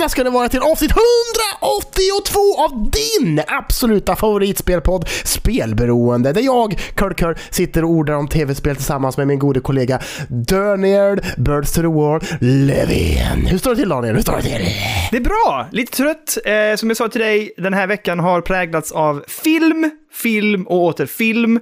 välkomna 0.00 0.08
ska 0.08 0.24
ni 0.24 0.30
vara 0.30 0.48
till 0.48 0.60
avsnitt 0.60 0.90
182 0.90 2.64
av 2.64 2.90
din 2.90 3.42
absoluta 3.46 4.16
favoritspelpodd 4.16 5.08
Spelberoende. 5.24 6.32
Där 6.32 6.42
jag, 6.42 6.78
Kurt 6.94 7.18
Kurt, 7.18 7.38
sitter 7.50 7.84
och 7.84 7.90
ordar 7.90 8.14
om 8.14 8.28
tv-spel 8.28 8.76
tillsammans 8.76 9.16
med 9.16 9.26
min 9.26 9.38
gode 9.38 9.60
kollega 9.60 10.00
Dörnerd, 10.28 11.24
Birds 11.36 11.72
to 11.72 11.80
the 11.80 11.86
Wall, 11.86 12.20
Levin. 12.40 13.46
Hur 13.46 13.58
står 13.58 13.70
det 13.70 13.76
till 13.76 13.88
Daniel? 13.88 14.14
Hur 14.14 14.22
står 14.22 14.36
det 14.36 14.42
till? 14.42 14.66
Det 15.10 15.16
är 15.16 15.20
bra! 15.20 15.66
Lite 15.72 15.96
trött. 15.96 16.38
Eh, 16.44 16.76
som 16.76 16.90
jag 16.90 16.96
sa 16.96 17.08
till 17.08 17.20
dig, 17.20 17.52
den 17.56 17.74
här 17.74 17.86
veckan 17.86 18.18
har 18.20 18.40
präglats 18.40 18.92
av 18.92 19.24
film, 19.28 19.90
film 20.12 20.66
och 20.66 20.84
åter 20.84 21.06
film. 21.06 21.60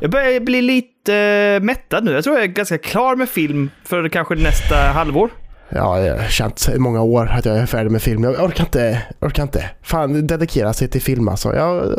Jag 0.00 0.10
börjar 0.10 0.40
bli 0.40 0.62
lite 0.62 1.14
eh, 1.14 1.60
mättad 1.60 2.04
nu. 2.04 2.12
Jag 2.12 2.24
tror 2.24 2.36
jag 2.36 2.44
är 2.44 2.48
ganska 2.48 2.78
klar 2.78 3.16
med 3.16 3.28
film 3.28 3.70
för 3.84 4.08
kanske 4.08 4.34
nästa 4.34 4.76
halvår. 4.76 5.30
Ja, 5.68 6.00
jag 6.00 6.16
har 6.16 6.28
känt 6.28 6.68
i 6.74 6.78
många 6.78 7.02
år 7.02 7.26
att 7.26 7.44
jag 7.44 7.56
är 7.58 7.66
färdig 7.66 7.90
med 7.90 8.02
film. 8.02 8.24
Jag 8.24 8.44
orkar 8.44 8.64
inte, 8.64 9.02
orkar 9.20 9.42
inte. 9.42 9.70
Fan, 9.82 10.26
dedikera 10.26 10.72
sig 10.72 10.88
till 10.88 11.02
film 11.02 11.28
alltså. 11.28 11.54
Jag 11.54 11.98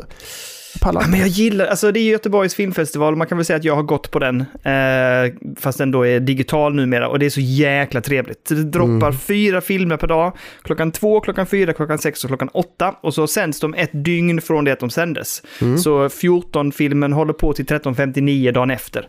pallar 0.82 1.02
Ja, 1.02 1.08
men 1.08 1.20
jag 1.20 1.30
gillar, 1.30 1.66
alltså 1.66 1.92
det 1.92 2.00
är 2.00 2.04
Göteborgs 2.04 2.56
filmfestival, 2.56 3.16
man 3.16 3.28
kan 3.28 3.38
väl 3.38 3.46
säga 3.46 3.58
att 3.58 3.64
jag 3.64 3.76
har 3.76 3.84
gått 3.84 4.12
på 4.12 4.20
den, 4.20 4.42
eh, 4.64 5.54
fast 5.60 5.78
den 5.78 5.92
då 5.92 6.08
är 6.08 6.20
digital 6.20 6.76
numera, 6.76 7.08
och 7.10 7.20
det 7.20 7.26
är 7.26 7.30
så 7.30 7.42
jäkla 7.42 8.02
trevligt. 8.02 8.50
Det 8.50 8.64
droppar 8.64 9.12
fyra 9.12 9.62
filmer 9.62 9.98
per 9.98 10.08
dag, 10.08 10.38
klockan 10.62 10.92
två, 10.92 11.20
klockan 11.20 11.46
fyra, 11.46 11.74
klockan 11.74 11.98
sex 11.98 12.24
och 12.24 12.28
klockan 12.28 12.50
åtta, 12.54 12.96
och 13.02 13.14
så 13.14 13.28
sänds 13.28 13.60
de 13.60 13.74
ett 13.74 13.90
dygn 13.94 14.42
från 14.42 14.66
det 14.66 14.72
att 14.72 14.80
de 14.80 14.90
sändes. 14.90 15.42
Så 15.84 16.08
14-filmen 16.08 17.14
håller 17.14 17.34
på 17.34 17.54
till 17.54 17.66
13.59 17.66 18.52
dagen 18.52 18.72
efter. 18.72 19.08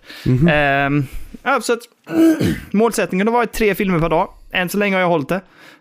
Ehm, 0.51 1.07
ja, 1.43 1.61
så 1.61 1.73
att, 1.73 1.81
målsättningen 2.71 3.27
har 3.27 3.35
varit 3.35 3.53
tre 3.53 3.75
filmer 3.75 3.99
per 3.99 4.09
dag, 4.09 4.29
än 4.53 4.69
så 4.69 4.79
länge 4.79 4.97
har 4.97 5.01
jag 5.01 5.09
hållit 5.09 5.29
det. 5.29 5.41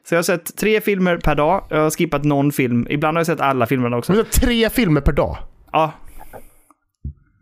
Så 0.09 0.15
jag 0.15 0.17
har 0.17 0.23
sett 0.23 0.57
tre 0.57 0.81
filmer 0.81 1.17
per 1.17 1.35
dag, 1.35 1.63
jag 1.69 1.77
har 1.77 1.89
skippat 1.89 2.23
någon 2.23 2.51
film, 2.51 2.87
ibland 2.89 3.17
har 3.17 3.19
jag 3.19 3.25
sett 3.27 3.41
alla 3.41 3.65
filmerna 3.65 3.97
också. 3.97 4.11
Men 4.11 4.25
Tre 4.31 4.69
filmer 4.69 5.01
per 5.01 5.11
dag? 5.11 5.37
Ja, 5.71 5.93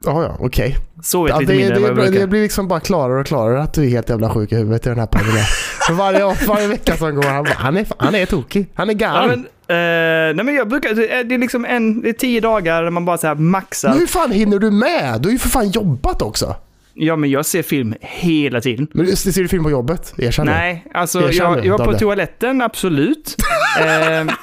Ja, 0.06 0.24
ja, 0.24 0.38
okej. 0.40 0.78
sovit 1.04 1.34
Ja, 1.34 1.40
lite 1.40 1.52
det, 1.54 1.58
mindre 1.58 1.76
än 1.76 1.82
vad 1.82 1.92
det, 1.92 1.96
jag 1.96 2.06
det, 2.06 2.10
brukar. 2.12 2.20
det 2.20 2.28
blir 2.28 2.42
liksom 2.42 2.68
bara 2.68 2.80
klarare 2.80 3.20
och 3.20 3.26
klarare 3.28 3.62
att 3.62 3.74
du 3.74 3.86
är 3.86 3.90
helt 3.90 4.10
jävla 4.10 4.30
sjuk 4.30 4.52
i 4.52 4.56
huvudet 4.56 4.86
i 4.86 4.90
den 4.90 5.00
här 5.00 5.06
podden. 5.08 5.28
För 5.88 5.94
varje, 5.94 6.36
varje 6.48 6.68
vecka 6.68 6.98
som 6.98 7.16
går, 7.16 7.24
han, 7.24 7.44
bara, 7.44 7.54
han, 7.54 7.78
är, 7.78 7.88
han 7.98 8.16
är 8.16 8.26
tokig. 8.26 8.68
Han 8.74 8.90
är 8.90 8.94
Ja, 8.94 8.98
galen. 8.98 9.30
men, 9.30 9.40
eh, 9.78 10.36
nej 10.36 10.46
men 10.46 10.56
jag 10.56 10.68
brukar, 10.70 10.94
det 10.94 11.14
är, 11.14 11.24
det 11.24 11.38
liksom 11.38 11.66
en, 11.66 12.02
det 12.02 12.10
är 12.10 12.14
tio 12.14 12.42
dagar 12.42 12.84
där 12.84 12.90
man 12.90 13.06
bara 13.06 13.18
så 13.18 13.28
här 13.28 13.36
maxar. 13.36 13.90
Men 13.90 14.00
hur 14.00 14.08
fan 14.08 14.32
hinner 14.32 14.60
du 14.60 14.72
med? 14.72 15.22
Du 15.22 15.28
har 15.30 15.34
ju 15.34 15.40
för 15.40 15.50
fan 15.50 15.70
jobbat 15.70 16.22
också. 16.22 16.56
Ja 16.94 17.16
men 17.16 17.30
jag 17.30 17.46
ser 17.46 17.64
film 17.64 17.96
hela 18.02 18.62
tiden. 18.62 18.88
Men 18.94 19.16
ser 19.18 19.42
du 19.42 19.48
film 19.48 19.64
på 19.64 19.72
jobbet? 19.72 20.14
Erkänn 20.18 20.46
det. 20.46 20.52
Nej, 20.52 20.86
alltså 20.94 21.20
Erkänn 21.22 21.46
jag, 21.52 21.58
det, 21.62 21.68
jag 21.68 21.78
var 21.78 21.86
på 21.86 21.94
toaletten, 21.94 22.62
absolut. 22.62 23.36
eh, 23.82 24.34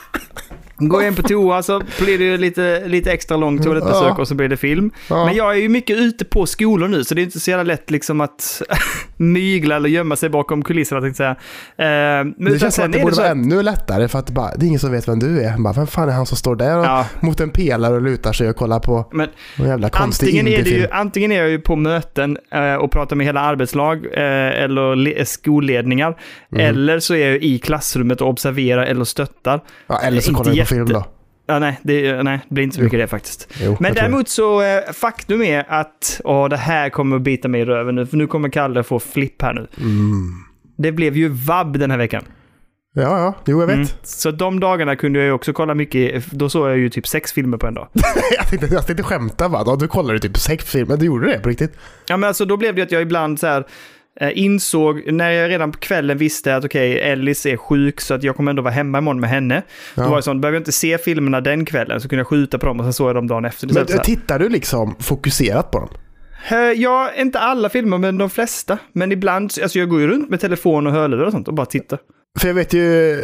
går 0.88 1.02
jag 1.02 1.08
in 1.10 1.14
på 1.16 1.22
toa 1.22 1.62
så 1.62 1.82
blir 2.00 2.18
det 2.18 2.24
ju 2.24 2.36
lite, 2.38 2.82
lite 2.86 3.12
extra 3.12 3.36
långt 3.36 3.62
toalettbesök 3.64 4.02
Ja. 4.08 4.16
och 4.20 4.28
så 4.28 4.34
blir 4.34 4.48
det 4.48 4.56
film. 4.56 4.90
Ja. 5.10 5.24
Men 5.24 5.34
jag 5.34 5.52
är 5.54 5.58
ju 5.60 5.68
mycket 5.68 5.96
ute 5.98 6.24
på 6.24 6.46
skolor 6.46 6.88
nu 6.88 7.04
så 7.04 7.14
det 7.14 7.20
är 7.20 7.24
inte 7.24 7.40
så 7.40 7.50
jävla 7.50 7.62
lätt 7.64 7.90
liksom 7.90 8.20
att 8.20 8.62
mygla 9.16 9.76
eller 9.76 9.88
gömma 9.88 10.16
sig 10.16 10.28
bakom 10.28 10.62
kulisserna 10.62 11.00
tänkte 11.00 11.22
jag 11.22 11.36
säga. 11.76 12.18
Eh, 12.18 12.24
men 12.38 12.52
Det 12.52 12.58
känns 12.58 12.74
som 12.74 12.84
att 12.84 12.92
det 12.92 13.02
borde 13.02 13.16
vara 13.16 13.26
att- 13.26 13.32
ännu 13.32 13.62
lättare 13.62 14.08
för 14.08 14.18
att 14.18 14.26
det, 14.26 14.32
bara, 14.32 14.54
det 14.56 14.64
är 14.64 14.68
ingen 14.68 14.80
som 14.80 14.92
vet 14.92 15.08
vem 15.08 15.18
du 15.18 15.42
är. 15.42 15.50
Han 15.50 15.62
Bara, 15.62 15.72
vem 15.72 15.86
fan 15.86 16.08
är 16.08 16.12
han 16.12 16.26
som 16.26 16.36
står 16.36 16.56
där 16.56 16.78
och, 16.78 16.84
Ja. 16.84 17.06
mot 17.20 17.40
en 17.40 17.50
pelare 17.50 17.94
och 17.94 18.02
lutar 18.02 18.32
sig 18.32 18.48
och 18.48 18.56
kollar 18.56 18.78
på 18.80 19.08
Men 19.12 19.28
någon 19.58 19.68
jävla 19.68 19.88
konstig 19.88 20.26
Antingen 20.26 20.48
är, 20.48 20.62
det 20.64 20.70
ju, 20.70 20.86
antingen 20.90 21.32
är 21.32 21.36
jag 21.36 21.48
ju 21.50 21.58
på 21.58 21.76
möten 21.76 22.38
eh, 22.54 22.74
och 22.74 22.90
pratar 22.90 23.16
med 23.16 23.26
hela 23.26 23.40
arbetslag 23.40 24.06
eh, 24.12 24.62
eller 24.64 24.96
le- 24.96 25.24
skolledningar. 25.24 26.16
Mm. 26.52 26.66
Eller 26.66 26.98
så 26.98 27.14
är 27.14 27.28
jag 27.30 27.42
i 27.42 27.58
klassrummet 27.58 28.20
och 28.20 28.28
observerar 28.28 28.82
eller 28.86 29.04
stöttar. 29.04 29.60
Ja, 29.86 30.00
eller 30.00 30.20
så 30.20 30.30
kollar 30.34 30.44
du 30.44 30.50
på 30.50 30.56
jätte- 30.56 30.73
film 30.74 30.88
då. 30.88 31.06
Ja, 31.46 31.58
nej, 31.58 31.80
det, 31.82 32.22
nej, 32.22 32.40
det 32.48 32.54
blir 32.54 32.64
inte 32.64 32.76
så 32.76 32.82
mycket 32.82 32.98
det 32.98 33.06
faktiskt. 33.06 33.48
Jo, 33.60 33.76
Men 33.80 33.94
däremot 33.94 34.28
så, 34.28 34.62
eh, 34.62 34.92
faktum 34.92 35.42
är 35.42 35.64
att, 35.68 36.20
åh, 36.24 36.48
det 36.48 36.56
här 36.56 36.90
kommer 36.90 37.16
att 37.16 37.22
bita 37.22 37.48
mig 37.48 37.60
i 37.60 37.64
röven 37.64 37.94
nu, 37.94 38.06
för 38.06 38.16
nu 38.16 38.26
kommer 38.26 38.48
Kalle 38.48 38.82
få 38.82 39.00
flipp 39.00 39.42
här 39.42 39.52
nu. 39.52 39.66
det. 39.74 39.82
Mm. 39.82 40.32
Det 40.76 40.92
blev 40.92 41.16
ju 41.16 41.28
vab 41.28 41.78
den 41.78 41.90
här 41.90 41.98
veckan. 41.98 42.24
Ja, 42.96 43.02
ja. 43.18 43.34
Jo, 43.46 43.60
jag 43.60 43.66
vet. 43.66 43.76
Mm. 43.76 43.88
Så 44.02 44.30
de 44.30 44.60
dagarna 44.60 44.96
kunde 44.96 45.18
jag 45.18 45.26
ju 45.26 45.32
också 45.32 45.52
kolla 45.52 45.74
mycket, 45.74 46.30
då 46.30 46.48
såg 46.48 46.68
jag 46.70 46.78
ju 46.78 46.90
typ 46.90 47.06
sex 47.06 47.32
filmer 47.32 47.58
på 47.58 47.66
en 47.66 47.74
dag. 47.74 47.88
jag, 48.36 48.48
tänkte, 48.48 48.66
jag 48.74 48.86
tänkte 48.86 49.02
skämta 49.02 49.48
va. 49.48 49.76
Du 49.76 49.88
kollade 49.88 50.18
typ 50.18 50.36
sex 50.36 50.64
filmer. 50.64 50.96
Du 50.96 51.06
gjorde 51.06 51.26
det 51.26 51.38
på 51.38 51.48
riktigt? 51.48 51.72
Ja, 52.08 52.16
men 52.16 52.28
alltså 52.28 52.44
då 52.44 52.56
blev 52.56 52.74
det 52.74 52.82
att 52.82 52.92
jag 52.92 53.02
ibland 53.02 53.40
så 53.40 53.46
här 53.46 53.64
insåg, 54.34 55.12
när 55.12 55.30
jag 55.30 55.50
redan 55.50 55.72
på 55.72 55.78
kvällen 55.78 56.18
visste 56.18 56.56
att 56.56 56.64
okej, 56.64 57.00
Ellis 57.00 57.46
är 57.46 57.56
sjuk 57.56 58.00
så 58.00 58.14
att 58.14 58.22
jag 58.22 58.36
kommer 58.36 58.50
ändå 58.50 58.62
vara 58.62 58.74
hemma 58.74 58.98
imorgon 58.98 59.20
med 59.20 59.30
henne. 59.30 59.62
Då 59.94 60.02
Ja. 60.02 60.08
var 60.08 60.16
det 60.16 60.22
sånt, 60.22 60.40
behöver 60.40 60.56
jag 60.56 60.60
inte 60.60 60.72
se 60.72 60.98
filmerna 60.98 61.40
den 61.40 61.64
kvällen 61.64 62.00
så 62.00 62.08
kunde 62.08 62.20
jag 62.20 62.26
skjuta 62.26 62.58
på 62.58 62.66
dem 62.66 62.80
och 62.80 62.84
sen 62.86 62.92
såg 62.92 63.08
jag 63.08 63.14
dem 63.14 63.26
dagen 63.26 63.44
efter. 63.44 63.68
Men 63.74 63.86
tittar 63.86 64.38
du 64.38 64.48
liksom 64.48 64.96
fokuserat 65.00 65.70
på 65.70 65.78
dem? 65.78 65.88
Eh, 66.50 66.58
Ja, 66.58 67.10
inte 67.16 67.38
alla 67.38 67.68
filmer, 67.68 67.98
men 67.98 68.18
de 68.18 68.30
flesta. 68.30 68.78
Men 68.92 69.12
ibland, 69.12 69.52
alltså 69.62 69.78
jag 69.78 69.88
går 69.88 70.00
ju 70.00 70.06
runt 70.08 70.30
med 70.30 70.40
telefon 70.40 70.86
och 70.86 70.92
hörlurar 70.92 71.24
och 71.26 71.32
sånt 71.32 71.48
och 71.48 71.54
bara 71.54 71.66
tittar. 71.66 71.98
För 72.38 72.48
jag 72.48 72.54
vet 72.54 72.72
ju, 72.72 73.12
eh, 73.12 73.20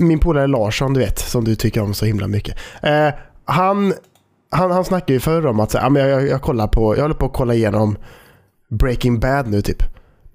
min 0.00 0.18
polare 0.18 0.46
Larsson, 0.46 0.94
du 0.94 1.00
vet, 1.00 1.18
som 1.18 1.44
du 1.44 1.54
tycker 1.54 1.82
om 1.82 1.94
så 1.94 2.04
himla 2.06 2.28
mycket. 2.28 2.58
Eh, 2.82 3.08
han, 3.44 3.92
han, 4.50 4.70
han 4.70 4.84
snackade 4.84 5.12
ju 5.12 5.20
förr 5.20 5.46
om 5.46 5.60
att 5.60 5.70
så, 5.70 5.78
ja, 5.78 5.88
men 5.88 6.08
jag, 6.08 6.28
jag, 6.28 6.42
kollar 6.42 6.66
på, 6.66 6.96
jag 6.96 7.02
håller 7.02 7.14
på 7.14 7.26
att 7.26 7.32
kolla 7.32 7.54
igenom 7.54 7.96
Breaking 8.76 9.20
Bad 9.20 9.46
nu 9.48 9.62
typ. 9.62 9.82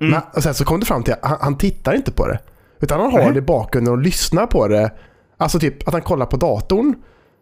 Mm. 0.02 0.12
Men, 0.12 0.22
och 0.36 0.44
sen 0.44 0.54
så 0.54 0.66
kom 0.66 0.80
det 0.80 0.86
fram 0.86 1.04
till 1.04 1.14
att 1.14 1.20
han, 1.26 1.38
han 1.42 1.58
tittar 1.58 1.94
inte 1.94 2.12
på 2.12 2.28
det. 2.28 2.40
Utan 2.82 3.00
han 3.00 3.12
har 3.12 3.20
Nej. 3.20 3.32
det 3.34 3.38
i 3.40 3.42
bakgrunden 3.42 3.94
och 3.94 4.00
lyssnar 4.00 4.46
på 4.46 4.68
det. 4.68 4.92
Alltså 5.38 5.60
typ 5.60 5.88
att 5.88 5.94
han 5.94 6.02
kollar 6.02 6.26
på 6.26 6.38
datorn. 6.38 6.96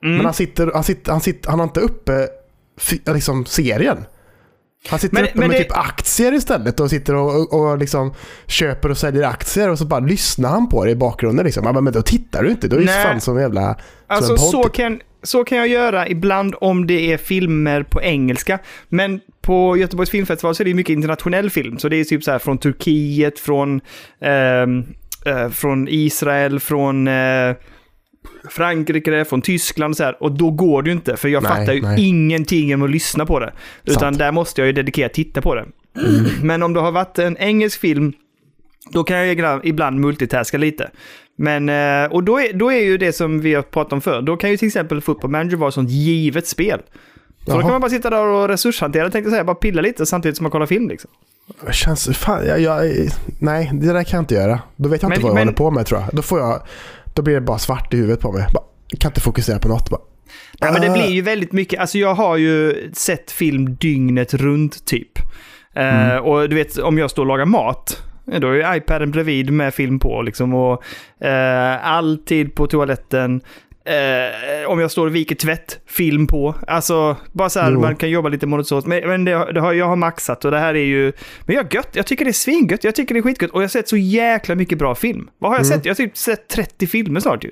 Mm. 0.03 0.15
Men 0.17 0.25
han 0.25 0.33
sitter, 0.33 0.71
han 0.73 0.83
sitter, 0.83 1.11
han 1.11 1.21
sitter, 1.21 1.49
han 1.49 1.59
har 1.59 1.63
inte 1.67 1.79
uppe 1.79 2.27
liksom 3.05 3.45
serien. 3.45 4.05
Han 4.89 4.99
sitter 4.99 5.15
Men- 5.15 5.23
uppe 5.23 5.39
men 5.39 5.47
med 5.47 5.57
det- 5.59 5.63
typ 5.63 5.77
aktier 5.77 6.33
istället 6.33 6.79
och 6.79 6.89
sitter 6.89 7.15
och, 7.15 7.53
och, 7.53 7.53
och 7.71 7.77
liksom 7.77 8.13
köper 8.45 8.89
och 8.91 8.97
säljer 8.97 9.23
aktier 9.23 9.69
och 9.69 9.77
så 9.77 9.85
bara 9.85 9.99
lyssnar 9.99 10.49
han 10.49 10.69
på 10.69 10.85
det 10.85 10.91
i 10.91 10.95
bakgrunden. 10.95 11.45
Liksom. 11.45 11.63
Ja, 11.65 11.81
Men 11.81 11.93
då 11.93 12.01
tittar 12.01 12.43
du 12.43 12.51
inte, 12.51 12.67
då 12.67 12.75
är 12.75 12.79
det 12.81 13.03
fan 13.03 13.21
som 13.21 13.35
en 13.37 13.41
jävla... 13.43 13.75
Alltså 14.07 14.31
en 14.31 14.37
så 14.39 14.63
kan, 14.63 14.99
så 15.27 15.43
kan 15.43 15.57
jag 15.57 15.67
göra 15.67 16.07
ibland 16.07 16.55
om 16.61 16.87
det 16.87 17.13
är 17.13 17.17
filmer 17.17 17.83
på 17.83 18.01
engelska. 18.01 18.59
Men 18.89 19.19
på 19.41 19.77
Göteborgs 19.77 20.09
filmfestival 20.09 20.55
så 20.55 20.63
är 20.63 20.65
det 20.65 20.73
mycket 20.73 20.93
internationell 20.93 21.49
film. 21.49 21.77
Så 21.77 21.89
det 21.89 21.95
är 21.97 22.03
typ 22.03 22.23
så 22.23 22.31
här 22.31 22.39
från 22.39 22.57
Turkiet, 22.57 23.39
från, 23.39 23.81
ehm, 24.21 24.83
eh, 25.25 25.49
från 25.49 25.87
Israel, 25.87 26.59
från 26.59 27.07
eh, 27.07 27.55
Frankrike, 28.49 29.25
från 29.25 29.41
Tyskland 29.41 29.91
och 29.91 29.97
så 29.97 30.03
här. 30.03 30.23
Och 30.23 30.31
då 30.31 30.51
går 30.51 30.81
det 30.81 30.89
ju 30.89 30.95
inte, 30.95 31.17
för 31.17 31.29
jag 31.29 31.43
Nej, 31.43 31.51
fattar 31.51 31.73
ju 31.73 31.81
nej. 31.81 32.07
ingenting 32.07 32.73
om 32.73 32.81
att 32.81 32.89
lyssna 32.89 33.25
på 33.25 33.39
det. 33.39 33.53
Utan 33.83 33.99
Sant. 33.99 34.17
där 34.17 34.31
måste 34.31 34.61
jag 34.61 34.65
ju 34.65 34.73
dedikerat 34.73 35.13
titta 35.13 35.41
på 35.41 35.55
det. 35.55 35.65
Men 36.41 36.63
om 36.63 36.73
det 36.73 36.79
har 36.79 36.91
varit 36.91 37.19
en 37.19 37.37
engelsk 37.37 37.79
film 37.79 38.13
då 38.91 39.03
kan 39.03 39.17
jag 39.17 39.31
ibland- 39.31 39.61
ibland 39.65 39.99
multitaska 39.99 40.57
lite. 40.57 40.89
Men, 41.39 41.69
eh, 41.69 42.11
och 42.11 42.23
då 42.23 42.39
är, 42.39 42.53
då 42.53 42.71
är 42.71 42.79
ju 42.79 42.97
det 42.97 43.13
som 43.13 43.41
vi 43.41 43.53
har 43.53 43.61
pratat 43.61 43.93
om 43.93 44.01
förr, 44.01 44.21
då 44.21 44.37
kan 44.37 44.49
ju 44.49 44.57
till 44.57 44.67
exempel 44.67 45.01
Football 45.01 45.31
Manager 45.31 45.57
vara 45.57 45.67
ett 45.67 45.73
sånt 45.73 45.89
givet 45.89 46.47
spel. 46.47 46.81
Så 47.45 47.51
då 47.51 47.57
Jaha. 47.57 47.61
kan 47.61 47.71
man 47.71 47.81
bara 47.81 47.89
sitta 47.91 48.09
där 48.09 48.25
och 48.25 48.47
resurshantera, 48.47 49.09
tänkte 49.09 49.31
säga, 49.31 49.43
bara 49.43 49.55
pilla 49.55 49.81
lite 49.81 50.05
samtidigt 50.05 50.37
som 50.37 50.43
man 50.43 50.51
kollar 50.51 50.65
film 50.65 50.89
liksom. 50.89 51.09
Känns, 51.71 52.07
fan, 52.17 52.47
jag, 52.47 52.59
jag, 52.61 52.91
nej, 53.39 53.69
det 53.73 53.93
där 53.93 54.03
kan 54.03 54.17
jag 54.17 54.21
inte 54.21 54.35
göra. 54.35 54.59
Då 54.75 54.89
vet 54.89 55.01
jag 55.01 55.09
inte 55.11 55.19
Men- 55.19 55.23
vad 55.23 55.29
jag 55.29 55.35
men- 55.35 55.47
håller 55.47 55.57
på 55.57 55.71
med 55.71 55.85
tror 55.85 55.99
jag. 56.01 56.09
Då, 56.13 56.21
får 56.21 56.39
jag. 56.39 56.61
då 57.13 57.21
blir 57.21 57.33
det 57.33 57.41
bara 57.41 57.57
svart 57.57 57.93
i 57.93 57.97
huvudet 57.97 58.19
på 58.19 58.31
mig. 58.31 58.45
Bara, 58.53 58.63
kan 58.99 59.09
inte 59.11 59.21
fokusera 59.21 59.59
på 59.59 59.67
något. 59.67 59.89
Bara. 59.89 60.01
Nej, 60.61 60.71
men 60.71 60.81
det 60.81 60.89
Ah. 60.89 60.93
blir 60.93 61.07
ju 61.09 61.21
väldigt 61.21 61.51
mycket, 61.51 61.79
alltså 61.79 61.97
jag 61.97 62.13
har 62.13 62.37
ju 62.37 62.89
sett 62.93 63.31
film 63.31 63.75
dygnet 63.75 64.33
runt 64.33 64.85
typ. 64.85 65.19
Eh, 65.75 66.15
och 66.17 66.49
du 66.49 66.55
vet, 66.55 66.77
om 66.77 66.97
jag 66.97 67.11
står 67.11 67.23
och 67.23 67.27
lagar 67.27 67.45
mat, 67.45 68.01
då 68.27 68.47
är 68.47 68.75
iPaden 68.75 69.11
bredvid 69.11 69.51
med 69.51 69.73
film 69.73 69.99
på 69.99 70.21
liksom. 70.21 70.53
Och 70.53 70.83
eh, 71.25 71.87
alltid 71.87 72.55
på 72.55 72.67
toaletten. 72.67 73.41
Eh, 73.85 74.69
om 74.69 74.79
jag 74.79 74.91
står 74.91 75.07
och 75.07 75.15
viker 75.15 75.35
tvätt, 75.35 75.79
film 75.85 76.27
på. 76.27 76.55
Alltså, 76.67 77.17
bara 77.31 77.49
så 77.49 77.59
här, 77.59 77.71
Jo. 77.71 77.79
man 77.79 77.95
kan 77.95 78.09
jobba 78.09 78.29
lite 78.29 78.47
monotont. 78.47 78.85
Men, 78.85 79.07
men 79.07 79.25
det, 79.25 79.51
det 79.53 79.59
har, 79.59 79.73
jag 79.73 79.85
har 79.85 79.95
maxat 79.95 80.45
och 80.45 80.51
det 80.51 80.59
här 80.59 80.75
är 80.75 80.85
ju... 80.85 81.11
Men 81.45 81.55
jag 81.55 81.73
gött, 81.73 81.89
jag 81.93 82.05
tycker 82.05 82.25
det 82.25 82.31
är 82.31 82.33
svingött, 82.33 82.83
jag 82.83 82.95
tycker 82.95 83.13
det 83.15 83.19
är 83.19 83.21
skitgött. 83.21 83.51
Och 83.51 83.61
jag 83.61 83.63
har 83.63 83.69
sett 83.69 83.89
så 83.89 83.97
jäkla 83.97 84.55
mycket 84.55 84.77
bra 84.77 84.95
film. 84.95 85.29
Vad 85.39 85.51
har 85.51 85.57
jag 85.57 85.65
sett? 85.65 85.85
Jag 85.85 85.91
har 85.91 85.95
typ 85.95 86.17
sett 86.17 86.47
30 86.47 86.87
filmer 86.87 87.19
snart 87.19 87.43
ju. 87.43 87.51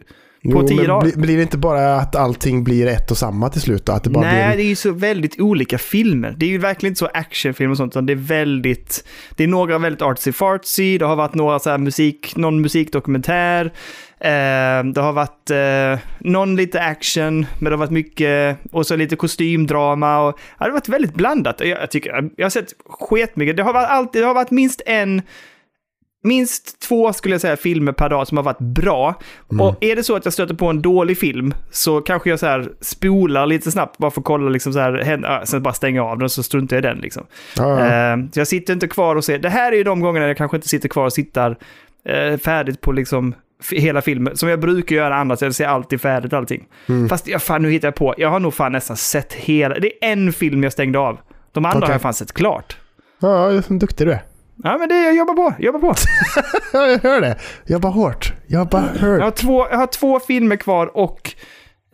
På 0.51 0.62
Jo, 0.62 0.68
10 0.68 0.77
men 0.77 0.86
dagar. 0.88 1.01
bli- 1.01 1.21
Blir 1.21 1.36
det 1.36 1.42
inte 1.42 1.57
bara 1.57 1.95
att 1.95 2.15
allting 2.15 2.63
blir 2.63 2.88
ett 2.88 3.12
och 3.12 3.18
samma 3.18 3.50
till 3.50 3.62
slut? 3.62 3.86
Då? 3.86 3.92
Att 3.94 4.03
det 4.03 4.09
bara 4.09 4.24
Nej, 4.25 4.47
blir... 4.47 4.57
det 4.57 4.63
är 4.63 4.69
ju 4.69 4.75
så 4.75 4.92
väldigt 4.92 5.39
olika 5.39 5.77
filmer. 5.77 6.36
Det 6.38 6.45
är 6.45 6.50
ju 6.50 6.57
verkligen 6.57 6.92
inte 6.92 7.00
så 7.00 7.09
actionfilm 7.13 7.71
och 7.71 7.77
sånt, 7.77 7.94
utan 7.94 8.06
det 8.06 8.13
är 8.13 8.15
väldigt... 8.15 9.07
Det 9.36 9.44
är 9.44 9.47
några 9.47 9.77
väldigt 9.77 10.01
artsy-fartsy, 10.01 10.97
det 11.00 11.06
har 11.06 11.15
varit 11.15 11.33
några 11.36 11.59
så 11.59 11.69
här 11.69 11.77
musik, 11.77 12.33
någon 12.36 12.62
musikdokumentär, 12.62 13.65
eh, 14.19 14.83
det 14.94 14.97
har 15.01 15.13
varit 15.13 15.50
eh, 15.51 16.00
någon 16.19 16.56
lite 16.56 16.81
action, 16.81 17.39
men 17.59 17.63
det 17.63 17.71
har 17.71 17.77
varit 17.77 17.92
mycket, 17.92 18.57
och 18.71 18.88
så 18.88 18.95
lite 18.95 19.15
kostymdrama 19.15 20.19
och... 20.27 20.39
Ja, 20.59 20.65
det 20.65 20.71
har 20.71 20.71
varit 20.71 20.89
väldigt 20.89 21.13
blandat. 21.13 21.59
Jag, 21.59 21.69
jag 21.69 21.92
tycker, 21.92 22.30
jag 22.36 22.45
har 22.45 22.50
sett 22.50 22.74
sketmycket. 22.89 23.57
Det 23.57 23.63
har 23.63 23.74
varit 23.74 23.89
alltid, 23.89 24.21
det 24.21 24.25
har 24.27 24.33
varit 24.33 24.51
minst 24.51 24.81
en 24.86 25.21
minst 26.25 26.80
två 26.80 27.13
skulle 27.13 27.33
jag 27.33 27.42
säga 27.42 27.57
filmer 27.57 27.92
per 27.92 28.10
dag 28.10 28.27
som 28.27 28.38
har 28.38 28.44
varit 28.44 28.60
bra. 28.60 29.19
Mm. 29.51 29.66
Och 29.66 29.83
är 29.83 29.95
det 29.95 30.04
så 30.04 30.16
att 30.16 30.25
jag 30.25 30.33
stöter 30.33 30.56
på 30.56 30.68
en 30.68 30.81
dålig 30.81 31.18
film 31.18 31.54
så 31.72 32.01
kanske 32.01 32.30
jag 32.30 32.39
så 32.39 32.45
här 32.45 32.69
spolar 32.81 33.45
lite 33.45 33.72
snabbt 33.72 33.98
bara 33.98 34.12
för 34.12 34.22
att 34.22 34.25
kolla 34.25 34.50
liksom 34.50 34.74
så 34.74 34.80
här, 34.80 35.42
sen 35.45 35.63
bara 35.63 35.74
stänga 35.74 36.04
av 36.04 36.18
den 36.18 36.30
så 36.30 36.44
struntar 36.44 36.75
jag 36.75 36.86
i 36.86 36.88
den 36.88 36.98
liksom. 36.98 37.24
Ja, 37.57 37.80
ja. 37.80 38.18
Så 38.33 38.39
jag 38.39 38.48
sitter 38.48 38.74
inte 38.74 38.88
kvar 38.88 39.16
och 39.16 39.24
ser, 39.24 39.39
det 39.39 39.50
här 39.50 39.72
är 39.72 39.75
ju 39.75 39.83
de 39.83 40.00
gångerna 40.00 40.27
jag 40.27 40.38
kanske 40.38 40.57
inte 40.57 40.69
sitter 40.69 40.89
kvar 40.89 41.06
och 41.06 41.13
tittar 41.13 41.57
eh, 42.06 42.38
färdigt 42.38 42.81
på 42.81 42.92
liksom 42.92 43.36
hela 43.71 44.01
filmen, 44.01 44.38
som 44.38 44.50
jag 44.50 44.60
brukar 44.60 44.95
göra 44.95 45.16
annars, 45.16 45.42
jag 45.42 45.56
ser 45.56 45.66
alltid 45.66 46.01
färdigt 46.01 46.33
allting. 46.33 46.68
Mm. 46.89 47.10
Fast 47.10 47.28
jag, 47.28 47.42
fan, 47.42 47.62
nu 47.62 47.71
hittar 47.71 47.88
jag 47.88 47.95
på, 47.95 48.16
jag 48.18 48.30
har 48.30 48.39
nog 48.39 48.54
fan 48.54 48.71
nästan 48.71 48.98
sett 48.98 49.33
hela, 49.33 49.80
det 49.80 49.88
är 49.88 50.12
en 50.12 50.33
film 50.33 50.63
jag 50.63 50.71
stängde 50.71 51.00
av. 51.00 51.18
De 51.51 51.66
andra 51.66 51.78
Okej. 51.78 51.88
har 51.88 51.94
jag 51.94 52.01
fan 52.01 52.13
sett 52.13 52.33
klart. 52.33 52.78
ja, 53.19 53.62
duktig 53.69 54.07
du 54.07 54.13
är. 54.13 54.21
Ja, 54.63 54.78
men 54.78 54.90
det, 54.90 54.96
jag 55.04 55.16
jobbar 55.16 55.34
på, 55.34 55.54
jobbar 55.60 55.80
på. 55.80 55.94
Ja, 56.74 56.88
jag 56.88 57.00
hör 57.00 57.22
det. 57.22 57.36
Jobba 57.66 57.88
hårt. 57.90 58.34
Jobba 58.48 58.84
Jag 59.02 59.07
hårt. 59.12 59.22
har 59.22 59.31
två, 59.31 59.68
jag 59.72 59.78
har 59.78 59.88
två 59.88 60.19
filmer 60.19 60.56
kvar 60.56 60.98
och 60.98 61.31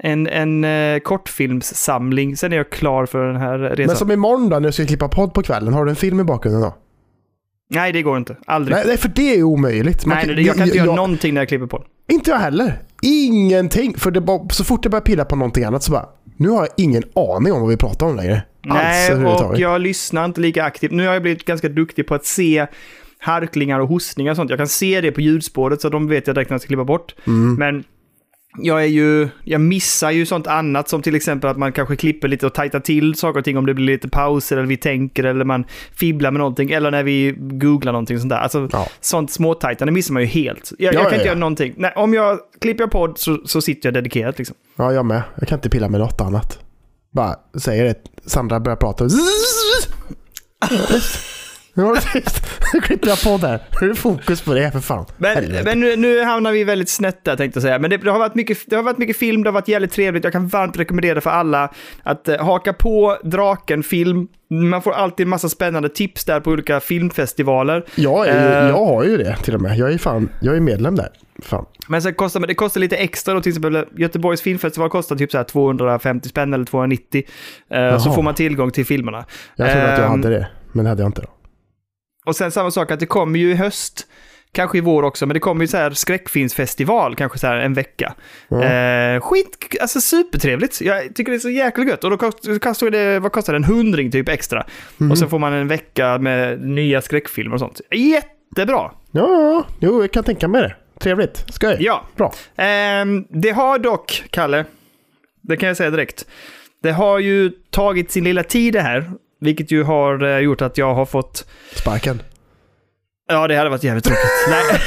en, 0.04 0.28
en 0.28 0.64
eh, 0.64 1.00
kortfilmssamling. 1.00 2.38
Sen 2.38 2.54
är 2.54 2.58
jag 2.58 2.70
klar 2.70 3.06
för 3.06 3.28
den 3.28 3.36
här 3.42 3.58
resan. 3.60 3.86
Men 3.88 3.96
som 3.96 4.12
imorgon 4.12 4.50
då, 4.50 4.60
när 4.60 4.70
du 4.70 4.74
ska 4.74 4.86
klippa 4.86 5.08
podd 5.08 5.34
på 5.34 5.42
kvällen, 5.44 5.74
har 5.74 5.86
du 5.86 5.90
en 5.90 5.96
film 5.96 6.20
i 6.20 6.24
bakgrunden 6.24 6.62
då? 6.62 6.76
Nej, 7.74 7.92
det 7.92 8.02
går 8.02 8.18
inte. 8.18 8.36
Aldrig. 8.46 8.76
Nej, 8.76 8.84
nej 8.88 8.98
för 8.98 9.10
det 9.16 9.36
är 9.40 9.44
omöjligt. 9.44 10.06
Man 10.06 10.16
nej, 10.18 10.26
kan- 10.26 10.36
nej, 10.36 10.46
jag 10.46 10.56
kan 10.56 10.66
inte 10.66 10.78
göra 10.78 10.88
jag- 10.88 10.96
någonting 10.96 11.34
när 11.34 11.42
jag 11.42 11.48
klipper 11.48 11.68
på. 11.68 11.84
Inte 12.12 12.32
jag 12.32 12.38
heller. 12.38 12.82
Ingenting. 13.02 13.98
För 13.98 14.12
det 14.12 14.22
bara, 14.22 14.50
så 14.50 14.64
fort 14.64 14.86
jag 14.86 14.92
börjar 14.92 15.02
pilla 15.04 15.26
på 15.26 15.36
någonting 15.36 15.64
annat 15.64 15.84
så 15.84 15.92
bara, 15.92 16.06
nu 16.38 16.50
har 16.50 16.58
jag 16.60 16.68
ingen 16.78 17.04
aning 17.16 17.54
om 17.54 17.62
vad 17.62 17.70
vi 17.70 17.78
pratar 17.78 18.06
om 18.06 18.16
längre. 18.16 18.44
Nej, 18.62 19.12
Alls 19.12 19.42
och 19.42 19.60
jag 19.60 19.82
lyssnar 19.82 20.26
inte 20.26 20.42
lika 20.42 20.64
aktivt. 20.64 20.92
Nu 20.92 21.06
har 21.08 21.14
jag 21.14 21.22
blivit 21.22 21.46
ganska 21.46 21.70
duktig 21.70 22.08
på 22.08 22.16
att 22.16 22.26
se 22.26 22.68
harklingar 23.20 23.80
och 23.80 23.88
hostningar 23.88 24.32
och 24.32 24.36
sånt. 24.36 24.50
Jag 24.50 24.60
kan 24.60 24.68
se 24.68 25.02
det 25.02 25.12
på 25.12 25.22
ljudspåret 25.22 25.82
så 25.82 25.90
de 25.90 26.08
vet 26.08 26.28
jag 26.28 26.36
direkt 26.36 26.50
när 26.50 26.56
jag 26.56 26.62
ska 26.62 26.68
klippa 26.68 26.84
bort. 26.84 27.16
Mm. 27.28 27.56
Men 27.56 27.84
jag 28.58 28.82
är 28.84 28.88
ju, 28.88 29.30
jag 29.44 29.62
missar 29.62 30.12
ju 30.12 30.26
sånt 30.26 30.48
annat 30.48 30.90
som 30.90 31.02
till 31.02 31.16
exempel 31.16 31.50
att 31.50 31.58
man 31.58 31.72
kanske 31.72 31.96
klipper 31.96 32.28
lite 32.28 32.46
och 32.46 32.54
tajtar 32.54 32.80
till 32.80 33.16
saker 33.16 33.40
och 33.40 33.46
ting 33.46 33.58
om 33.58 33.66
det 33.66 33.74
blir 33.74 33.86
lite 33.86 34.10
pauser 34.10 34.58
eller 34.58 34.68
vi 34.68 34.78
tänker 34.78 35.24
eller 35.24 35.46
man 35.46 35.66
fibblar 35.94 36.32
med 36.32 36.40
någonting 36.40 36.72
eller 36.72 36.92
när 36.92 37.04
vi 37.04 37.36
googlar 37.38 37.92
någonting 37.92 38.20
sånt 38.20 38.30
där. 38.30 38.38
Alltså 38.38 38.70
Ja. 38.72 38.88
sånt 39.02 39.32
småtajtande 39.32 39.92
missar 39.92 40.14
man 40.14 40.22
ju 40.24 40.28
helt. 40.28 40.72
Jag, 40.78 40.94
Ja, 40.94 41.00
jag 41.00 41.04
kan 41.04 41.12
ja, 41.12 41.16
inte 41.16 41.28
göra 41.28 41.40
någonting. 41.40 41.74
Nej, 41.78 41.94
om 41.96 42.14
jag 42.14 42.40
klipper 42.62 42.88
podd 42.88 43.18
så, 43.18 43.42
så 43.46 43.62
sitter 43.62 43.88
jag 43.88 43.94
dedikerat 43.94 44.38
liksom. 44.38 44.56
Ja, 44.78 44.94
jag 44.94 45.06
med. 45.06 45.22
Jag 45.40 45.48
kan 45.48 45.58
inte 45.58 45.70
pilla 45.70 45.90
med 45.90 46.00
något 46.00 46.22
annat. 46.22 46.60
Bara 47.12 47.36
säger 47.60 47.84
det. 47.84 47.96
Sandra 48.26 48.60
börjar 48.60 48.78
prata. 48.78 49.08
Nu 52.74 52.82
klipper 52.82 53.08
jag 53.08 53.24
på 53.24 53.38
där. 53.38 53.60
Nu 53.82 53.86
är 53.88 53.90
det 53.90 53.96
fokus 54.00 54.42
på 54.42 54.54
det 54.54 54.72
för 54.72 54.80
fan. 54.80 55.06
Men, 55.18 55.36
Helvete. 55.36 55.62
men 55.66 55.80
nu, 55.80 55.96
nu 55.96 56.24
hamnar 56.24 56.52
vi 56.52 56.64
väldigt 56.64 56.90
snett 56.90 57.24
där 57.24 57.36
tänkte 57.36 57.58
jag 57.58 57.62
säga. 57.64 57.80
Men 57.80 57.90
det, 57.90 57.98
det, 57.98 58.12
har 58.12 58.20
varit 58.20 58.36
mycket, 58.36 58.58
det 58.68 58.76
har 58.76 58.84
varit 58.84 58.98
mycket 58.98 59.18
film, 59.18 59.44
det 59.44 59.50
har 59.50 59.54
varit 59.54 59.68
jävligt 59.68 59.92
trevligt. 59.92 60.24
Jag 60.24 60.34
kan 60.34 60.48
varmt 60.48 60.80
rekommendera 60.80 61.22
för 61.22 61.30
alla 61.30 61.74
att 62.04 62.28
eh, 62.28 62.46
haka 62.46 62.74
på 62.74 63.18
Draken 63.24 63.84
film. 63.84 64.28
Man 64.50 64.82
får 64.82 64.92
alltid 64.92 65.24
en 65.24 65.30
massa 65.30 65.50
spännande 65.50 65.90
tips 65.90 66.26
där 66.26 66.40
på 66.40 66.52
olika 66.52 66.80
filmfestivaler. 66.80 67.86
jag, 67.96 68.28
är, 68.28 68.62
Eh. 68.64 68.68
jag 68.70 68.86
har 68.86 69.04
ju 69.04 69.18
det 69.18 69.36
till 69.44 69.56
och 69.56 69.62
med. 69.62 69.78
Jag 69.78 69.94
är 69.94 69.98
fan, 69.98 70.30
jag 70.42 70.56
är 70.56 70.60
medlem 70.60 70.96
där. 70.96 71.10
Fan. 71.44 71.66
Men 71.88 72.02
sen 72.02 72.14
kostar 72.14 72.40
det 72.40 72.54
kostar 72.56 72.82
lite 72.82 72.96
extra 72.98 73.34
då, 73.34 73.42
till 73.42 73.50
exempel 73.50 73.86
Göteborgs 73.98 74.42
filmfestival 74.42 74.90
kostar 74.90 75.16
typ 75.16 75.32
så 75.32 75.38
här 75.38 75.44
250 75.46 76.30
spänn 76.30 76.54
eller 76.54 76.66
290. 76.66 77.24
Eh, 77.70 77.98
så 78.00 78.12
får 78.14 78.22
man 78.22 78.36
tillgång 78.36 78.72
till 78.72 78.86
filmerna. 78.86 79.26
Jag 79.56 79.72
trodde 79.72 79.92
att 79.94 79.98
jag 80.00 80.06
Ehm, 80.06 80.12
hade 80.12 80.30
det. 80.30 80.48
Men 80.72 80.84
det 80.86 80.90
hade 80.90 81.02
jag 81.02 81.10
inte 81.10 81.22
då. 81.22 81.28
Och 82.26 82.36
sen 82.36 82.52
samma 82.52 82.72
sak 82.72 82.92
att 82.92 83.00
det 83.00 83.06
kommer 83.06 83.40
ju 83.40 83.52
i 83.52 83.56
höst, 83.56 84.08
kanske 84.52 84.78
i 84.78 84.82
vår 84.82 85.04
också, 85.04 85.26
men 85.26 85.34
det 85.34 85.40
kommer 85.40 85.62
ju 85.64 85.68
så 85.68 85.78
här 85.78 85.92
skräckfilmsfestival, 85.92 87.16
kanske 87.16 87.38
så 87.40 87.48
här 87.48 87.58
en 87.58 87.74
vecka. 87.74 88.14
Ja. 88.50 88.64
Eh, 88.64 89.22
skit, 89.22 89.78
alltså 89.82 90.02
supertrevligt. 90.02 90.82
Jag 90.82 91.16
tycker 91.16 91.32
det 91.32 91.38
är 91.38 91.40
så 91.40 91.50
jäkla 91.50 91.84
gött. 91.84 92.04
Och 92.04 92.10
då 92.10 92.18
kost- 92.18 92.62
kostar 92.62 92.90
det, 92.90 93.20
vad 93.20 93.32
kostar 93.32 93.54
det, 93.54 93.58
en 93.58 93.64
hundring 93.64 94.12
typ 94.12 94.30
extra. 94.30 94.66
Mhm. 94.98 95.12
Och 95.12 95.18
sen 95.18 95.30
får 95.30 95.40
man 95.40 95.54
en 95.54 95.68
vecka 95.68 96.18
med 96.18 96.62
nya 96.62 97.02
skräckfilmer 97.02 97.54
och 97.54 97.60
sånt. 97.60 97.82
Jättebra! 97.92 98.92
Ja, 99.12 99.28
ja, 99.30 99.66
jo, 99.80 100.02
jag 100.02 100.12
kan 100.12 100.24
tänka 100.24 100.48
mig 100.48 100.62
det. 100.62 100.76
Trevligt. 101.00 101.46
Skoj. 101.54 101.78
Ja. 101.80 102.06
Bra. 102.16 102.34
Ehm, 102.56 103.26
det 103.30 103.50
har 103.52 103.80
dock, 103.80 104.24
Kalle, 104.30 104.66
det 105.42 105.58
kan 105.58 105.68
jag 105.68 105.78
säga 105.78 105.90
direkt, 105.90 106.26
det 106.84 106.92
har 106.92 107.20
ju 107.20 107.50
tagit 107.70 108.12
sin 108.12 108.24
lilla 108.24 108.44
tid 108.44 108.74
det 108.74 108.82
här. 108.82 109.12
Vilket 109.42 109.72
ju 109.72 109.84
har 109.84 110.24
eh, 110.24 110.38
gjort 110.38 110.62
att 110.62 110.78
jag 110.78 110.94
har 110.94 111.06
fått 111.06 111.46
Sparken. 111.76 112.22
Ja, 113.28 113.48
det 113.48 113.56
hade 113.56 113.70
varit 113.70 113.84
jävligt 113.84 114.04
tråkigt. 114.06 114.24
Nej. 114.50 114.82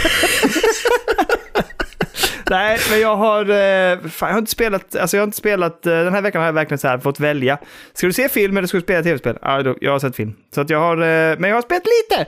Nej, 2.51 2.79
men 2.91 3.01
jag 3.01 3.17
har, 3.17 3.41
eh, 3.41 3.99
fan, 4.09 4.29
jag 4.29 4.35
har 4.35 4.39
inte 4.39 4.51
spelat, 4.51 4.97
alltså 4.97 5.17
jag 5.17 5.23
har 5.23 5.27
inte 5.27 5.37
spelat, 5.37 5.87
eh, 5.87 5.93
den 5.93 6.15
här 6.15 6.23
veckan 6.23 6.41
har 6.41 6.47
jag 6.47 6.53
verkligen 6.53 6.79
så 6.79 6.89
här 6.89 6.99
fått 6.99 7.21
välja. 7.21 7.59
Ska 7.93 8.07
du 8.07 8.13
se 8.13 8.29
film 8.29 8.57
eller 8.57 8.69
ska 8.69 8.77
du 8.77 8.83
spela 8.83 9.03
tv-spel? 9.03 9.39
Ja, 9.43 9.75
jag 9.81 9.93
har 9.93 9.99
sett 9.99 10.17
film. 10.17 10.35
Så 10.55 10.61
att 10.61 10.71
jag 10.71 10.79
har, 10.79 10.97
men 11.37 11.51
jag 11.51 11.57
har 11.57 11.63
spelat 11.63 11.85
lite. 11.87 12.27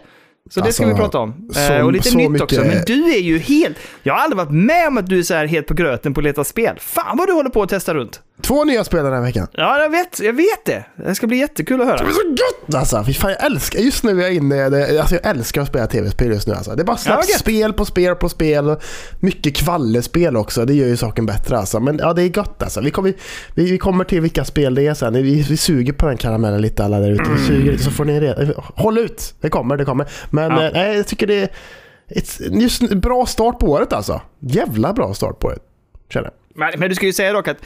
Så 0.51 0.61
det 0.61 0.73
ska 0.73 0.85
Alltså, 0.85 0.97
vi 0.97 1.01
prata 1.03 1.19
om. 1.19 1.49
så- 1.53 1.73
Eh, 1.73 1.81
och 1.85 1.93
lite 1.93 2.11
så 2.11 2.17
nytt 2.17 2.31
mycket- 2.31 2.43
också. 2.45 2.61
Men 2.61 2.79
du 2.87 3.05
är 3.15 3.19
ju 3.21 3.39
helt, 3.39 3.77
jag 4.03 4.15
har 4.15 4.21
aldrig 4.21 4.37
varit 4.37 4.51
med 4.51 4.89
om 4.89 4.99
att 4.99 5.07
du 5.07 5.19
är 5.19 5.23
så 5.23 5.35
här 5.35 5.47
helt 5.47 5.67
på 5.67 5.75
gröten 5.75 6.15
på 6.15 6.21
att 6.21 6.25
leta 6.25 6.45
spel. 6.45 6.77
Fan 6.81 7.17
vad 7.19 7.29
du 7.29 7.33
håller 7.33 7.51
på 7.51 7.63
att 7.63 7.69
testa 7.69 7.95
runt. 7.95 8.21
Två 8.43 8.65
nya 8.65 8.85
spel 8.85 9.05
den 9.05 9.13
här 9.13 9.21
veckan. 9.21 9.47
Ja, 9.53 9.83
jag 9.83 9.91
vet, 9.91 10.21
jag 10.21 10.33
vet 10.33 10.65
det. 10.67 10.85
Det 11.07 11.15
ska 11.15 11.27
bli 11.27 11.37
jättekul 11.37 11.81
att 11.81 11.87
höra. 11.87 11.97
Det 11.97 12.05
är 12.05 12.11
så 12.11 12.29
gött 12.29 12.75
alltså! 12.75 13.05
Fy 13.07 13.13
fan, 13.15 13.31
jag 13.31 13.45
älskar, 13.45 13.79
just 13.81 14.05
nu 14.05 14.19
är 14.21 14.23
jag 14.23 14.35
inne, 14.35 14.65
alltså 15.01 15.15
jag 15.15 15.27
älskar 15.27 15.63
att 15.63 15.69
spela 15.69 15.87
tv-spel 15.87 16.29
just 16.29 16.49
nu 16.49 16.55
alltså. 16.55 16.75
Det 16.75 16.83
är 16.83 16.85
bara 16.85 16.97
Ja, 17.07 17.15
vad 17.17 17.29
gött. 17.29 17.39
spel 17.39 17.73
på 17.73 17.85
spel 17.85 18.15
på 18.15 18.29
spel. 18.29 18.77
Mycket 19.21 19.57
kvallespel 19.57 20.37
också, 20.37 20.65
det 20.65 20.75
gör 20.75 20.87
ju 20.87 20.97
saken 20.97 21.27
bättre 21.27 21.59
alltså. 21.59 21.81
Men 21.81 21.99
ja, 21.99 22.13
det 22.13 22.23
är 22.23 22.29
gott 22.29 22.63
alltså. 22.63 22.81
Vi 22.81 22.91
kommer, 22.91 23.13
vi, 23.55 23.71
vi 23.71 23.79
kommer 23.79 24.05
till 24.05 24.21
vilka 24.21 24.45
spel 24.45 24.75
det 24.75 24.87
är 24.87 24.95
sen. 24.95 25.13
Vi, 25.15 25.43
vi 25.49 25.57
suger 25.57 25.93
på 25.93 26.07
den 26.07 26.17
karamellen 26.17 26.61
lite 26.63 26.85
alla 26.85 26.99
där 26.99 27.11
ute. 27.11 27.23
Mm. 27.23 27.37
Vi 27.37 27.45
suger 27.47 27.73
lite 27.73 27.85
så 27.85 27.91
får 27.91 28.05
ni 28.05 28.21
reda. 28.21 28.53
Håll 28.57 28.99
ut! 28.99 29.35
Det 29.41 29.49
kommer, 29.51 29.77
det 29.77 29.85
kommer. 29.85 30.07
Men 30.37 30.51
Ja. 30.51 30.65
eh, 30.65 30.71
nej, 30.73 30.97
jag 30.97 31.07
tycker 31.07 31.27
det 31.27 31.35
är 31.35 31.49
ett, 32.09 32.41
just 32.41 32.83
en 32.83 33.01
bra 33.01 33.27
start 33.27 33.59
på 33.59 33.67
året 33.67 33.93
alltså. 33.93 34.21
Jävla 34.41 34.93
bra 34.93 35.15
start 35.15 35.39
på 35.39 35.47
året. 35.49 35.63
Känner 36.09 36.27
jag. 36.27 36.59
Men, 36.59 36.81
men 36.81 36.89
du 36.89 36.95
ska 36.95 37.07
ju 37.07 37.13
säga 37.13 37.33
dock 37.33 37.49
att 37.49 37.59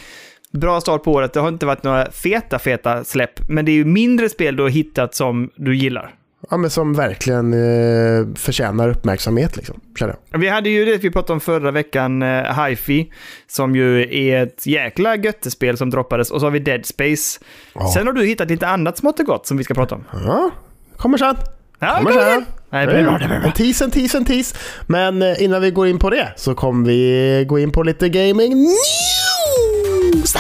bra 0.53 0.81
start 0.81 1.03
på 1.05 1.13
året, 1.13 1.33
det 1.33 1.41
har 1.41 1.49
inte 1.49 1.67
varit 1.67 1.83
några 1.83 2.11
feta, 2.11 2.59
feta 2.59 3.05
släpp. 3.05 3.49
Men 3.49 3.65
det 3.65 3.71
är 3.73 3.75
ju 3.75 3.85
mindre 3.85 4.29
spel 4.29 4.57
du 4.57 4.63
har 4.63 4.71
hittat 4.71 5.15
som 5.15 5.51
du 5.57 5.77
gillar. 5.77 6.15
Ja, 6.51 6.57
men 6.57 6.71
som 6.71 6.95
verkligen 6.95 7.53
eh, 7.53 8.35
förtjänar 8.35 8.89
uppmärksamhet 8.89 9.57
liksom. 9.57 9.81
Känner 9.99 10.15
jag. 10.31 10.39
Vi 10.39 10.49
hade 10.49 10.71
ju 10.71 10.85
det 10.85 10.97
vi 10.97 11.11
pratade 11.11 11.33
om 11.33 11.41
förra 11.41 11.71
veckan, 11.71 12.23
eh, 12.23 12.65
Hi-Fi, 12.65 13.13
som 13.47 13.77
ju 13.77 14.15
är 14.31 14.43
ett 14.43 14.67
jäkla 14.67 15.17
göttespel 15.17 15.77
som 15.77 15.91
droppades. 15.91 16.31
Och 16.31 16.41
så 16.41 16.47
har 16.47 16.51
vi 16.51 16.59
Dead 16.59 16.87
Space. 16.87 17.41
Ja. 17.75 17.91
Sen 17.95 18.07
har 18.07 18.13
du 18.15 18.25
hittat 18.27 18.49
lite 18.51 18.67
annat 18.69 18.99
smått 18.99 19.21
och 19.21 19.27
gott 19.27 19.47
som 19.47 19.57
vi 19.57 19.65
ska 19.65 19.75
prata 19.75 19.95
om. 19.95 20.05
Ja, 20.13 20.51
kommer 20.97 21.19
sen. 21.19 21.37
Ja, 21.81 21.97
Kommer 21.97 22.11
igen. 22.29 22.45
Nej, 22.71 22.87
det 22.87 22.93
blir 22.93 23.03
bra, 23.03 23.19
det 23.19 23.27
blir 23.29 23.39
bra. 23.39 23.47
En 23.47 23.53
tease, 23.53 23.85
en 23.85 23.91
tease, 23.91 24.19
en 24.19 24.25
tease. 24.25 24.57
Men 24.87 25.23
eh, 25.23 25.43
innan 25.43 25.63
vi 25.63 25.71
går 25.71 25.87
in 25.89 25.99
på 25.99 26.11
det 26.11 26.33
så 26.37 26.55
kommer 26.55 26.87
vi 26.89 27.45
gå 27.49 27.59
in 27.59 27.73
på 27.73 27.83
lite 27.83 28.09
gaming 28.09 28.53
news. 28.55 30.35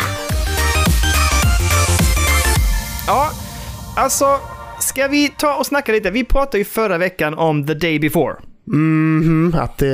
Ja, 3.06 3.30
alltså, 3.97 4.25
ska 4.80 5.09
vi 5.09 5.28
ta 5.38 5.54
och 5.54 5.66
snacka 5.66 5.92
lite? 5.92 6.11
Vi 6.11 6.25
pratade 6.25 6.59
ju 6.59 6.64
förra 6.64 6.99
veckan 6.99 7.35
om 7.35 7.66
The 7.66 7.75
Day 7.75 7.99
Before. 7.99 8.35
Mhm, 8.66 9.54
att 9.59 9.82
eh, 9.82 9.88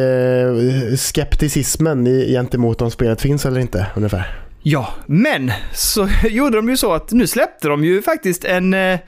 skepticismen 0.96 2.06
gentemot 2.06 2.82
om 2.82 2.90
spelet 2.90 3.20
finns 3.20 3.46
eller 3.46 3.60
inte, 3.60 3.86
ungefär. 3.96 4.38
Ja, 4.62 4.88
men 5.06 5.52
så 5.74 6.08
gjorde 6.28 6.56
de 6.56 6.68
ju 6.68 6.76
så 6.76 6.92
att 6.92 7.12
nu 7.12 7.26
släppte 7.26 7.68
de 7.68 7.84
ju 7.84 8.02
faktiskt 8.02 8.44
en 8.44 8.74
eh, 8.74 8.98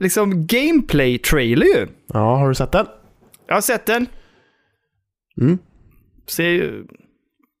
liksom 0.00 0.46
gameplay-trailer 0.46 1.66
ju. 1.66 1.86
Ja, 2.12 2.36
har 2.36 2.48
du 2.48 2.54
sett 2.54 2.72
den? 2.72 2.86
Jag 3.46 3.54
har 3.54 3.60
sett 3.60 3.86
den. 3.86 4.06
Mm. 5.40 5.58
Ser 6.26 6.48
ju... 6.48 6.84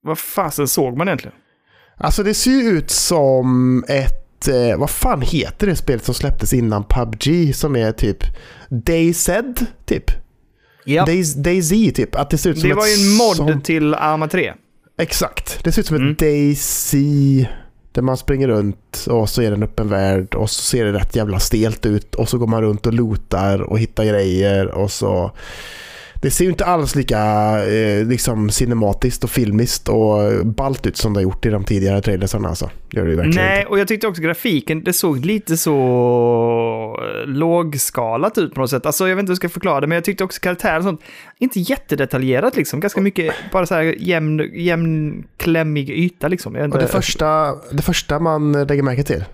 Vad 0.02 0.18
fasen 0.18 0.68
såg 0.68 0.96
man 0.96 1.08
egentligen? 1.08 1.36
Alltså 1.96 2.22
det 2.22 2.34
ser 2.34 2.50
ju 2.50 2.68
ut 2.68 2.90
som 2.90 3.84
ett, 3.88 4.48
eh, 4.48 4.78
vad 4.78 4.90
fan 4.90 5.22
heter 5.22 5.66
det 5.66 5.76
spelet 5.76 6.04
som 6.04 6.14
släpptes 6.14 6.52
innan 6.52 6.84
PubG 6.84 7.54
som 7.54 7.76
är 7.76 7.92
typ 7.92 8.18
DayZ 8.70 9.30
typ? 9.84 10.04
Ja. 10.84 11.04
Days, 11.06 11.34
DayZ 11.34 11.70
typ. 11.94 12.14
Att 12.14 12.30
det 12.30 12.38
ser 12.38 12.50
ut 12.50 12.58
som 12.58 12.68
Det 12.68 12.72
ett 12.72 12.78
var 12.78 12.86
ju 12.86 12.92
en 13.10 13.16
mod 13.16 13.36
sånt- 13.36 13.64
till 13.64 13.94
Arma 13.94 14.28
3. 14.28 14.54
Exakt. 14.98 15.64
Det 15.64 15.72
ser 15.72 15.80
ut 15.82 15.86
som 15.86 15.96
Mm. 15.96 16.10
ett 16.12 16.18
Daisy 16.18 17.44
där 17.98 18.02
man 18.02 18.16
springer 18.16 18.48
runt 18.48 19.06
och 19.10 19.30
så 19.30 19.42
är 19.42 19.50
det 19.50 19.56
en 19.56 19.62
öppen 19.62 19.88
värld 19.88 20.34
och 20.34 20.50
så 20.50 20.62
ser 20.62 20.84
det 20.84 20.92
rätt 20.92 21.16
jävla 21.16 21.38
stelt 21.38 21.86
ut. 21.86 22.14
Och 22.14 22.28
så 22.28 22.38
går 22.38 22.46
man 22.46 22.62
runt 22.62 22.86
och 22.86 22.94
lootar 22.94 23.62
och 23.62 23.78
hittar 23.78 24.04
grejer 24.04 24.66
och 24.66 24.90
så 24.90 25.30
det 26.22 26.30
ser 26.30 26.44
ju 26.44 26.50
inte 26.50 26.64
alls 26.64 26.94
lika 26.94 27.18
eh, 27.66 28.06
liksom 28.06 28.50
cinematiskt 28.50 29.24
och 29.24 29.30
filmiskt 29.30 29.88
och 29.88 30.46
ballt 30.46 30.86
ut 30.86 30.96
som 30.96 31.12
det 31.14 31.18
har 31.18 31.22
gjort 31.22 31.46
i 31.46 31.48
de 31.50 31.64
tidigare 31.64 32.02
trailersarna 32.02 32.48
alltså. 32.48 32.70
Gör 32.90 33.04
det 33.06 33.16
verkligen 33.16 33.46
Nej, 33.46 33.58
inte. 33.58 33.70
och 33.70 33.78
jag 33.78 33.88
tyckte 33.88 34.06
också 34.06 34.22
grafiken, 34.22 34.84
det 34.84 34.92
såg 34.92 35.24
lite 35.24 35.56
så 35.56 35.76
lågskalat 37.26 38.38
ut 38.38 38.54
på 38.54 38.60
något 38.60 38.70
sätt. 38.70 38.86
Alltså 38.86 39.08
jag 39.08 39.16
vet 39.16 39.20
inte 39.22 39.30
hur 39.30 39.34
jag 39.34 39.36
ska 39.36 39.48
förklara 39.48 39.80
det, 39.80 39.86
men 39.86 39.94
jag 39.96 40.04
tyckte 40.04 40.24
också 40.24 40.40
karaktären 40.40 40.76
och 40.76 40.84
sånt, 40.84 41.00
inte 41.38 41.60
jättedetaljerat 41.60 42.56
liksom. 42.56 42.80
Ganska 42.80 43.00
mycket, 43.00 43.34
bara 43.52 43.66
så 43.66 43.74
här 43.74 43.82
jämn, 43.98 44.50
jämn 44.54 45.24
klämmig 45.36 45.90
yta 45.90 46.28
liksom. 46.28 46.52
Vet 46.52 46.60
Och 46.60 46.64
inte- 46.66 46.78
det 46.78 46.86
första, 46.88 47.54
det 47.72 47.82
första 47.82 48.18
man 48.18 48.52
lägger 48.52 48.82
märke 48.82 49.02
till? 49.02 49.24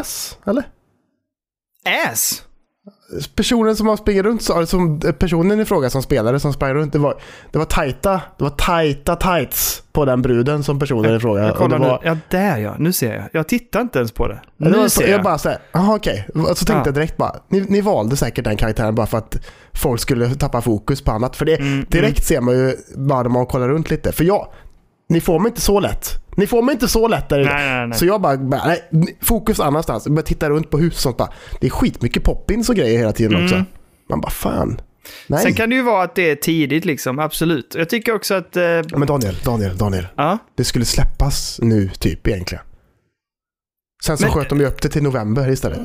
Ass, 0.00 0.38
eller? 0.46 0.64
Ass! 2.10 2.42
Personen 3.34 3.76
som 3.76 3.86
har 3.86 3.96
springer 3.96 4.22
runt, 4.22 4.42
som 4.68 5.00
personen 5.18 5.60
i 5.60 5.64
fråga 5.64 5.90
som 5.90 6.02
spelare 6.02 6.40
som 6.40 6.52
sprang 6.52 6.74
runt, 6.74 6.92
det 6.92 6.98
var, 6.98 7.14
det 7.52 7.58
var 7.58 7.64
tajta, 7.64 8.20
det 8.38 8.44
var 8.44 8.50
tajta 8.50 9.16
tights 9.16 9.82
på 9.92 10.04
den 10.04 10.22
bruden 10.22 10.62
som 10.64 10.78
personen 10.78 11.16
i 11.16 11.20
fråga. 11.20 11.42
Jag 11.46 11.56
kollar 11.56 11.78
det 11.78 11.84
var, 11.86 12.00
nu. 12.02 12.08
Ja, 12.08 12.16
där 12.30 12.58
ja. 12.58 12.74
Nu 12.78 12.92
ser 12.92 13.14
jag. 13.14 13.24
Jag 13.32 13.48
tittar 13.48 13.80
inte 13.80 13.98
ens 13.98 14.12
på 14.12 14.28
det. 14.28 14.40
det 14.56 14.68
Nu 14.70 14.76
var 14.76 14.84
så, 14.84 14.90
ser 14.90 15.02
jag 15.08 15.10
jag. 15.18 15.22
bara 15.22 15.38
såhär, 15.38 15.58
jaha 15.72 15.96
okej. 15.96 16.28
Och 16.34 16.40
så 16.58 16.64
tänkte 16.64 16.72
Ja. 16.72 16.82
jag 16.84 16.94
direkt 16.94 17.16
bara, 17.16 17.36
ni, 17.48 17.60
ni 17.60 17.80
valde 17.80 18.16
säkert 18.16 18.44
den 18.44 18.56
karaktären 18.56 18.94
bara 18.94 19.06
för 19.06 19.18
att 19.18 19.36
folk 19.74 20.00
skulle 20.00 20.34
tappa 20.34 20.60
fokus 20.60 21.02
på 21.02 21.12
annat. 21.12 21.36
För 21.36 21.44
det, 21.44 21.56
Mm, 21.60 21.86
direkt 21.88 22.24
ser 22.24 22.40
man 22.40 22.54
ju 22.54 22.76
bara 22.96 23.22
när 23.22 23.30
man 23.30 23.46
kollar 23.46 23.68
runt 23.68 23.90
lite. 23.90 24.12
För 24.12 24.24
jag, 24.24 24.48
ni 25.08 25.20
får 25.20 25.38
mig 25.40 25.48
inte 25.48 25.60
så 25.60 25.80
lätt. 25.80 26.10
Ni 26.36 26.46
får 26.46 26.62
mig 26.62 26.72
inte 26.72 26.88
så 26.88 27.08
lätt 27.08 27.28
där 27.28 27.44
Nej, 27.44 27.70
nej, 27.70 27.86
nej. 27.86 27.98
Så 27.98 28.06
jag 28.06 28.20
bara, 28.20 28.36
bara 28.36 28.66
nej, 28.66 28.88
fokus 29.22 29.60
annanstans. 29.60 30.06
Jag 30.06 30.14
börjar 30.14 30.26
titta 30.26 30.50
runt 30.50 30.70
på 30.70 30.78
hus 30.78 30.94
och 30.94 31.00
sånt 31.00 31.16
bara. 31.16 31.32
Det 31.60 31.66
är 31.66 31.70
skitmycket 31.70 32.24
poppins 32.24 32.68
och 32.68 32.76
grejer 32.76 32.98
hela 32.98 33.12
tiden 33.12 33.42
också. 33.44 33.54
Mm. 33.54 33.66
Man 34.08 34.20
bara, 34.20 34.30
fan. 34.30 34.80
Nej. 35.26 35.42
Sen 35.42 35.54
kan 35.54 35.70
det 35.70 35.76
ju 35.76 35.82
vara 35.82 36.02
att 36.04 36.14
det 36.14 36.30
är 36.30 36.36
tidigt 36.36 36.84
liksom, 36.84 37.18
absolut. 37.18 37.74
Jag 37.78 37.88
tycker 37.88 38.14
också 38.14 38.34
att... 38.34 38.56
Eh, 38.56 38.62
Men 38.96 39.06
Daniel, 39.06 39.36
Daniel, 39.44 39.76
Daniel. 39.76 40.06
ja. 40.16 40.38
Det 40.56 40.64
skulle 40.64 40.84
släppas 40.84 41.58
nu 41.62 41.88
typ 41.88 42.26
egentligen. 42.28 42.64
Sen 44.04 44.16
så 44.16 44.24
Men- 44.24 44.32
sköt 44.32 44.48
de 44.48 44.60
ju 44.60 44.66
upp 44.66 44.82
det 44.82 44.88
till 44.88 45.02
november 45.02 45.50
istället. 45.50 45.78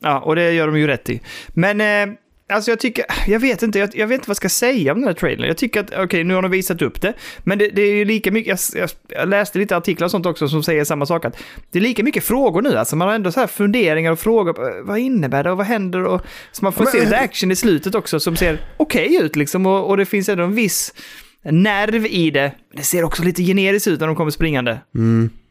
Ja, 0.00 0.20
och 0.20 0.36
det 0.36 0.52
gör 0.52 0.66
de 0.66 0.78
ju 0.78 0.86
rätt 0.86 1.10
i. 1.10 1.20
Men, 1.48 1.80
eh, 1.80 2.14
alltså 2.48 2.70
jag 2.70 2.80
tycker, 2.80 3.04
jag 3.26 3.40
vet 3.40 3.62
inte, 3.62 3.78
jag, 3.78 3.96
jag 3.96 4.06
vet 4.06 4.14
inte 4.14 4.28
vad 4.28 4.30
jag 4.30 4.36
ska 4.36 4.48
säga 4.48 4.92
om 4.92 4.98
den 4.98 5.08
här 5.08 5.14
trailern. 5.14 5.46
Jag 5.46 5.56
tycker 5.56 5.80
att, 5.80 5.94
okej, 5.98 6.24
nu 6.24 6.34
har 6.34 6.42
de 6.42 6.50
visat 6.50 6.82
upp 6.82 7.00
det, 7.00 7.14
men 7.38 7.58
det, 7.58 7.68
det 7.68 7.82
är 7.82 7.94
ju 7.94 8.04
lika 8.04 8.30
mycket, 8.30 8.74
jag, 8.74 8.90
jag, 9.08 9.28
läste 9.28 9.58
lite 9.58 9.76
artiklar 9.76 10.04
och 10.04 10.10
sånt 10.10 10.26
också 10.26 10.48
som 10.48 10.62
säger 10.62 10.84
samma 10.84 11.06
sak, 11.06 11.24
att 11.24 11.36
det 11.70 11.78
är 11.78 11.82
lika 11.82 12.02
mycket 12.02 12.24
frågor 12.24 12.62
nu, 12.62 12.76
alltså 12.76 12.96
man 12.96 13.08
har 13.08 13.14
ändå 13.14 13.32
så 13.32 13.40
här 13.40 13.46
funderingar 13.46 14.12
och 14.12 14.18
frågor, 14.18 14.52
på, 14.52 14.62
eh, 14.62 14.74
vad 14.82 14.98
innebär 14.98 15.44
det 15.44 15.50
och 15.50 15.56
vad 15.56 15.66
händer 15.66 16.04
och 16.04 16.22
så 16.52 16.64
man 16.64 16.72
får 16.72 16.84
Men- 16.84 16.92
se 16.92 17.00
lite 17.00 17.18
action 17.18 17.50
i 17.50 17.56
slutet 17.56 17.94
också 17.94 18.20
som 18.20 18.36
ser 18.36 18.60
okej 18.76 19.16
ut 19.16 19.36
liksom 19.36 19.66
och, 19.66 19.88
och 19.88 19.96
det 19.96 20.06
finns 20.06 20.28
ändå 20.28 20.44
en 20.44 20.54
viss 20.54 20.94
nerv 21.42 22.06
i 22.06 22.30
det. 22.30 22.52
Det 22.76 22.82
ser 22.82 23.04
också 23.04 23.22
lite 23.22 23.42
generiskt 23.42 23.88
ut 23.88 24.00
när 24.00 24.06
de 24.06 24.16
kommer 24.16 24.30
springande. 24.30 24.78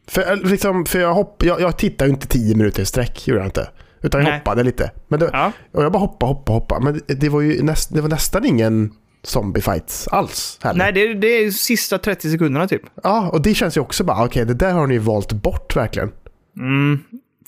För, 0.08 0.32
eh, 0.32 0.50
liksom, 0.50 0.86
för 0.86 1.00
jag, 1.00 1.14
hopp, 1.14 1.42
jag, 1.44 1.60
jag 1.60 1.78
tittade 1.78 2.10
ju 2.10 2.14
inte 2.14 2.26
tio 2.26 2.56
minuter 2.56 2.82
i 2.82 2.86
sträck, 2.86 3.28
gjorde 3.28 3.40
jag 3.40 3.46
inte. 3.46 3.68
Utan 4.02 4.20
jag 4.20 4.28
Nej. 4.30 4.38
hoppade 4.38 4.62
lite. 4.62 4.90
Men 5.08 5.20
det, 5.20 5.30
Ja. 5.32 5.52
Och 5.72 5.84
jag 5.84 5.92
bara 5.92 5.98
hoppade, 5.98 6.32
hoppade, 6.32 6.56
hoppade. 6.58 6.84
Men 6.84 7.00
det, 7.06 7.14
det 7.14 7.28
var 7.28 7.40
ju 7.40 7.62
näst, 7.62 7.94
det 7.94 8.00
var 8.00 8.08
nästan 8.08 8.44
ingen 8.44 8.92
zombie 9.22 9.60
fights 9.60 10.08
alls. 10.08 10.58
Heller. 10.62 10.78
Nej, 10.78 10.92
det, 10.92 11.14
det 11.14 11.26
är 11.26 11.50
sista 11.50 11.98
30 11.98 12.30
sekunderna 12.30 12.68
typ. 12.68 12.82
Ja, 13.02 13.30
och 13.32 13.42
det 13.42 13.54
känns 13.54 13.76
ju 13.76 13.80
också 13.80 14.04
bara, 14.04 14.24
okej, 14.24 14.44
det 14.44 14.54
där 14.54 14.72
har 14.72 14.86
ni 14.86 14.98
valt 14.98 15.32
bort 15.32 15.76
verkligen. 15.76 16.12
Mm. 16.56 16.98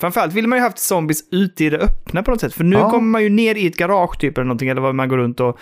Framförallt 0.01 0.33
vill 0.33 0.47
man 0.47 0.57
ju 0.59 0.63
haft 0.63 0.79
zombies 0.79 1.23
ute 1.31 1.65
i 1.65 1.69
det 1.69 1.77
öppna 1.77 2.23
på 2.23 2.31
något 2.31 2.41
sätt. 2.41 2.53
För 2.53 2.63
nu 2.63 2.75
Ja. 2.75 2.89
kommer 2.89 3.07
man 3.07 3.23
ju 3.23 3.29
ner 3.29 3.55
i 3.55 3.67
ett 3.67 3.77
garage 3.77 4.19
typ 4.19 4.37
eller 4.37 4.45
någonting, 4.45 4.69
eller 4.69 4.81
vad 4.81 4.95
man 4.95 5.09
går 5.09 5.17
runt 5.17 5.39
och... 5.39 5.57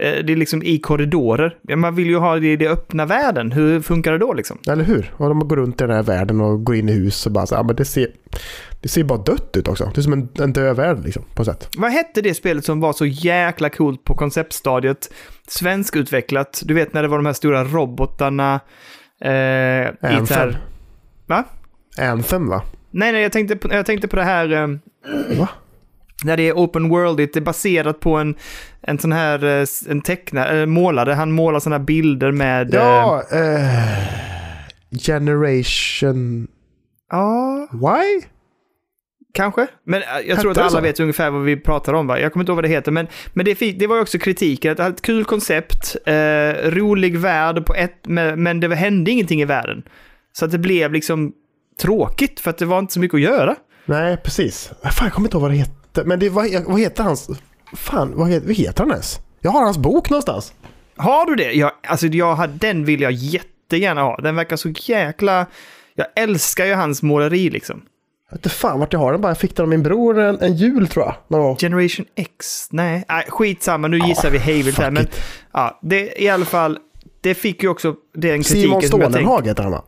Eh, 0.00 0.24
det 0.24 0.32
är 0.32 0.36
liksom 0.36 0.62
i 0.62 0.78
korridorer. 0.78 1.76
Man 1.76 1.94
vill 1.94 2.06
ju 2.06 2.16
ha 2.16 2.36
det 2.38 2.52
i 2.52 2.56
det 2.56 2.68
öppna 2.68 3.06
världen. 3.06 3.52
Hur 3.52 3.80
funkar 3.80 4.12
det 4.12 4.18
då 4.18 4.32
liksom? 4.32 4.58
Eller 4.68 4.84
hur? 4.84 5.12
Och 5.16 5.28
de 5.28 5.48
går 5.48 5.56
runt 5.56 5.80
i 5.80 5.84
den 5.86 5.96
här 5.96 6.02
världen 6.02 6.40
och 6.40 6.64
går 6.64 6.76
in 6.76 6.88
i 6.88 6.92
hus 6.92 7.26
och 7.26 7.32
bara 7.32 7.46
så, 7.46 7.54
ja, 7.54 7.62
men 7.62 7.76
det 7.76 7.84
ser, 7.84 8.06
det 8.82 8.88
ser 8.88 9.04
bara 9.04 9.18
dött 9.18 9.56
ut 9.56 9.68
också. 9.68 9.90
Det 9.94 10.00
är 10.00 10.02
som 10.02 10.12
en, 10.12 10.28
en 10.38 10.52
död 10.52 10.76
värld 10.76 10.98
liksom, 11.04 11.22
på 11.34 11.44
sätt. 11.44 11.68
Vad 11.78 11.90
hette 11.90 12.20
det 12.22 12.34
spelet 12.34 12.64
som 12.64 12.80
var 12.80 12.92
så 12.92 13.06
jäkla 13.06 13.68
coolt 13.70 14.04
på 14.04 14.14
konceptstadiet? 14.14 15.12
Svenskutvecklat. 15.48 16.62
Du 16.64 16.74
vet 16.74 16.92
när 16.92 17.02
det 17.02 17.08
var 17.08 17.16
de 17.18 17.26
här 17.26 17.32
stora 17.32 17.64
robotarna. 17.64 18.60
Eh, 19.20 19.88
Anthem. 20.00 20.26
här... 20.38 20.58
Va? 21.26 21.44
Anthem 21.98 22.48
va? 22.48 22.62
Nej, 22.94 23.12
nej, 23.12 23.22
jag 23.22 23.32
tänkte 23.32 23.56
på, 23.56 23.72
jag 23.74 23.86
tänkte 23.86 24.08
på 24.08 24.16
det 24.16 24.22
här... 24.24 24.52
Eh, 24.52 24.68
Va? 25.38 25.48
När 26.24 26.36
det 26.36 26.48
är 26.48 26.52
open 26.52 26.88
world, 26.88 27.16
det 27.16 27.36
är 27.36 27.40
baserat 27.40 28.00
på 28.00 28.16
en, 28.16 28.34
en 28.82 28.98
sån 28.98 29.12
här 29.12 29.44
eh, 29.44 29.66
en 29.88 30.00
tecknare, 30.00 30.60
eh, 30.60 30.66
målare. 30.66 31.12
Han 31.12 31.32
målar 31.32 31.60
såna 31.60 31.78
här 31.78 31.84
bilder 31.84 32.32
med... 32.32 32.74
eh, 32.74 32.80
Ja, 32.80 33.22
eh, 33.32 34.98
Generation... 35.06 36.48
ja, 37.10 37.68
Why? 37.72 38.26
kanske. 39.34 39.66
Men 39.84 40.02
eh, 40.02 40.08
jag 40.26 40.40
tror 40.40 40.50
Hette 40.50 40.60
att 40.64 40.72
det 40.72 40.76
alla 40.76 40.80
vet 40.80 41.00
ungefär 41.00 41.30
vad 41.30 41.42
vi 41.44 41.56
pratar 41.56 41.92
om. 41.94 42.06
Va? 42.06 42.20
Jag 42.20 42.32
kommer 42.32 42.42
inte 42.42 42.50
ihåg 42.50 42.56
vad 42.56 42.64
det 42.64 42.68
heter, 42.68 42.92
men, 42.92 43.06
men 43.32 43.44
det, 43.44 43.54
det 43.54 43.86
var 43.86 43.96
ju 43.96 44.02
också 44.02 44.18
kritiken. 44.18 44.70
Att 44.70 44.76
det 44.76 44.82
hade 44.82 44.94
ett 44.94 45.02
kul 45.02 45.24
koncept, 45.24 45.96
eh, 46.06 46.70
rolig 46.70 47.18
värld, 47.18 47.66
på 47.66 47.74
ett, 47.74 47.98
men, 48.06 48.42
men 48.42 48.60
det 48.60 48.74
hände 48.74 49.10
ingenting 49.10 49.40
i 49.40 49.44
världen. 49.44 49.82
Så 50.32 50.44
att 50.44 50.50
det 50.50 50.58
blev 50.58 50.92
liksom 50.92 51.32
tråkigt, 51.80 52.40
för 52.40 52.50
att 52.50 52.58
det 52.58 52.66
var 52.66 52.78
inte 52.78 52.92
så 52.92 53.00
mycket 53.00 53.14
att 53.14 53.20
göra. 53.20 53.56
Nej, 53.86 54.16
precis. 54.16 54.70
Fan, 54.82 55.06
jag 55.06 55.12
kommer 55.12 55.28
inte 55.28 55.36
ihåg 55.36 55.42
vad 55.42 55.50
det 55.50 55.56
heter. 55.56 56.04
Men 56.04 56.18
det, 56.18 56.28
vad, 56.28 56.46
vad 56.66 56.80
heter 56.80 57.04
hans... 57.04 57.30
Fan, 57.72 58.12
vad 58.14 58.30
heter, 58.30 58.46
vad 58.46 58.56
heter 58.56 58.80
han 58.82 58.90
ens? 58.90 59.20
Jag 59.40 59.50
har 59.50 59.64
hans 59.64 59.78
bok 59.78 60.10
någonstans. 60.10 60.52
Har 60.96 61.26
du 61.26 61.34
det? 61.34 61.52
Jag, 61.52 61.70
alltså 61.88 62.06
jag, 62.06 62.34
har- 62.34 62.46
den 62.46 62.84
vill 62.84 63.00
jag 63.00 63.12
jättegärna 63.12 64.02
ha. 64.02 64.16
Den 64.16 64.36
verkar 64.36 64.56
så 64.56 64.68
jäkla... 64.68 65.46
Jag 65.94 66.06
älskar 66.16 66.66
ju 66.66 66.74
hans 66.74 67.02
måleri 67.02 67.50
liksom. 67.50 67.82
Jag 68.30 68.36
vet 68.36 68.46
inte 68.46 68.56
fan 68.56 68.80
vart 68.80 68.92
jag 68.92 69.00
har 69.00 69.12
den 69.12 69.20
bara. 69.20 69.28
Jag 69.28 69.38
fick 69.38 69.56
den 69.56 69.62
av 69.62 69.68
min 69.68 69.82
bror 69.82 70.18
en, 70.18 70.40
en 70.40 70.56
jul 70.56 70.88
tror 70.88 71.04
jag. 71.04 71.14
Någon. 71.28 71.56
Generation 71.56 72.06
X? 72.16 72.68
Nej, 72.70 73.04
nej 73.08 73.24
skitsamma. 73.28 73.88
Nu 73.88 73.98
gissar 73.98 74.30
vi 74.30 74.38
hejvilt 74.38 74.78
här. 74.78 74.90
Men 74.90 75.06
ja, 75.52 75.78
det 75.82 76.22
i 76.22 76.28
alla 76.28 76.44
fall... 76.44 76.78
Det 77.20 77.34
fick 77.34 77.62
ju 77.62 77.68
också 77.68 77.94
den 78.14 78.42
kritiken 78.42 78.62
Simon. 78.62 78.82
Stålenhag 78.82 79.46
heter 79.46 79.62
han 79.62 79.72
va? 79.72 79.84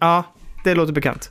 Ja, 0.00 0.24
det 0.64 0.74
låter 0.74 0.92
bekant. 0.92 1.30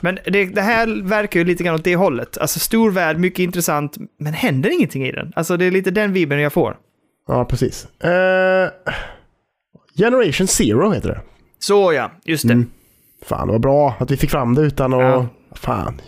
Men 0.00 0.18
det, 0.24 0.44
det 0.44 0.62
här 0.62 1.02
verkar 1.02 1.40
ju 1.40 1.46
lite 1.46 1.64
grann 1.64 1.74
åt 1.74 1.84
det 1.84 1.96
hållet. 1.96 2.38
Alltså 2.38 2.58
stor 2.58 2.90
värld, 2.90 3.18
mycket 3.18 3.38
intressant, 3.38 3.96
men 4.18 4.32
händer 4.32 4.70
ingenting 4.70 5.06
i 5.06 5.12
den. 5.12 5.32
Alltså 5.36 5.56
det 5.56 5.64
är 5.64 5.70
lite 5.70 5.90
den 5.90 6.12
vibben 6.12 6.40
jag 6.40 6.52
får. 6.52 6.76
Ja, 7.28 7.44
precis. 7.44 7.86
Eh, 8.00 8.70
Generation 9.98 10.46
Zero 10.46 10.90
heter 10.90 11.08
det. 11.08 11.20
Så 11.58 11.92
ja, 11.92 12.10
just 12.24 12.48
det. 12.48 12.52
Mm. 12.52 12.70
Fan, 13.26 13.48
var 13.48 13.58
bra 13.58 13.96
att 13.98 14.10
vi 14.10 14.16
fick 14.16 14.30
fram 14.30 14.54
det 14.54 14.62
utan 14.62 14.94
att... 14.94 15.00
Ja. 15.00 15.26
Fan. 15.56 16.00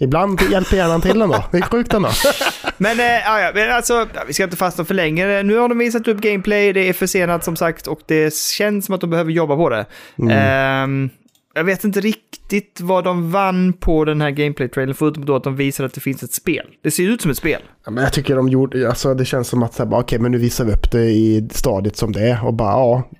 Ibland 0.00 0.40
hjälper 0.50 0.76
hjärnan 0.76 1.00
till 1.00 1.22
ändå. 1.22 1.44
Det 1.50 1.58
är 1.58 1.62
sjukt 1.62 1.94
ändå. 1.94 2.08
Men, 2.76 3.00
äh, 3.00 3.06
ja, 3.06 3.50
men 3.54 3.70
alltså, 3.70 4.06
vi 4.26 4.32
ska 4.32 4.44
inte 4.44 4.56
fastna 4.56 4.84
för 4.84 4.94
länge. 4.94 5.42
Nu 5.42 5.56
har 5.56 5.68
de 5.68 5.78
visat 5.78 6.08
upp 6.08 6.20
gameplay, 6.20 6.72
det 6.72 6.88
är 6.88 6.92
försenat 6.92 7.44
som 7.44 7.56
sagt 7.56 7.86
och 7.86 8.00
det 8.06 8.34
känns 8.34 8.86
som 8.86 8.94
att 8.94 9.00
de 9.00 9.10
behöver 9.10 9.32
jobba 9.32 9.56
på 9.56 9.68
det. 9.68 9.86
Mm. 10.18 10.30
Ehm, 10.30 11.10
jag 11.54 11.64
vet 11.64 11.84
inte 11.84 12.00
riktigt 12.00 12.80
vad 12.80 13.04
de 13.04 13.30
vann 13.30 13.72
på 13.72 14.04
den 14.04 14.20
här 14.20 14.30
gameplay-trailern, 14.30 14.94
förutom 14.94 15.24
då 15.24 15.36
att 15.36 15.44
de 15.44 15.56
visar 15.56 15.84
att 15.84 15.94
det 15.94 16.00
finns 16.00 16.22
ett 16.22 16.32
spel. 16.32 16.66
Det 16.82 16.90
ser 16.90 17.02
ut 17.02 17.22
som 17.22 17.30
ett 17.30 17.36
spel. 17.36 17.62
Ja, 17.84 17.90
men 17.90 18.04
jag 18.04 18.12
tycker 18.12 18.36
de 18.36 18.48
gjorde... 18.48 18.88
Alltså 18.88 19.14
det 19.14 19.24
känns 19.24 19.48
som 19.48 19.62
att 19.62 19.74
så 19.74 19.84
här, 19.84 19.94
okej, 19.94 20.18
men 20.18 20.32
nu 20.32 20.38
visar 20.38 20.64
vi 20.64 20.72
upp 20.72 20.90
det 20.90 21.04
i 21.04 21.48
stadiet 21.52 21.96
som 21.96 22.12
det 22.12 22.30
är. 22.30 22.46
Och 22.46 22.54
bara, 22.54 22.70
ja. 22.70 23.10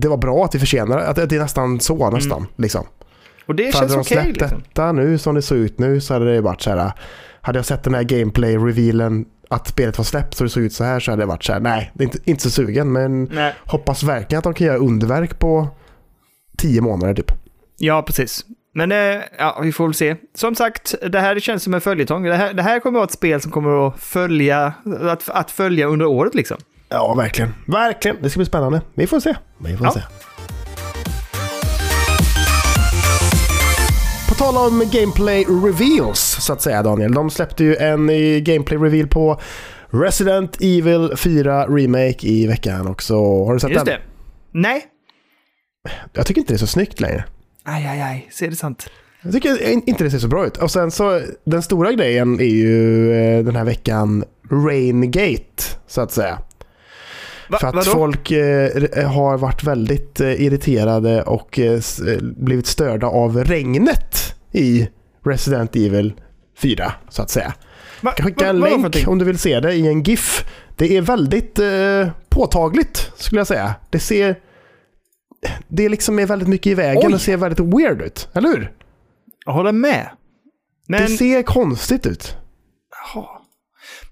Det 0.00 0.08
var 0.08 0.16
bra 0.16 0.44
att 0.44 0.54
vi 0.54 0.58
försenade 0.58 1.06
Att 1.06 1.16
det 1.16 1.32
är 1.32 1.40
nästan 1.40 1.80
så 1.80 2.10
nästan. 2.10 2.46
Liksom. 2.56 2.86
Och 3.46 3.54
det 3.54 3.72
För 3.72 3.78
hade 3.78 3.92
känns 3.92 4.08
de 4.08 4.16
okej 4.16 4.24
släppt 4.24 4.40
liksom. 4.40 4.62
detta 4.68 4.92
nu 4.92 5.18
som 5.18 5.34
det 5.34 5.42
såg 5.42 5.58
ut 5.58 5.78
nu 5.78 6.00
så 6.00 6.14
hade 6.14 6.34
det 6.34 6.40
varit 6.40 6.62
så 6.62 6.70
här. 6.70 6.92
Hade 7.40 7.58
jag 7.58 7.66
sett 7.66 7.82
den 7.82 7.94
här 7.94 8.02
gameplay-revealen 8.02 9.24
att 9.50 9.68
spelet 9.68 9.98
var 9.98 10.04
släppt 10.04 10.36
så 10.36 10.44
det 10.44 10.50
såg 10.50 10.62
ut 10.62 10.72
så 10.72 10.84
här 10.84 11.00
så 11.00 11.10
hade 11.10 11.22
det 11.22 11.26
varit 11.26 11.44
så 11.44 11.52
här. 11.52 11.60
Nej, 11.60 11.92
inte, 12.00 12.18
inte 12.24 12.42
så 12.42 12.50
sugen 12.50 12.92
men 12.92 13.24
Nej. 13.24 13.54
hoppas 13.66 14.02
verkligen 14.02 14.38
att 14.38 14.44
de 14.44 14.54
kan 14.54 14.66
göra 14.66 14.78
underverk 14.78 15.38
på 15.38 15.68
tio 16.58 16.80
månader 16.80 17.14
typ. 17.14 17.32
Ja, 17.78 18.02
precis. 18.02 18.44
Men 18.74 18.92
eh, 18.92 19.20
ja, 19.38 19.58
vi 19.62 19.72
får 19.72 19.84
väl 19.86 19.94
se. 19.94 20.16
Som 20.34 20.54
sagt, 20.54 20.94
det 21.12 21.20
här 21.20 21.40
känns 21.40 21.62
som 21.62 21.74
en 21.74 21.80
följetong. 21.80 22.22
Det 22.22 22.36
här, 22.36 22.52
det 22.54 22.62
här 22.62 22.80
kommer 22.80 22.98
att 22.98 23.00
vara 23.00 23.04
ett 23.04 23.10
spel 23.12 23.40
som 23.40 23.50
kommer 23.50 23.86
att 23.88 24.00
följa, 24.00 24.72
att, 25.00 25.28
att 25.28 25.50
följa 25.50 25.86
under 25.86 26.06
året 26.06 26.34
liksom. 26.34 26.56
Ja, 26.88 27.14
verkligen. 27.14 27.54
Verkligen. 27.66 28.16
Det 28.22 28.30
ska 28.30 28.38
bli 28.38 28.46
spännande. 28.46 28.80
Vi 28.94 29.06
får 29.06 29.20
se. 29.20 29.34
Vi 29.58 29.76
får 29.76 29.86
Ja. 29.86 29.92
se. 29.92 30.00
På 34.28 34.34
tal 34.34 34.56
om 34.56 34.82
gameplay 34.92 35.44
reveals 35.44 36.20
så 36.20 36.52
att 36.52 36.62
säga 36.62 36.82
Daniel. 36.82 37.12
De 37.14 37.30
släppte 37.30 37.64
ju 37.64 37.76
en 37.76 38.06
gameplay 38.44 38.78
reveal 38.78 39.06
på 39.08 39.40
Resident 39.90 40.56
Evil 40.60 41.10
4 41.16 41.66
Remake 41.66 42.26
i 42.26 42.46
veckan 42.46 42.86
också. 42.86 43.44
Har 43.44 43.52
du 43.54 43.60
sett 43.60 43.70
Just 43.70 43.84
den? 43.86 43.94
det. 43.94 44.00
Nej. 44.58 44.84
Jag 46.12 46.26
tycker 46.26 46.40
inte 46.40 46.52
det 46.52 46.56
är 46.56 46.58
så 46.58 46.66
snyggt 46.66 47.00
längre. 47.00 47.24
Aj, 47.64 47.86
aj, 47.86 48.00
aj. 48.00 48.28
Ser 48.32 48.48
det 48.48 48.56
sant? 48.56 48.90
Jag 49.22 49.32
tycker 49.32 49.70
inte 49.88 50.04
det 50.04 50.10
ser 50.10 50.18
så 50.18 50.28
bra 50.28 50.46
ut. 50.46 50.56
Och 50.56 50.70
sen 50.70 50.90
så, 50.90 51.20
den 51.44 51.62
stora 51.62 51.92
grejen 51.92 52.40
är 52.40 52.44
ju 52.44 53.12
eh, 53.14 53.44
den 53.44 53.56
här 53.56 53.64
veckan 53.64 54.24
Raingate, 54.50 55.62
så 55.86 56.00
att 56.00 56.12
säga. 56.12 56.38
Va, 57.48 57.58
För 57.58 57.66
att 57.66 57.74
vadå? 57.74 57.90
folk 57.90 58.30
eh, 58.30 59.08
har 59.10 59.38
varit 59.38 59.64
väldigt 59.64 60.20
eh, 60.20 60.42
irriterade 60.42 61.22
och 61.22 61.58
eh, 61.58 61.80
blivit 62.22 62.66
störda 62.66 63.06
av 63.06 63.44
regnet 63.44 64.34
i 64.52 64.88
Resident 65.24 65.76
Evil 65.76 66.12
4, 66.58 66.92
så 67.08 67.22
att 67.22 67.30
säga. 67.30 67.54
Va, 68.00 68.10
Jag 68.10 68.16
kan 68.16 68.26
skicka 68.26 68.52
va- 68.52 68.68
en 68.68 68.82
för 68.82 68.90
länk 68.98 69.08
om 69.08 69.18
du 69.18 69.24
vill 69.24 69.38
se 69.38 69.60
det 69.60 69.72
i 69.74 69.86
en 69.88 70.02
GIF. 70.02 70.44
Det 70.76 70.96
är 70.96 71.00
väldigt 71.00 71.58
påtagligt, 72.28 73.10
skulle 73.16 73.40
jag 73.40 73.46
säga. 73.46 73.74
Det 73.90 73.98
ser... 73.98 74.36
Det 75.68 75.88
liksom 75.88 76.18
är 76.18 76.26
väldigt 76.26 76.48
mycket 76.48 76.66
i 76.70 76.74
vägen 76.74 77.02
Oj. 77.06 77.14
och 77.14 77.20
ser 77.20 77.36
väldigt 77.36 77.60
weird 77.74 78.02
ut, 78.02 78.28
eller 78.34 78.48
hur? 78.48 78.72
Jag 79.46 79.52
håller 79.52 79.72
med. 79.72 80.10
Men, 80.88 81.00
Det 81.00 81.08
ser 81.08 81.42
konstigt 81.42 82.06
ut. 82.06 82.36
Jaha. 83.14 83.28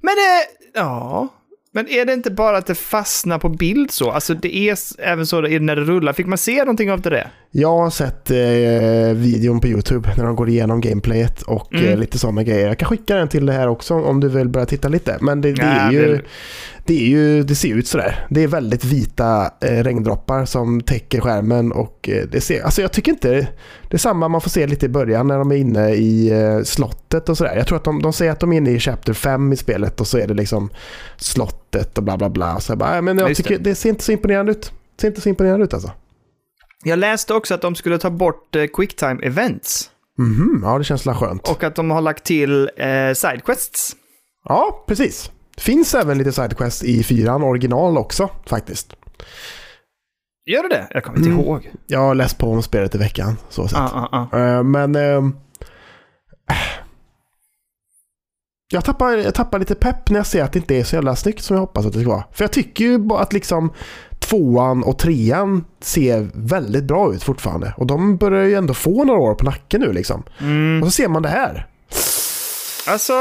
men 0.01 0.15
det, 0.15 0.47
ja. 0.81 1.29
Men 1.73 1.89
är 1.89 2.05
det 2.05 2.13
inte 2.13 2.31
bara 2.31 2.59
att 2.59 2.67
det 2.67 2.75
fastnar 2.75 3.39
på 3.39 3.49
bild 3.49 3.91
så? 3.91 4.11
Alltså 4.11 4.35
det 4.35 4.57
är 4.57 4.77
även 4.99 5.27
så 5.27 5.41
när 5.41 5.77
det 5.77 5.83
rullar. 5.83 6.13
Fick 6.13 6.27
man 6.27 6.39
se 6.39 6.59
någonting 6.59 6.93
av 6.93 7.01
det? 7.01 7.31
Jag 7.53 7.77
har 7.79 7.91
sett 7.91 8.31
eh, 8.31 9.17
videon 9.17 9.61
på 9.61 9.67
YouTube 9.69 10.15
när 10.17 10.25
de 10.25 10.37
går 10.37 10.49
igenom 10.49 10.81
gameplayet 10.81 11.43
och 11.43 11.75
Mm. 11.75 11.89
eh, 11.89 11.97
lite 11.97 12.19
sådana 12.19 12.43
grejer. 12.43 12.69
Jag 12.69 12.79
kan 12.79 12.89
skicka 12.89 13.17
den 13.17 13.29
till 13.29 13.47
det 13.47 13.53
här 13.53 13.69
också 13.69 13.95
om 13.95 14.21
du 14.21 14.29
vill 14.29 14.49
börja 14.49 14.67
titta 14.67 14.89
lite. 14.89 15.19
Men 15.21 15.41
det, 15.41 15.53
det, 15.53 15.63
Ja, 15.63 15.69
är, 15.69 15.91
ju, 15.93 16.07
det- 16.17 16.23
det 16.85 16.95
är 17.03 17.09
ju, 17.09 17.43
det 17.43 17.55
ser 17.55 17.75
ut 17.75 17.87
sådär. 17.87 18.27
Det 18.31 18.43
är 18.43 18.49
väldigt 18.49 18.85
vita 18.85 19.51
eh, 19.61 19.83
regndroppar 19.85 20.45
som 20.45 20.81
täcker 20.81 21.21
skärmen 21.21 21.73
och 21.73 22.09
eh, 22.13 22.25
det 22.33 22.41
ser, 22.41 22.63
alltså 22.63 22.83
jag 22.83 22.93
tycker 22.93 23.13
inte, 23.13 23.29
det 23.89 23.97
är 23.97 23.99
samma 23.99 24.29
man 24.29 24.41
får 24.41 24.51
se 24.51 24.67
lite 24.67 24.87
i 24.87 24.89
början 24.89 25.27
när 25.27 25.39
de 25.39 25.53
är 25.53 25.57
inne 25.57 25.91
i 25.91 26.31
eh, 26.31 26.63
slottet 26.63 27.29
och 27.29 27.37
sådär. 27.37 27.57
Jag 27.57 27.67
tror 27.67 27.77
att 27.79 27.85
de, 27.85 28.03
de 28.03 28.13
säger 28.13 28.33
att 28.33 28.41
de 28.41 28.53
är 28.53 28.57
inne 28.57 28.71
i 28.71 28.79
Chapter 28.81 29.13
5 29.13 29.53
i 29.53 29.57
spelet 29.57 30.01
och 30.01 30.07
så 30.07 30.19
är 30.19 30.27
det 30.27 30.35
liksom 30.35 30.71
slottet 31.17 31.99
och 31.99 32.05
bla 32.05 32.17
bla 32.17 32.31
bla. 32.31 32.61
Så 32.61 32.73
jag 32.73 32.79
bara, 32.79 32.91
"Nej, 32.91 33.03
men 33.03 33.19
jag 33.19 33.29
Just 33.29 33.45
tycker 33.45 33.59
det. 33.59 33.75
ser 33.75 33.89
inte 33.89 34.05
så 34.05 34.13
imponerande 34.13 34.53
ut. 34.53 34.73
Det 34.97 35.01
ser 35.01 35.09
inte 35.09 35.21
så 35.21 35.29
imponerande 35.29 35.65
ut 35.65 35.75
alltså. 35.75 35.91
Jag 36.85 36.99
läste 36.99 37.35
också 37.35 37.55
att 37.55 37.63
de 37.63 37.75
skulle 37.75 37.99
ta 37.99 38.11
bort 38.11 38.57
eh, 38.57 38.67
quicktime 38.67 39.23
events. 39.27 39.91
Mhm, 40.19 40.61
ja 40.65 40.79
det 40.79 40.85
känns 40.85 41.05
la 41.07 41.15
skönt. 41.15 41.49
Och 41.49 41.65
att 41.65 41.75
de 41.75 41.91
har 41.91 42.01
lagt 42.01 42.25
till 42.25 42.71
eh, 42.77 43.13
sidequests. 43.15 43.97
Ja, 44.45 44.85
precis. 44.87 45.31
Finns 45.57 45.95
även 45.95 46.19
lite 46.19 46.33
sidequest 46.33 46.85
i 46.85 47.03
fyran 47.03 47.43
original 47.43 47.99
också 47.99 48.31
faktiskt. 48.47 48.95
Gör 50.47 50.63
det 50.63 50.69
det? 50.69 50.87
Jag 50.91 51.05
kommer 51.05 51.19
inte 51.19 51.31
Mm. 51.31 51.41
ihåg. 51.45 51.71
Jag 51.87 51.99
har 52.01 52.15
läst 52.15 52.39
på 52.39 52.51
om 52.53 52.63
spelet 52.63 52.95
i 52.95 52.99
veckan. 52.99 53.37
Så 53.49 53.69
sett. 53.69 53.79
Ah, 53.79 54.09
ah, 54.13 54.29
ah. 54.33 54.39
Eh, 54.39 54.63
Men... 54.63 54.97
ehm, 54.97 55.37
jag, 58.73 58.85
tappar, 58.85 59.17
jag 59.17 59.35
tappar 59.35 59.59
lite 59.59 59.75
pepp 59.75 60.11
när 60.11 60.19
jag 60.19 60.27
ser 60.27 60.45
att 60.45 60.53
det 60.53 60.59
inte 60.59 60.75
är 60.75 60.85
så 60.85 60.95
jävla 60.97 61.17
snyggt 61.17 61.43
som 61.45 61.55
jag 61.57 61.61
hoppas 61.61 61.87
att 61.87 61.93
det 61.93 62.01
ska 62.01 62.09
vara. 62.11 62.25
För 62.33 62.45
jag 62.45 62.53
tycker 62.53 62.85
ju 62.85 63.09
att 63.13 63.33
liksom 63.33 63.73
tvåan 64.31 64.83
och 64.83 64.99
trean 64.99 65.65
ser 65.81 66.29
väldigt 66.35 66.85
bra 66.85 67.15
ut 67.15 67.23
fortfarande. 67.23 67.75
Och 67.77 67.87
de 67.87 68.17
börjar 68.17 68.45
ju 68.45 68.55
ändå 68.55 68.75
få 68.75 69.05
några 69.05 69.21
år 69.21 69.35
på 69.35 69.45
nacken 69.45 69.81
nu 69.81 69.93
liksom. 69.93 70.23
Mm. 70.41 70.83
Och 70.83 70.89
så 70.89 70.93
ser 70.93 71.09
man 71.09 71.23
det 71.23 71.29
här. 71.29 71.67
Alltså, 72.87 73.13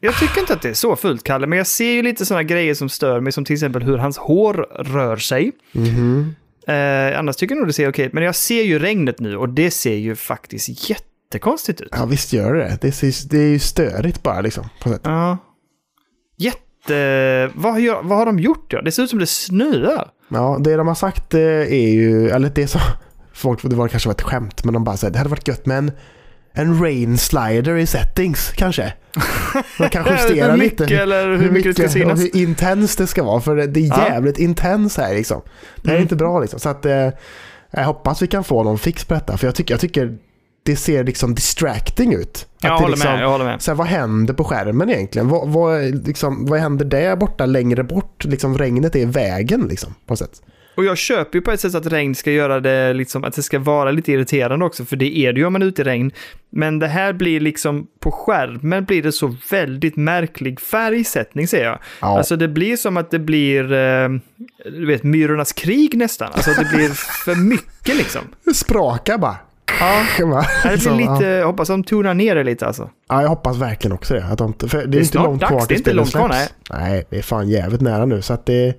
jag 0.00 0.18
tycker 0.18 0.40
inte 0.40 0.52
att 0.52 0.62
det 0.62 0.68
är 0.68 0.74
så 0.74 0.96
fullt, 0.96 1.24
Kalle, 1.24 1.46
men 1.46 1.58
jag 1.58 1.66
ser 1.66 1.90
ju 1.90 2.02
lite 2.02 2.26
sådana 2.26 2.42
grejer 2.42 2.74
som 2.74 2.88
stör 2.88 3.20
mig, 3.20 3.32
som 3.32 3.44
till 3.44 3.54
exempel 3.54 3.82
hur 3.82 3.98
hans 3.98 4.18
hår 4.18 4.54
rör 4.78 5.16
sig. 5.16 5.52
Mhm. 5.72 6.34
Eh, 6.66 7.18
annars 7.18 7.36
tycker 7.36 7.54
jag 7.54 7.60
nog 7.60 7.68
det 7.68 7.72
ser 7.72 7.90
okej 7.90 8.06
ut, 8.06 8.12
men 8.12 8.22
jag 8.22 8.34
ser 8.34 8.62
ju 8.62 8.78
regnet 8.78 9.20
nu 9.20 9.36
och 9.36 9.48
det 9.48 9.70
ser 9.70 9.94
ju 9.94 10.16
faktiskt 10.16 10.90
jättekonstigt 10.90 11.80
ut. 11.80 11.88
Ja 11.92 12.06
visst 12.06 12.32
gör 12.32 12.54
det 12.54 12.78
det. 12.80 12.92
Ser, 12.92 13.28
det 13.30 13.38
är 13.38 13.48
ju 13.48 13.58
störigt 13.58 14.22
bara 14.22 14.40
liksom. 14.40 14.64
På 14.82 14.88
sätt. 14.88 15.00
Ja. 15.04 15.38
Jätte... 16.36 17.50
Vad, 17.54 17.80
gör, 17.80 18.02
vad 18.02 18.18
har 18.18 18.26
de 18.26 18.38
gjort? 18.38 18.72
Ja? 18.72 18.82
Det 18.82 18.92
ser 18.92 19.02
ut 19.02 19.10
som 19.10 19.18
det 19.18 19.26
snöar. 19.26 20.10
Ja, 20.32 20.58
det 20.60 20.76
de 20.76 20.88
har 20.88 20.94
sagt 20.94 21.34
eh, 21.34 21.40
är 21.40 21.88
ju, 21.90 22.30
eller 22.30 22.48
det 22.50 22.66
som 22.66 22.80
folk, 23.32 23.62
det 23.62 23.76
var 23.76 23.88
kanske 23.88 24.08
var 24.08 24.14
ett 24.14 24.22
skämt, 24.22 24.64
men 24.64 24.74
de 24.74 24.84
bara 24.84 24.96
säger 24.96 25.12
det 25.12 25.18
hade 25.18 25.30
varit 25.30 25.48
gött 25.48 25.66
med 25.66 25.78
en, 25.78 25.92
en 26.52 26.82
rain 26.82 27.18
slider 27.18 27.76
i 27.76 27.86
settings 27.86 28.52
kanske. 28.56 28.92
Man 29.78 29.88
kan 29.88 30.04
justera 30.06 30.50
hur 30.50 30.56
lite. 30.58 30.82
mycket 30.82 31.00
eller 31.00 31.36
hur, 31.36 31.50
mycket 31.50 31.76
det 31.76 31.88
ska 31.88 32.12
och 32.12 32.18
hur 32.18 32.36
intens 32.36 32.96
det 32.96 33.06
ska 33.06 33.22
vara, 33.22 33.40
för 33.40 33.56
det 33.56 33.80
är 33.80 33.86
Ja. 33.86 34.08
jävligt 34.08 34.38
intens 34.38 34.96
här 34.96 35.14
liksom. 35.14 35.40
Det 35.76 35.88
här 35.88 35.94
är 35.94 35.98
Mm. 35.98 36.02
inte 36.02 36.16
bra 36.16 36.40
liksom. 36.40 36.60
Så 36.60 36.68
att 36.68 36.84
eh, 36.86 37.08
jag 37.70 37.84
hoppas 37.84 38.22
vi 38.22 38.26
kan 38.26 38.44
få 38.44 38.62
någon 38.62 38.78
fix 38.78 39.04
på 39.04 39.14
detta, 39.14 39.36
för 39.36 39.46
jag 39.46 39.54
tycker, 39.54 39.74
jag 39.74 39.80
tycker 39.80 40.18
det 40.62 40.76
ser 40.76 41.04
liksom 41.04 41.34
distracting 41.34 42.14
ut. 42.14 42.46
Jag 42.60 42.78
håller 42.78 42.88
liksom, 42.88 43.12
med, 43.12 43.22
jag 43.22 43.30
håller 43.30 43.44
med. 43.44 43.62
så 43.62 43.70
här, 43.70 43.76
vad 43.76 43.86
händer 43.86 44.34
på 44.34 44.44
skärmen 44.44 44.90
egentligen? 44.90 45.28
Vad, 45.28 45.48
vad, 45.48 46.06
liksom, 46.06 46.46
vad 46.46 46.60
händer 46.60 46.84
där 46.84 47.16
borta 47.16 47.46
längre 47.46 47.84
bort? 47.84 48.24
Liksom, 48.24 48.58
regnet 48.58 48.96
är 48.96 49.00
i 49.00 49.04
vägen 49.04 49.66
liksom, 49.68 49.94
på 50.06 50.12
något 50.12 50.18
sätt. 50.18 50.42
Och 50.74 50.84
jag 50.84 50.98
köper 50.98 51.38
ju 51.38 51.42
på 51.42 51.50
ett 51.50 51.60
sätt 51.60 51.74
att 51.74 51.86
regn 51.86 52.14
ska 52.14 52.30
göra 52.30 52.60
det, 52.60 52.92
liksom, 52.92 53.24
att 53.24 53.34
det 53.34 53.42
ska 53.42 53.58
vara 53.58 53.90
lite 53.90 54.12
irriterande 54.12 54.64
också, 54.64 54.84
för 54.84 54.96
det 54.96 55.18
är 55.18 55.32
det 55.32 55.40
ju 55.40 55.46
om 55.46 55.52
man 55.52 55.62
är 55.62 55.66
ute 55.66 55.82
i 55.82 55.84
regn. 55.84 56.12
Men 56.50 56.78
det 56.78 56.86
här 56.86 57.12
blir 57.12 57.40
liksom, 57.40 57.86
på 58.00 58.10
skärmen 58.10 58.84
blir 58.84 59.02
det 59.02 59.12
så 59.12 59.36
väldigt 59.50 59.96
märklig 59.96 60.60
färgsättning 60.60 61.48
ser 61.48 61.64
jag. 61.64 61.78
Ja. 62.00 62.18
Alltså 62.18 62.36
det 62.36 62.48
blir 62.48 62.76
som 62.76 62.96
att 62.96 63.10
det 63.10 63.18
blir, 63.18 63.72
eh, 63.72 64.08
du 64.64 64.86
vet, 64.86 65.02
Myrornas 65.02 65.52
krig 65.52 65.96
nästan. 65.96 66.30
Alltså 66.32 66.50
att 66.50 66.56
det 66.56 66.76
blir 66.76 66.88
för 67.24 67.34
mycket 67.34 67.96
liksom. 67.96 68.22
Det 68.44 68.54
sprakar 68.54 69.18
bara. 69.18 69.36
Ja, 69.80 70.26
Va? 70.26 70.46
det 70.64 70.76
blir 70.82 70.96
lite, 70.96 71.24
ja. 71.24 71.30
jag 71.30 71.46
hoppas 71.46 71.68
de 71.68 71.84
tonar 71.84 72.14
ner 72.14 72.34
det 72.34 72.44
lite 72.44 72.66
alltså. 72.66 72.90
ja, 73.08 73.22
jag 73.22 73.28
hoppas 73.28 73.56
verkligen 73.56 73.94
också 73.94 74.14
det. 74.14 74.24
Att 74.24 74.38
de, 74.38 74.46
inte- 74.48 74.68
för 74.68 74.86
det 74.86 74.96
är, 74.96 75.00
är 75.00 75.04
inte 75.04 75.18
långt 75.18 75.40
dags, 75.40 75.50
kvar 75.50 75.64
det 75.68 75.74
är 75.74 75.78
inte 75.78 75.92
långt 75.92 76.10
kvar, 76.10 76.28
släpps. 76.28 76.54
Nej, 76.70 77.06
det 77.10 77.18
är 77.18 77.22
fan 77.22 77.48
jävligt 77.48 77.80
nära 77.80 78.06
nu. 78.06 78.22
Så 78.22 78.32
att 78.32 78.46
det... 78.46 78.74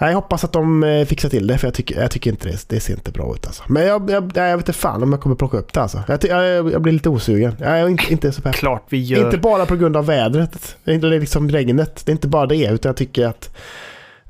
Nej, 0.00 0.10
jag 0.10 0.14
hoppas 0.14 0.44
att 0.44 0.52
de 0.52 0.82
eh, 0.84 1.06
fixar 1.06 1.28
till 1.28 1.46
det, 1.46 1.58
för 1.58 1.66
jag 1.66 1.74
tycker, 1.74 2.00
jag 2.00 2.10
tycker 2.10 2.30
inte 2.30 2.48
det, 2.48 2.68
det 2.68 2.80
ser 2.80 2.94
inte 2.94 3.10
bra 3.12 3.34
ut 3.34 3.46
alltså. 3.46 3.62
Men 3.66 3.86
jag, 3.86 4.10
jag, 4.10 4.32
nej, 4.36 4.50
jag 4.50 4.56
vet 4.56 4.68
inte 4.68 4.78
fan 4.78 5.02
om 5.02 5.12
jag 5.12 5.20
kommer 5.20 5.36
plocka 5.36 5.56
upp 5.56 5.72
det 5.72 5.80
alltså. 5.82 6.02
Jag, 6.08 6.24
jag, 6.24 6.72
jag 6.72 6.82
blir 6.82 6.92
lite 6.92 7.08
osugen. 7.08 7.56
Jag 7.60 7.80
är 7.80 7.88
inte, 7.88 8.12
inte 8.12 8.32
så 8.32 8.42
pepp. 8.42 8.54
Klart 8.54 8.84
vi 8.88 9.02
gör. 9.02 9.24
Inte 9.24 9.38
bara 9.38 9.66
på 9.66 9.76
grund 9.76 9.96
av 9.96 10.06
vädret, 10.06 10.76
eller 10.84 11.20
liksom 11.20 11.48
regnet. 11.50 12.02
Det 12.06 12.10
är 12.10 12.14
inte 12.14 12.28
bara 12.28 12.46
det, 12.46 12.66
utan 12.66 12.88
jag 12.88 12.96
tycker 12.96 13.26
att... 13.26 13.56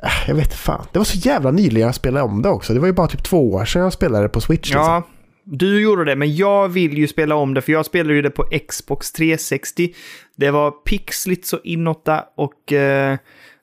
äh, 0.03 0.09
Jag 0.29 0.35
vet 0.35 0.55
fan. 0.55 0.87
Det 0.93 0.99
var 0.99 1.05
så 1.05 1.19
jävla 1.19 1.51
nyligen 1.51 1.87
jag 1.87 1.95
spelade 1.95 2.25
om 2.25 2.43
det 2.43 2.49
också. 2.49 2.75
Det 2.75 2.81
var 2.81 2.87
ju 2.87 2.93
bara 2.93 3.09
typ 3.09 3.23
två 3.25 3.53
år 3.53 3.65
sedan 3.65 3.83
jag 3.83 3.93
spelade 3.93 4.29
på 4.29 4.41
Switch. 4.41 4.69
Liksom. 4.69 5.03
Du 5.45 5.81
gjorde 5.83 6.05
det, 6.05 6.17
men 6.17 6.37
jag 6.37 6.69
vill 6.69 6.99
ju 6.99 7.09
spela 7.09 7.35
om 7.35 7.55
det, 7.55 7.63
för 7.63 7.73
jag 7.73 7.87
spelade 7.87 8.15
ju 8.15 8.23
det 8.23 8.31
på 8.31 8.45
Xbox 8.69 9.13
360. 9.13 9.95
Det 10.37 10.51
var 10.51 10.71
pixligt 10.71 11.47
så 11.47 11.59
inåtta 11.65 12.25
och 12.37 12.73
eh, 12.73 13.17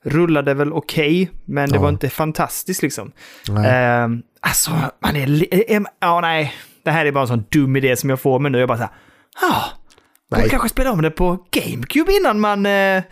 rullade 0.04 0.54
väl 0.54 0.74
okej, 0.74 1.32
men 1.46 1.70
det 1.70 1.76
Ja. 1.76 1.82
var 1.82 1.90
inte 1.90 2.10
fantastiskt 2.10 2.82
liksom. 2.82 3.12
Eh, 3.50 4.08
alltså, 4.40 4.72
man 5.00 5.16
är... 5.16 5.46
eh, 5.72 5.82
Ja, 6.00 6.22
nej. 6.22 6.54
Det 6.84 6.92
här 6.92 7.06
är 7.06 7.12
bara 7.12 7.22
en 7.22 7.28
sån 7.28 7.44
dum 7.50 7.76
idé 7.76 7.96
som 7.96 8.10
jag 8.10 8.20
får, 8.20 8.40
men 8.40 8.52
nu 8.52 8.58
är 8.58 8.62
jag 8.62 8.68
bara 8.70 8.78
så 8.78 8.84
här... 8.84 8.92
Nej. 10.32 10.42
man 10.42 10.50
kanske 10.50 10.70
spela 10.70 10.92
om 10.92 11.02
det 11.02 11.12
på 11.12 11.46
GameCube 11.52 12.14
innan 12.14 12.40
man, 12.40 12.66
eh, 12.66 13.04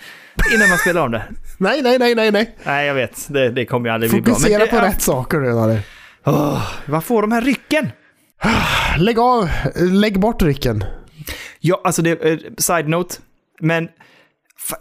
innan 0.55 0.69
man 0.69 0.77
spelar 0.77 1.05
om 1.05 1.11
det. 1.11 1.23
nej, 1.57 1.81
nej, 1.81 1.97
nej, 1.99 2.15
nej, 2.15 2.31
nej. 2.31 2.55
Nej, 2.63 2.87
jag 2.87 2.93
vet. 2.93 3.33
Det, 3.33 3.49
det 3.49 3.65
kommer 3.65 3.89
ju 3.89 3.93
aldrig 3.93 4.11
bli 4.11 4.21
bra. 4.21 4.33
Fokusera 4.33 4.59
det, 4.65 4.67
på 4.71 4.77
rätt 4.77 5.01
saker 5.01 5.37
nu, 5.39 5.49
Nalle. 5.53 5.81
Åh, 6.25 6.71
vad 6.85 7.03
får 7.03 7.21
de 7.21 7.31
här 7.31 7.41
rycken? 7.41 7.89
Lägg 8.97 9.19
av, 9.19 9.49
lägg 9.75 10.19
bort 10.19 10.41
rycken. 10.41 10.83
Ja, 11.59 11.81
alltså 11.83 12.01
det 12.01 12.09
är 12.11 12.61
side 12.61 12.87
note, 12.89 13.15
men 13.59 13.87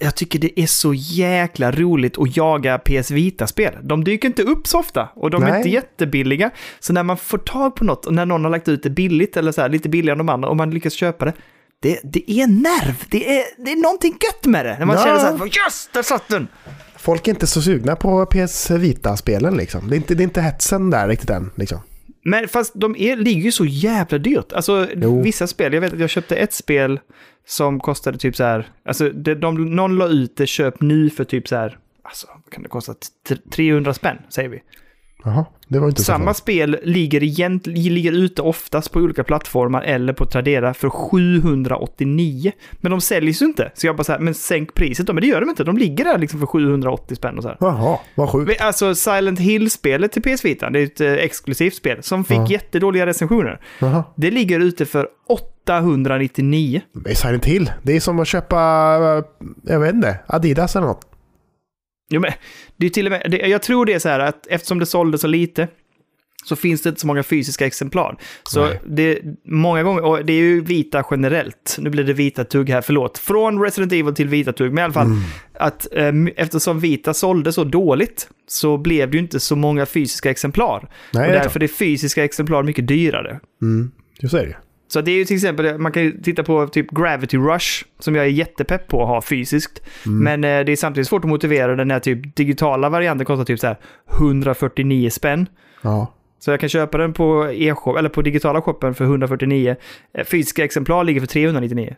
jag 0.01 0.15
tycker 0.15 0.39
det 0.39 0.61
är 0.61 0.67
så 0.67 0.95
jäkla 0.95 1.71
roligt 1.73 2.19
att 2.19 2.37
jaga 2.37 2.79
PS 2.79 3.11
Vita-spel. 3.11 3.75
De 3.83 4.05
dyker 4.05 4.29
inte 4.29 4.43
upp 4.43 4.67
så 4.67 4.79
ofta 4.79 5.09
och 5.15 5.31
de 5.31 5.43
är 5.43 5.49
Nej. 5.49 5.57
inte 5.57 5.69
jättebilliga. 5.69 6.51
Så 6.81 6.93
när 6.93 7.03
man 7.03 7.17
får 7.17 7.39
tag 7.39 7.77
på 7.77 7.85
något 7.85 8.07
och 8.07 8.15
när 8.15 8.27
någon 8.27 8.45
har 8.45 8.51
lagt 8.51 8.69
ut 8.69 8.83
det 8.83 8.91
billigt 8.91 9.37
eller 9.37 9.53
så 9.53 9.61
här, 9.61 9.69
lite 9.69 9.89
billigare 9.89 10.15
än 10.15 10.19
de 10.27 10.29
andra 10.29 10.49
och 10.49 10.57
man 10.57 10.71
lyckas 10.71 10.93
köpa 10.93 11.25
det, 11.25 11.33
det, 11.83 12.01
det 12.05 12.31
är 12.31 12.47
nerv. 12.47 13.05
Det 13.11 13.39
är, 13.39 13.45
det 13.65 13.73
är 13.73 13.77
någonting 13.77 14.13
gött 14.13 14.45
med 14.47 14.67
det. 14.67 14.79
När 14.79 14.87
man 14.87 14.97
Ja. 14.97 15.05
känner 15.05 15.19
så 15.19 15.27
här, 15.27 15.47
yes, 15.47 15.89
där 15.93 16.03
satt 16.03 16.29
den! 16.29 16.49
Folk 16.97 17.29
är 17.29 17.33
inte 17.33 17.47
så 17.47 17.63
sugna 17.63 17.97
på 17.97 18.27
PS 18.27 18.71
Vita-spelen 18.71 19.57
liksom. 19.57 19.89
Det 19.91 19.95
är 19.95 19.97
inte, 19.97 20.15
det 20.15 20.23
är 20.23 20.25
inte 20.25 20.41
hetsen 20.41 20.91
där 20.91 21.09
riktigt 21.09 21.31
än 21.31 21.51
liksom. 21.55 21.79
Men 22.25 22.49
fast 22.49 22.73
de 22.75 22.97
är, 22.99 23.17
ligger 23.17 23.43
ju 23.43 23.53
så 23.53 23.65
jävla 23.65 24.19
dyrt. 24.19 24.53
Alltså 24.53 24.87
Jo. 24.97 25.23
vissa 25.23 25.47
spel, 25.47 25.73
jag 25.75 25.81
vet 25.81 25.93
att 25.93 26.01
jag 26.01 26.11
köpte 26.11 26.37
ett 26.37 26.53
spel 26.53 27.01
som 27.47 27.81
kostade 27.81 28.19
typ 28.19 28.37
så 28.37 28.45
här, 28.45 28.69
alltså 28.85 29.11
det, 29.11 29.35
de, 29.35 29.77
någon 29.77 29.97
la 29.97 30.09
ut 30.09 30.37
det 30.37 30.47
köp 30.47 30.81
nu 30.81 31.11
för 31.11 31.25
typ 31.25 31.49
så 31.49 31.57
här, 31.57 31.79
alltså 32.03 32.27
kan 32.51 32.63
det 32.63 32.69
kosta, 32.69 32.95
T- 33.29 33.37
300 33.51 33.95
spänn 33.95 34.17
säger 34.29 34.49
vi. 34.49 34.63
Jaha, 35.25 35.45
det 35.69 35.79
var 35.79 35.89
inte 35.89 36.01
så 36.01 36.05
Samma 36.05 36.25
farligt. 36.25 36.37
spel 36.37 36.79
ligger, 36.83 37.23
egent, 37.23 37.67
ligger 37.67 38.13
ute 38.13 38.43
oftast 38.43 38.93
på 38.93 38.99
olika 39.01 39.25
plattformar 39.25 39.83
eller 39.83 40.13
på 40.13 40.25
Tradera 40.27 40.75
för 40.75 40.91
789. 40.91 42.53
Men 42.81 42.91
de 42.91 43.01
säljs 43.01 43.43
ju 43.43 43.47
inte. 43.47 43.71
Så 43.75 43.87
jag 43.87 43.97
bara 43.97 44.05
så 44.05 44.13
här, 44.13 44.19
men 44.19 44.35
sänk 44.35 44.75
priset 44.75 45.07
då. 45.07 45.13
Men 45.13 45.21
det 45.21 45.27
gör 45.27 45.41
de 45.41 45.51
inte. 45.51 45.65
De 45.65 45.79
ligger 45.79 46.05
där 46.05 46.19
liksom 46.19 46.41
för 46.41 46.47
780 46.47 47.17
spänn 47.17 47.37
och 47.37 47.43
så 47.43 47.49
här. 47.49 47.57
Jaha, 47.61 47.99
vad 48.15 48.29
sjukt. 48.31 48.61
Alltså 48.61 48.95
Silent 48.95 49.41
Hill-spelet 49.41 50.13
till 50.13 50.23
PS 50.23 50.45
Vita, 50.45 50.71
det 50.71 50.79
är 50.81 50.85
ett 50.85 51.01
eh, 51.01 51.13
exklusivt 51.13 51.75
spel 51.75 52.03
som 52.03 52.25
fick 52.25 52.39
Ja. 52.39 52.47
jättedåliga 52.49 53.07
recensioner. 53.07 53.61
Jaha. 53.81 54.05
Det 54.17 54.31
ligger 54.31 54.61
ute 54.61 54.87
för 54.87 55.09
899. 55.29 56.81
Det 56.93 57.11
är 57.11 57.15
Silent 57.15 57.45
Hill. 57.45 57.73
Det 57.83 57.97
är 57.97 58.01
som 58.01 58.21
att 58.21 58.29
köpa, 58.29 58.57
eh, 59.19 59.25
jag 59.73 59.81
vet 59.81 59.95
inte, 59.95 60.19
Adidas 60.27 60.77
eller 60.77 60.87
något. 60.87 61.05
Jo, 62.09 62.21
men 62.21 62.33
det 62.77 62.87
är 62.87 62.91
till 62.91 63.07
och 63.07 63.11
med, 63.11 63.23
det, 63.31 63.37
jag 63.37 63.63
tror 63.63 63.87
det 63.87 63.93
är 63.93 63.99
så 63.99 64.09
här 64.09 64.21
att 64.21 64.47
eftersom 64.47 64.79
det 64.79 64.87
sålde 64.87 65.19
så 65.19 65.27
lite 65.27 65.69
så 66.45 66.57
finns 66.57 66.83
det 66.83 66.89
inte 66.89 67.01
så 67.01 67.07
många 67.07 67.23
fysiska 67.23 67.67
exemplar. 67.67 68.17
Så 68.43 68.67
Nej. 68.67 68.81
det 68.87 69.21
många 69.45 69.83
gånger, 69.83 70.05
och 70.05 70.25
det 70.25 70.33
är 70.33 70.41
ju 70.41 70.61
vita 70.61 71.05
generellt, 71.11 71.77
nu 71.79 71.91
blir 71.91 72.05
det 72.05 72.13
vita 72.13 72.45
tugg 72.45 72.71
här, 72.71 72.81
förlåt, 72.81 73.19
från 73.19 73.63
Resident 73.63 73.93
Evil 73.93 74.15
till 74.15 74.29
vita 74.29 74.53
tugg, 74.53 74.73
men 74.73 74.83
i 74.83 74.85
alla 74.85 74.93
fall 74.93 75.07
Mm. 75.07 75.21
att 75.55 75.87
eh, 75.93 76.13
eftersom 76.37 76.81
vita 76.81 77.15
sålde 77.15 77.53
så 77.53 77.65
dåligt 77.65 78.29
så 78.49 78.79
blev 78.79 79.11
det 79.11 79.17
ju 79.17 79.23
inte 79.23 79.41
så 79.41 79.57
många 79.57 79.87
fysiska 79.87 80.31
exemplar. 80.31 80.89
Nej, 81.13 81.29
och 81.29 81.35
är 81.37 81.43
därför 81.43 81.63
är 81.63 81.69
fysiska 81.69 82.25
exemplar 82.25 82.63
mycket 82.63 82.89
dyrare. 82.89 83.41
Mm. 83.63 83.91
Så 84.31 84.37
är 84.37 84.47
det. 84.47 84.57
Så 84.89 85.01
det 85.01 85.11
är 85.11 85.17
ju 85.17 85.25
till 85.25 85.37
exempel, 85.37 85.79
man 85.79 85.93
kan 85.93 86.03
ju 86.03 86.23
titta 86.23 86.43
på 86.43 86.67
typ 86.67 86.91
Gravity 86.91 87.37
Rush, 87.37 87.85
som 87.99 88.15
jag 88.15 88.25
är 88.25 88.31
jättepepp 88.31 88.89
på 88.89 89.03
att 89.03 89.09
ha 89.09 89.23
fysiskt. 89.23 89.83
Mm. 90.07 90.19
Men 90.25 90.61
eh, 90.61 90.65
det 90.65 90.73
är 90.73 90.77
samtidigt 90.77 91.09
svårt 91.09 91.25
att 91.25 91.31
motivera 91.31 91.77
den 91.77 91.91
här 91.91 92.01
typ 92.01 92.37
digitala 92.37 92.89
varianten 92.89 93.25
kostar 93.25 93.45
typ 93.45 93.61
så 93.61 93.67
här 93.67 93.77
149 94.19 95.11
spänn. 95.11 95.49
Ja. 95.83 96.15
Så 96.39 96.51
jag 96.51 96.61
kan 96.61 96.69
köpa 96.69 96.99
den 96.99 97.13
på 97.13 97.51
e-shop, 97.53 97.97
eller 97.99 98.09
på 98.09 98.23
digitala 98.23 98.63
shoppen 98.63 98.95
för 98.95 99.05
149. 99.05 99.77
Eh, 100.15 100.25
Fysiska 100.25 100.65
exemplar 100.65 101.05
ligger 101.05 101.21
för 101.21 101.27
399. 101.27 101.97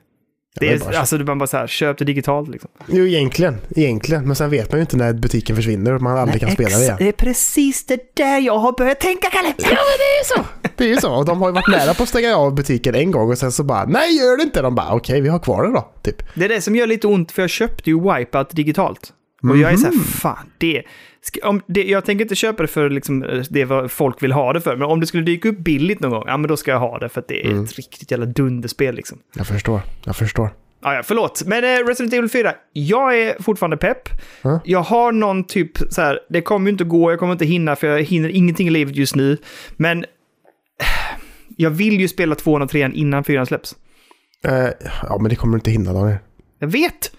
Det 0.55 0.69
är 0.69 0.99
alltså, 0.99 1.17
man 1.19 1.39
bara 1.39 1.47
så 1.47 1.57
här, 1.57 1.67
köp 1.67 1.99
det 1.99 2.05
digitalt 2.05 2.49
liksom. 2.49 2.71
Jo, 2.87 3.07
egentligen. 3.07 3.57
Egentligen. 3.77 4.27
Men 4.27 4.37
sen 4.37 4.51
vet 4.51 4.71
man 4.73 4.79
ju 4.79 4.81
inte 4.81 4.97
när 4.97 5.13
butiken 5.13 5.57
försvinner 5.57 5.93
och 5.95 6.03
man 6.03 6.19
aldrig 6.19 6.41
kan 6.41 6.51
spela 6.51 6.77
det 6.79 6.83
igen. 6.83 6.97
Det 6.99 7.09
är 7.09 7.13
precis 7.13 7.87
det 7.87 8.17
där 8.17 8.41
jag 8.41 8.59
har 8.59 8.73
börjat 8.73 9.01
tänka, 9.01 9.31
Kalle! 9.31 9.49
Ja, 9.59 9.69
men 9.69 9.99
det 9.99 10.05
är 10.05 10.19
ju 10.19 10.25
så. 10.25 10.69
Det 10.77 10.85
är 10.85 10.89
ju 10.89 10.97
så. 10.97 11.15
Och 11.15 11.25
de 11.25 11.41
har 11.43 11.49
ju 11.49 11.55
varit 11.55 11.69
nära 11.69 11.95
på 11.95 12.03
att 12.03 12.09
stänga 12.09 12.37
av 12.37 12.55
butiken 12.55 12.95
en 12.95 13.11
gång 13.11 13.31
och 13.31 13.39
sen 13.39 13.53
så 13.53 13.65
bara, 13.65 13.85
nej 13.85 14.17
gör 14.19 14.37
det 14.37 14.43
inte. 14.43 14.63
De 14.63 14.75
bara, 14.75 14.95
okej 14.95 15.21
vi 15.21 15.29
har 15.29 15.39
kvar 15.39 15.63
det 15.63 15.73
då. 15.73 15.89
Typ. 16.03 16.23
Det 16.35 16.45
är 16.45 16.49
det 16.49 16.61
som 16.61 16.77
gör 16.77 16.87
lite 16.87 17.07
ont, 17.07 17.33
för 17.33 17.43
jag 17.43 17.51
köpte 17.51 17.91
ju 17.91 18.01
Wipeout 18.01 18.51
digitalt. 18.51 19.13
Och 19.43 19.57
jag 19.57 19.73
är 19.73 19.77
så 19.77 19.87
här, 19.87 19.93
Mhm. 19.95 20.03
fan, 20.05 20.51
det, 20.59 20.83
om 21.43 21.63
det... 21.67 21.85
Jag 21.85 22.05
tänker 22.05 22.25
inte 22.25 22.35
köpa 22.35 22.63
det 22.63 22.69
för 22.69 22.91
liksom, 22.91 23.23
eh, 23.23 23.43
det 23.51 23.65
vad 23.65 23.91
folk 23.91 24.23
vill 24.23 24.33
ha 24.33 24.53
det 24.53 24.61
för, 24.61 24.77
men 24.77 24.89
om 24.89 25.01
det 25.01 25.07
skulle 25.07 25.23
dyka 25.23 25.49
upp 25.49 25.59
billigt 25.59 26.01
någon 26.01 26.11
gång, 26.11 26.25
ja 26.27 26.37
men 26.37 26.49
då 26.49 26.57
ska 26.57 26.71
jag 26.71 26.81
ha 26.81 26.99
det, 26.99 27.09
för 27.09 27.21
att 27.21 27.29
det 27.29 27.47
är 27.47 27.51
Mm. 27.51 27.65
ett 27.65 27.77
riktigt 27.77 28.11
jävla 28.11 28.27
dunderspel 28.27 28.95
liksom. 28.95 29.19
Jag 29.37 29.47
förstår. 29.47 29.81
Jag 30.05 30.17
förstår. 30.17 30.51
Ja, 30.83 30.95
ja, 30.95 31.03
förlåt. 31.05 31.43
Men 31.47 31.65
eh, 31.65 31.87
Resident 31.87 32.15
Evil 32.15 32.31
4, 32.31 32.55
jag 32.73 33.19
är 33.19 33.43
fortfarande 33.43 33.77
pepp. 33.77 34.09
Ja. 34.43 34.61
Jag 34.65 34.83
har 34.83 35.13
någon 35.13 35.45
typ 35.45 35.79
så 35.91 36.01
här, 36.03 36.19
det 36.29 36.41
kommer 36.43 36.67
ju 36.67 36.73
inte 36.73 36.85
gå, 36.85 37.11
jag 37.13 37.19
kommer 37.19 37.33
inte 37.33 37.45
hinna, 37.45 37.77
för 37.77 37.87
jag 37.87 38.03
hinner 38.03 38.29
ingenting 38.29 38.67
i 38.69 38.71
livet 38.71 38.97
just 38.97 39.17
nu. 39.17 39.37
Men 39.77 40.05
jag 41.57 41.71
vill 41.71 42.01
ju 42.01 42.09
spela 42.09 42.35
203 42.35 42.91
innan 42.95 43.25
4 43.25 43.47
släpps. 43.47 43.77
Eh, 44.45 44.69
ja, 45.03 45.19
men 45.21 45.29
det 45.29 45.37
kommer 45.37 45.53
du 45.53 45.59
inte 45.59 45.71
hinna 45.71 45.93
Daniel. 45.93 46.19
Jag 46.59 46.69
vet! 46.69 47.13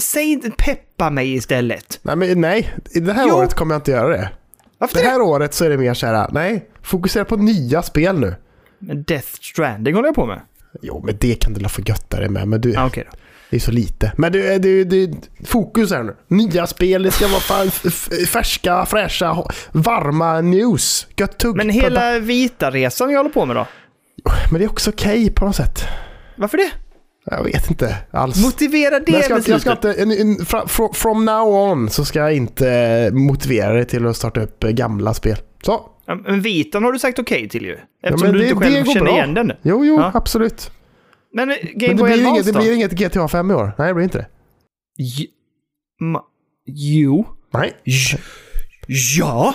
Säg 0.00 0.32
inte 0.32 0.50
peppa 0.96 1.10
mig 1.10 1.34
istället. 1.34 1.98
Nej, 2.02 2.16
men 2.16 2.40
nej. 2.40 2.74
I 2.90 3.00
det 3.00 3.12
här 3.12 3.26
Jo. 3.28 3.34
året 3.34 3.54
kommer 3.54 3.74
jag 3.74 3.78
inte 3.80 3.90
göra 3.90 4.08
det. 4.08 4.30
Varför 4.78 4.94
Det 4.94 5.02
det? 5.02 5.08
här 5.08 5.20
året 5.20 5.54
så 5.54 5.64
är 5.64 5.68
det 5.70 5.76
mer 5.78 5.94
så 5.94 6.06
här, 6.06 6.28
nej, 6.32 6.68
fokusera 6.82 7.24
på 7.24 7.36
nya 7.36 7.82
spel 7.82 8.18
nu. 8.18 8.34
Men 8.78 9.02
Death 9.02 9.28
Stranding 9.40 9.94
håller 9.94 10.08
jag 10.08 10.14
på 10.14 10.26
med. 10.26 10.40
Jo, 10.82 11.02
men 11.06 11.16
det 11.20 11.34
kan 11.34 11.52
du 11.52 11.60
la 11.60 11.68
få 11.68 11.82
götta 11.82 12.20
dig 12.20 12.28
med, 12.28 12.48
men 12.48 12.60
du, 12.60 12.76
Ah, 12.76 12.90
då. 12.94 13.02
det 13.50 13.56
är 13.56 13.60
så 13.60 13.70
lite. 13.70 14.12
Men 14.16 14.32
du, 14.32 14.58
du, 14.58 14.84
du, 14.84 15.14
fokus 15.44 15.90
här 15.90 16.02
nu. 16.02 16.16
Nya 16.28 16.66
spel, 16.66 17.02
det 17.02 17.10
ska 17.10 17.28
vara 17.28 17.40
fan 17.40 17.70
färska, 18.28 18.86
fräscha, 18.86 19.44
varma 19.72 20.40
news. 20.40 21.06
Gött 21.16 21.38
tugg. 21.38 21.56
Men 21.56 21.70
hela 21.70 22.18
vita 22.18 22.70
resan 22.70 23.10
jag 23.10 23.18
håller 23.18 23.30
på 23.30 23.44
med 23.46 23.56
då? 23.56 23.66
Men 24.50 24.58
det 24.58 24.64
är 24.64 24.70
också 24.70 24.90
okej 24.90 25.30
på 25.30 25.44
något 25.44 25.56
sätt. 25.56 25.84
Varför 26.36 26.56
det? 26.56 26.70
Jag 27.30 27.44
vet 27.44 27.70
inte 27.70 27.96
alls. 28.10 28.42
Motivera 28.44 29.00
det 29.00 29.12
jag 29.12 29.24
ska, 29.24 29.36
inte- 29.36 29.50
jag 29.50 29.60
ska 29.60 29.70
beslutet. 29.74 29.98
inte, 30.08 30.20
en, 30.22 30.28
en, 30.30 30.36
fra- 30.46 30.66
fro- 30.66 30.92
from 30.94 31.24
now 31.24 31.46
on 31.48 31.90
så 31.90 32.04
ska 32.04 32.18
jag 32.18 32.34
inte 32.34 33.10
motivera 33.12 33.72
dig 33.72 33.84
till 33.84 34.06
att 34.06 34.16
starta 34.16 34.40
upp 34.40 34.64
eh, 34.64 34.70
gamla 34.70 35.14
spel. 35.14 35.36
Så. 35.62 35.80
Ja, 36.06 36.14
Men 36.14 36.40
vitan 36.40 36.84
har 36.84 36.92
du 36.92 36.98
sagt 36.98 37.18
okej 37.18 37.48
till 37.48 37.64
ju. 37.64 37.76
Eftersom 38.02 38.26
men 38.28 38.32
du 38.32 38.38
det- 38.38 38.48
inte 38.50 38.64
själv 38.64 38.84
känner 38.84 39.00
bra. 39.00 39.12
igen 39.14 39.34
den. 39.34 39.52
Jo, 39.62 39.84
jo, 39.84 39.98
Ja. 40.00 40.10
absolut. 40.14 40.70
Men 41.34 41.50
eh, 41.50 41.56
Game 41.62 41.94
Men 41.94 41.96
det 41.96 42.02
Boy 42.02 42.12
blir, 42.12 42.26
inget, 42.26 42.46
det 42.46 42.52
blir 42.52 42.72
inget 42.74 42.92
GTA 42.92 43.28
5 43.28 43.50
i 43.50 43.54
år. 43.54 43.72
Nej, 43.78 43.88
det 43.88 43.94
blir 43.94 44.04
inte 44.04 44.18
det. 44.18 44.26
J- 44.98 45.26
ma- 46.02 46.20
jo. 46.66 47.26
Nej. 47.52 47.72
J- 47.84 48.18
ja. 48.88 49.54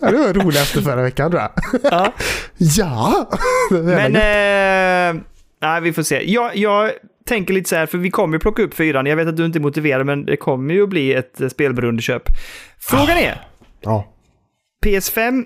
Ja, 0.00 0.10
Det 0.10 0.16
var 0.18 0.32
roligaste 0.34 0.82
förra 0.82 1.02
veckan 1.02 1.30
tror 1.30 1.42
jag. 1.42 1.50
ja. 1.82 2.12
Ja! 2.58 3.28
Men, 3.70 4.16
eh, 5.16 5.22
nej 5.62 5.80
vi 5.80 5.92
får 5.92 6.02
se. 6.02 6.30
Jag, 6.32 6.56
jag 6.56 6.92
tänker 7.26 7.54
lite 7.54 7.68
så 7.68 7.76
här, 7.76 7.86
för 7.86 7.98
vi 7.98 8.10
kommer 8.10 8.34
ju 8.34 8.40
plocka 8.40 8.62
upp 8.62 8.74
fyran. 8.74 9.06
Jag 9.06 9.16
vet 9.16 9.28
att 9.28 9.36
du 9.36 9.44
inte 9.46 9.58
är 9.58 9.60
motiverad, 9.60 10.06
men 10.06 10.24
det 10.26 10.36
kommer 10.36 10.74
ju 10.74 10.82
att 10.82 10.88
bli 10.88 11.14
ett 11.14 11.40
eh, 11.40 11.48
spelberoendeköp. 11.48 12.22
Frågan 12.80 13.16
är, 13.18 13.46
ja. 13.80 14.08
PS5 14.86 15.44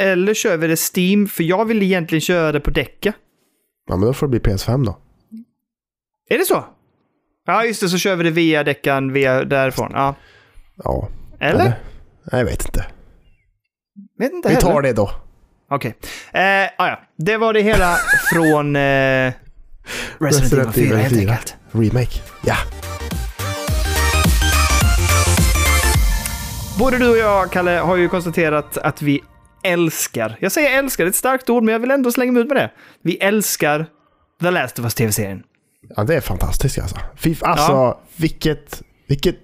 eller 0.00 0.34
kör 0.34 0.56
vi 0.56 0.66
det 0.66 0.76
Steam? 0.96 1.26
För 1.28 1.42
jag 1.44 1.64
vill 1.64 1.82
egentligen 1.82 2.20
köra 2.20 2.52
det 2.52 2.60
på 2.60 2.70
däcka. 2.70 3.12
ja, 3.88 3.96
men 3.96 4.06
då 4.06 4.12
får 4.14 4.26
det 4.28 4.40
bli 4.40 4.52
PS5 4.52 4.84
då. 4.86 4.98
Är 6.30 6.38
det 6.38 6.44
så? 6.44 6.64
Ja, 7.46 7.64
just 7.64 7.80
det, 7.80 7.88
så 7.88 7.98
kör 7.98 8.16
vi 8.16 8.24
det 8.24 8.30
via 8.30 8.64
däckan 8.64 9.12
via 9.12 9.44
därifrån. 9.44 9.90
Ja. 9.94 10.14
Ja. 10.84 11.08
Eller? 11.40 11.64
Nej, 11.64 12.40
jag 12.40 12.44
vet 12.44 12.64
inte. 12.66 12.86
Vet 14.18 14.32
inte 14.32 14.48
Vi 14.48 14.54
heller. 14.54 14.66
tar 14.72 14.82
det 14.82 14.92
då. 14.92 15.10
Okej. 15.70 15.94
Eh, 16.32 16.42
ah, 16.78 16.88
ja. 16.88 17.00
Det 17.16 17.36
var 17.36 17.52
det 17.52 17.60
hela 17.60 17.96
från 18.32 18.76
eh, 18.76 19.32
Resident, 20.18 20.76
Evil 20.76 20.88
4 20.88 20.96
helt 20.96 21.14
4. 21.14 21.30
enkelt. 21.32 21.56
Remake. 21.72 22.20
Ja. 22.44 22.56
Både 26.78 26.98
du 26.98 27.10
och 27.10 27.18
jag, 27.18 27.52
Kalle, 27.52 27.70
har 27.70 27.96
ju 27.96 28.08
konstaterat 28.08 28.78
att 28.78 29.02
vi 29.02 29.20
älskar, 29.62 30.36
jag 30.40 30.52
säger 30.52 30.78
älskar, 30.78 31.04
det 31.04 31.08
är 31.08 31.10
ett 31.10 31.16
starkt 31.16 31.50
ord, 31.50 31.62
men 31.62 31.72
jag 31.72 31.78
vill 31.78 31.90
ändå 31.90 32.12
slänga 32.12 32.32
mig 32.32 32.42
ut 32.42 32.48
med 32.48 32.56
det. 32.56 32.70
Vi 33.02 33.16
älskar 33.16 33.86
The 34.40 34.50
Last 34.50 34.78
of 34.78 34.84
Us 34.84 34.94
TV-serien. 34.94 35.42
Ja, 35.96 36.04
det 36.04 36.14
är 36.14 36.20
fantastiskt 36.20 36.78
alltså. 36.78 36.96
Fy, 37.16 37.36
alltså, 37.40 37.98
vilket, 38.16 38.82
vilket, 39.06 39.36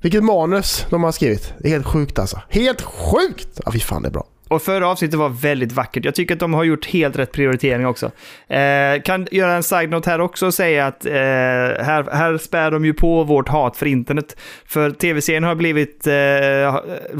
vilket 0.00 0.24
manus 0.24 0.86
de 0.90 1.04
har 1.04 1.12
skrivit. 1.12 1.54
Det 1.58 1.68
är 1.68 1.72
helt 1.72 1.86
sjukt 1.86 2.18
alltså. 2.18 2.40
Helt 2.48 2.82
sjukt! 2.82 3.60
Ja, 3.64 3.72
fy 3.72 3.80
fan 3.80 4.02
det 4.02 4.08
är 4.08 4.12
bra. 4.12 4.26
Och 4.52 4.62
förra 4.62 4.88
avsnittet 4.88 5.18
var 5.18 5.28
väldigt 5.28 5.72
vackert. 5.72 6.04
Jag 6.04 6.14
tycker 6.14 6.34
att 6.34 6.40
de 6.40 6.54
har 6.54 6.64
gjort 6.64 6.86
helt 6.86 7.18
rätt 7.18 7.32
prioritering 7.32 7.86
också. 7.86 8.06
Eh, 8.48 9.02
kan 9.04 9.26
göra 9.30 9.52
en 9.54 9.62
side-note 9.62 10.10
här 10.10 10.20
också 10.20 10.46
och 10.46 10.54
säga 10.54 10.86
att 10.86 11.06
eh, 11.06 11.12
här, 11.12 12.12
här 12.16 12.38
spär 12.38 12.70
de 12.70 12.84
ju 12.84 12.94
på 12.94 13.24
vårt 13.24 13.48
hat 13.48 13.76
för 13.76 13.86
internet. 13.86 14.36
För 14.66 14.90
tv-serien 14.90 15.44
har 15.44 15.54
blivit 15.54 16.06
eh, 16.06 16.12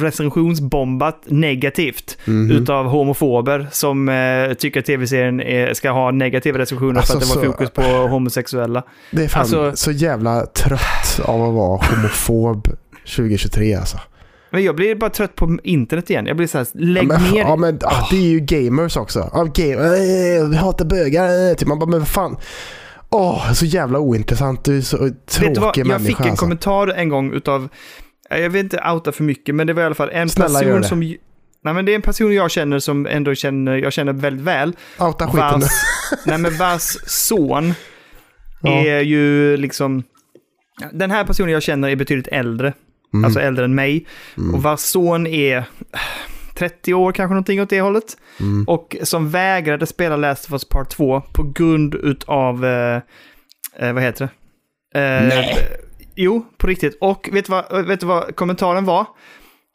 recensionsbombat 0.02 1.22
negativt 1.26 2.18
Mhm. 2.24 2.50
utav 2.50 2.86
homofober 2.86 3.66
som 3.72 4.08
eh, 4.08 4.52
tycker 4.54 4.80
att 4.80 4.86
tv-serien 4.86 5.40
är, 5.40 5.74
ska 5.74 5.90
ha 5.90 6.10
negativa 6.10 6.58
recensioner 6.58 6.92
för 6.92 7.00
att 7.00 7.08
det 7.08 7.14
Alltså, 7.14 7.38
var 7.38 7.44
så- 7.46 7.52
fokus 7.52 7.70
på 7.70 7.82
homosexuella. 7.82 8.82
Det 9.10 9.24
är 9.24 9.28
fan 9.28 9.40
Alltså- 9.40 9.72
så 9.76 9.90
jävla 9.90 10.46
trött 10.46 11.20
av 11.24 11.42
att 11.42 11.54
vara 11.54 11.76
homofob 11.76 12.68
2023 13.16 13.74
alltså. 13.74 13.98
Men 14.52 14.64
jag 14.64 14.76
blir 14.76 14.94
bara 14.94 15.10
trött 15.10 15.36
på 15.36 15.58
internet 15.62 16.10
igen. 16.10 16.26
Jag 16.26 16.36
blir 16.36 16.46
så 16.46 16.58
här, 16.58 16.66
lägg 16.72 17.02
ja, 17.02 17.06
men, 17.06 17.32
ner. 17.32 17.40
Ja, 17.40 17.56
men 17.56 17.78
ah, 17.82 18.08
det 18.10 18.16
är 18.16 18.30
ju 18.30 18.40
gamers 18.40 18.96
också. 18.96 19.30
Ja, 19.32 19.44
game, 19.44 19.72
äh, 19.72 20.48
vi 20.48 20.56
hatar 20.56 20.84
bögar. 20.84 21.50
Äh, 21.50 21.54
typ. 21.54 21.68
Man 21.68 21.78
bara, 21.78 21.90
men 21.90 21.98
vad 21.98 22.08
fan. 22.08 22.36
Åh, 23.10 23.52
så 23.52 23.64
jävla 23.64 23.98
ointressant. 23.98 24.64
Du 24.64 24.76
är 24.76 24.80
så 24.80 24.96
tråkig 24.96 25.40
Vet 25.40 25.54
du 25.54 25.60
vad? 25.60 25.76
Jag 25.76 25.86
människa 25.86 26.06
fick 26.06 26.20
en 26.20 26.30
alltså. 26.30 26.44
kommentar 26.44 26.88
en 26.88 27.08
gång 27.08 27.32
utav, 27.32 27.68
jag 28.30 28.50
vill 28.50 28.60
inte 28.60 28.82
outa 28.92 29.12
för 29.12 29.24
mycket, 29.24 29.54
men 29.54 29.66
det 29.66 29.72
var 29.72 29.82
i 29.82 29.86
alla 29.86 29.94
fall 29.94 30.10
en 30.10 30.28
Snälla, 30.28 30.58
person 30.58 30.84
som... 30.84 31.00
Nej 31.64 31.74
men 31.74 31.84
det 31.84 31.92
är 31.92 31.96
en 31.96 32.02
person 32.02 32.34
jag 32.34 32.50
känner 32.50 32.78
som 32.78 33.06
ändå 33.06 33.34
känner, 33.34 33.76
jag 33.76 33.92
känner 33.92 34.12
väldigt 34.12 34.44
väl. 34.44 34.76
Outa 34.98 35.26
skiten. 35.26 35.60
Vars, 35.60 35.70
nej 36.26 36.38
men 36.38 36.58
vars 36.58 36.96
son 37.06 37.74
Ja. 38.62 38.70
är 38.70 39.00
ju 39.00 39.56
liksom... 39.56 40.02
Den 40.92 41.10
här 41.10 41.24
personen 41.24 41.52
jag 41.52 41.62
känner 41.62 41.88
är 41.88 41.96
betydligt 41.96 42.28
äldre. 42.28 42.72
Mm. 43.12 43.24
Alltså 43.24 43.40
äldre 43.40 43.64
än 43.64 43.74
mig. 43.74 44.06
Mm. 44.36 44.54
Och 44.54 44.62
vars 44.62 44.80
son 44.80 45.26
är 45.26 45.58
eh, 45.58 45.64
30 46.54 46.94
år 46.94 47.12
kanske 47.12 47.32
någonting 47.34 47.60
åt 47.62 47.70
det 47.70 47.80
hållet. 47.80 48.16
Mm. 48.40 48.64
Och 48.68 48.96
som 49.02 49.30
vägrade 49.30 49.86
spela 49.86 50.16
Last 50.16 50.44
of 50.44 50.52
Us 50.52 50.64
Part 50.68 50.88
2 50.90 51.20
på 51.32 51.42
grund 51.54 51.94
utav, 51.94 52.64
eh, 52.64 53.00
eh, 53.78 53.92
vad 53.92 54.02
heter 54.02 54.28
det? 54.92 55.00
Eh, 55.00 55.28
Nej. 55.28 55.68
Jo, 56.14 56.46
på 56.56 56.66
riktigt. 56.66 56.98
Och 57.00 57.28
vet 57.32 57.46
du 57.46 57.50
vad, 57.52 57.86
vet 57.86 58.00
du 58.00 58.06
vad 58.06 58.36
kommentaren 58.36 58.84
var? 58.84 59.00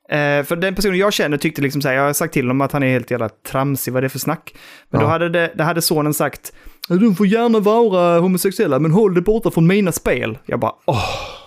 Eh, 0.10 0.44
för 0.44 0.56
den 0.56 0.76
personen 0.76 0.98
jag 0.98 1.14
känner 1.14 1.38
tyckte 1.38 1.62
liksom 1.62 1.82
så 1.82 1.88
här, 1.88 1.96
jag 1.96 2.04
har 2.04 2.14
sagt 2.14 2.34
till 2.34 2.46
honom 2.46 2.62
att 2.62 2.72
han 2.72 2.84
är 2.84 2.90
helt 2.90 3.12
jävla 3.12 3.30
tramsig, 3.30 3.94
vad 3.94 3.98
är 3.98 4.02
det 4.02 4.10
för 4.10 4.20
snack? 4.20 4.54
Men 4.90 5.00
då 5.02 5.06
Ja. 5.08 5.10
hade, 5.12 5.30
det, 5.30 5.52
det 5.56 5.64
hade 5.64 5.82
sonen 5.82 6.14
sagt, 6.14 6.54
de 6.88 7.16
får 7.16 7.28
gärna 7.28 7.60
vara 7.60 8.20
homosexuella, 8.20 8.80
men 8.80 8.92
håll 8.92 9.14
det 9.14 9.22
borta 9.22 9.52
från 9.52 9.68
mina 9.68 9.92
spel. 9.92 10.38
Jag 10.46 10.60
bara, 10.60 10.74
åh, 10.86 11.04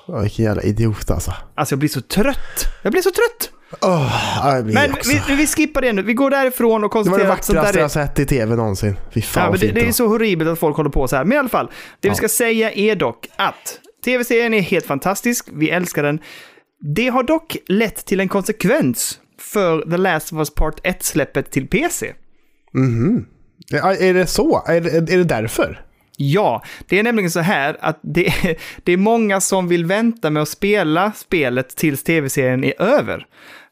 Ja, 0.07 0.21
vilken 0.21 0.45
jävla 0.45 0.63
idiot 0.63 1.11
alltså. 1.11 1.33
alltså 1.55 1.73
jag 1.73 1.79
blir 1.79 1.89
så 1.89 2.01
trött. 2.01 2.67
Jag 2.83 2.93
blir 2.93 3.03
så 3.03 3.11
trött. 3.11 3.51
Jag 3.81 4.65
blir 4.65 4.75
Men 4.75 4.95
vi, 5.29 5.37
vi 5.37 5.47
skippar 5.47 5.81
det 5.81 5.93
nu, 5.93 6.03
vi 6.03 6.15
går 6.15 6.31
därifrån 6.31 6.85
och 6.85 6.91
Det 7.05 7.11
var 7.11 7.19
det 7.19 7.25
konstaterar 7.25 7.29
vackraste 7.29 7.73
där 7.73 7.79
är... 7.79 7.83
jag 7.83 7.91
sett 7.91 8.19
i 8.19 8.27
tv 8.27 8.57
någonsin. 8.57 8.97
Fy 9.15 9.23
fan 9.23 9.45
Ja, 9.45 9.51
men 9.51 9.61
det, 9.61 9.81
det 9.81 9.89
är 9.89 9.93
så 9.93 10.07
horribelt 10.07 10.51
att 10.51 10.59
folk 10.59 10.77
håller 10.77 10.91
på 10.91 11.09
så 11.09 11.17
här. 11.17 11.25
Men 11.25 11.33
i 11.37 11.39
alla 11.39 11.49
fall, 11.49 11.67
det 12.01 12.09
Ja. 12.09 12.13
vi 12.13 12.17
ska 12.17 12.29
säga 12.29 12.73
är 12.73 12.97
dock 12.97 13.27
att 13.37 13.81
tv-serien 14.05 14.55
är 14.55 14.61
helt 14.61 14.87
fantastisk, 14.87 15.49
vi 15.53 15.71
älskar 15.71 16.03
den. 16.03 16.19
Det 16.97 17.09
har 17.09 17.23
dock 17.23 17.57
lett 17.67 18.07
till 18.07 18.21
en 18.21 18.29
konsekvens 18.29 19.19
för 19.41 19.91
The 19.91 19.97
Last 19.97 20.33
of 20.33 20.39
Us 20.39 20.55
Part 20.55 20.81
1-släppet 20.87 21.43
till 21.51 21.67
PC. 21.69 22.13
Mhm. 22.75 23.27
Ja, 23.27 23.40
Är 23.77 24.15
det 24.15 24.27
så? 24.27 24.63
Är 24.67 24.81
det, 24.81 24.91
är 25.15 25.19
det 25.19 25.25
därför? 25.25 25.85
Ja, 26.17 26.63
det 26.89 26.99
är 26.99 27.03
nämligen 27.03 27.31
så 27.31 27.41
här 27.41 27.77
att 27.81 28.01
det, 28.03 28.33
det 28.85 28.93
är 28.93 28.97
många 28.97 29.41
som 29.41 29.69
vill 29.69 29.85
vänta 29.87 30.31
med 30.31 30.43
att 30.43 30.49
spela 30.49 31.13
spelet 31.13 31.77
tills 31.77 32.03
tv-serien 32.03 32.65
är 32.65 32.83
över. 32.83 33.27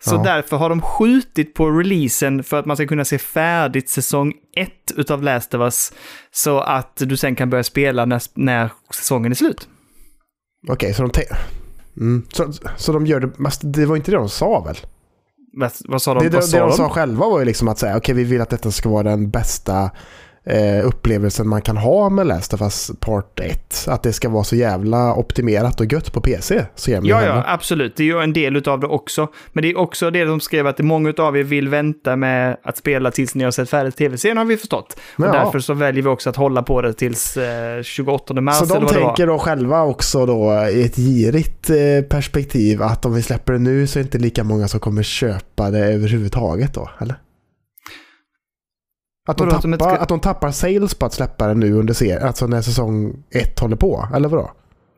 Så 0.04 0.14
Ja. 0.14 0.22
därför 0.22 0.56
har 0.56 0.68
de 0.68 0.82
skjutit 0.82 1.54
på 1.54 1.70
releasen 1.70 2.42
för 2.44 2.58
att 2.58 2.66
man 2.66 2.76
ska 2.76 2.86
kunna 2.86 3.04
se 3.04 3.18
färdigt 3.18 3.88
säsong 3.88 4.32
1 4.56 4.70
utav 4.96 5.22
Last 5.22 5.54
of 5.54 5.60
Us. 5.60 5.92
Så 6.30 6.60
att 6.60 6.96
du 6.96 7.16
sen 7.16 7.36
kan 7.36 7.50
börja 7.50 7.64
spela 7.64 8.04
när, 8.04 8.22
när 8.34 8.70
säsongen 8.94 9.32
är 9.32 9.36
slut. 9.36 9.68
Okej, 10.68 10.94
så 10.94 11.02
de... 11.02 11.10
Mm. 11.96 12.26
Så, 12.32 12.52
så 12.76 12.92
de 12.92 13.06
gör 13.06 13.20
det... 13.20 13.30
Det 13.62 13.86
var 13.86 13.96
inte 13.96 14.10
det 14.10 14.16
de 14.16 14.28
sa 14.28 14.60
väl? 14.60 14.76
Vad, 15.84 16.02
sa 16.02 16.14
de? 16.14 16.24
Det, 16.24 16.28
det, 16.28 16.36
vad 16.36 16.44
det 16.44 16.48
sa 16.48 16.58
de 16.58 16.70
de? 16.70 16.76
sa 16.76 16.88
själva 16.88 17.28
var 17.28 17.38
ju 17.38 17.44
liksom 17.44 17.68
att 17.68 17.78
säga, 17.78 17.96
okej 17.96 18.14
vi 18.14 18.24
vill 18.24 18.40
att 18.40 18.50
detta 18.50 18.70
ska 18.70 18.88
vara 18.88 19.02
den 19.02 19.30
bästa 19.30 19.90
eh, 20.48 20.86
upplevelsen 20.86 21.48
man 21.48 21.62
kan 21.62 21.76
ha 21.76 22.08
med 22.08 22.26
Last 22.26 22.54
of 22.54 22.62
Us 22.62 22.90
Part 23.00 23.40
1. 23.40 23.84
Att 23.88 24.02
det 24.02 24.12
ska 24.12 24.28
vara 24.28 24.44
så 24.44 24.56
jävla 24.56 25.14
optimerat 25.14 25.80
och 25.80 25.92
gött 25.92 26.12
på 26.12 26.20
PC. 26.20 26.64
Så 26.74 26.90
jävla 26.90 27.10
Ja, 27.10 27.26
ja, 27.26 27.44
absolut. 27.46 27.96
Det 27.96 28.02
är 28.02 28.06
ju 28.06 28.20
en 28.20 28.32
del 28.32 28.68
av 28.68 28.80
det 28.80 28.86
också. 28.86 29.28
Men 29.52 29.62
det 29.62 29.70
är 29.70 29.78
också 29.78 30.10
det 30.10 30.24
de 30.24 30.40
skrev 30.40 30.66
att 30.66 30.78
många 30.78 31.12
av 31.18 31.36
er 31.36 31.42
vill 31.42 31.68
vänta 31.68 32.16
med 32.16 32.56
att 32.64 32.76
spela 32.76 33.10
tills 33.10 33.34
ni 33.34 33.44
har 33.44 33.50
sett 33.50 33.70
färdigt 33.70 33.96
tv-serien 33.96 34.36
har 34.38 34.44
vi 34.44 34.56
förstått. 34.56 34.96
Och 35.16 35.24
Ja. 35.24 35.32
därför 35.32 35.58
så 35.58 35.74
väljer 35.74 36.02
vi 36.02 36.08
också 36.08 36.30
att 36.30 36.36
hålla 36.36 36.62
på 36.62 36.82
det 36.82 36.92
tills 36.92 37.36
eh, 37.36 37.82
28 37.82 38.40
mars 38.40 38.56
Så 38.56 38.64
de 38.64 38.86
tänker 38.86 39.26
då 39.26 39.38
själva 39.38 39.82
också 39.82 40.26
då 40.26 40.68
i 40.72 40.84
ett 40.84 40.96
girigt 40.96 41.70
eh, 41.70 41.76
perspektiv 42.10 42.82
att 42.82 43.04
om 43.04 43.14
vi 43.14 43.22
släpper 43.22 43.52
det 43.52 43.58
nu 43.58 43.86
så 43.86 43.98
är 43.98 44.02
det 44.02 44.06
inte 44.06 44.18
lika 44.18 44.44
många 44.44 44.68
som 44.68 44.80
kommer 44.80 45.02
köpa 45.02 45.70
det 45.70 45.78
överhuvudtaget 45.78 46.74
då, 46.74 46.90
eller? 47.00 47.16
Att 49.28 49.36
de, 49.38 49.44
Vadå, 49.48 49.60
tappar, 49.60 49.78
ska- 49.94 50.02
att 50.02 50.08
de 50.08 50.20
tappar 50.20 50.50
sales 50.50 50.94
på 50.94 51.06
att 51.06 51.12
släppa 51.12 51.46
det 51.46 51.54
nu 51.54 51.72
under 51.72 51.94
serien, 51.94 52.22
alltså 52.22 52.46
när 52.46 52.62
säsong 52.62 53.14
ett 53.30 53.58
håller 53.58 53.76
på, 53.76 54.08
eller 54.14 54.28
vadå? 54.28 54.50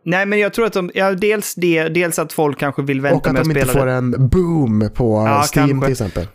Nej, 0.05 0.27
men 0.27 0.39
jag 0.39 0.53
tror 0.55 0.67
att 0.67 0.73
de, 0.73 0.91
ja, 0.95 1.11
dels 1.13 1.55
det, 1.55 1.89
dels 1.89 2.19
att 2.19 2.33
folk 2.33 2.59
kanske 2.59 2.83
vill 2.83 3.01
vänta 3.01 3.17
Och 3.17 3.27
att 3.27 3.33
med 3.33 3.41
att 3.41 3.45
de 3.45 3.51
inte 3.51 3.61
spela 3.69 3.81
får 3.81 3.87
det. 3.87 3.93
en 3.93 4.29
boom 4.29 4.91
på 4.95 5.27
Ja, 5.27 5.45
Steam 5.55 5.69
kanske. 5.69 5.87
till 5.87 5.93
exempel. 5.93 6.27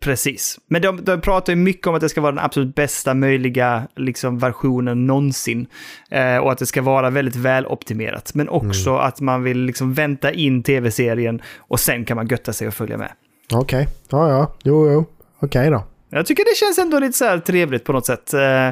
Precis. 0.00 0.58
Men 0.68 0.82
de, 0.82 1.04
de 1.04 1.20
pratar 1.20 1.52
ju 1.52 1.56
mycket 1.56 1.86
om 1.86 1.94
att 1.94 2.00
det 2.00 2.08
ska 2.08 2.20
vara 2.20 2.32
den 2.32 2.44
absolut 2.44 2.74
bästa 2.74 3.14
möjliga 3.14 3.82
liksom, 3.96 4.38
versionen 4.38 5.06
någonsin. 5.06 5.66
Eh, 6.10 6.36
och 6.36 6.52
att 6.52 6.58
det 6.58 6.66
ska 6.66 6.82
vara 6.82 7.10
väldigt 7.10 7.36
väloptimerat. 7.36 8.34
Men 8.34 8.48
också 8.48 8.90
Mm. 8.90 9.02
att 9.02 9.20
man 9.20 9.42
vill 9.42 9.58
liksom 9.58 9.94
vänta 9.94 10.32
in 10.32 10.62
tv-serien 10.62 11.42
och 11.58 11.80
sen 11.80 12.04
kan 12.04 12.16
man 12.16 12.26
götta 12.26 12.52
sig 12.52 12.68
och 12.68 12.74
följa 12.74 12.96
med. 12.96 13.12
Okej, 13.52 13.88
ja 14.10 14.28
ja, 14.30 14.52
jo 14.62 14.92
jo, 14.92 15.04
okej 15.40 15.70
då. 15.70 15.82
Jag 16.14 16.26
tycker 16.26 16.44
det 16.44 16.56
känns 16.56 16.78
ändå 16.78 16.98
lite 16.98 17.18
så 17.18 17.24
här 17.24 17.38
trevligt 17.38 17.84
på 17.84 17.92
något 17.92 18.06
sätt. 18.06 18.34
Eh, 18.34 18.70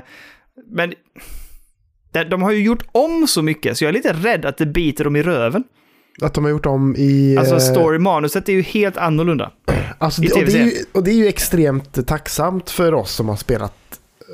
Men 0.70 0.94
de- 2.28 2.42
har 2.42 2.50
ju 2.50 2.62
gjort 2.64 2.84
om 2.92 3.26
så 3.26 3.42
mycket 3.42 3.78
så 3.78 3.84
jag 3.84 3.88
är 3.88 3.92
lite 3.92 4.12
rädd 4.12 4.44
att 4.44 4.58
det 4.58 4.66
biter 4.66 5.04
dem 5.04 5.16
i 5.16 5.22
röven. 5.22 5.64
Att 6.22 6.34
de 6.34 6.44
har 6.44 6.50
gjort 6.50 6.66
om 6.66 6.96
i... 6.98 7.36
Alltså 7.38 7.54
eh, 7.54 7.60
story-manuset 7.60 8.48
är 8.48 8.52
ju 8.52 8.62
helt 8.62 8.96
annorlunda. 8.96 9.52
Alltså, 9.98 10.22
det, 10.22 10.32
och, 10.32 10.44
det 10.44 10.58
är 10.58 10.64
ju, 10.64 10.72
och 10.92 11.04
det 11.04 11.10
är 11.10 11.14
ju 11.14 11.26
extremt 11.26 12.06
tacksamt 12.06 12.70
för 12.70 12.94
oss 12.94 13.12
som 13.12 13.28
har 13.28 13.36
spelat 13.36 13.74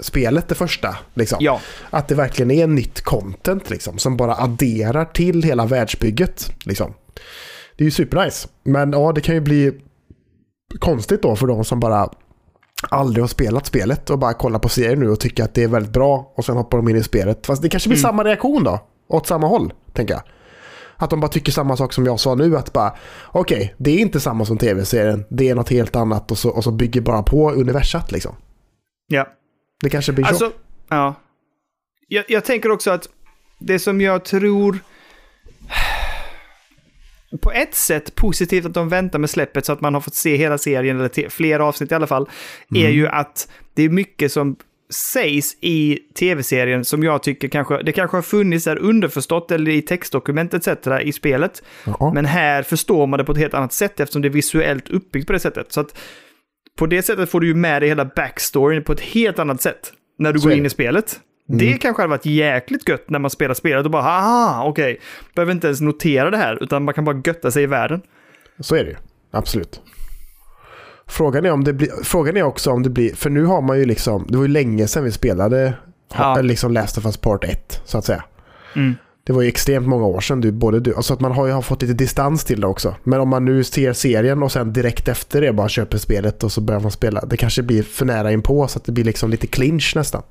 spelet 0.03 0.49
det 0.49 0.55
första. 0.55 0.97
Liksom. 1.15 1.39
Ja, 1.41 1.61
Att 1.91 2.09
det 2.09 2.15
verkligen 2.15 2.51
är 2.51 2.67
nytt 2.67 3.01
content 3.01 3.71
liksom, 3.71 3.99
som 3.99 4.17
bara 4.17 4.35
adderar 4.35 5.05
till 5.05 5.43
hela 5.43 5.67
världsbygget. 5.67 6.53
Liksom. 6.65 6.95
Det 7.77 7.85
är 7.85 7.87
ju 7.87 7.91
supernice. 7.91 8.49
Men 8.63 8.93
ja, 8.93 9.13
det 9.13 9.21
kan 9.21 9.35
ju 9.35 9.41
bli 9.41 9.73
konstigt 10.79 11.23
då 11.23 11.37
för 11.37 11.47
de 11.47 11.65
som 11.65 11.81
bara 11.81 12.09
aldrig 12.91 13.23
har 13.23 13.29
spelat 13.29 13.67
spelet 13.67 14.11
och 14.11 14.19
bara 14.19 14.35
kollar 14.35 14.59
på 14.59 14.69
serien 14.69 15.01
nu 15.01 15.11
och 15.11 15.21
tycker 15.21 15.45
att 15.45 15.55
det 15.55 15.63
är 15.63 15.69
väldigt 15.69 15.93
bra 15.93 16.33
och 16.37 16.45
sen 16.45 16.57
hoppar 16.57 16.79
de 16.79 16.89
in 16.89 16.97
i 16.97 17.03
spelet. 17.03 17.47
Fast 17.47 17.63
det 17.63 17.69
kanske 17.69 17.89
blir 17.89 17.99
Mm. 17.99 18.11
samma 18.11 18.25
reaktion 18.25 18.65
då, 18.65 18.81
åt 19.09 19.27
samma 19.27 19.47
håll, 19.47 19.73
tänker 19.93 20.15
jag. 20.15 20.23
Att 20.97 21.11
de 21.11 21.21
bara 21.21 21.29
tycker 21.29 21.53
samma 21.53 21.77
sak 21.77 21.93
som 21.93 22.07
jag 22.07 22.21
sa 22.21 22.35
nu, 22.35 22.57
att 22.57 22.73
bara 22.73 22.95
okej, 23.27 23.75
det 23.79 23.91
är 23.91 23.99
inte 23.99 24.21
samma 24.21 24.45
som 24.45 24.59
tv-serien, 24.59 25.25
det 25.31 25.49
är 25.49 25.55
något 25.55 25.71
helt 25.71 25.97
annat 25.97 26.31
och 26.31 26.39
så, 26.39 26.51
och 26.51 26.65
så 26.65 26.71
bygger 26.71 27.01
bara 27.01 27.23
på 27.23 27.51
universat 27.53 28.13
liksom. 28.13 28.35
ja. 29.07 29.27
Det 29.83 29.91
kanske 29.91 30.13
blir 30.13 30.25
så. 30.25 30.29
Alltså, 30.31 30.53
ja. 30.89 31.15
Jag, 32.09 32.25
jag 32.29 32.45
tänker 32.45 32.71
också 32.71 32.91
att 32.91 33.09
det 33.61 33.79
som 33.79 34.01
jag 34.01 34.25
tror... 34.25 34.79
På 37.41 37.53
ett 37.53 37.75
sätt 37.75 38.15
positivt 38.15 38.67
att 38.67 38.75
de 38.75 38.89
väntar 38.89 39.19
med 39.19 39.31
släppet 39.31 39.67
så 39.67 39.73
att 39.73 39.81
man 39.81 39.95
har 39.95 40.01
fått 40.01 40.15
se 40.15 40.37
hela 40.37 40.59
serien, 40.59 41.01
eller 41.01 41.31
flera 41.31 41.65
avsnitt 41.65 41.93
i 41.93 41.95
alla 41.95 42.07
fall, 42.07 42.29
är 42.75 42.89
ju 42.89 43.09
att 43.09 43.49
det 43.75 43.83
är 43.83 43.89
mycket 43.89 44.33
som 44.33 44.57
sägs 44.91 45.57
i 45.61 45.99
tv-serien 46.19 46.85
som 46.85 47.03
jag 47.03 47.23
tycker 47.23 47.49
kanske, 47.49 47.83
det 47.83 47.93
kanske 47.93 48.17
har 48.17 48.23
funnits 48.23 48.65
där 48.65 48.79
underförstått 48.79 49.51
eller 49.51 49.71
i 49.71 49.83
textdokument 49.83 50.55
etc. 50.55 50.69
i 51.03 51.13
spelet. 51.13 51.63
Ja. 51.85 52.13
Men 52.15 52.25
här 52.25 52.63
förstår 52.63 53.07
man 53.07 53.19
det 53.19 53.25
på 53.25 53.33
ett 53.33 53.39
helt 53.39 53.55
annat 53.55 53.73
sätt 53.73 54.01
eftersom 54.01 54.23
det 54.23 54.29
är 54.29 54.31
visuellt 54.31 54.89
uppbyggt 54.89 55.27
på 55.27 55.33
det 55.33 55.41
sättet. 55.41 55.73
Så 55.73 55.81
att 55.81 55.99
på 56.79 56.87
det 56.87 57.03
sättet 57.03 57.31
får 57.31 57.41
du 57.41 57.47
ju 57.47 57.55
med 57.55 57.83
dig 57.83 57.89
hela 57.89 58.05
backstoryn 58.05 58.85
på 58.85 58.93
ett 58.93 59.01
helt 59.01 59.39
annat 59.39 59.63
sätt 59.63 59.93
när 60.19 60.33
du 60.33 60.39
Så 60.39 60.49
går 60.49 60.57
in 60.57 60.67
i 60.67 60.71
spelet. 60.71 61.21
Mm. 61.49 61.59
Det 61.59 61.73
kanske 61.73 62.03
hade 62.03 62.11
varit 62.11 62.27
jäkligt 62.27 62.89
gött 62.89 63.11
när 63.11 63.19
man 63.19 63.31
spelar 63.31 63.55
spelet 63.55 63.85
och 63.85 63.91
bara 63.91 64.03
aha, 64.03 64.65
okej. 64.67 65.01
Behöver 65.35 65.53
inte 65.53 65.67
ens 65.67 65.81
notera 65.81 66.31
det 66.31 66.37
här 66.37 66.63
utan 66.63 66.85
man 66.85 66.95
kan 66.95 67.05
bara 67.05 67.23
götta 67.25 67.51
sig 67.51 67.63
i 67.63 67.67
världen. 67.67 68.03
Så 68.61 68.75
är 68.75 68.85
det 68.85 68.91
ju. 68.91 68.97
Absolut. 69.31 69.81
Frågan 71.07 71.45
är, 71.47 71.53
om 71.53 71.65
det 71.65 71.73
blir, 71.73 71.91
frågan 72.05 72.37
är 72.37 72.43
också 72.43 72.71
om 72.71 72.83
det 72.83 72.91
blir, 72.91 73.15
för 73.15 73.31
nu 73.31 73.45
har 73.45 73.63
man 73.63 73.79
ju 73.79 73.85
liksom, 73.85 74.27
det 74.29 74.37
var 74.37 74.45
ju 74.45 74.49
länge 74.49 74.87
sedan 74.89 75.05
vi 75.05 75.13
spelade 75.13 75.75
Ja. 76.17 76.41
liksom 76.41 76.73
Last 76.73 76.99
of 76.99 77.07
Us 77.07 77.17
Part 77.17 77.45
1, 77.45 77.83
så 77.85 77.99
att 77.99 78.05
säga. 78.05 78.25
Mm. 78.77 78.95
Det 79.27 79.33
var 79.33 79.43
ju 79.43 79.49
extremt 79.49 79.89
många 79.89 80.07
år 80.07 80.21
sedan, 80.21 80.41
du, 80.41 80.53
både 80.53 80.81
du, 80.81 80.95
alltså 80.95 81.15
att 81.15 81.21
man 81.21 81.33
har 81.33 81.47
ju 81.47 81.63
fått 81.63 81.83
lite 81.83 81.95
distans 81.95 82.45
till 82.45 82.61
det 82.61 82.67
också. 82.67 82.95
Men 83.05 83.21
om 83.21 83.29
man 83.29 83.45
nu 83.45 83.65
ser 83.65 83.93
serien 83.93 84.43
och 84.43 84.53
sen 84.53 84.73
direkt 84.73 85.09
efter 85.09 85.41
det 85.41 85.53
bara 85.53 85.69
köper 85.69 85.99
spelet 85.99 86.45
och 86.45 86.53
så 86.53 86.61
börjar 86.61 86.81
man 86.81 86.91
spela, 86.91 87.25
det 87.25 87.37
kanske 87.37 87.63
blir 87.63 87.83
för 87.83 88.05
nära 88.05 88.33
inpå 88.33 88.69
så 88.69 88.79
att 88.79 88.85
det 88.85 88.93
blir 88.93 89.05
liksom 89.05 89.31
lite 89.31 89.47
clinch 89.47 89.93
nästan. 89.97 90.23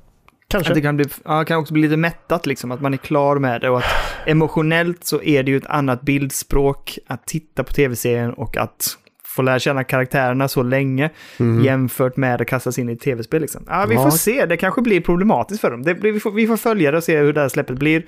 Kanske. 0.50 0.70
Att 0.70 0.74
det 0.74 0.80
kan, 0.82 0.96
bli, 0.96 1.06
ja, 1.24 1.44
kan 1.44 1.58
också 1.58 1.72
bli 1.72 1.82
lite 1.82 1.96
mättat 1.96 2.46
liksom, 2.46 2.70
att 2.72 2.80
man 2.80 2.92
är 2.94 2.98
klar 2.98 3.38
med 3.38 3.60
det 3.60 3.70
och 3.70 3.78
att 3.78 3.84
emotionellt 4.26 5.04
så 5.04 5.22
är 5.22 5.42
det 5.42 5.50
ju 5.50 5.56
ett 5.56 5.66
annat 5.66 6.02
bildspråk 6.02 6.98
att 7.06 7.26
titta 7.26 7.64
på 7.64 7.72
tv-serien 7.72 8.32
och 8.32 8.56
att 8.56 8.96
få 9.24 9.42
lära 9.42 9.58
känna 9.58 9.84
karaktärerna 9.84 10.48
så 10.48 10.62
länge 10.62 11.10
Mhm. 11.38 11.64
jämfört 11.64 12.16
med 12.16 12.40
att 12.40 12.46
kastas 12.46 12.78
in 12.78 12.88
i 12.88 12.96
tv-spel. 12.96 13.40
Liksom. 13.40 13.64
Ja, 13.68 13.86
vi 13.88 13.94
Ja. 13.94 14.02
får 14.02 14.10
se, 14.10 14.46
det 14.46 14.56
kanske 14.56 14.82
blir 14.82 15.00
problematiskt 15.00 15.60
för 15.60 15.70
dem. 15.70 15.82
Det 15.82 15.94
vi, 15.94 16.20
får, 16.20 16.30
vi 16.30 16.46
får 16.46 16.56
följa 16.56 16.90
det 16.90 16.96
och 16.96 17.04
se 17.04 17.18
hur 17.18 17.32
det 17.32 17.40
här 17.40 17.48
släppet 17.48 17.78
blir. 17.78 17.98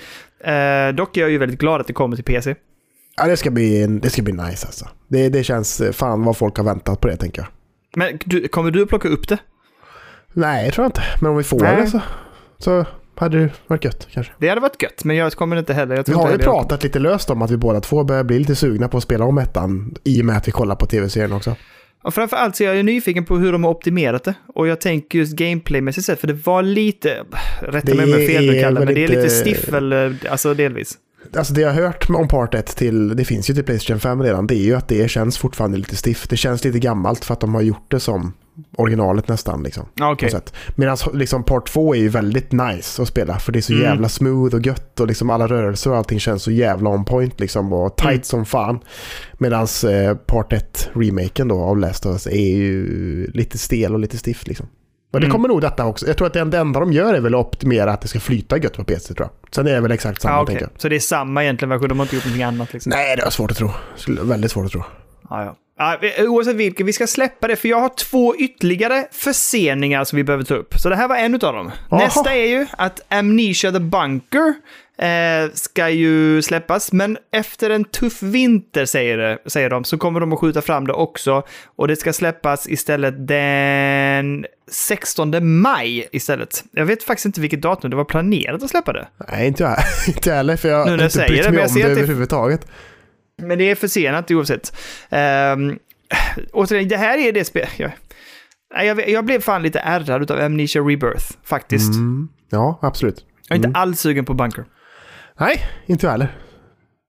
Eh, 0.44 0.94
dock 0.94 1.16
är 1.16 1.20
jag 1.20 1.30
ju 1.30 1.38
väldigt 1.38 1.60
glad 1.60 1.80
att 1.80 1.86
det 1.86 1.92
kommer 1.92 2.16
till 2.16 2.24
PC. 2.24 2.54
Ja, 3.16 3.26
det 3.26 3.36
ska 3.36 3.50
bli, 3.50 3.86
det 3.86 4.10
ska 4.10 4.22
bli 4.22 4.32
nice 4.32 4.66
alltså. 4.66 4.88
Det, 5.08 5.28
det 5.28 5.44
känns 5.44 5.80
eh, 5.80 5.92
fan 5.92 6.24
vad 6.24 6.36
folk 6.36 6.56
har 6.56 6.64
väntat 6.64 7.00
på 7.00 7.08
det 7.08 7.16
tänker 7.16 7.42
jag. 7.42 7.48
Men 7.96 8.18
du, 8.24 8.48
kommer 8.48 8.70
du 8.70 8.82
att 8.82 8.88
plocka 8.88 9.08
upp 9.08 9.28
det? 9.28 9.38
Nej, 10.32 10.64
jag 10.64 10.74
tror 10.74 10.86
inte. 10.86 11.02
Men 11.20 11.30
om 11.30 11.36
vi 11.36 11.42
får 11.44 11.60
Nej. 11.60 11.76
det 11.80 11.86
så, 11.86 12.00
så 12.60 12.84
hade 13.16 13.38
det 13.40 13.50
varit 13.66 13.84
gött 13.84 14.08
kanske. 14.10 14.32
Det 14.38 14.48
hade 14.48 14.60
varit 14.60 14.82
gött, 14.82 15.04
men 15.04 15.16
jag 15.16 15.32
kommer 15.32 15.56
inte 15.56 15.74
heller. 15.74 15.96
Jag 15.96 16.04
Vi 16.06 16.12
har 16.12 16.22
ju 16.26 16.30
heller 16.30 16.44
jag- 16.44 16.52
pratat 16.52 16.82
lite 16.82 16.98
löst 16.98 17.30
om 17.30 17.42
att 17.42 17.50
vi 17.50 17.56
båda 17.56 17.80
två 17.80 18.04
börjar 18.04 18.24
bli 18.24 18.38
lite 18.38 18.54
sugna 18.56 18.88
på 18.88 18.96
att 18.96 19.02
spela 19.02 19.24
om 19.24 19.38
ettan 19.38 19.94
i 20.04 20.20
och 20.20 20.24
med 20.24 20.36
att 20.36 20.48
vi 20.48 20.52
kollar 20.52 20.74
på 20.74 20.86
tv-serien 20.86 21.32
också. 21.32 21.56
Och 22.02 22.14
framförallt 22.14 22.56
så 22.56 22.64
är 22.64 22.74
jag 22.74 22.84
nyfiken 22.84 23.24
på 23.24 23.36
hur 23.36 23.52
de 23.52 23.64
har 23.64 23.70
optimerat 23.70 24.24
det. 24.24 24.34
Och 24.54 24.66
jag 24.66 24.80
tänker 24.80 25.18
just 25.18 25.36
gameplaymässigt 25.36 26.06
sett, 26.06 26.20
för 26.20 26.26
det 26.26 26.46
var 26.46 26.62
lite, 26.62 27.16
rätta 27.62 27.94
mig 27.94 28.04
om 28.04 28.10
jag 28.20 28.26
fel 28.28 28.46
nu 28.46 28.60
Kalle, 28.60 28.80
men 28.80 28.94
det 28.94 29.04
är 29.04 29.08
lite 29.08 29.28
stiffel, 29.30 29.92
eh, 29.92 30.10
alltså 30.30 30.54
delvis. 30.54 30.94
Alltså 31.36 31.54
det 31.54 31.60
jag 31.60 31.72
har 31.72 31.82
hört 31.82 32.10
om 32.10 32.28
Part 32.28 32.54
1 32.54 32.76
till, 32.76 33.16
det 33.16 33.24
finns 33.24 33.50
ju 33.50 33.54
till 33.54 33.64
Playstation 33.64 34.00
5 34.00 34.22
redan, 34.22 34.46
det 34.46 34.54
är 34.54 34.64
ju 34.64 34.74
att 34.74 34.88
det 34.88 35.10
känns 35.10 35.38
fortfarande 35.38 35.78
lite 35.78 35.96
stiff. 35.96 36.28
Det 36.28 36.36
känns 36.36 36.64
lite 36.64 36.78
gammalt 36.78 37.24
för 37.24 37.34
att 37.34 37.40
de 37.40 37.54
har 37.54 37.62
gjort 37.62 37.90
det 37.90 38.00
som 38.00 38.32
originalet 38.76 39.28
nästan. 39.28 39.62
Liksom, 39.62 39.86
sätt. 40.30 40.54
Medan 40.74 40.96
liksom 41.14 41.44
Part 41.44 41.68
2 41.68 41.94
är 41.94 41.98
ju 41.98 42.08
väldigt 42.08 42.52
nice 42.52 43.02
att 43.02 43.08
spela 43.08 43.38
för 43.38 43.52
det 43.52 43.58
är 43.58 43.60
så 43.60 43.72
Mm. 43.72 43.84
jävla 43.84 44.08
smooth 44.08 44.54
och 44.54 44.66
gött 44.66 45.00
och 45.00 45.06
liksom 45.06 45.30
alla 45.30 45.46
rörelser 45.46 45.90
och 45.90 45.96
allting 45.96 46.20
känns 46.20 46.42
så 46.42 46.50
jävla 46.50 46.90
on 46.90 47.04
point 47.04 47.40
liksom 47.40 47.72
och 47.72 47.96
tight 47.96 48.10
Mm. 48.10 48.22
som 48.22 48.44
fan. 48.46 48.80
Medan 49.38 49.66
eh, 49.90 50.14
Part 50.16 50.52
1-remaken 50.52 51.48
då 51.48 51.60
av 51.60 51.78
Last 51.78 52.06
of 52.06 52.12
Us 52.12 52.26
är 52.26 52.56
ju 52.56 53.26
lite 53.34 53.58
stel 53.58 53.94
och 53.94 54.00
lite 54.00 54.18
stiff 54.18 54.46
liksom. 54.46 54.66
Och 55.12 55.20
det 55.20 55.26
Mm. 55.26 55.32
kommer 55.32 55.48
nog 55.48 55.60
detta 55.60 55.86
också. 55.86 56.06
Jag 56.06 56.16
tror 56.16 56.26
att 56.26 56.32
det 56.32 56.40
enda 56.40 56.64
de 56.80 56.92
gör 56.92 57.14
är 57.14 57.20
väl 57.20 57.34
att 57.34 57.46
optimera 57.46 57.92
att 57.92 58.00
det 58.00 58.08
ska 58.08 58.20
flyta 58.20 58.58
gött 58.58 58.76
på 58.76 58.84
PC 58.84 59.14
tror 59.14 59.28
jag. 59.28 59.54
Sen 59.54 59.66
är 59.66 59.72
det 59.72 59.80
väl 59.80 59.92
exakt 59.92 60.22
samma 60.22 60.34
Ja, 60.34 60.46
tänker 60.46 60.64
okej. 60.64 60.68
jag. 60.74 60.80
Så 60.82 60.88
det 60.88 60.96
är 60.96 61.00
samma 61.00 61.42
egentligen 61.42 61.70
version, 61.70 61.88
de 61.88 61.98
har 61.98 62.04
inte 62.06 62.14
gjort 62.16 62.24
någonting 62.24 62.42
annat 62.42 62.72
liksom? 62.72 62.90
Nej, 62.90 63.16
det 63.16 63.22
var 63.22 63.30
svårt 63.30 63.50
att 63.50 63.56
tro. 63.56 63.70
Väldigt 64.22 64.50
svårt 64.50 64.64
att 64.66 64.72
tro. 64.72 64.82
Ja, 65.30 65.44
ja. 65.44 65.56
Oavsett 66.18 66.56
vilken, 66.56 66.86
vi 66.86 66.92
ska 66.92 67.06
släppa 67.06 67.48
det 67.48 67.56
för 67.56 67.68
jag 67.68 67.80
har 67.80 67.88
två 67.88 68.36
ytterligare 68.36 69.06
förseningar 69.12 70.04
som 70.04 70.16
vi 70.16 70.24
behöver 70.24 70.44
ta 70.44 70.54
upp. 70.54 70.74
Så 70.78 70.88
det 70.88 70.96
här 70.96 71.08
var 71.08 71.16
en 71.16 71.34
av 71.34 71.38
dem. 71.38 71.70
Jaha. 71.90 72.00
Nästa 72.00 72.34
är 72.34 72.46
ju 72.46 72.66
att 72.78 73.00
Amnesia 73.08 73.72
the 73.72 73.78
Bunker 73.80 74.54
eh, 74.98 75.50
ska 75.54 75.88
ju 75.88 76.42
släppas, 76.42 76.92
men 76.92 77.18
efter 77.32 77.70
en 77.70 77.84
tuff 77.84 78.22
vinter 78.22 78.84
säger, 78.84 79.18
det, 79.18 79.38
säger 79.46 79.70
de 79.70 79.84
så 79.84 79.98
kommer 79.98 80.20
de 80.20 80.32
att 80.32 80.38
skjuta 80.38 80.62
fram 80.62 80.86
det 80.86 80.92
också. 80.92 81.42
Och 81.76 81.88
det 81.88 81.96
ska 81.96 82.12
släppas 82.12 82.68
istället 82.68 83.28
den 83.28 84.46
16 84.70 85.60
maj 85.60 86.08
istället. 86.12 86.64
Jag 86.72 86.86
vet 86.86 87.02
faktiskt 87.02 87.26
inte 87.26 87.40
vilket 87.40 87.62
datum 87.62 87.90
det 87.90 87.96
var 87.96 88.04
planerat 88.04 88.62
att 88.62 88.70
släppa 88.70 88.92
det. 88.92 89.08
Nej, 89.28 89.46
inte 89.46 89.62
jag, 89.62 89.76
inte 90.16 90.32
heller, 90.32 90.56
för 90.56 90.68
jag 90.68 90.84
har 90.84 91.04
inte 91.04 91.18
brytt 91.28 91.50
mig 91.50 91.64
om 91.66 91.74
det 91.74 91.82
det- 91.82 91.90
överhuvudtaget. 91.90 92.66
Men 93.42 93.58
det 93.58 93.70
är 93.70 93.74
försenat 93.74 94.30
oavsett. 94.30 94.76
Um, 95.10 95.78
återigen, 96.52 96.88
det 96.88 96.96
här 96.96 97.18
är 97.18 97.32
det 97.32 97.44
spel... 97.44 97.66
Jag, 97.76 98.84
jag, 98.84 99.08
jag 99.08 99.24
blev 99.24 99.40
fan 99.40 99.62
lite 99.62 99.78
ärrad 99.78 100.30
av 100.30 100.40
Amnesia 100.40 100.82
Rebirth, 100.82 101.24
faktiskt. 101.44 101.94
Mm. 101.94 102.28
Ja, 102.50 102.78
absolut. 102.82 103.24
Jag 103.48 103.58
är 103.58 103.66
inte 103.66 103.78
alls 103.78 104.00
sugen 104.00 104.24
på 104.24 104.34
Bunker. 104.34 104.64
Nej, 105.40 105.62
inte 105.86 106.06
jag 106.06 106.10
heller. 106.10 106.36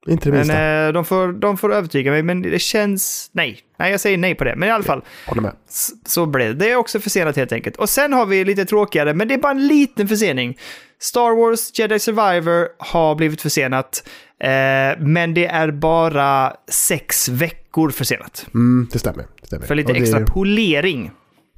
Inte 0.08 0.26
det 0.26 0.32
Men 0.32 0.40
minsta. 0.40 0.86
eh, 0.88 0.94
de, 0.94 1.06
får, 1.06 1.32
de 1.32 1.58
får 1.58 1.74
övertyga 1.74 2.12
mig, 2.12 2.24
men 2.24 2.42
det 2.42 2.60
känns... 2.60 3.30
Nej. 3.34 3.60
Nej, 3.80 3.92
jag 3.92 4.00
säger 4.00 4.18
nej 4.18 4.36
på 4.36 4.44
det. 4.44 4.56
Men 4.56 4.70
i 4.70 4.72
alla 4.72 4.84
fall, 4.84 5.02
Håller 5.28 5.42
med. 5.42 5.52
s- 5.70 5.90
så 6.06 6.26
blev 6.26 6.48
det. 6.58 6.66
Det 6.66 6.72
är 6.72 6.76
också 6.76 7.00
försenat 7.00 7.36
helt 7.36 7.52
enkelt. 7.52 7.76
Och 7.78 7.90
sen 7.90 8.14
har 8.14 8.26
vi 8.26 8.46
lite 8.46 8.66
tråkigare, 8.66 9.14
men 9.14 9.28
det 9.28 9.34
är 9.34 9.38
bara 9.38 9.52
en 9.52 9.68
liten 9.68 10.08
försening. 10.08 10.58
Star 11.00 11.36
Wars 11.36 11.80
Jedi 11.80 12.00
Survivor 12.00 12.68
har 12.78 13.16
blivit 13.16 13.42
försenat, 13.42 14.04
eh, 14.44 14.50
men 15.00 15.34
det 15.34 15.46
är 15.46 15.72
bara 15.72 16.54
sex 16.72 17.30
veckor 17.30 17.90
försenat. 17.90 18.46
Mm, 18.54 18.88
det 18.92 19.00
stämmer. 19.00 19.26
Det 19.42 19.48
stämmer. 19.48 19.66
För 19.66 19.76
lite 19.76 19.94
det- 19.94 20.00
extra 20.00 20.26
polering. 20.26 21.12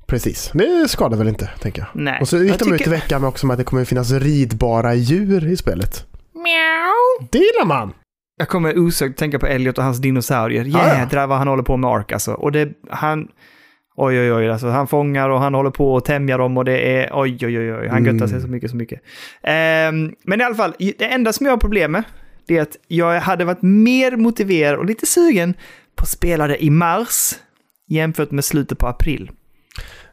Precis. 0.08 0.52
Det 0.54 0.88
skadar 0.90 1.18
väl 1.18 1.28
inte, 1.28 1.50
tänker 1.60 1.82
jag. 1.82 2.02
Nej. 2.04 2.18
Och 2.22 2.30
så 2.30 2.38
gick 2.38 2.60
de 2.60 2.74
ut 2.74 2.78
tycker- 2.78 2.92
i 2.92 2.96
veckan 2.96 3.22
med 3.22 3.28
också 3.28 3.46
med 3.48 3.54
att 3.54 3.58
det 3.58 3.64
kommer 3.64 3.86
finnas 3.86 4.12
ridbara 4.12 4.94
djur 4.96 5.48
i 5.48 5.58
spelet. 5.58 6.06
Miau. 6.36 7.28
Det 7.32 7.38
gillar 7.38 7.66
man! 7.66 7.94
Jag 8.44 8.48
kommer 8.50 8.80
osökt 8.80 9.20
tänka 9.20 9.40
på 9.40 9.48
Elliot 9.48 9.78
och 9.78 9.84
hans 9.84 9.98
dinosaurier. 9.98 10.66
Ja. 10.66 10.98
Jädrar 10.98 11.28
vad 11.28 11.38
han 11.38 11.48
håller 11.48 11.64
på 11.64 11.78
med 11.78 11.90
Ark 11.90 12.12
alltså. 12.12 12.34
Och 12.34 12.52
det, 12.52 12.70
han... 12.90 13.28
Oj, 13.96 14.20
oj, 14.20 14.34
oj. 14.34 14.50
Alltså, 14.50 14.68
han 14.68 14.88
fångar 14.88 15.30
och 15.30 15.40
han 15.40 15.54
håller 15.54 15.70
på 15.70 15.94
och 15.94 16.06
tämjar 16.06 16.38
dem 16.38 16.58
och 16.58 16.66
det 16.66 16.98
är... 16.98 17.10
Oj, 17.14 17.38
oj, 17.42 17.60
oj. 17.60 17.74
oj. 17.74 17.88
Han 17.88 17.98
Mm. 17.98 18.16
göttar 18.16 18.28
sig 18.28 18.42
så 18.42 18.48
mycket, 18.48 18.70
så 18.72 18.76
mycket. 18.78 19.02
Ehm, 19.44 20.12
men 20.24 20.42
i 20.42 20.44
alla 20.44 20.56
fall, 20.56 20.74
det 20.80 21.06
enda 21.06 21.34
som 21.34 21.46
jag 21.46 21.54
har 21.54 21.58
problem 21.58 21.92
med, 21.92 22.04
det 22.48 22.58
är 22.58 22.62
att 22.62 22.78
jag 22.88 23.20
hade 23.20 23.46
varit 23.46 23.62
mer 23.62 24.16
motiverad 24.16 24.80
och 24.80 24.86
lite 24.86 25.06
sugen 25.06 25.54
på 25.96 26.02
att 26.04 26.10
spela 26.10 26.48
det 26.48 26.64
i 26.64 26.70
mars 26.70 27.34
jämfört 27.88 28.32
med 28.32 28.46
slutet 28.46 28.78
på 28.78 28.88
april. 28.88 29.32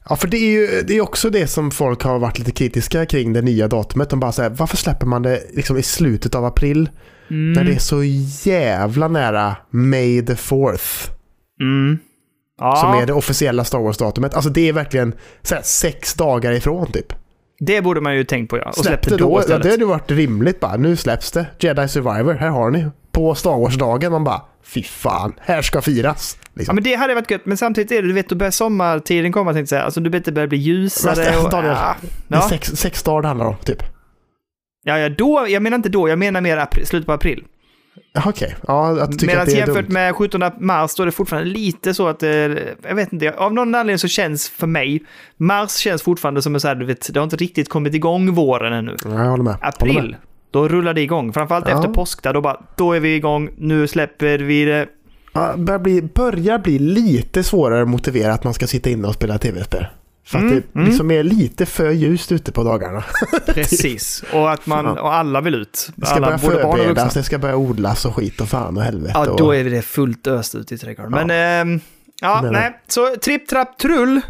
Ja, 0.09 0.17
för 0.17 0.29
det 0.29 0.37
är 0.37 0.51
ju 0.51 0.83
det 0.83 0.97
är 0.97 1.01
också 1.01 1.31
det 1.31 1.47
som 1.47 1.71
folk 1.71 2.03
har 2.03 2.19
varit 2.19 2.39
lite 2.39 2.53
kritiska 2.53 3.07
kring 3.07 3.33
det 3.33 3.43
nya 3.43 3.69
datumet. 3.69 4.11
De 4.11 4.21
bara 4.21 4.33
säger 4.33 4.51
varför 4.51 4.77
släpper 4.77 5.07
man 5.07 5.23
det 5.23 5.41
liksom 5.53 5.77
i 5.77 5.83
slutet 5.83 6.35
av 6.35 6.45
april? 6.45 6.91
Mm. 7.31 7.53
När 7.53 7.65
det 7.65 7.73
är 7.73 7.79
så 7.79 8.03
jävla 8.51 9.09
nära 9.09 9.57
May 9.71 10.23
the 10.27 10.35
4th. 10.35 11.11
Mm. 11.61 11.99
Ja, 12.61 12.77
Som 12.77 12.93
är 13.03 13.07
det 13.07 13.13
officiella 13.13 13.65
Star 13.65 13.79
Wars-datumet. 13.79 14.35
Alltså 14.35 14.51
det 14.51 14.69
är 14.69 14.73
verkligen 14.73 15.15
här, 15.51 15.61
sex 15.63 16.15
dagar 16.15 16.53
ifrån 16.53 16.93
typ. 16.93 17.13
det 17.59 17.83
borde 17.83 18.01
man 18.01 18.17
ju 18.17 18.25
tänkt 18.25 18.51
på 18.51 18.59
ja. 18.59 18.69
Och 18.69 18.75
Släpp 18.75 18.85
släppte 19.05 19.17
då. 19.17 19.43
Ja, 19.49 19.59
det 19.59 19.71
hade 19.71 19.85
varit 19.85 20.11
rimligt 20.11 20.61
bara. 20.61 20.77
Nu 20.77 20.97
släpps 20.97 21.33
det. 21.33 21.47
Jedi 21.59 21.89
Survivor, 21.89 22.35
här 22.35 22.49
har 22.49 22.71
ni. 22.71 22.87
På 23.13 23.35
Star 23.35 23.57
Wars-dagen 23.57 24.13
man 24.13 24.25
bara, 24.25 24.43
fy 24.65 24.83
fan, 24.83 25.33
här 25.41 25.63
ska 25.63 25.81
firas. 25.83 26.39
Ja, 26.43 26.47
Liksom. 26.55 26.75
men 26.75 26.85
det 26.85 26.95
hade 26.95 27.15
varit 27.15 27.31
gött, 27.31 27.47
men 27.47 27.57
samtidigt 27.57 27.93
är 27.93 28.03
det, 28.03 28.09
du 28.09 28.15
vet, 28.15 28.29
då 28.29 28.35
börjar 28.35 28.51
sommartiden 28.51 29.33
komma, 29.33 29.53
tänkte 29.53 29.61
jag 29.61 29.69
säga. 29.69 29.83
Alltså, 29.83 30.01
du 30.01 30.11
vet, 30.11 30.25
det 30.25 30.33
börjar 30.33 30.49
bli 30.49 30.59
ljusare 30.59 31.37
och... 31.37 31.51
Daniel, 31.51 31.73
ja, 31.73 31.97
det 32.29 32.35
är 32.35 32.39
ja. 32.41 32.49
sex, 32.49 32.69
sex 32.69 33.03
dagar 33.03 33.23
det 33.23 33.29
handlar 33.29 33.47
om, 33.47 33.57
typ. 33.65 33.83
Ja, 34.85 34.99
ja, 34.99 35.09
då, 35.09 35.47
jag 35.49 35.63
menar 35.63 35.77
inte 35.77 35.89
då, 35.89 36.09
jag 36.09 36.19
menar 36.19 36.41
mer 36.41 36.57
april, 36.57 36.87
slutet 36.87 37.07
på 37.07 37.13
april. 37.13 37.45
Okej, 38.27 38.57
ja, 38.67 39.03
att 39.03 39.19
du 39.19 39.27
Medan 39.27 39.43
att 39.43 39.47
det 39.49 39.53
är 39.53 39.57
jämfört 39.57 39.85
dumt. 39.87 39.93
med 39.95 40.15
17 40.17 40.43
mars, 40.61 40.95
då 40.95 41.03
är 41.03 41.07
det 41.07 41.13
fortfarande 41.13 41.49
lite 41.51 41.95
så 41.95 42.09
att, 42.09 42.23
eh, 42.23 42.31
jag 42.31 42.95
vet 42.95 43.13
inte, 43.13 43.33
av 43.35 43.55
någon 43.55 43.75
anledning 43.75 43.99
så 43.99 44.09
känns 44.09 44.49
för 44.49 44.67
mig, 44.67 45.03
mars 45.37 45.71
känns 45.77 46.03
fortfarande 46.03 46.43
som 46.43 46.55
en 46.55 46.61
så 46.61 46.69
här, 46.69 46.75
du 46.75 46.87
vet, 46.87 47.15
det 47.15 47.21
har 47.21 47.25
inte 47.25 47.37
riktigt 47.37 47.69
kommit 47.69 47.95
igång 47.95 48.35
våren 48.35 48.73
ännu. 48.73 48.97
Ja, 49.05 49.11
jag 49.11 49.19
håller 49.19 49.27
med. 49.27 49.35
Håller 49.35 49.45
med. 49.45 49.69
April, 49.69 50.17
då 50.51 50.69
rullar 50.69 50.95
det 50.95 51.01
igång. 51.01 51.33
Framförallt 51.33 51.69
Ja. 51.69 51.75
efter 51.75 51.89
påsk, 51.93 52.23
där 52.23 52.33
då 52.35 52.41
bara, 52.41 52.61
då 52.77 52.93
är 52.93 53.01
vi 53.01 53.15
igång, 53.15 53.51
nu 53.57 53.87
släpper 53.87 54.39
vi 54.39 54.65
det. 54.65 54.87
Ja, 55.33 55.55
börjar, 55.57 55.79
bli, 55.81 56.03
börjar 56.03 56.59
bli 56.59 56.79
lite 56.79 57.43
svårare 57.43 57.83
att 57.83 57.89
motivera 57.89 58.33
att 58.33 58.45
man 58.45 58.55
ska 58.55 58.67
sitta 58.67 58.91
inne 58.91 59.09
och 59.09 59.15
spela 59.15 59.39
tv-spel. 59.39 59.87
För 60.25 60.39
att 60.39 60.45
Mm, 60.45 60.63
det 60.73 60.81
liksom 60.85 61.11
är 61.11 61.23
lite 61.23 61.67
för 61.67 61.91
ljust 61.91 62.33
ute 62.33 62.53
på 62.53 62.65
dagarna. 62.65 63.05
Precis, 63.47 64.25
och 64.33 64.51
att 64.51 64.67
man, 64.67 64.87
och 64.87 65.15
alla 65.15 65.41
vill 65.41 65.55
ut. 65.55 65.91
Det 65.97 66.07
ska 66.07 66.15
alla, 66.15 66.27
börja 66.27 66.39
förberedas, 66.39 67.15
det 67.15 67.23
ska 67.23 67.39
börja 67.39 67.57
odlas 67.57 68.05
och 68.05 68.17
skit 68.17 68.41
och 68.41 68.49
fan 68.49 68.77
och 68.77 68.83
helvete. 68.83 69.13
Ja, 69.15 69.35
då 69.39 69.55
är 69.55 69.65
det 69.65 69.83
fullt 69.83 70.27
öst 70.27 70.55
ut 70.55 70.73
i 70.73 70.79
trädgården. 70.79 71.13
Ja. 71.13 71.25
Men, 71.27 71.31
ehm, 71.71 71.81
ja, 72.21 72.43
Menar. 72.43 72.61
nej. 72.61 72.81
Så 72.89 73.17
tripp, 73.17 73.49
trapp, 73.49 73.79
trull. 73.79 74.21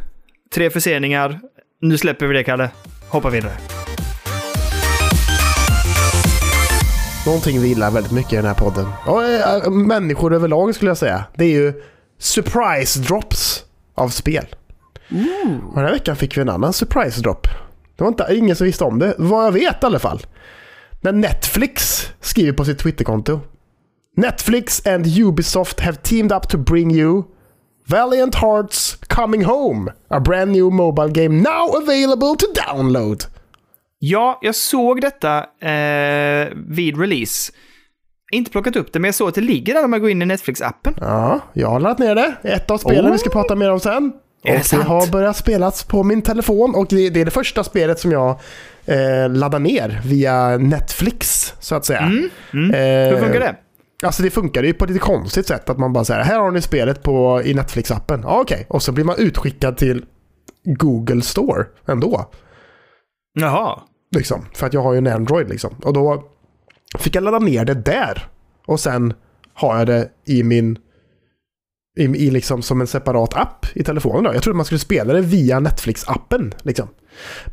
Tre 0.55 0.71
förseningar. 0.71 1.41
Nu 1.81 1.99
släpper 1.99 2.27
vi 2.27 2.35
det, 2.35 2.45
Kalle. 2.45 2.71
Hoppa 3.09 3.31
vidare. 3.31 3.53
Någonting 7.27 7.61
vi 7.61 7.69
gillar 7.69 7.91
väldigt 7.91 8.13
mycket 8.13 8.33
i 8.33 8.37
den 8.37 8.45
här 8.45 8.55
podden. 8.55 8.87
Och 9.07 9.25
äh, 9.25 9.71
människor 9.71 10.35
överlag 10.35 10.75
skulle 10.75 10.91
jag 10.91 10.99
säga. 10.99 11.25
Det 11.35 11.45
är 11.45 11.49
ju 11.49 11.73
surprise 12.19 13.01
drops 13.01 13.65
av 13.95 14.09
spel. 14.09 14.47
Och 15.69 15.75
den 15.75 15.85
här 15.85 15.93
veckan 15.93 16.17
fick 16.17 16.37
vi 16.37 16.41
en 16.41 16.49
annan 16.49 16.73
surprise 16.73 17.21
drop. 17.21 17.47
Det 17.97 18.05
var 18.05 18.09
inte, 18.09 18.27
ingen 18.31 18.57
som 18.57 18.65
visste 18.65 18.85
om 18.85 18.99
det, 18.99 19.15
vad 19.19 19.47
jag 19.47 19.53
vet 19.53 19.83
i 19.83 19.87
alla 19.87 19.99
fall. 19.99 20.21
När 21.01 21.13
Netflix 21.13 22.07
skriver 22.21 22.53
på 22.53 22.65
sitt 22.65 22.79
Twitterkonto. 22.79 23.41
Netflix 24.17 24.87
and 24.87 25.07
Ubisoft 25.19 25.81
have 25.81 25.97
teamed 25.97 26.33
up 26.33 26.49
to 26.49 26.59
bring 26.59 26.95
you 26.95 27.23
Valiant 27.87 28.35
Hearts 28.35 28.97
Coming 29.09 29.45
Home. 29.45 29.93
A 30.09 30.21
brand 30.21 30.53
new 30.53 30.73
mobile 30.73 31.09
game 31.09 31.29
now 31.43 31.77
available 31.83 32.37
to 32.39 32.47
download. 32.69 33.25
Ja, 33.99 34.39
jag 34.43 34.55
såg 34.55 35.01
detta 35.01 35.39
eh, 35.69 36.49
vid 36.55 37.01
release. 37.01 37.53
Inte 38.33 38.51
plockat 38.51 38.77
upp 38.77 38.93
det, 38.93 38.99
men 38.99 39.09
jag 39.09 39.15
såg 39.15 39.29
att 39.29 39.35
det 39.35 39.41
ligger 39.41 39.75
där 39.75 39.81
när 39.81 39.89
man 39.89 40.01
går 40.01 40.11
in 40.11 40.23
i 40.23 40.25
Netflix-appen. 40.25 40.95
Ja, 41.01 41.41
jag 41.53 41.69
har 41.69 41.81
laddat 41.81 41.99
ner 41.99 42.15
det. 42.15 42.35
Ett 42.43 42.71
av 42.71 42.79
spelen 42.79 43.07
Oh. 43.07 43.13
vi 43.13 43.19
ska 43.19 43.31
prata 43.31 43.55
mer 43.55 43.71
om 43.73 43.81
sen. 43.81 44.13
Är 44.43 44.57
och 44.57 44.65
det 44.71 44.77
har 44.77 45.13
börjat 45.13 45.37
spelas 45.37 45.85
på 45.85 46.03
min 46.03 46.23
telefon 46.23 46.75
och 46.75 46.87
det, 46.89 47.11
det 47.11 47.21
är 47.21 47.25
det 47.25 47.31
första 47.31 47.65
spelet 47.65 47.99
som 47.99 48.13
jag 48.13 48.41
eh, 48.87 49.29
laddar 49.31 49.59
ner 49.59 50.01
via 50.05 50.57
Netflix, 50.57 51.55
så 51.61 51.75
att 51.75 51.85
säga. 51.85 52.01
Mm. 52.01 52.31
Mm. 52.53 52.71
Eh, 52.75 53.15
Hur 53.15 53.25
funkar 53.25 53.41
det? 53.41 53.57
Alltså 54.03 54.23
det 54.23 54.31
funkar 54.31 54.63
ju 54.63 54.73
på 54.73 54.85
ett 54.85 54.91
lite 54.91 55.05
konstigt 55.05 55.47
sätt 55.47 55.71
att 55.71 55.79
man 55.79 55.93
bara 55.93 56.05
säger 56.05 56.23
här 56.23 56.39
har 56.39 56.51
ni 56.51 56.63
spelet 56.63 57.03
på, 57.03 57.43
i 57.45 57.55
Netflix-appen. 57.55 58.21
Ja, 58.23 58.41
okej. 58.41 58.67
Och 58.69 58.83
så 58.83 58.93
blir 58.93 59.05
man 59.05 59.17
utskickad 59.19 59.77
till 59.77 60.05
Google 60.65 61.23
Store 61.23 61.65
ändå. 61.87 62.31
Jaha. 63.35 63.81
Liksom, 64.17 64.47
för 64.55 64.67
att 64.67 64.75
jag 64.75 64.83
har 64.83 64.93
ju 64.93 64.99
en 64.99 65.07
Android 65.07 65.49
liksom. 65.49 65.75
Och 65.83 65.93
då 65.93 66.25
fick 66.99 67.17
jag 67.17 67.25
ladda 67.25 67.39
ner 67.39 67.65
det 67.65 67.75
där. 67.75 68.29
Och 68.67 68.81
sen 68.81 69.15
har 69.55 69.79
jag 69.79 69.87
det 69.87 70.09
i 70.25 70.43
min... 70.43 70.79
I, 72.01 72.05
i 72.05 72.31
liksom 72.31 72.63
som 72.63 72.81
en 72.81 72.87
separat 72.87 73.35
app 73.37 73.67
i 73.75 73.83
telefonen. 73.85 74.25
Då. 74.25 74.35
Jag 74.35 74.43
trodde 74.43 74.57
man 74.57 74.67
skulle 74.67 74.79
spela 74.79 75.13
det 75.13 75.21
via 75.21 75.61
Netflix-appen. 75.61 76.53
Liksom. 76.63 76.89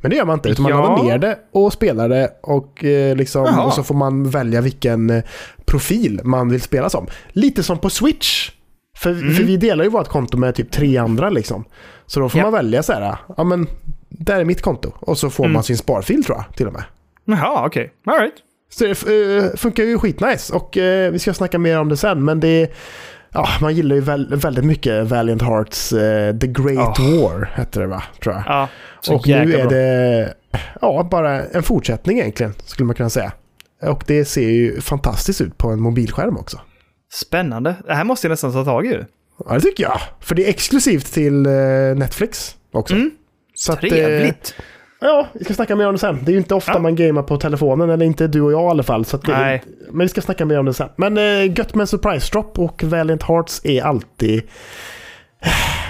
Men 0.02 0.12
det 0.12 0.18
gör 0.18 0.26
man 0.26 0.34
inte. 0.34 0.50
Utan 0.50 0.64
man 0.64 0.72
Ja. 0.72 0.82
laddar 0.82 1.04
ner 1.04 1.18
det 1.18 1.38
och 1.52 1.74
spelar 1.74 2.10
det. 2.10 2.32
Och, 2.44 2.84
eh, 2.84 3.16
liksom, 3.16 3.60
och 3.60 3.74
så 3.74 3.84
får 3.84 3.96
man 3.96 4.30
välja 4.30 4.62
vilken 4.62 5.10
eh, 5.10 5.24
profil 5.66 6.22
man 6.24 6.50
vill 6.50 6.62
spela 6.62 6.90
som. 6.90 7.08
Lite 7.30 7.64
som 7.64 7.78
på 7.80 7.90
Switch. 7.90 8.52
För, 8.98 9.12
Mm. 9.12 9.34
för 9.34 9.44
vi 9.44 9.58
delar 9.58 9.84
ju 9.84 9.90
vårt 9.90 10.08
konto 10.08 10.38
med 10.38 10.56
typ 10.56 10.72
tre 10.72 10.98
andra. 10.98 11.30
Liksom. 11.30 11.64
Så 12.06 12.20
då 12.20 12.30
får 12.30 12.38
Ja. 12.40 12.44
man 12.46 12.54
välja 12.54 12.84
så 12.84 12.94
här. 12.94 13.16
Ja 13.38 13.44
men, 13.44 13.68
där 14.10 14.40
är 14.40 14.46
mitt 14.46 14.62
konto. 14.62 14.92
Och 15.00 15.18
så 15.18 15.30
får 15.30 15.44
Mm. 15.44 15.54
man 15.54 15.64
sin 15.64 15.78
sparfil 15.78 16.24
tror 16.24 16.38
jag 16.38 16.56
till 16.56 16.68
och 16.68 16.74
med. 16.74 16.84
Jaha, 17.26 17.66
okej. 17.66 17.92
All 18.06 18.20
right. 18.20 18.34
Så 18.70 18.84
det 18.86 19.38
eh, 19.38 19.56
funkar 19.58 19.84
ju 19.84 19.98
skitnice 19.98 20.54
och 20.54 20.78
eh, 20.78 21.12
vi 21.12 21.20
ska 21.20 21.34
snacka 21.34 21.60
mer 21.60 21.80
om 21.80 21.90
det 21.90 21.98
sen. 21.98 22.26
Men 22.26 22.40
det 22.40 22.72
ja, 23.38 23.48
man 23.62 23.76
gillar 23.76 23.96
ju 23.96 24.02
väl, 24.02 24.36
väldigt 24.36 24.66
mycket 24.66 25.08
Valiant 25.08 25.42
Hearts 25.42 25.94
eh, 25.94 26.38
The 26.38 26.48
Great 26.48 27.00
Oh. 27.00 27.22
War 27.22 27.52
hette 27.54 27.80
det 27.80 27.88
va? 27.88 28.04
Tror 28.24 28.36
jag. 28.36 28.44
Ja, 28.48 28.70
och 29.14 29.28
nu 29.28 29.56
är 29.56 29.70
det 29.70 30.34
ja, 30.82 31.08
bara 31.12 31.46
en 31.46 31.64
fortsättning 31.64 32.20
egentligen 32.20 32.54
skulle 32.66 32.86
man 32.86 32.96
kunna 32.96 33.10
säga. 33.10 33.32
Och 33.82 34.04
det 34.08 34.26
ser 34.26 34.50
ju 34.50 34.82
fantastiskt 34.82 35.42
ut 35.42 35.58
på 35.58 35.70
en 35.70 35.82
mobilskärm 35.82 36.38
också. 36.38 36.60
Spännande. 37.14 37.76
Det 37.86 37.94
här 37.94 38.04
måste 38.04 38.28
jag 38.28 38.30
nästan 38.30 38.54
ta 38.54 38.66
tag 38.66 38.86
i. 38.86 39.00
Ja, 39.46 39.54
det 39.54 39.62
tycker 39.62 39.84
jag. 39.84 40.00
För 40.20 40.36
det 40.36 40.46
är 40.46 40.50
exklusivt 40.50 41.14
till 41.14 41.46
eh, 41.46 41.52
Netflix 41.96 42.56
också. 42.72 42.94
Mm. 42.96 43.12
Så 43.56 43.74
att, 43.74 43.84
eh, 43.84 43.90
Trevligt. 43.90 44.56
Ja, 45.00 45.28
vi 45.34 45.44
ska 45.46 45.54
snacka 45.54 45.76
mer 45.76 45.88
om 45.88 45.94
det 45.94 46.00
sen. 46.00 46.20
Det 46.24 46.32
är 46.32 46.34
ju 46.34 46.38
inte 46.38 46.56
ofta 46.56 46.72
Ja. 46.74 46.80
man 46.80 46.96
gamar 46.96 47.24
på 47.24 47.38
telefonen, 47.38 47.90
eller 47.90 48.06
inte 48.06 48.28
du 48.28 48.42
och 48.42 48.52
jag 48.52 48.62
i 48.62 48.70
alla 48.70 48.84
fall. 48.84 49.06
Så 49.06 49.18
det, 49.18 49.32
Nej. 49.38 49.64
Men 49.92 50.00
vi 50.06 50.10
ska 50.10 50.22
snacka 50.22 50.46
mer 50.46 50.60
om 50.60 50.66
det 50.66 50.74
sen. 50.74 50.90
Men 50.96 51.18
äh, 51.18 51.58
gött 51.60 51.76
med 51.76 51.90
surprise 51.90 52.32
drop 52.32 52.60
och 52.60 52.84
Valiant 52.84 53.24
Hearts 53.24 53.62
är 53.66 53.82
alltid 53.84 54.42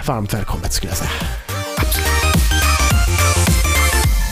varmt 0.07 0.33
välkommet 0.33 0.73
skulle 0.73 0.89
jag 0.91 0.97
säga. 0.97 1.09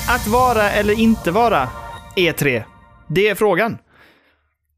Att 0.09 0.27
vara 0.27 0.71
eller 0.71 0.99
inte 0.99 1.31
vara 1.31 1.69
E3? 2.15 2.63
Det 3.07 3.27
är 3.29 3.35
frågan. 3.35 3.77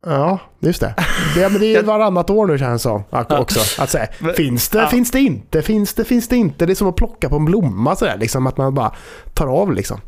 Ja, 0.05 0.39
just 0.59 0.81
det. 0.81 0.95
Det, 1.35 1.49
men 1.49 1.61
det 1.61 1.75
är 1.75 1.83
varannat 1.83 2.29
år 2.29 2.47
nu 2.47 2.57
känns 2.57 2.83
det 2.83 2.89
som. 2.89 3.03
Också. 3.29 3.81
Att 3.81 3.89
säga, 3.89 4.07
finns 4.35 4.69
det, 4.69 4.87
finns 4.87 5.11
det 5.11 5.19
inte, 5.19 5.61
finns 5.61 5.93
det, 5.93 6.03
finns 6.03 6.27
det 6.27 6.35
inte. 6.35 6.65
Det 6.65 6.73
är 6.73 6.75
som 6.75 6.87
att 6.87 6.95
plocka 6.95 7.29
på 7.29 7.35
en 7.35 7.45
blomma 7.45 7.95
sådär, 7.95 8.17
liksom 8.17 8.47
att 8.47 8.57
man 8.57 8.73
bara 8.73 8.91
tar 9.33 9.47
av 9.47 9.73
liksom. 9.73 10.01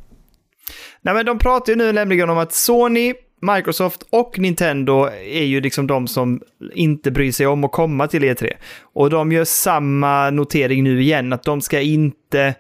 Nej, 1.01 1.13
men 1.13 1.25
de 1.25 1.39
pratar 1.39 1.73
ju 1.73 1.77
nu 1.77 1.91
nämligen 1.91 2.29
om 2.29 2.37
att 2.37 2.53
Sony, 2.53 3.13
Microsoft 3.41 4.03
och 4.11 4.39
Nintendo 4.39 5.09
är 5.23 5.43
ju 5.43 5.61
liksom 5.61 5.87
de 5.87 6.07
som 6.07 6.41
inte 6.73 7.11
bryr 7.11 7.31
sig 7.31 7.47
om 7.47 7.63
att 7.63 7.71
komma 7.71 8.07
till 8.07 8.23
E3. 8.23 8.53
Och 8.81 9.09
de 9.09 9.31
gör 9.31 9.45
samma 9.45 10.29
notering 10.29 10.83
nu 10.83 11.01
igen, 11.01 11.33
att 11.33 11.43
de 11.43 11.61
ska 11.61 11.81
inte 11.81 12.55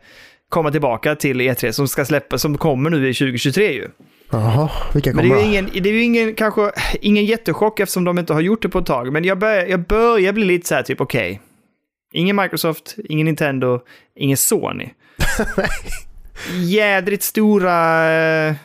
komma 0.49 0.71
tillbaka 0.71 1.15
till 1.15 1.41
E3 1.41 1.71
som 1.71 1.87
ska 1.87 2.05
släppa, 2.05 2.37
som 2.37 2.57
kommer 2.57 2.89
nu 2.89 3.09
i 3.09 3.13
2023 3.13 3.73
ju. 3.73 3.87
Jaha, 4.31 4.69
vilka 4.93 5.13
Men 5.13 5.23
det 5.23 5.29
kommer 5.29 5.41
är 5.41 5.45
ju 5.45 5.49
ingen, 5.49 5.83
det 5.83 5.89
är 5.89 6.03
ingen, 6.03 6.35
kanske, 6.35 6.71
ingen 7.01 7.25
jättechock 7.25 7.79
eftersom 7.79 8.03
de 8.03 8.19
inte 8.19 8.33
har 8.33 8.41
gjort 8.41 8.61
det 8.61 8.69
på 8.69 8.79
ett 8.79 8.85
tag. 8.85 9.13
Men 9.13 9.23
jag 9.23 9.39
börjar, 9.39 9.65
jag 9.65 9.79
börjar 9.79 10.33
bli 10.33 10.45
lite 10.45 10.67
så 10.67 10.75
här 10.75 10.83
typ, 10.83 11.01
okej. 11.01 11.41
Ingen 12.13 12.35
Microsoft, 12.35 12.95
ingen 13.09 13.25
Nintendo, 13.25 13.79
ingen 14.15 14.37
Sony. 14.37 14.89
Jädrigt 16.55 17.23
stora, 17.23 18.11
eh, 18.13 18.55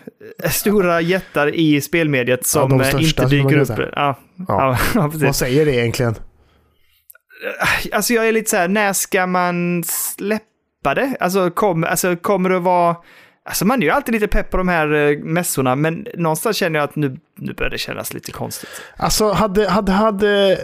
stora 0.51 1.01
jättar 1.01 1.55
i 1.55 1.81
spelmediet 1.81 2.47
som 2.47 2.71
de 2.71 2.81
eh, 2.81 3.03
inte 3.03 3.27
dyker 3.27 3.57
upp. 3.57 3.79
Ja, 3.79 3.87
Ja. 3.97 4.17
ja. 4.49 4.79
Ja. 4.95 5.11
Vad 5.15 5.37
säger 5.37 5.67
det 5.67 5.75
egentligen? 5.75 6.15
Alltså 7.93 8.15
jag 8.15 8.29
är 8.29 8.33
lite 8.33 8.51
så 8.51 8.57
här, 8.57 8.69
när 8.69 8.93
ska 8.93 9.27
man 9.27 9.85
släppa 9.85 10.95
det? 10.95 11.17
Alltså, 11.21 11.51
kom, 11.51 11.85
alltså 11.85 12.17
kommer 12.17 12.51
det 12.51 12.59
vara... 12.59 12.97
Alltså 13.49 13.65
man 13.67 13.83
är 13.83 13.87
ju 13.87 13.91
alltid 13.91 14.15
lite 14.15 14.29
pepp 14.29 14.51
på 14.51 14.57
de 14.57 14.69
här 14.69 14.93
eh, 15.13 15.19
mässorna, 15.19 15.77
men 15.77 16.07
någonstans 16.17 16.57
känner 16.57 16.79
jag 16.79 16.85
att 16.89 16.97
nu, 16.97 17.17
nu 17.39 17.53
börjar 17.55 17.71
det 17.71 17.79
kännas 17.79 18.15
lite 18.15 18.33
konstigt. 18.33 18.69
Alltså 18.97 19.33
hade, 19.33 19.69
hade, 19.69 19.93
hade, 19.93 20.59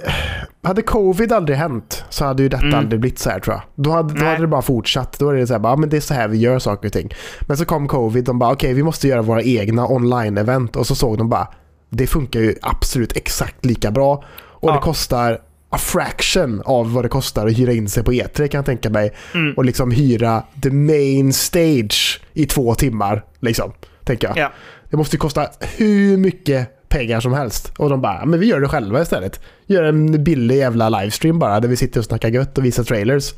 hade 0.63 0.83
covid 0.83 1.33
aldrig 1.33 1.59
hänt 1.59 2.05
så 2.09 2.25
hade 2.25 2.43
ju 2.43 2.49
detta 2.49 2.65
Mm. 2.65 2.79
aldrig 2.79 3.01
blivit 3.01 3.19
så 3.19 3.31
här 3.31 3.41
tror 3.41 3.55
jag. 3.55 3.63
Då 3.85 3.91
hade, 3.91 4.15
då 4.21 4.25
hade 4.25 4.41
det 4.41 4.47
bara 4.47 4.63
fortsatt. 4.63 5.19
Då 5.19 5.29
är 5.29 5.35
det 5.35 5.47
så 5.47 5.53
här, 5.55 5.61
bara, 5.61 5.73
"Ja, 5.73 5.77
men 5.77 5.89
det 5.89 5.97
är 5.97 6.01
så 6.01 6.15
här 6.15 6.29
vi 6.29 6.39
gör 6.39 6.59
saker 6.59 6.89
och 6.89 6.93
ting. 6.93 7.11
Men 7.41 7.57
så 7.57 7.65
kom 7.65 7.89
covid, 7.89 8.25
de 8.25 8.39
bara 8.39 8.53
okej 8.53 8.75
vi 8.75 8.83
måste 8.83 9.09
göra 9.09 9.23
våra 9.23 9.43
egna 9.43 9.87
online-event 9.87 10.77
och 10.77 10.87
så 10.87 10.95
såg 10.95 11.19
de 11.19 11.29
bara 11.29 11.49
det 11.91 12.07
funkar 12.07 12.41
ju 12.41 12.55
absolut 12.63 13.17
exakt 13.17 13.65
lika 13.65 13.91
bra 13.91 14.25
och 14.39 14.69
Ja. 14.71 14.75
det 14.75 14.81
kostar 14.81 15.39
a 15.71 15.79
fraction 15.79 16.63
av 16.65 16.93
vad 16.93 17.05
det 17.05 17.09
kostar 17.09 17.47
att 17.47 17.59
hyra 17.59 17.73
in 17.73 17.89
sig 17.89 18.05
på 18.05 18.13
E3 18.13 18.49
kan 18.49 18.59
jag 18.59 18.67
tänka 18.67 18.91
mig. 18.91 19.13
Mm. 19.35 19.55
Och 19.55 19.65
liksom 19.65 19.91
hyra 19.91 20.43
the 20.63 20.71
main 20.71 21.33
stage 21.33 22.21
i 22.33 22.47
två 22.47 22.75
timmar. 22.75 23.25
Liksom, 23.41 23.73
tänker 24.05 24.29
jag. 24.29 24.37
Ja. 24.37 24.53
Det 24.91 24.97
måste 24.97 25.17
ju 25.17 25.21
kosta 25.21 25.49
hur 25.61 26.17
mycket 26.17 26.89
pengar 26.89 27.21
som 27.21 27.33
helst. 27.33 27.73
Och 27.79 27.91
de 27.91 28.01
bara, 28.01 28.25
men 28.25 28.41
vi 28.41 28.47
gör 28.47 28.61
det 28.61 28.69
själva 28.69 29.03
istället. 29.03 29.41
Gör 29.67 29.83
en 29.83 30.25
billig 30.25 30.57
jävla 30.57 30.89
livestream 30.89 31.39
bara 31.39 31.61
där 31.61 31.69
vi 31.69 31.77
sitter 31.77 32.01
och 32.01 32.05
snackar 32.05 32.29
gött 32.29 32.59
och 32.59 32.65
visar 32.65 32.85
trailers. 32.85 33.35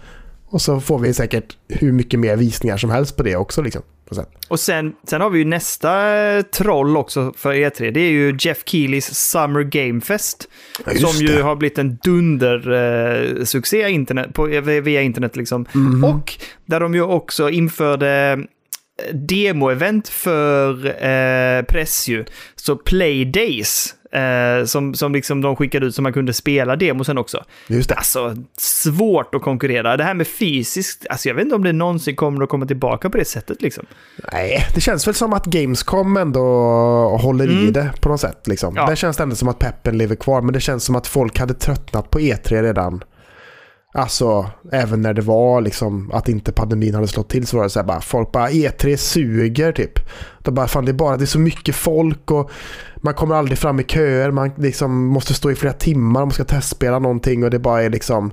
Och 0.53 0.63
så 0.63 0.81
får 0.81 0.99
vi 0.99 1.15
säkert 1.15 1.57
hur 1.69 1.93
mycket 1.93 2.21
mer 2.21 2.37
visningar 2.37 2.77
som 2.77 2.91
helst 2.91 3.17
på 3.17 3.23
det 3.23 3.37
också. 3.37 3.63
Liksom, 3.63 3.83
på. 4.09 4.27
Och 4.49 4.61
sen, 4.61 4.93
sen 5.09 5.21
har 5.21 5.31
vi 5.31 5.39
ju 5.39 5.45
nästa 5.45 6.17
eh, 6.17 6.43
troll 6.43 6.97
också 6.97 7.33
för 7.37 7.53
E3. 7.53 7.91
Det 7.91 8.01
är 8.01 8.11
ju 8.11 8.37
Jeff 8.41 8.63
Keelys 8.65 9.15
Summer 9.15 9.63
Game 9.63 10.01
Fest. 10.01 10.49
Ja, 10.87 10.95
som 10.95 11.27
ju 11.27 11.37
det. 11.37 11.43
har 11.43 11.57
blivit 11.57 11.79
en 11.79 11.99
dundersuccé 12.05 13.47
succé 13.47 13.91
internet, 13.91 14.35
på, 14.35 14.47
via 14.83 15.03
internet. 15.03 15.37
Liksom. 15.37 15.67
Mhm. 15.73 16.05
Och 16.05 16.35
där 16.67 16.81
de 16.81 16.95
ju 16.95 17.03
också 17.03 17.51
införde 17.51 18.33
eh, 18.33 19.15
demo-event 19.15 20.09
för 20.09 20.87
eh, 20.87 21.63
press 21.63 22.09
ju. 22.09 22.25
Så 22.57 22.77
Play 22.77 23.25
Days. 23.25 23.95
Eh, 24.13 24.65
som, 24.65 24.95
som 24.95 25.13
liksom 25.13 25.41
de 25.41 25.57
skickade 25.57 25.87
ut 25.87 25.95
så 25.95 26.03
man 26.03 26.13
kunde 26.13 26.33
spela 26.33 26.77
demosen 26.77 27.19
också. 27.19 27.45
Just 27.69 27.89
det. 27.89 27.95
Alltså, 27.95 28.37
svårt 28.59 29.35
att 29.35 29.43
konkurrera. 29.43 29.97
Det 29.97 30.05
här 30.05 30.15
med 30.15 30.27
fysiskt, 30.27 31.07
alltså 31.11 31.29
jag 31.29 31.35
vet 31.35 31.45
inte 31.45 31.55
om 31.57 31.65
det 31.65 31.73
någonsin 31.73 32.17
kommer 32.17 32.43
att 32.43 32.49
komma 32.49 32.67
tillbaka 32.67 33.11
på 33.11 33.19
det 33.19 33.25
sättet 33.25 33.63
liksom. 33.63 33.87
Nej, 34.33 34.67
det 34.75 34.81
känns 34.81 35.07
väl 35.07 35.15
som 35.15 35.33
att 35.33 35.47
Gamescom 35.47 36.17
ändå 36.17 36.41
håller 37.21 37.51
i 37.51 37.53
Mm. 37.63 37.73
det 37.73 37.93
på 38.01 38.09
något 38.09 38.21
sätt. 38.21 38.47
Liksom. 38.47 38.75
Ja. 38.77 38.87
Där 38.87 38.95
känns 38.95 39.17
det 39.17 39.23
ändå 39.23 39.37
som 39.37 39.49
att 39.49 39.59
peppen 39.59 39.99
lever 39.99 40.15
kvar, 40.15 40.41
men 40.43 40.53
det 40.55 40.61
känns 40.61 40.85
som 40.85 40.97
att 40.97 41.07
folk 41.07 41.39
hade 41.39 41.55
tröttnat 41.55 42.11
på 42.11 42.19
E3 42.21 42.63
redan. 42.63 43.05
Alltså, 43.95 44.51
även 44.73 45.03
när 45.03 45.15
det 45.15 45.23
var 45.23 45.61
liksom 45.61 46.11
att 46.13 46.29
inte 46.29 46.53
pandemin 46.53 46.95
hade 46.95 47.09
slått 47.09 47.29
till 47.29 47.47
så 47.47 47.57
var 47.57 47.65
det 47.65 47.71
så 47.71 47.79
här 47.79 47.87
bara, 47.87 48.01
folk 48.01 48.33
bara 48.33 48.49
E3 48.49 48.97
suger 48.97 49.73
typ. 49.73 49.99
De 50.39 50.55
bara, 50.55 50.69
fan 50.69 50.85
det 50.85 50.91
är 50.91 50.95
bara, 50.95 51.17
det 51.17 51.25
är 51.25 51.27
så 51.27 51.39
mycket 51.39 51.75
folk 51.75 52.31
och 52.31 52.51
man 52.97 53.15
kommer 53.15 53.35
aldrig 53.35 53.59
fram 53.59 53.81
i 53.81 53.85
köer, 53.85 54.31
man 54.31 54.51
liksom 54.57 55.07
måste 55.07 55.35
stå 55.35 55.51
i 55.51 55.55
flera 55.55 55.73
timmar 55.73 56.23
om 56.23 56.29
man 56.29 56.35
ska 56.35 56.45
testspela 56.45 56.99
någonting 56.99 57.45
och 57.45 57.51
det 57.51 57.59
bara 57.59 57.83
är 57.83 57.91
liksom, 57.91 58.33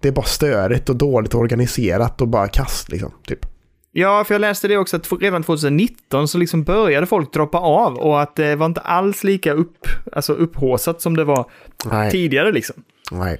det 0.00 0.08
är 0.08 0.12
bara 0.12 0.26
störigt 0.26 0.88
och 0.88 0.96
dåligt 0.96 1.34
organiserat 1.34 2.20
och 2.20 2.28
bara 2.28 2.48
kast 2.48 2.88
liksom, 2.88 3.12
typ. 3.26 3.46
Ja, 3.92 4.24
för 4.24 4.34
jag 4.34 4.40
läste 4.40 4.68
det 4.68 4.76
också 4.76 4.96
att 4.96 5.12
redan 5.20 5.42
2019 5.42 6.28
så 6.28 6.38
liksom 6.38 6.64
började 6.64 7.06
folk 7.06 7.32
droppa 7.32 7.58
av 7.58 7.98
och 7.98 8.22
att 8.22 8.36
det 8.36 8.56
var 8.56 8.66
inte 8.66 8.80
alls 8.80 9.24
lika 9.24 9.52
upp, 9.52 9.88
alltså 10.12 10.32
upphåsat 10.32 11.00
som 11.00 11.16
det 11.16 11.24
var 11.24 11.50
Nej. 11.84 12.10
tidigare 12.10 12.52
liksom. 12.52 12.82
Nej. 13.10 13.38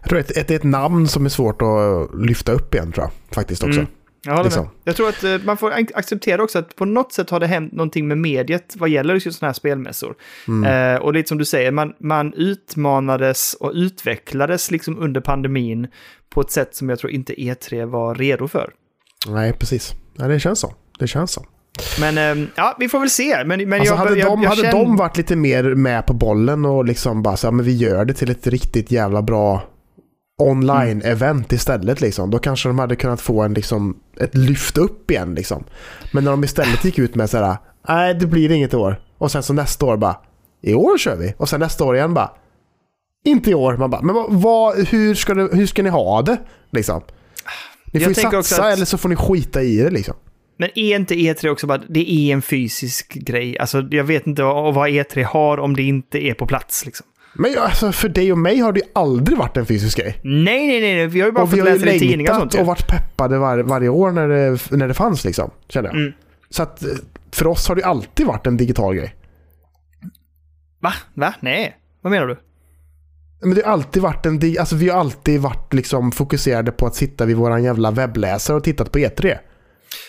Jag 0.00 0.08
tror 0.08 0.18
att 0.20 0.28
det 0.28 0.50
är 0.50 0.56
ett 0.56 0.64
namn 0.64 1.08
som 1.08 1.24
är 1.24 1.28
svårt 1.28 1.62
att 1.62 2.20
lyfta 2.26 2.52
upp 2.52 2.74
igen 2.74 2.92
tror 2.92 3.04
jag. 3.04 3.34
Faktiskt 3.34 3.62
också. 3.62 3.80
Mm. 3.80 3.90
Jag 4.24 4.44
Liksom. 4.44 4.62
med. 4.64 4.72
Jag 4.84 4.96
tror 4.96 5.08
att 5.08 5.24
eh, 5.24 5.36
man 5.44 5.56
får 5.56 5.70
ac- 5.70 5.90
acceptera 5.94 6.42
också 6.42 6.58
att 6.58 6.76
på 6.76 6.84
något 6.84 7.12
sätt 7.12 7.30
har 7.30 7.40
det 7.40 7.46
hänt 7.46 7.72
någonting 7.72 8.08
med 8.08 8.18
mediet 8.18 8.74
vad 8.78 8.88
gäller 8.88 9.14
just 9.14 9.32
sådana 9.38 9.48
här 9.48 9.52
spelmässor. 9.54 10.14
Mm. 10.48 10.94
Eh, 10.94 11.02
och 11.02 11.12
lite 11.12 11.28
som 11.28 11.38
du 11.38 11.44
säger, 11.44 11.70
man, 11.70 11.92
man 12.00 12.34
utmanades 12.34 13.54
och 13.54 13.72
utvecklades 13.74 14.70
liksom 14.70 14.98
under 14.98 15.20
pandemin 15.20 15.86
på 16.30 16.40
ett 16.40 16.50
sätt 16.50 16.74
som 16.76 16.88
jag 16.88 16.98
tror 16.98 17.12
inte 17.12 17.34
E3 17.34 17.84
var 17.84 18.14
redo 18.14 18.48
för. 18.48 18.70
Nej, 19.28 19.52
precis. 19.52 19.94
Nej, 20.14 20.28
det 20.28 20.40
känns 20.40 20.60
så. 20.60 20.74
Det 20.98 21.06
känns 21.06 21.30
så. 21.32 21.46
Men 22.00 22.18
eh, 22.18 22.48
ja, 22.54 22.76
vi 22.78 22.88
får 22.88 23.00
väl 23.00 23.10
se. 23.10 23.44
Men, 23.44 23.68
men 23.68 23.80
Alltså, 23.80 23.94
jag, 23.94 23.98
hade 23.98 24.18
jag, 24.18 24.28
de, 24.28 24.42
jag 24.42 24.50
hade 24.50 24.62
känner- 24.62 24.72
de 24.84 24.96
varit 24.96 25.16
lite 25.16 25.36
mer 25.36 25.62
med 25.74 26.06
på 26.06 26.12
bollen 26.12 26.64
och 26.64 26.84
liksom 26.84 27.22
bara 27.22 27.36
så 27.36 27.46
här, 27.46 27.52
men 27.52 27.64
vi 27.66 27.76
gör 27.76 28.04
det 28.04 28.14
till 28.14 28.30
ett 28.30 28.46
riktigt 28.46 28.90
jävla 28.90 29.22
bra 29.22 29.62
online-event 30.42 31.52
istället 31.54 32.00
liksom. 32.00 32.30
Då 32.30 32.38
kanske 32.38 32.68
de 32.68 32.78
hade 32.78 32.96
kunnat 32.96 33.20
få 33.20 33.42
en 33.42 33.54
liksom, 33.54 33.96
ett 34.20 34.34
lyft 34.34 34.78
upp 34.78 35.10
igen 35.10 35.34
liksom. 35.34 35.64
Men 36.12 36.24
när 36.24 36.30
de 36.30 36.44
istället 36.44 36.84
gick 36.84 36.98
ut 36.98 37.14
med 37.14 37.30
så 37.30 37.38
här, 37.38 37.56
nej 37.88 38.14
det 38.14 38.26
blir 38.26 38.50
inget 38.52 38.72
i 38.72 38.76
år. 38.76 39.00
Och 39.18 39.30
sen 39.32 39.42
så 39.42 39.52
nästa 39.52 39.86
år 39.86 39.96
bara, 39.96 40.16
i 40.62 40.74
år 40.74 40.98
kör 40.98 41.16
vi. 41.16 41.34
Och 41.38 41.48
sen 41.48 41.60
nästa 41.60 41.84
år 41.84 41.96
igen 41.96 42.14
bara, 42.14 42.30
inte 43.24 43.50
i 43.50 43.54
år. 43.54 43.76
Man 43.76 43.90
bara, 43.90 44.02
men 44.02 44.14
vad, 44.40 44.88
hur, 44.88 45.14
ska 45.14 45.34
det, 45.34 45.48
hur 45.52 45.66
ska 45.66 45.82
ni 45.82 45.88
ha 45.90 46.22
det? 46.22 46.36
Liksom. 46.70 47.00
Ni 47.92 48.00
Jag 48.00 48.02
får 48.02 48.10
ju 48.10 48.14
tänker 48.14 48.38
också 48.38 48.48
satsa 48.54 48.68
att- 48.68 48.74
eller 48.74 48.84
så 48.84 48.98
får 48.98 49.08
ni 49.08 49.16
skita 49.16 49.62
i 49.62 49.76
det 49.76 49.90
liksom. 49.90 50.14
Men 50.58 50.70
är 50.74 50.96
inte 50.96 51.14
E3 51.14 51.48
också 51.48 51.66
bara, 51.66 51.82
det 51.88 52.12
är 52.12 52.32
en 52.32 52.42
fysisk 52.42 53.14
grej? 53.14 53.58
Alltså 53.58 53.88
jag 53.90 54.04
vet 54.04 54.26
inte 54.26 54.42
vad, 54.42 54.74
vad 54.74 54.90
E3 54.90 55.24
har 55.24 55.58
om 55.58 55.76
det 55.76 55.82
inte 55.82 56.18
är 56.18 56.34
på 56.34 56.46
plats 56.46 56.86
liksom. 56.86 57.06
Men 57.38 57.58
alltså, 57.58 57.92
för 57.92 58.08
dig 58.08 58.32
och 58.32 58.38
mig 58.38 58.58
har 58.58 58.72
det 58.72 58.80
ju 58.80 58.86
aldrig 58.92 59.38
varit 59.38 59.56
en 59.56 59.66
fysisk 59.66 59.98
grej. 59.98 60.20
Nej, 60.24 60.66
nej, 60.66 60.80
nej, 60.80 61.06
vi 61.06 61.20
har 61.20 61.28
ju 61.28 61.32
bara 61.32 61.42
och 61.42 61.50
fått 61.50 61.64
läsa 61.64 61.84
det 61.84 61.94
i 61.94 61.98
tidningar 61.98 62.32
och 62.32 62.38
sånt. 62.38 62.54
och 62.54 62.66
varit 62.66 62.86
peppade 62.86 63.38
var, 63.38 63.58
varje 63.58 63.88
år 63.88 64.12
när 64.12 64.28
det, 64.28 64.76
när 64.76 64.88
det 64.88 64.94
fanns 64.94 65.24
liksom. 65.24 65.50
Känner 65.68 65.88
jag. 65.88 65.96
Mm. 65.96 66.12
Så 66.50 66.62
att 66.62 66.82
eh, 66.82 66.88
för 67.32 67.46
oss 67.46 67.68
har 67.68 67.76
det 67.76 67.84
alltid 67.84 68.26
varit 68.26 68.46
en 68.46 68.56
digital 68.56 68.94
grej. 68.94 69.14
Va? 70.80 70.92
Va? 71.14 71.34
Nej. 71.40 71.76
Vad 72.02 72.10
menar 72.10 72.26
du? 72.26 72.38
Men 73.40 73.54
det 73.54 73.64
har 73.64 73.72
alltid 73.72 74.02
varit 74.02 74.26
en, 74.26 74.40
alltså 74.58 74.76
vi 74.76 74.88
har 74.88 75.00
alltid 75.00 75.40
varit 75.40 75.74
liksom 75.74 76.12
fokuserade 76.12 76.72
på 76.72 76.86
att 76.86 76.94
sitta 76.94 77.24
vid 77.24 77.36
våran 77.36 77.64
jävla 77.64 77.90
webbläsare 77.90 78.56
och 78.56 78.64
tittat 78.64 78.92
på 78.92 78.98
E 78.98 79.10
E3. 79.16 79.38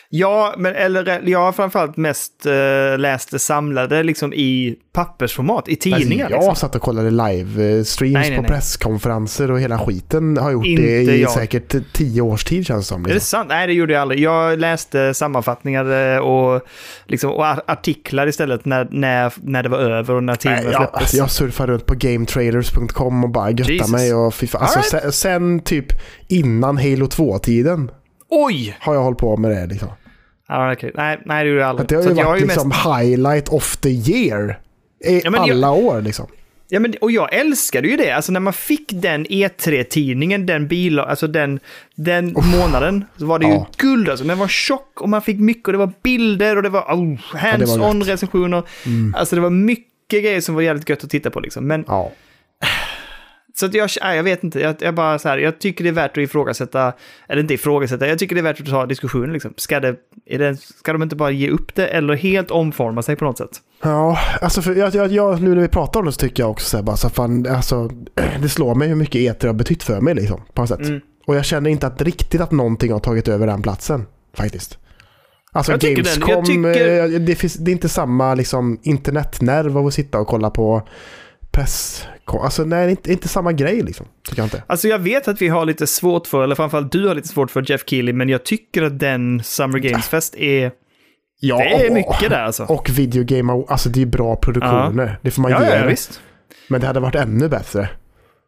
Ja, 0.10 0.54
men 0.58 0.76
eller 0.76 1.22
jag 1.30 1.40
har 1.40 1.52
framförallt 1.52 1.98
mest 1.98 2.46
uh, 2.46 2.98
läst 2.98 3.32
det 3.32 3.40
samlade 3.40 4.04
liksom 4.04 4.34
i 4.34 4.76
pappersformat, 4.94 5.68
i 5.70 5.76
tidningar. 5.76 6.26
Alltså, 6.26 6.36
jag 6.36 6.42
liksom. 6.42 6.56
satt 6.56 6.76
och 6.76 6.82
kollade 6.82 7.10
live-streams 7.10 8.14
nej, 8.14 8.36
på 8.36 8.42
nej. 8.42 8.52
presskonferenser 8.52 9.52
och 9.52 9.60
hela 9.60 9.80
skiten 9.80 10.38
har 10.38 10.52
gjort 10.52 10.66
Inte 10.66 10.82
det 10.82 11.02
i 11.02 11.22
jag. 11.22 11.32
säkert 11.32 11.76
tio 11.94 12.22
års 12.22 12.44
tid 12.44 12.66
känns 12.66 12.86
det 12.86 12.88
som. 12.88 13.04
Är 13.04 13.08
det 13.08 13.14
Liksom. 13.14 13.38
sant? 13.38 13.50
Nej, 13.50 13.68
det 13.68 13.74
gjorde 13.74 13.94
jag 13.94 14.02
aldrig. 14.02 14.20
Jag 14.20 14.60
läste 14.60 15.14
sammanfattningar 15.14 16.14
eh, 16.16 16.20
och, 16.20 16.62
liksom, 17.06 17.32
och 17.32 17.46
ar- 17.46 17.62
artiklar 17.68 18.28
istället 18.28 18.66
när, 18.66 18.88
när, 18.92 19.34
när 19.42 19.64
det 19.64 19.70
var 19.70 19.78
över 19.80 20.14
och 20.14 20.24
när 20.24 20.36
tiden 20.36 20.58
Nej, 20.64 20.74
jag, 20.74 20.90
släpptes. 20.90 21.14
jag 21.14 21.32
surfar 21.32 21.68
runt 21.68 21.86
på 21.86 21.94
gametraders.com 21.98 23.24
och 23.24 23.30
bara 23.30 23.52
Jesus. 23.52 23.92
mig. 23.92 24.14
Och 24.14 24.26
alltså, 24.26 24.58
All 24.58 24.66
right. 24.76 24.86
sen, 24.86 25.12
sen 25.12 25.60
typ 25.60 25.86
innan 26.28 26.78
Halo 26.78 27.06
2-tiden 27.06 27.92
Oj! 28.30 28.78
har 28.80 28.94
jag 28.94 29.02
hållit 29.04 29.20
på 29.20 29.38
med 29.38 29.52
det. 29.52 29.66
Liksom. 29.68 29.90
Ja, 30.48 30.74
okej. 30.74 30.92
nej, 30.96 31.20
nej, 31.26 31.44
det 31.44 31.50
gjorde 31.50 31.62
jag 31.62 31.70
aldrig. 31.70 31.88
det 31.90 31.96
har 31.96 32.04
ju 32.04 32.14
varit 32.24 32.42
ju 32.42 32.46
liksom 32.46 32.72
highlight 32.72 33.50
of 33.50 33.78
the 33.78 33.90
year. 33.90 34.60
I 35.06 35.22
Ja, 35.24 35.30
men 35.30 35.42
jag- 35.42 35.50
alla 35.52 35.72
år 35.72 36.02
liksom. 36.02 36.28
Ja, 36.70 36.80
men, 36.80 36.94
och 37.02 37.12
jag 37.12 37.34
älskade 37.34 37.88
ju 37.88 37.98
det. 37.98 38.12
Alltså 38.12 38.32
när 38.32 38.40
man 38.40 38.54
fick 38.54 38.92
den 38.94 39.26
E3-tidningen, 39.26 40.46
den 40.46 40.68
bil, 40.68 41.00
alltså 41.00 41.28
den, 41.28 41.60
den 41.96 42.34
månaden, 42.58 43.06
så 43.18 43.26
var 43.26 43.40
det 43.40 43.46
ju 43.46 43.52
Ja. 43.54 43.68
guld 43.78 44.10
alltså. 44.10 44.26
Den 44.26 44.38
var 44.40 44.48
tjock 44.48 45.02
och 45.02 45.10
man 45.10 45.22
fick 45.22 45.40
mycket 45.40 45.66
och 45.68 45.72
det 45.72 45.78
var 45.78 45.92
bilder 46.04 46.56
och 46.56 46.64
det 46.64 46.70
var 46.70 46.82
oh, 46.82 47.18
hands-on 47.36 48.00
gött. 48.00 48.08
recensioner. 48.08 48.64
Alltså 49.16 49.36
det 49.36 49.42
var 49.42 49.50
mycket 49.50 50.22
grejer 50.22 50.42
som 50.42 50.56
var 50.56 50.62
jävligt 50.62 50.90
gött 50.90 51.04
att 51.04 51.10
titta 51.10 51.30
på 51.30 51.40
liksom. 51.40 51.68
Men 51.68 51.86
Ja. 51.88 52.12
Så 53.60 53.66
att 53.66 53.74
jag, 53.74 53.90
nej, 54.02 54.16
jag 54.18 54.24
vet 54.24 54.44
inte, 54.44 54.60
jag, 54.60 54.76
jag 54.80 54.96
bara 54.96 55.20
så 55.20 55.30
här, 55.30 55.38
jag 55.38 55.60
tycker 55.60 55.84
det 55.84 55.90
är 55.90 55.94
värt 55.94 56.12
att 56.12 56.18
ifrågasätta, 56.24 56.94
eller 57.28 57.42
inte 57.42 57.54
ifrågasätta, 57.54 58.08
jag 58.08 58.20
tycker 58.20 58.36
det 58.36 58.42
är 58.42 58.44
värt 58.44 58.62
att 58.62 58.68
ta 58.70 58.86
diskussionen 58.86 59.34
liksom. 59.34 59.54
Ska, 59.58 59.80
det, 59.80 59.96
är 60.26 60.40
det, 60.40 60.58
ska 60.58 60.94
de 60.94 61.04
inte 61.04 61.16
bara 61.16 61.32
ge 61.32 61.50
upp 61.50 61.76
det 61.76 61.88
eller 61.88 62.16
helt 62.16 62.52
omforma 62.52 63.02
sig 63.02 63.16
på 63.16 63.26
något 63.26 63.38
sätt? 63.38 63.50
Ja, 63.84 64.20
alltså 64.42 64.62
för 64.62 64.76
jag, 64.76 64.96
jag, 64.96 65.12
jag, 65.12 65.42
nu 65.42 65.56
när 65.56 65.62
vi 65.62 65.68
pratar 65.68 66.00
om 66.00 66.06
det 66.06 66.12
så 66.12 66.20
tycker 66.20 66.44
jag 66.44 66.52
också 66.52 66.70
så 66.70 66.78
här, 66.78 66.84
bara 66.84 66.98
så 66.98 67.10
fan, 67.10 67.48
alltså, 67.48 67.90
det 68.42 68.50
slår 68.50 68.76
mig 68.76 68.88
hur 68.88 68.96
mycket 68.96 69.22
E3 69.42 69.48
har 69.48 69.54
betytt 69.54 69.84
för 69.84 70.02
mig 70.02 70.16
liksom, 70.16 70.42
på 70.54 70.62
något 70.62 70.70
sätt. 70.70 70.80
Mm. 70.80 71.02
Och 71.28 71.36
jag 71.36 71.46
känner 71.46 71.70
inte 71.70 71.88
att 71.88 72.02
riktigt 72.02 72.42
att 72.42 72.52
någonting 72.52 72.92
har 72.92 73.00
tagit 73.00 73.28
över 73.28 73.48
den 73.48 73.62
platsen, 73.62 74.06
faktiskt. 74.34 74.78
Alltså 75.52 75.72
Jag 75.72 75.82
tycker 75.82 76.04
den- 76.04 76.20
Gamescom, 76.28 76.64
jag 76.66 76.74
tycker- 76.76 77.14
eh, 77.14 77.20
det, 77.20 77.36
finns, 77.36 77.54
det 77.54 77.72
är 77.72 77.74
inte 77.74 77.90
samma 77.90 78.36
liksom, 78.36 78.80
internetnerv 78.84 79.78
av 79.78 79.88
att 79.88 79.94
sitta 79.94 80.20
och 80.20 80.28
kolla 80.28 80.50
på 80.50 80.88
press... 81.62 82.08
Alltså 82.44 82.64
nej, 82.64 82.86
det 82.86 82.92
inte, 82.92 83.12
inte 83.12 83.28
samma 83.28 83.52
grej 83.52 83.82
liksom. 83.82 84.06
Tycker 84.30 84.42
jag 84.42 84.46
inte. 84.46 84.64
Alltså 84.68 84.88
jag 84.88 85.00
vet 85.00 85.28
att 85.28 85.42
vi 85.42 85.48
har 85.48 85.66
lite 85.66 85.88
svårt 85.88 86.28
för, 86.28 86.44
eller 86.44 86.56
framförallt 86.56 86.92
du 86.92 87.08
har 87.08 87.16
lite 87.16 87.28
svårt 87.28 87.52
för 87.52 87.72
Jeff 87.72 87.84
Keely, 87.88 88.14
men 88.14 88.30
jag 88.30 88.44
tycker 88.46 88.84
att 88.84 89.00
den 89.00 89.44
Summer 89.44 89.80
Games 89.80 90.08
Fest 90.08 90.36
är, 90.36 90.72
Ja, 91.40 91.58
det 91.58 91.86
är 91.88 91.92
mycket 91.94 92.30
där 92.30 92.44
alltså. 92.44 92.64
Och 92.64 92.90
Video 92.90 93.24
Game 93.24 93.66
alltså 93.68 93.90
det 93.90 94.02
är 94.02 94.06
bra 94.06 94.36
produktioner. 94.36 95.20
Det 95.22 95.32
får 95.32 95.42
man 95.42 95.52
Ja, 95.52 95.62
ge 95.64 95.70
ja, 95.70 95.76
ja, 95.76 95.82
det. 95.84 95.90
visst. 95.90 96.22
Men 96.68 96.82
det 96.82 96.88
hade 96.88 97.00
varit 97.00 97.16
ännu 97.16 97.50
bättre. 97.50 97.90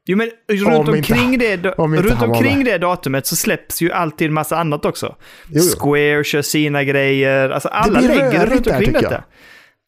Jo, 0.05 0.17
men 0.17 0.29
runt 0.47 0.87
Om 0.89 0.95
inte- 0.95 1.13
omkring, 1.13 1.39
det, 1.39 1.73
om 1.73 1.93
inte 1.95 2.07
runt 2.09 2.19
han 2.19 2.29
var 2.29 2.37
omkring 2.37 2.63
det 2.63 2.77
datumet 2.77 3.25
så 3.25 3.35
släpps 3.35 3.81
ju 3.81 3.91
alltid 3.91 4.27
en 4.27 4.33
massa 4.33 4.57
annat 4.57 4.85
också. 4.85 5.15
Jo, 5.47 5.61
jo. 5.63 5.79
Square 5.79 6.23
kör 6.23 6.41
sina 6.41 6.83
grejer, 6.83 7.49
alltså 7.49 7.69
alla 7.69 7.99
lägger 7.99 8.45
runt 8.45 8.67
omkring 8.67 8.91
detta. 8.93 9.11
jag. 9.11 9.21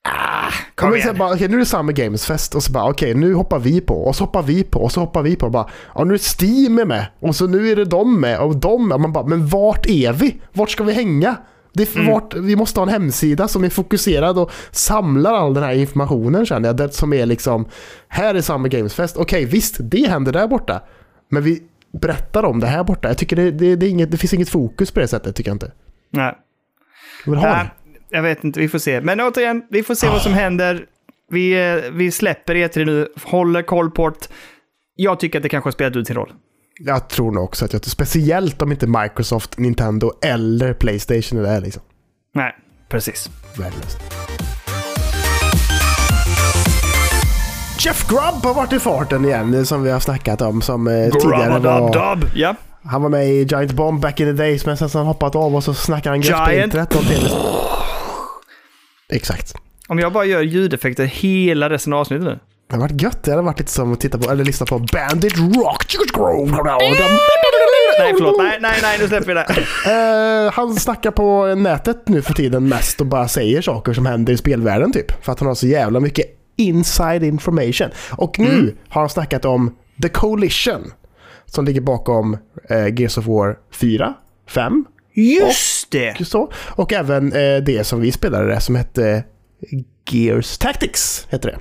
Ah, 0.03 0.51
kom 0.75 0.95
igen. 0.95 1.17
bara, 1.17 1.33
okej, 1.33 1.47
nu 1.47 1.55
är 1.55 1.59
det 1.59 1.65
Summer 1.65 1.93
Games 1.93 2.25
Fest 2.25 2.55
och 2.55 2.63
så 2.63 2.71
bara 2.71 2.89
okej, 2.89 3.13
nu 3.13 3.33
hoppar 3.33 3.59
vi 3.59 3.81
på 3.81 3.95
och 4.03 4.15
så 4.15 4.23
hoppar 4.23 4.41
vi 4.43 4.63
på 4.63 4.79
och 4.83 4.91
så 4.91 4.99
hoppar 4.99 5.21
vi 5.21 5.35
på. 5.35 5.45
Och 5.45 5.51
bara, 5.51 5.69
ja, 5.95 6.03
nu 6.03 6.13
är 6.13 6.41
Steam 6.43 6.73
med 6.87 7.05
och 7.19 7.35
så 7.35 7.47
nu 7.47 7.69
är 7.71 7.75
det 7.75 7.85
de 7.85 8.21
med 8.21 8.39
och 8.39 8.55
de. 8.57 8.91
Och 8.91 9.01
man 9.01 9.13
bara, 9.13 9.25
men 9.25 9.47
vart 9.47 9.85
är 9.85 10.13
vi? 10.13 10.41
Vart 10.53 10.69
ska 10.69 10.83
vi 10.83 10.93
hänga? 10.93 11.35
Det 11.73 11.95
Mm. 11.95 12.07
vart, 12.11 12.33
vi 12.33 12.55
måste 12.55 12.79
ha 12.79 12.87
en 12.87 12.93
hemsida 12.93 13.47
som 13.47 13.63
är 13.63 13.69
fokuserad 13.69 14.37
och 14.39 14.51
samlar 14.71 15.33
all 15.33 15.53
den 15.53 15.63
här 15.63 15.73
informationen 15.73 16.45
känner 16.45 16.69
jag. 16.69 16.77
Det 16.77 16.93
som 16.93 17.13
är 17.13 17.25
liksom, 17.25 17.65
här 18.07 18.35
är 18.35 18.41
Summer 18.41 18.69
Games 18.69 18.93
Fest. 18.93 19.17
Okej, 19.17 19.45
visst, 19.45 19.77
det 19.79 20.09
händer 20.09 20.31
där 20.31 20.47
borta. 20.47 20.81
Men 21.29 21.43
vi 21.43 21.63
berättar 22.01 22.43
om 22.45 22.59
det 22.59 22.67
här 22.67 22.83
borta. 22.83 23.07
Jag 23.07 23.17
tycker 23.17 23.35
det, 23.35 23.51
det, 23.51 23.75
det, 23.75 23.87
inget, 23.87 24.11
det 24.11 24.17
finns 24.17 24.33
inget 24.33 24.49
fokus 24.49 24.91
på 24.91 24.99
det 24.99 25.07
sättet, 25.07 25.35
tycker 25.35 25.49
jag 25.49 25.55
inte. 25.55 25.71
Nej. 26.11 26.33
Jag 27.25 27.31
vill 27.31 27.39
ha 27.39 27.47
det. 27.47 27.71
Jag 28.11 28.21
vet 28.21 28.43
inte, 28.43 28.59
vi 28.59 28.69
får 28.69 28.79
se. 28.79 29.01
Men 29.01 29.21
återigen, 29.21 29.63
vi 29.69 29.83
får 29.83 29.95
se 29.95 30.07
vad 30.07 30.21
som 30.21 30.33
händer. 30.33 30.85
Vi, 31.29 31.71
eh, 31.71 31.91
vi 31.91 32.11
släpper 32.11 32.55
E3 32.55 32.85
nu, 32.85 33.07
håller 33.23 33.61
koll 33.61 33.91
på 33.91 34.09
det. 34.09 34.27
Jag 34.95 35.19
tycker 35.19 35.39
att 35.39 35.43
det 35.43 35.49
kanske 35.49 35.67
har 35.67 35.71
spelat 35.71 35.95
ut 35.95 36.07
sin 36.07 36.15
roll. 36.15 36.33
Jag 36.79 37.09
tror 37.09 37.31
nog 37.31 37.43
också 37.43 37.65
att 37.65 37.73
jag, 37.73 37.85
speciellt 37.85 38.61
om 38.61 38.71
inte 38.71 38.87
Microsoft, 38.87 39.57
Nintendo 39.57 40.11
eller 40.21 40.73
Playstation 40.73 41.39
är 41.39 41.43
där 41.43 41.61
liksom. 41.61 41.81
Nej, 42.33 42.55
precis. 42.89 43.29
Värdelöst. 43.57 43.99
Jeff 47.79 48.07
Grubb 48.09 48.43
har 48.43 48.53
varit 48.53 48.73
i 48.73 48.79
farten 48.79 49.25
igen, 49.25 49.65
som 49.65 49.83
vi 49.83 49.91
har 49.91 49.99
snackat 49.99 50.41
om. 50.41 50.61
Som 50.61 50.87
eh, 50.87 51.09
tidigare 51.09 51.59
var... 51.59 52.19
Ja. 52.35 52.55
Han 52.83 53.01
var 53.01 53.09
med 53.09 53.27
i 53.27 53.43
Giant 53.43 53.71
Bomb 53.71 54.01
back 54.01 54.19
in 54.19 54.25
the 54.25 54.43
days, 54.43 54.65
men 54.65 54.77
sen 54.77 54.89
så 54.89 54.97
han 54.97 55.07
hoppat 55.07 55.35
av 55.35 55.55
och 55.55 55.63
så 55.63 55.73
snackar 55.73 56.09
han 56.09 56.21
gött 56.21 56.45
på 56.45 56.51
internet 56.51 56.93
Exakt. 59.11 59.53
Om 59.87 59.99
jag 59.99 60.13
bara 60.13 60.25
gör 60.25 60.41
ljudeffekter 60.41 61.05
hela 61.05 61.69
resten 61.69 61.93
av 61.93 61.99
avsnittet 61.99 62.23
nu. 62.25 62.39
Det 62.69 62.75
har 62.75 62.81
varit 62.81 63.01
gött. 63.01 63.23
Det 63.23 63.31
hade 63.31 63.43
varit 63.43 63.59
lite 63.59 63.71
som 63.71 63.93
att 63.93 63.99
titta 63.99 64.17
på, 64.17 64.31
eller 64.31 64.43
lyssna 64.45 64.65
på 64.65 64.79
Bandit 64.79 65.37
Rock. 65.37 65.95
Nej, 67.99 68.13
förlåt. 68.17 68.37
Nej, 68.37 68.57
nej, 68.61 68.79
nej, 68.81 68.97
nu 69.01 69.07
släpper 69.07 69.27
vi 69.27 69.33
det. 69.33 70.45
Eh, 70.45 70.51
han 70.53 70.75
snackar 70.75 71.11
på 71.11 71.55
nätet 71.55 72.07
nu 72.07 72.21
för 72.21 72.33
tiden 72.33 72.67
mest 72.69 73.01
och 73.01 73.07
bara 73.07 73.27
säger 73.27 73.61
saker 73.61 73.93
som 73.93 74.05
händer 74.05 74.33
i 74.33 74.37
spelvärlden 74.37 74.91
typ. 74.91 75.23
För 75.25 75.31
att 75.31 75.39
han 75.39 75.47
har 75.47 75.55
så 75.55 75.67
jävla 75.67 75.99
mycket 75.99 76.25
inside 76.57 77.23
information. 77.23 77.89
Och 78.11 78.39
nu 78.39 78.53
Mm. 78.53 78.75
har 78.89 79.01
han 79.01 79.09
snackat 79.09 79.45
om 79.45 79.75
The 80.01 80.09
Coalition. 80.09 80.91
Som 81.45 81.65
ligger 81.65 81.81
bakom 81.81 82.37
eh, 82.69 82.87
Gears 82.99 83.17
of 83.17 83.25
War 83.25 83.55
4, 83.73 84.13
5 84.49 84.85
Just 85.13 85.91
det! 85.91 86.19
och 86.19 86.27
så. 86.27 86.51
Och 86.69 86.93
även 86.93 87.33
eh, 87.33 87.57
det 87.57 87.87
som 87.87 88.01
vi 88.01 88.11
spelade 88.11 88.61
som 88.61 88.75
hette 88.75 89.23
Gears 90.09 90.57
Tactics. 90.57 91.27
Heter 91.29 91.49
det. 91.49 91.57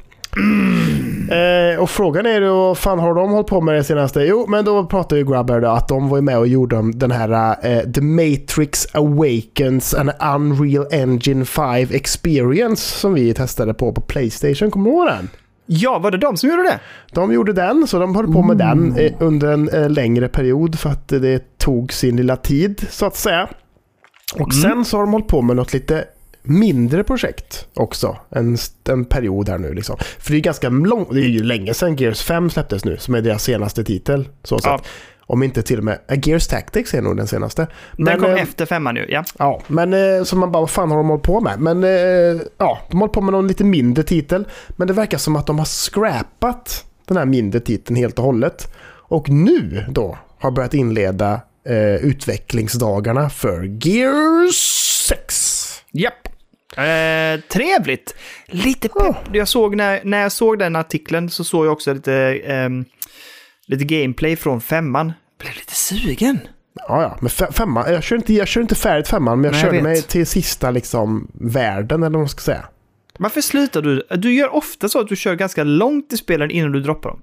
Eh, 1.31 1.81
och 1.81 1.91
frågan 1.91 2.27
är 2.27 2.41
då, 2.41 2.55
vad 2.55 2.79
fan 2.79 2.99
har 2.99 3.15
de 3.15 3.31
hållit 3.31 3.47
på 3.47 3.61
med 3.61 3.75
det 3.75 3.85
senaste? 3.85 4.21
Jo, 4.21 4.47
men 4.49 4.65
då 4.65 4.87
pratar 4.87 5.17
ju 5.17 5.25
Grubber 5.25 5.61
då 5.61 5.69
att 5.69 5.89
de 5.89 6.09
var 6.09 6.21
med 6.21 6.39
och 6.39 6.49
gjorde 6.49 6.93
den 6.95 7.11
här 7.11 7.57
eh, 7.63 7.91
The 7.93 8.01
Matrix 8.01 8.87
Awakens 8.95 9.95
and 9.95 10.11
Unreal 10.35 10.87
Engine 10.91 11.45
5 11.45 11.89
Experience 11.91 12.99
som 12.99 13.15
vi 13.15 13.35
testade 13.35 13.75
på 13.75 13.93
på 13.93 14.01
Playstation. 14.01 14.71
Kommer 14.71 14.91
du 14.91 14.97
ihåg 14.97 15.07
den? 15.07 15.29
Ja, 15.73 15.99
var 15.99 16.11
det 16.11 16.18
de 16.18 16.37
som 16.37 16.51
gjorde 16.51 16.62
det? 16.62 16.81
De 17.12 17.33
gjorde 17.33 17.53
den, 17.53 17.87
så 17.87 17.99
de 17.99 18.16
höll 18.16 18.33
på 18.33 18.43
med 18.43 18.57
den 18.57 18.97
eh, 18.97 19.12
under 19.18 19.53
en 19.53 19.68
eh, 19.68 19.91
längre 19.91 20.29
period 20.29 20.79
för 20.79 20.91
att 20.91 21.09
det 21.09 21.59
tog 21.59 21.93
sin 21.93 22.16
lilla 22.16 22.37
tid, 22.37 22.87
så 22.91 23.07
att 23.07 23.16
säga. 23.16 23.49
Och 24.39 24.55
sen 24.55 24.85
så 24.85 24.97
har 24.97 25.03
de 25.05 25.12
hållit 25.12 25.29
på 25.29 25.43
med 25.43 25.57
något 25.57 25.73
lite 25.73 26.05
mindre 26.43 27.05
projekt 27.05 27.66
också. 27.75 28.16
En, 28.31 28.57
en 28.89 29.05
period 29.05 29.49
här 29.49 29.59
nu 29.59 29.75
liksom. 29.75 29.97
För 30.18 30.33
det 30.33 30.39
är 30.39 30.41
ganska 30.41 30.68
långt, 30.68 31.09
det 31.12 31.21
är 31.21 31.29
ju 31.29 31.43
länge 31.43 31.75
sedan 31.75 31.97
Gears 31.97 32.23
5 32.23 32.51
släpptes 32.51 32.85
nu, 32.85 32.97
som 32.97 33.14
är 33.14 33.21
deras 33.21 33.43
senaste 33.43 33.85
titel. 33.85 34.29
Så 34.45 34.59
Ja. 34.64 34.79
sett. 34.79 34.89
Om 35.31 35.43
inte 35.43 35.62
till 35.62 35.78
och 35.78 35.85
med, 35.85 35.99
eh, 36.09 36.18
Gears 36.22 36.47
Tactics 36.47 36.95
är 36.95 37.03
nog 37.03 37.16
den 37.16 37.26
senaste. 37.26 37.66
Den 37.97 38.20
kom 38.20 38.31
eh, 38.31 38.43
efter 38.43 38.66
femman 38.66 38.95
nu, 38.95 39.07
ja. 39.09 39.24
Ja, 39.39 39.61
men 39.66 39.93
eh, 39.93 40.24
så 40.24 40.37
man 40.37 40.53
bara, 40.53 40.61
vad 40.61 40.70
fan 40.70 40.91
har 40.91 40.97
de 40.97 41.09
hållit 41.09 41.24
på 41.24 41.41
med? 41.41 41.61
Men 41.61 41.85
eh, 41.85 42.43
ja, 42.59 42.78
de 42.89 42.97
har 42.97 43.01
hållit 43.01 43.12
på 43.12 43.20
med 43.20 43.33
någon 43.33 43.49
lite 43.49 43.64
mindre 43.64 44.05
titel. 44.05 44.49
Men 44.68 44.89
det 44.89 44.95
verkar 44.95 45.18
som 45.18 45.37
att 45.37 45.47
de 45.47 45.59
har 45.59 45.66
scrappat 45.66 46.85
den 47.07 47.16
här 47.16 47.24
mindre 47.24 47.61
titeln 47.61 47.97
helt 47.97 48.18
och 48.18 48.24
hållet. 48.24 48.74
Och 48.87 49.28
nu 49.28 49.85
då 49.89 50.18
har 50.39 50.51
börjat 50.51 50.74
inleda 50.74 51.41
eh, 51.68 51.95
utvecklingsdagarna 51.95 53.31
för 53.31 53.87
Gears 53.87 55.07
6. 55.09 55.83
Japp. 55.91 56.28
Eh, 56.76 57.41
trevligt. 57.41 58.14
Lite 58.47 58.89
pepp. 58.89 59.16
Jag 59.33 59.49
såg 59.49 59.76
när, 59.76 60.01
när 60.05 60.22
jag 60.22 60.33
såg 60.33 60.59
den 60.59 60.76
artikeln 60.76 61.31
så 61.31 61.45
såg 61.45 61.66
jag 61.66 61.72
också 61.72 61.93
lite, 61.93 62.14
ehm, 62.45 62.85
lite 63.71 63.85
gameplay 63.85 64.37
från 64.37 64.61
femman. 64.61 65.12
Blev 65.39 65.55
lite 65.55 65.75
sugen. 65.75 66.39
Ja, 66.75 67.03
ja, 67.03 67.16
men 67.21 67.29
fe- 67.29 67.53
femman, 67.53 67.93
jag 67.93 68.03
kör, 68.03 68.16
inte, 68.16 68.35
jag 68.35 68.49
kör 68.49 68.61
inte 68.61 68.75
färdigt 68.75 69.09
femman, 69.09 69.41
men 69.41 69.45
jag 69.45 69.53
Nej, 69.53 69.61
jag 69.61 69.66
körde 69.66 69.77
vet. 69.77 69.83
mig 69.83 70.03
till 70.03 70.27
sista 70.27 70.71
liksom 70.71 71.31
världen, 71.35 72.03
eller 72.03 72.11
vad 72.12 72.21
man 72.21 72.29
ska 72.29 72.41
säga. 72.41 72.64
Varför 73.18 73.41
slutar 73.41 73.83
du? 73.83 74.07
Du 74.16 74.33
gör 74.35 74.55
ofta 74.55 74.89
så 74.89 75.01
att 75.01 75.09
du 75.09 75.16
kör 75.16 75.35
ganska 75.35 75.64
långt 75.64 76.12
i 76.12 76.16
spelen 76.16 76.51
innan 76.51 76.73
du 76.73 76.81
droppar 76.81 77.11
dem. 77.11 77.23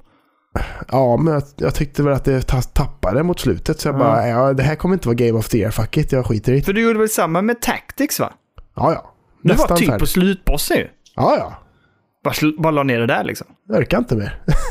Ja, 0.91 1.17
men 1.17 1.33
jag, 1.33 1.43
jag 1.55 1.75
tyckte 1.75 2.03
väl 2.03 2.13
att 2.13 2.25
det 2.25 2.41
ta- 2.41 2.61
tappade 2.61 3.23
mot 3.23 3.39
slutet, 3.39 3.79
så 3.79 3.87
jag 3.87 3.95
Ja. 3.95 3.99
bara, 3.99 4.27
ja, 4.27 4.53
det 4.53 4.63
här 4.63 4.75
kommer 4.75 4.95
inte 4.95 5.07
vara 5.07 5.15
Game 5.15 5.39
of 5.39 5.49
the 5.49 5.57
Year, 5.57 5.71
fuck 5.71 5.97
it, 5.97 6.11
jag 6.11 6.25
skiter 6.25 6.53
i 6.53 6.55
det. 6.59 6.61
För 6.65 6.73
du 6.73 6.81
gjorde 6.81 6.99
väl 6.99 7.09
samma 7.09 7.41
med 7.41 7.61
Tactics 7.61 8.19
va? 8.19 8.33
Ja, 8.75 8.93
ja. 8.93 9.13
Du 9.43 9.53
var 9.53 9.75
typ 9.77 9.87
färdig. 9.87 9.99
på 9.99 10.05
slutbossen 10.05 10.77
ju. 10.77 10.87
Ja, 11.15 11.35
ja. 11.37 11.53
Bara, 12.23 12.33
bara 12.57 12.71
la 12.71 12.83
ner 12.83 12.99
det 12.99 13.07
där 13.07 13.23
liksom. 13.23 13.47
Jag 13.67 13.77
orkar 13.77 13.97
inte 13.97 14.15
mer. 14.15 14.41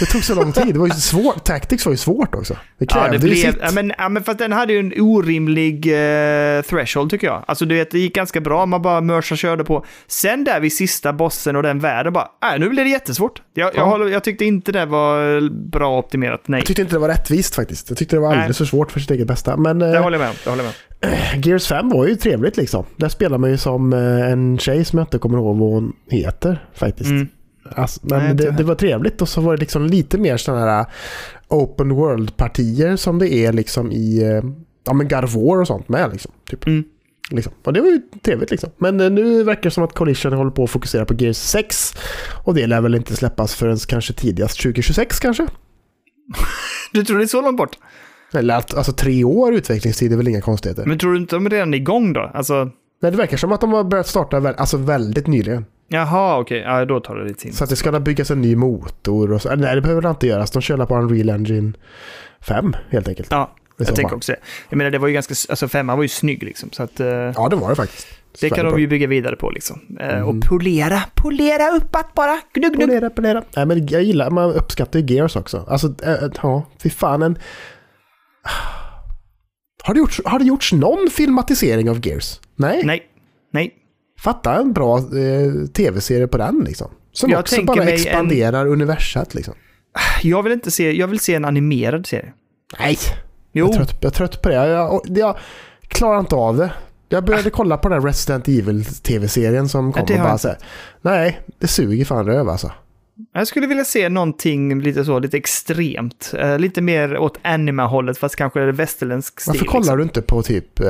det 0.00 0.06
tog 0.06 0.24
så 0.24 0.34
lång 0.34 0.52
tid. 0.52 0.74
Det 0.74 0.78
var 0.78 0.86
ju 0.86 0.92
svårt. 0.92 1.44
Tactics 1.44 1.86
var 1.86 1.92
ju 1.92 1.96
svårt 1.96 2.34
också. 2.34 2.54
Det 2.78 2.86
Ja, 2.94 3.00
krävde 3.00 3.18
det 3.18 3.26
ju 3.26 3.42
blev... 3.42 3.52
sitt. 3.52 3.60
Ja, 3.62 3.70
men, 3.74 3.92
ja, 3.98 4.08
men 4.08 4.24
fast 4.24 4.38
den 4.38 4.52
hade 4.52 4.72
ju 4.72 4.78
en 4.78 4.92
orimlig 5.00 5.86
eh, 5.86 6.62
threshold 6.62 7.10
tycker 7.10 7.26
jag. 7.26 7.44
Alltså 7.46 7.64
du 7.64 7.74
vet, 7.74 7.90
det 7.90 7.98
gick 7.98 8.14
ganska 8.14 8.40
bra. 8.40 8.66
Man 8.66 8.82
bara 8.82 9.00
mörsa 9.00 9.36
körde 9.36 9.64
på. 9.64 9.84
Sen 10.06 10.44
där 10.44 10.60
vid 10.60 10.72
sista 10.72 11.12
bossen 11.12 11.56
och 11.56 11.62
den 11.62 11.78
världen 11.78 12.12
bara, 12.12 12.28
äh, 12.54 12.60
nu 12.60 12.68
blir 12.68 12.84
det 12.84 12.90
jättesvårt. 12.90 13.42
Jag, 13.54 13.66
jag, 13.66 13.74
Ja. 13.76 13.84
håller, 13.84 14.08
jag 14.08 14.24
tyckte 14.24 14.44
inte 14.44 14.72
det 14.72 14.86
var 14.86 15.40
bra 15.70 15.98
optimerat. 15.98 16.48
Nej, 16.48 16.60
Jag 16.60 16.66
tyckte 16.66 16.82
inte 16.82 16.94
det 16.94 17.00
var 17.00 17.08
rättvist 17.08 17.54
faktiskt. 17.54 17.88
Jag 17.88 17.98
tyckte 17.98 18.16
det 18.16 18.20
var 18.20 18.28
Nej. 18.28 18.38
alldeles 18.38 18.58
för 18.58 18.64
svårt 18.64 18.92
för 18.92 19.00
sitt 19.00 19.10
eget 19.10 19.26
bästa. 19.26 19.56
Men 19.56 19.78
det 19.78 19.96
eh, 19.96 20.02
håller 20.02 20.18
jag 20.18 20.22
med 20.24 20.30
om. 20.30 20.36
Det 20.44 20.50
håller 20.50 20.64
jag 20.64 20.70
med. 20.70 20.76
Gears 21.46 21.66
5 21.66 21.88
var 21.88 22.06
ju 22.06 22.14
trevligt 22.16 22.56
liksom. 22.56 22.84
Där 22.96 23.08
spelar 23.08 23.38
man 23.38 23.50
ju 23.50 23.56
som 23.56 23.92
eh, 23.92 24.30
en 24.32 24.58
tjej 24.58 24.84
som 24.84 24.98
jag 24.98 25.06
inte 25.06 25.18
kommer 25.18 25.38
ihåg 25.38 25.58
vad 25.58 25.70
hon 25.70 25.92
heter 26.10 26.64
faktiskt. 26.74 27.10
Mm. 27.10 27.28
Alltså, 27.76 28.00
men 28.02 28.18
Nej, 28.24 28.34
det, 28.34 28.50
det 28.50 28.64
var 28.64 28.74
trevligt 28.74 29.22
och 29.22 29.28
så 29.28 29.40
var 29.40 29.56
det 29.56 29.60
liksom 29.60 29.86
lite 29.86 30.18
mer 30.18 30.36
sådana 30.36 30.66
här 30.66 30.86
open 31.48 31.94
world-partier 31.94 32.96
som 32.96 33.18
det 33.18 33.34
är 33.34 33.52
liksom 33.52 33.92
i 33.92 34.22
eh, 34.22 34.42
ja, 34.84 34.92
men 34.92 35.08
God 35.08 35.60
och 35.60 35.66
sånt 35.66 35.88
med. 35.88 36.12
Liksom, 36.12 36.32
typ. 36.50 36.66
Mm. 36.66 36.84
Liksom. 37.30 37.52
Och 37.64 37.72
det 37.72 37.80
var 37.80 37.88
ju 37.88 38.00
trevligt 38.24 38.50
liksom. 38.50 38.70
Men 38.78 39.00
eh, 39.00 39.10
nu 39.10 39.42
verkar 39.42 39.62
det 39.62 39.70
som 39.70 39.84
att 39.84 39.94
Collision 39.94 40.32
håller 40.32 40.50
på 40.50 40.64
att 40.64 40.70
fokusera 40.70 41.04
på 41.04 41.14
Gears 41.14 41.36
6. 41.36 41.94
Och 42.44 42.54
det 42.54 42.66
lär 42.66 42.80
väl 42.80 42.94
inte 42.94 43.16
släppas 43.16 43.54
förrän 43.54 43.76
kanske 43.76 44.12
tidigast 44.12 44.62
2026 44.62 45.20
kanske? 45.20 45.46
Du 46.92 47.04
tror 47.04 47.18
det 47.18 47.24
är 47.24 47.26
så 47.26 47.42
långt 47.42 47.56
bort? 47.56 47.78
Eller 48.34 48.56
att, 48.56 48.74
alltså 48.74 48.92
tre 48.92 49.24
år 49.24 49.54
utvecklingstid 49.54 50.12
är 50.12 50.16
väl 50.16 50.28
inga 50.28 50.40
konstigheter. 50.40 50.86
Men 50.86 50.98
tror 50.98 51.12
du 51.12 51.18
inte 51.18 51.36
de 51.36 51.46
är 51.46 51.50
redan 51.50 51.74
igång 51.74 52.12
då? 52.12 52.30
Alltså, 52.34 52.70
Nej, 53.02 53.10
det 53.10 53.16
verkar 53.18 53.36
som 53.36 53.52
att 53.52 53.60
de 53.60 53.72
har 53.72 53.84
börjat 53.84 54.06
starta 54.06 54.40
vä- 54.40 54.54
alltså 54.56 54.76
väldigt 54.76 55.26
nyligen. 55.26 55.64
Jaha, 55.92 56.38
okej. 56.40 56.58
Ja, 56.58 56.84
då 56.84 57.00
tar 57.00 57.16
det 57.16 57.24
lite 57.24 57.40
tid. 57.40 57.54
Så 57.54 57.64
att 57.64 57.70
det 57.70 57.76
ska 57.76 58.00
byggas 58.00 58.30
en 58.30 58.40
ny 58.40 58.56
motor 58.56 59.32
och 59.32 59.42
så. 59.42 59.56
Nej, 59.56 59.74
det 59.74 59.80
behöver 59.80 60.10
inte 60.10 60.26
göras. 60.26 60.50
De 60.50 60.62
kör 60.62 60.86
på 60.86 60.96
Unreal 60.96 61.30
Engine 61.30 61.72
5 62.40 62.76
helt 62.90 63.08
enkelt. 63.08 63.28
Ja, 63.30 63.54
jag 63.76 63.86
tänker 63.86 64.02
fall. 64.02 64.16
också 64.16 64.32
det. 64.32 64.38
Jag 64.68 64.76
menar, 64.76 64.90
det 64.90 64.98
var 64.98 65.08
ju 65.08 65.14
ganska... 65.14 65.34
Alltså 65.52 65.68
femman 65.68 65.96
var 65.96 66.02
ju 66.04 66.08
snygg 66.08 66.42
liksom. 66.42 66.68
Så 66.72 66.82
att... 66.82 67.00
eh, 67.00 67.06
Ja, 67.06 67.48
det 67.50 67.56
var 67.56 67.68
det 67.68 67.76
faktiskt. 67.76 68.06
Det 68.40 68.50
kan 68.50 68.66
de 68.66 68.80
ju 68.80 68.86
bygga 68.86 69.06
vidare 69.06 69.36
på 69.36 69.50
liksom. 69.50 69.80
Eh, 70.00 70.28
Och 70.28 70.34
polera, 70.48 71.02
polera 71.14 71.68
uppåt 71.76 72.14
bara. 72.14 72.40
Gnugg, 72.54 72.72
gnugg. 72.72 72.88
Polera, 72.88 73.10
polera. 73.10 73.42
Nej, 73.56 73.66
men 73.66 73.86
jag 73.86 74.02
gillar, 74.02 74.30
man 74.30 74.52
uppskattar 74.52 74.98
ju 75.00 75.14
Gears 75.14 75.36
också. 75.36 75.64
Alltså, 75.68 75.94
äh, 76.04 76.14
ja, 76.42 76.66
fy 76.82 76.90
fan 76.90 77.22
en... 77.22 77.38
Har 79.84 79.94
det, 79.94 79.98
gjorts, 80.00 80.20
har 80.24 80.38
det 80.38 80.44
gjorts 80.44 80.72
någon 80.72 81.10
filmatisering 81.10 81.90
av 81.90 82.06
Gears? 82.06 82.40
Nej. 82.56 82.82
Nej, 82.84 83.02
nej. 83.52 83.74
Fatta 84.22 84.54
en 84.54 84.72
bra 84.72 84.98
eh, 84.98 85.66
tv-serie 85.72 86.26
på 86.26 86.38
den 86.38 86.64
liksom. 86.66 86.90
Som 87.12 87.30
Jag 87.30 87.40
också 87.40 87.62
bara 87.62 87.84
expanderar 87.84 88.66
universat 88.66 89.34
liksom. 89.34 89.54
Jag 90.22 90.42
vill 90.42 90.52
inte 90.52 90.70
se, 90.70 90.92
jag 90.92 91.08
vill 91.08 91.20
se 91.20 91.34
en 91.34 91.44
animerad 91.44 92.06
serie. 92.06 92.32
Nej, 92.78 92.98
Jo, 93.52 93.66
jag 93.66 93.74
är, 93.74 93.76
trött, 93.76 93.96
jag 94.00 94.10
är 94.10 94.14
trött 94.14 94.42
på 94.42 94.48
det. 94.48 94.54
Jag, 94.54 94.66
jag, 94.68 95.00
jag 95.18 95.36
klarar 95.88 96.20
inte 96.20 96.34
av 96.34 96.56
det. 96.56 96.72
Jag 97.08 97.24
började 97.24 97.50
kolla 97.50 97.76
på 97.76 97.88
den 97.88 98.02
Resident 98.02 98.48
Evil 98.48 98.84
tv-serien 98.84 99.68
som 99.68 99.92
kom 99.92 100.02
och 100.02 100.08
bara 100.08 100.38
så 100.38 100.48
här, 100.48 100.58
Nej, 101.02 101.40
det 101.58 101.66
suger 101.66 102.04
fan 102.04 102.26
röv 102.26 102.48
alltså. 102.48 102.72
Jag 103.32 103.46
skulle 103.46 103.66
vilja 103.66 103.84
se 103.84 104.08
någonting 104.08 104.80
lite 104.80 105.04
så, 105.04 105.18
lite 105.18 105.36
extremt. 105.36 106.34
Eh, 106.38 106.58
lite 106.58 106.80
mer 106.80 107.18
åt 107.18 107.38
anima-hållet, 107.42 108.18
fast 108.18 108.36
kanske 108.36 108.72
västerländsk 108.72 109.40
stil. 109.40 109.50
Varför 109.52 109.66
kollar 109.66 109.80
liksom. 109.80 109.96
du 109.96 110.02
inte 110.02 110.22
på 110.22 110.42
typ 110.42 110.80
eh, 110.80 110.86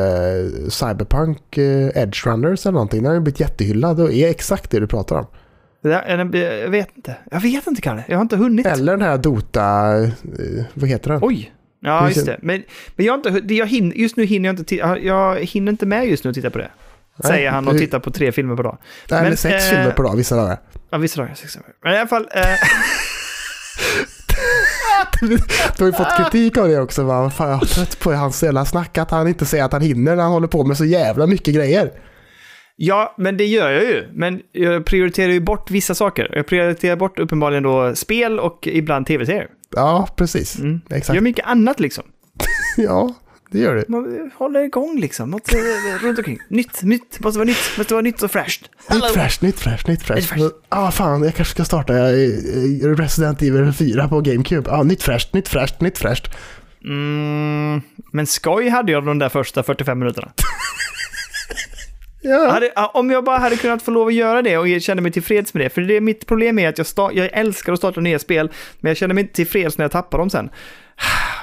Cyberpunk 0.69 1.59
eh, 1.59 2.03
Edge 2.03 2.27
Runners 2.27 2.67
eller 2.67 2.73
någonting? 2.73 3.03
Den 3.03 3.07
har 3.07 3.15
ju 3.15 3.21
blivit 3.21 3.41
jättehyllad 3.41 4.01
och 4.01 4.13
är 4.13 4.31
exakt 4.31 4.71
det 4.71 4.81
du 4.81 4.87
pratar 4.87 5.17
om. 5.17 5.27
Det 5.83 6.05
jag, 6.63 6.71
vet 6.71 6.97
inte. 6.97 7.17
Jag 7.31 7.41
vet 7.41 7.67
inte, 7.67 7.83
Kalle. 7.83 8.05
Jag 8.09 8.17
har 8.17 8.23
inte 8.23 8.37
hunnit. 8.37 8.67
Eller 8.67 8.93
den 8.93 9.03
här 9.03 9.19
Dota, 9.19 9.93
vad 10.75 10.89
heter 10.89 11.11
den? 11.11 11.19
Oj. 11.23 11.53
Ja, 11.81 12.09
just 12.09 12.27
det. 12.27 12.39
Men, 12.43 12.63
men 12.97 13.07
jag 13.07 13.13
har 13.13 13.17
inte, 13.17 13.31
det- 13.31 13.55
jag 13.55 13.67
hinner, 13.67 13.97
just 13.97 14.17
nu 14.17 14.25
hinner 14.25 14.49
jag 14.49 14.59
inte, 14.59 14.75
jag 15.07 15.41
hinner 15.41 15.73
inte 15.73 15.87
med 15.87 16.09
just 16.09 16.25
nu 16.25 16.31
att 16.31 16.35
titta 16.35 16.51
på 16.51 16.59
det. 16.59 16.71
Nej, 17.17 17.33
säger 17.33 17.51
han 17.51 17.69
och 17.69 17.79
tittar 17.79 17.99
på 17.99 18.11
tre 18.11 18.33
filmer 18.33 18.57
per 18.57 18.63
dag. 18.63 18.79
Eller 19.11 19.23
men, 19.23 19.37
sex 19.37 19.65
eh, 19.65 19.71
filmer 19.71 19.91
per 19.91 20.03
dag 20.03 20.17
vissa 20.17 20.37
dagar. 20.37 20.59
Ja, 20.91 20.99
visst 20.99 21.17
har 21.17 21.27
jag 21.27 21.37
sex 21.37 21.53
filmer. 21.53 21.71
Men 21.85 21.95
i 21.95 21.97
alla 21.99 22.09
fall, 22.09 22.29
eh, 22.35 22.43
Du 25.21 25.85
har 25.85 25.87
ju 25.87 25.93
fått 25.93 26.17
kritik 26.17 26.57
av 26.57 26.69
det 26.69 26.81
också. 26.81 27.03
Va? 27.05 27.31
Fan, 27.31 27.51
jag 27.51 27.63
är 27.63 27.67
trött 27.67 27.99
på 28.01 28.13
hans 28.13 28.43
jävla 28.43 28.65
snack 28.65 28.99
att 28.99 29.11
han 29.11 29.29
inte 29.29 29.47
säger 29.47 29.65
att 29.65 29.73
han 29.73 29.83
hinner 29.83 30.17
när 30.17 30.23
han 30.23 30.33
håller 30.33 30.49
på 30.49 30.65
med 30.65 30.77
så 30.77 30.85
jävla 30.85 31.27
mycket 31.27 31.55
grejer. 31.55 31.91
ja, 32.77 33.15
men 33.19 33.37
det 33.37 33.45
gör 33.47 33.71
jag 33.71 33.83
ju. 33.83 34.09
Men 34.13 34.41
jag 34.53 34.85
prioriterar 34.85 35.33
ju 35.33 35.41
bort 35.41 35.71
vissa 35.71 35.95
saker. 35.95 36.31
Jag 36.33 36.47
prioriterar 36.47 36.97
bort 36.97 37.19
uppenbarligen 37.19 37.63
då 37.63 37.95
spel 37.95 38.41
och 38.41 38.67
ibland 38.67 39.07
tv-serier. 39.07 39.47
Ja, 39.77 40.09
precis. 40.17 40.59
Mm. 40.59 40.81
Exakt. 40.91 41.15
Gör 41.15 41.23
mycket 41.23 41.47
annat 41.47 41.81
liksom. 41.81 42.05
Ja, 42.77 43.15
det 43.53 43.59
gör 43.59 43.75
det. 43.77 43.85
Man 43.89 44.31
håller 44.35 44.61
igång 44.61 45.01
liksom. 45.01 45.31
Något 45.31 45.53
eh, 45.55 45.59
runt 46.03 46.19
omkring. 46.19 46.39
Nytt, 46.49 46.83
nytt, 46.83 47.21
måste 47.21 47.39
vara 47.39 47.47
nytt, 47.47 47.79
måste 47.79 47.95
vara 47.95 48.03
nytt 48.03 48.23
och 48.23 48.31
fräscht. 48.31 48.71
Nytt 48.91 49.11
fräscht, 49.11 49.43
nytt 49.43 49.61
fräscht, 49.61 49.87
nytt 49.89 50.03
fräscht. 50.03 50.31
Nytt 50.33 50.41
fräscht. 50.43 50.55
Ah, 50.69 50.91
fan, 50.91 51.23
jag 51.23 51.35
kanske 51.35 51.55
ska 51.55 51.65
starta 51.65 51.95
eh, 51.95 52.09
eh, 52.09 52.97
Resident 52.97 53.43
Evil 53.43 53.73
4 53.73 54.09
på 54.09 54.21
GameCube. 54.21 54.71
Ah, 54.71 54.83
nytt 54.83 55.03
fräscht, 55.03 55.33
nytt 55.35 55.49
fräscht, 55.49 55.81
nytt 55.81 55.99
fräscht. 55.99 56.31
Mm, 56.85 57.81
men 58.13 58.27
skoj 58.27 58.69
hade 58.69 58.93
jag 58.93 59.05
de 59.05 59.19
där 59.19 59.29
första 59.29 59.63
45 59.63 59.99
minuterna. 59.99 60.33
Ja. 62.25 62.51
Hade, 62.51 62.73
om 62.95 63.11
jag 63.11 63.25
bara 63.25 63.39
hade 63.39 63.57
kunnat 63.57 63.83
få 63.83 63.91
lov 63.91 64.07
att 64.07 64.15
göra 64.15 64.43
det 64.43 64.59
och 64.59 64.69
jag 64.69 64.83
känner 64.83 65.03
mig 65.03 65.13
tillfreds 65.13 65.55
med 65.55 65.65
det. 65.65 65.71
För 65.71 65.81
det 65.83 65.97
är 65.97 66.01
mitt 66.01 66.27
problem 66.27 66.59
är 66.59 66.69
att 66.69 66.79
jag, 66.79 66.85
sta- 66.85 67.13
jag 67.13 67.31
älskar 67.33 67.73
att 67.73 67.79
starta 67.79 68.01
nya 68.01 68.19
spel, 68.19 68.51
men 68.81 68.91
jag 68.91 68.97
känner 68.97 69.15
mig 69.15 69.23
inte 69.23 69.35
tillfreds 69.35 69.79
när 69.79 69.85
jag 69.85 69.93
tappar 69.93 70.19
dem 70.19 70.31
sen. 70.31 70.51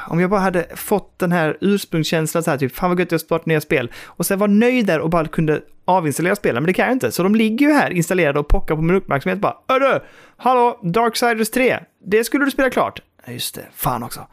Om 0.07 0.19
jag 0.19 0.29
bara 0.29 0.39
hade 0.39 0.65
fått 0.75 1.19
den 1.19 1.31
här 1.31 1.57
ursprungskänslan 1.61 2.43
så 2.43 2.51
här, 2.51 2.57
typ, 2.57 2.75
fan 2.75 2.89
vad 2.89 2.99
gött 2.99 3.11
jag 3.11 3.21
startar 3.21 3.47
nya 3.47 3.61
spel. 3.61 3.91
Och 4.05 4.25
sen 4.25 4.39
var 4.39 4.47
nöjd 4.47 4.85
där 4.85 4.99
och 4.99 5.09
bara 5.09 5.27
kunde 5.27 5.61
avinstallera 5.85 6.35
spelen, 6.35 6.63
men 6.63 6.67
det 6.67 6.73
kan 6.73 6.85
jag 6.85 6.93
inte. 6.95 7.11
Så 7.11 7.23
de 7.23 7.35
ligger 7.35 7.67
ju 7.67 7.73
här 7.73 7.89
installerade 7.89 8.39
och 8.39 8.47
pockar 8.47 8.75
på 8.75 8.81
min 8.81 8.95
uppmärksamhet 8.95 9.39
bara. 9.39 9.53
Hörru, 9.67 9.99
hallå, 10.37 10.79
Darksiders 10.83 11.49
3, 11.49 11.79
det 12.05 12.23
skulle 12.23 12.45
du 12.45 12.51
spela 12.51 12.69
klart. 12.69 13.01
Ja, 13.25 13.31
just 13.33 13.55
det, 13.55 13.61
fan 13.75 14.03
också. 14.03 14.27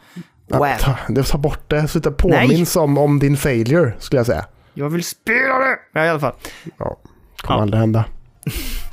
Ja, 0.47 0.59
Wow. 0.59 0.67
ta, 0.81 0.97
det 1.09 1.23
tar 1.23 1.39
bort 1.39 1.71
det, 1.71 2.03
det 2.03 2.11
påminns 2.11 2.77
om, 2.77 2.99
om 2.99 3.19
din 3.19 3.37
failure, 3.37 3.93
skulle 3.99 4.19
jag 4.19 4.27
säga. 4.27 4.45
Jag 4.75 4.89
vill 4.89 5.05
spela 5.05 5.59
det! 5.59 5.79
Ja, 5.93 6.05
i 6.05 6.09
alla 6.09 6.21
fall. 6.21 6.33
Ja, 6.79 6.97
kommer 7.37 7.59
Ja. 7.59 7.63
aldrig 7.63 7.81
hända. 7.81 8.05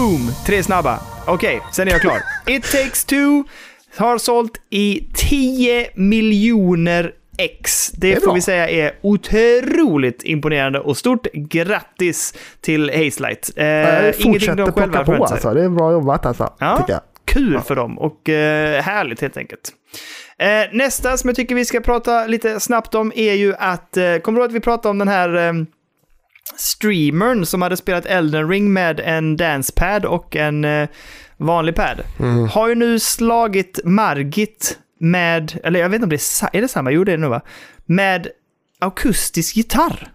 Boom! 0.00 0.32
Tre 0.46 0.62
snabba. 0.62 0.98
Okej, 1.26 1.60
sen 1.72 1.88
är 1.88 1.92
jag 1.92 2.00
klar. 2.00 2.22
It 2.46 2.62
takes 2.62 3.04
two 3.04 3.44
har 3.96 4.18
sålt 4.18 4.60
i 4.70 5.06
10 5.14 5.90
miljoner 5.94 7.12
X. 7.38 7.90
Det, 7.94 8.12
är 8.12 8.20
får 8.20 8.34
vi 8.34 8.40
säga 8.40 8.68
är 8.68 8.92
otroligt 9.02 10.22
imponerande 10.24 10.80
och 10.80 10.96
stort 10.96 11.26
grattis 11.32 12.34
till 12.60 12.90
Hazelight. 12.90 13.50
Eh, 13.56 13.66
Jag 13.66 14.02
ingenting 14.04 14.32
fortsätter 14.32 14.56
de 14.56 14.72
själva 14.72 15.04
på 15.04 15.24
alltså. 15.24 15.54
Det 15.54 15.64
är 15.64 15.68
bra 15.68 15.92
jobbat 15.92 16.26
alltså, 16.26 16.52
Ja. 16.58 16.76
tycker 16.76 16.92
jag. 16.92 17.02
Kul 17.24 17.60
för 17.60 17.76
dem 17.76 17.98
och 17.98 18.28
eh, 18.28 18.82
härligt 18.82 19.20
helt 19.20 19.36
enkelt. 19.36 19.72
Eh, 20.38 20.48
nästa 20.72 21.16
som 21.16 21.28
jag 21.28 21.36
tycker 21.36 21.54
vi 21.54 21.64
ska 21.64 21.80
prata 21.80 22.26
lite 22.26 22.60
snabbt 22.60 22.94
om 22.94 23.12
är 23.16 23.34
ju 23.34 23.54
att, 23.58 23.96
eh, 23.96 24.16
kommer 24.16 24.38
du 24.38 24.42
ihåg 24.42 24.50
att 24.50 24.56
vi 24.56 24.60
pratade 24.60 24.90
om 24.90 24.98
den 24.98 25.08
här 25.08 25.48
eh, 25.48 25.52
streamern 26.56 27.46
som 27.46 27.62
hade 27.62 27.76
spelat 27.76 28.06
Elden 28.06 28.48
Ring 28.48 28.72
med 28.72 29.00
en 29.00 29.36
dancepad 29.36 30.04
och 30.04 30.36
en 30.36 30.64
eh, 30.64 30.88
vanlig 31.36 31.74
pad. 31.74 32.00
Mm. 32.18 32.48
Har 32.48 32.68
ju 32.68 32.74
nu 32.74 32.98
slagit 32.98 33.80
Margit 33.84 34.78
med, 35.00 35.60
eller 35.64 35.80
jag 35.80 35.88
vet 35.88 35.94
inte 35.94 36.04
om 36.04 36.10
det 36.10 36.16
är, 36.42 36.56
är 36.56 36.62
det 36.62 36.68
samma, 36.68 36.90
jo 36.90 37.04
det 37.04 37.12
är 37.12 37.16
det 37.16 37.22
nog 37.22 37.30
va? 37.30 37.40
Med 37.86 38.28
akustisk 38.78 39.56
gitarr. 39.56 40.12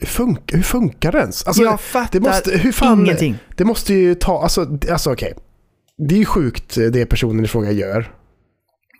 Hur, 0.00 0.06
fun- 0.06 0.52
hur 0.52 0.62
funkar 0.62 1.12
det 1.12 1.18
ens? 1.18 1.46
Alltså, 1.46 1.62
jag 1.62 1.80
fattar 1.80 2.20
det 2.20 2.28
måste, 2.28 2.72
fan, 2.72 3.00
ingenting. 3.00 3.38
Det 3.56 3.64
måste 3.64 3.94
ju 3.94 4.14
ta, 4.14 4.42
alltså, 4.42 4.78
alltså 4.90 5.12
okej. 5.12 5.34
Det 6.08 6.14
är 6.14 6.18
ju 6.18 6.24
sjukt 6.24 6.76
eh, 6.78 6.84
det 6.84 7.06
personen 7.06 7.44
i 7.44 7.48
fråga 7.48 7.70
gör. 7.72 8.14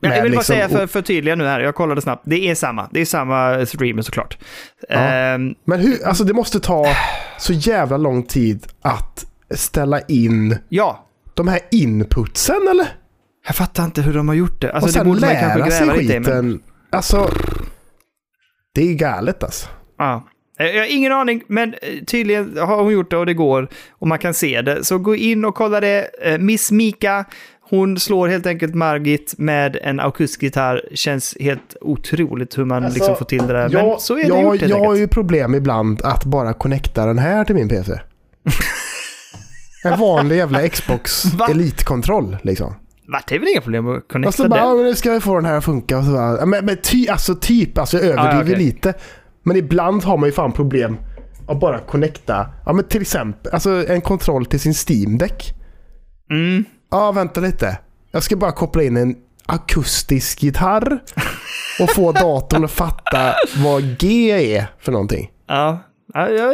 Ja, 0.00 0.08
jag 0.08 0.16
Men 0.16 0.22
vill 0.22 0.32
bara 0.32 0.38
liksom- 0.38 0.54
säga 0.56 0.68
för, 0.68 0.86
för 0.86 1.02
tydliga 1.02 1.34
nu 1.34 1.44
här, 1.46 1.60
jag 1.60 1.74
kollade 1.74 2.00
snabbt. 2.00 2.22
Det 2.26 2.48
är 2.50 2.54
samma, 2.54 2.88
det 2.92 3.00
är 3.00 3.04
samma 3.04 3.66
streamer 3.66 4.02
såklart. 4.02 4.38
Ja. 4.88 4.94
Ehm, 4.96 5.54
Men 5.64 5.80
hur, 5.80 6.06
alltså 6.06 6.24
det 6.24 6.32
måste 6.34 6.60
ta 6.60 6.86
så 7.38 7.52
jävla 7.52 7.96
lång 7.96 8.22
tid 8.22 8.66
att 8.82 9.26
ställa 9.54 10.00
in 10.00 10.56
ja, 10.68 11.06
de 11.34 11.48
här 11.48 11.60
inputsen 11.70 12.68
eller? 12.70 12.88
jag 13.46 13.56
fattar 13.56 13.84
inte 13.84 14.02
hur 14.02 14.14
de 14.14 14.28
har 14.28 14.34
gjort 14.34 14.60
det. 14.60 14.72
Alltså 14.72 14.84
och 14.84 14.86
det 14.88 14.92
sen 14.92 15.06
borde 15.08 15.20
man 15.20 15.30
kanske 15.40 15.58
lära 15.58 15.70
sig 15.70 15.86
lite 15.86 15.98
skiten. 15.98 16.22
Men, 16.48 16.60
Alltså, 16.92 17.30
det 18.74 18.90
är 18.90 18.94
galet 18.94 19.42
alltså. 19.42 19.68
ja. 19.98 20.28
Eh, 20.60 20.66
Jag 20.66 20.82
har 20.82 20.86
ingen 20.96 21.12
aning, 21.12 21.42
men 21.48 21.74
eh, 21.74 22.04
tydligen 22.06 22.58
har 22.58 22.82
hon 22.82 22.92
gjort 22.92 23.10
det 23.10 23.16
och 23.16 23.26
det 23.26 23.34
går. 23.34 23.68
Och 23.90 24.06
man 24.08 24.18
kan 24.18 24.34
se 24.34 24.62
det. 24.62 24.84
Så 24.84 24.98
gå 24.98 25.16
in 25.16 25.44
och 25.44 25.54
kolla 25.54 25.80
det. 25.80 26.08
Eh, 26.22 26.38
Miss 26.38 26.70
Mika, 26.70 27.24
hon 27.70 27.98
slår 28.00 28.28
helt 28.28 28.46
enkelt 28.46 28.74
Margit 28.74 29.34
med 29.38 29.76
en 29.82 30.00
akustisk 30.00 30.42
gitarr. 30.42 30.82
Känns 30.94 31.36
helt 31.40 31.76
otroligt 31.80 32.58
hur 32.58 32.64
man 32.64 32.84
Alltså, 32.84 32.98
liksom 32.98 33.16
får 33.16 33.24
till 33.24 33.46
det 33.46 33.52
där. 33.52 33.68
Men 33.68 33.72
Jag, 33.86 34.00
så 34.00 34.14
är 34.14 34.22
det 34.22 34.28
jag, 34.28 34.42
gjort 34.42 34.60
helt 34.60 34.70
jag 34.70 34.78
har 34.78 34.84
enkelt. 34.84 35.00
ju 35.00 35.08
problem 35.08 35.54
ibland 35.54 36.00
att 36.04 36.24
bara 36.24 36.52
connecta 36.52 37.06
den 37.06 37.18
här 37.18 37.44
till 37.44 37.54
min 37.54 37.68
PC. 37.68 37.92
en 39.84 39.98
vanlig 40.00 40.36
jävla 40.36 40.68
Xbox 40.68 41.24
Va? 41.24 41.46
Elite-kontroll 41.50 42.36
liksom. 42.42 42.74
Va, 43.12 43.20
det 43.28 43.34
är 43.34 43.38
väl 43.38 43.48
inga 43.48 43.60
problem 43.60 43.88
att 43.88 44.08
connecta 44.08 44.32
så 44.32 44.48
bara, 44.48 44.60
den? 44.60 44.68
ja, 44.68 44.74
men 44.74 44.84
nu 44.84 44.94
ska 44.94 45.10
vi 45.12 45.20
få 45.20 45.34
den 45.34 45.44
här 45.44 45.56
att 45.56 45.64
funka. 45.64 45.98
Och 45.98 46.04
så 46.04 46.12
bara, 46.12 46.46
men, 46.46 46.64
men 46.64 46.76
ty, 46.82 47.08
alltså 47.08 47.34
typ, 47.34 47.78
alltså 47.78 47.96
jag 47.96 48.06
överdriver 48.06 48.34
ja, 48.34 48.42
okej. 48.42 48.56
lite. 48.56 48.94
Men 49.42 49.56
ibland 49.56 50.04
har 50.04 50.16
man 50.16 50.28
ju 50.28 50.32
fan 50.32 50.52
problem 50.52 50.96
att 51.48 51.60
bara 51.60 51.78
connecta, 51.78 52.46
ja 52.66 52.72
men 52.72 52.84
till 52.84 53.00
exempel, 53.02 53.52
alltså 53.52 53.86
en 53.88 54.00
kontroll 54.00 54.46
till 54.46 54.60
sin 54.60 54.72
Steam-däck. 54.74 55.54
Mm. 56.30 56.64
Ja, 56.90 57.12
vänta 57.12 57.40
lite. 57.40 57.78
Jag 58.10 58.22
ska 58.22 58.36
bara 58.36 58.52
koppla 58.52 58.82
in 58.82 58.96
en 58.96 59.16
akustisk 59.46 60.42
gitarr 60.42 60.98
och 61.80 61.90
få 61.90 62.12
datorn 62.12 62.64
att 62.64 62.70
fatta 62.70 63.34
vad 63.64 63.98
G 63.98 64.30
är 64.56 64.66
för 64.78 64.92
någonting. 64.92 65.30
Ja. 65.48 65.78
Ja, 66.14 66.28
ja, 66.28 66.52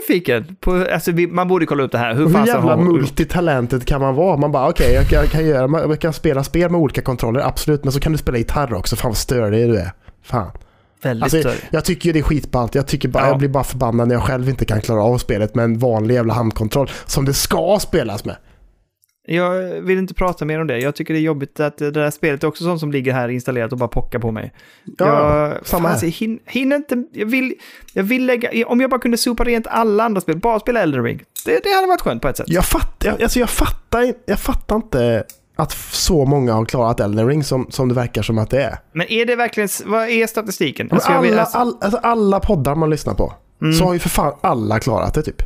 nyfiken. 0.00 0.56
På, 0.60 0.86
alltså, 0.92 1.10
man 1.12 1.48
borde 1.48 1.66
kolla 1.66 1.82
upp 1.82 1.92
det 1.92 1.98
här. 1.98 2.14
Hur, 2.14 2.26
hur 2.28 2.46
jävla 2.46 2.76
har- 2.76 2.82
multitalented 2.82 3.84
kan 3.86 4.00
man 4.00 4.14
vara? 4.14 4.36
Man 4.36 4.52
bara 4.52 4.68
okej, 4.68 4.92
jag, 4.94 5.08
kan- 5.08 5.18
jag, 5.20 5.28
kan 5.30 5.46
göra, 5.46 5.80
jag 5.80 6.00
kan 6.00 6.12
spela 6.12 6.44
spel 6.44 6.70
med 6.70 6.80
olika 6.80 7.02
kontroller, 7.02 7.40
absolut. 7.40 7.84
Men 7.84 7.92
så 7.92 8.00
kan 8.00 8.12
du 8.12 8.18
spela 8.18 8.38
gitarr 8.38 8.74
också. 8.74 8.96
Fan 8.96 9.10
vad 9.10 9.16
störig 9.18 9.68
du 9.68 9.76
är. 9.78 9.92
Fan. 10.24 10.50
Väldigt 11.02 11.34
Alltså, 11.34 11.52
jag 11.70 11.84
tycker 11.84 12.06
ju 12.06 12.12
det 12.12 12.18
är 12.18 12.22
skitballt. 12.22 12.74
Jag, 12.74 12.86
tycker 12.86 13.08
bara, 13.08 13.22
Ja. 13.24 13.28
jag 13.28 13.38
blir 13.38 13.48
bara 13.48 13.64
förbannad 13.64 14.08
när 14.08 14.14
jag 14.14 14.22
själv 14.24 14.48
inte 14.48 14.64
kan 14.64 14.80
klara 14.80 15.02
av 15.02 15.18
spelet 15.18 15.54
med 15.54 15.64
en 15.64 15.78
vanlig 15.78 16.14
jävla 16.14 16.34
handkontroll 16.34 16.90
som 17.06 17.24
det 17.24 17.32
ska 17.34 17.78
spelas 17.80 18.24
med. 18.24 18.36
Jag 19.26 19.80
vill 19.80 19.98
inte 19.98 20.14
prata 20.14 20.44
mer 20.44 20.60
om 20.60 20.66
det. 20.66 20.78
Jag 20.78 20.94
tycker 20.94 21.14
det 21.14 21.20
är 21.20 21.22
jobbigt 21.22 21.60
att 21.60 21.78
det 21.78 21.90
där 21.90 22.10
spelet 22.10 22.42
är 22.44 22.48
också 22.48 22.64
sånt 22.64 22.80
som 22.80 22.92
ligger 22.92 23.12
här 23.12 23.28
installerat 23.28 23.72
och 23.72 23.78
bara 23.78 23.88
pockar 23.88 24.18
på 24.18 24.30
mig. 24.32 24.52
Ja, 24.98 25.06
jag, 25.06 25.66
samma 25.66 25.82
fan, 25.82 25.90
alltså, 25.92 26.06
jag 26.06 26.12
hin, 26.12 26.38
hinner 26.46 26.76
inte... 26.76 27.04
Jag 27.12 27.26
vill, 27.26 27.54
jag 27.92 28.02
vill 28.02 28.26
lägga... 28.26 28.66
Om 28.66 28.80
jag 28.80 28.90
bara 28.90 29.00
kunde 29.00 29.16
sopa 29.16 29.44
rent 29.44 29.66
alla 29.66 30.04
andra 30.04 30.20
spel, 30.20 30.38
bara 30.38 30.60
spela 30.60 30.80
Elden 30.80 31.04
Ring. 31.04 31.22
Det, 31.44 31.60
det 31.64 31.74
hade 31.74 31.86
varit 31.86 32.00
skönt 32.00 32.22
på 32.22 32.28
ett 32.28 32.36
sätt. 32.36 32.46
Jag 32.48 32.64
fattar, 32.64 33.08
jag, 33.08 33.22
alltså 33.22 33.38
jag 33.38 33.50
fattar, 33.50 34.14
jag 34.26 34.38
fattar 34.40 34.76
inte 34.76 35.24
att 35.56 35.72
så 35.90 36.24
många 36.24 36.52
har 36.52 36.64
klarat 36.64 37.00
Elden 37.00 37.26
Ring 37.28 37.44
som, 37.44 37.66
som 37.70 37.88
det 37.88 37.94
verkar 37.94 38.22
som 38.22 38.38
att 38.38 38.50
det 38.50 38.62
är. 38.62 38.78
Men 38.92 39.12
är 39.12 39.26
det 39.26 39.36
verkligen... 39.36 39.68
Vad 39.86 40.08
är 40.08 40.26
statistiken? 40.26 40.88
Alltså, 40.92 41.12
jag 41.12 41.22
vill- 41.22 41.32
alla, 41.32 41.40
alltså- 41.42 41.58
all, 41.58 41.76
alltså 41.80 42.00
alla 42.02 42.40
poddar 42.40 42.74
man 42.74 42.90
lyssnar 42.90 43.14
på 43.14 43.34
Mm. 43.62 43.72
så 43.74 43.84
har 43.84 43.92
ju 43.92 43.98
för 43.98 44.08
fan 44.08 44.34
alla 44.40 44.78
klarat 44.80 45.14
det 45.14 45.22
typ. 45.22 45.42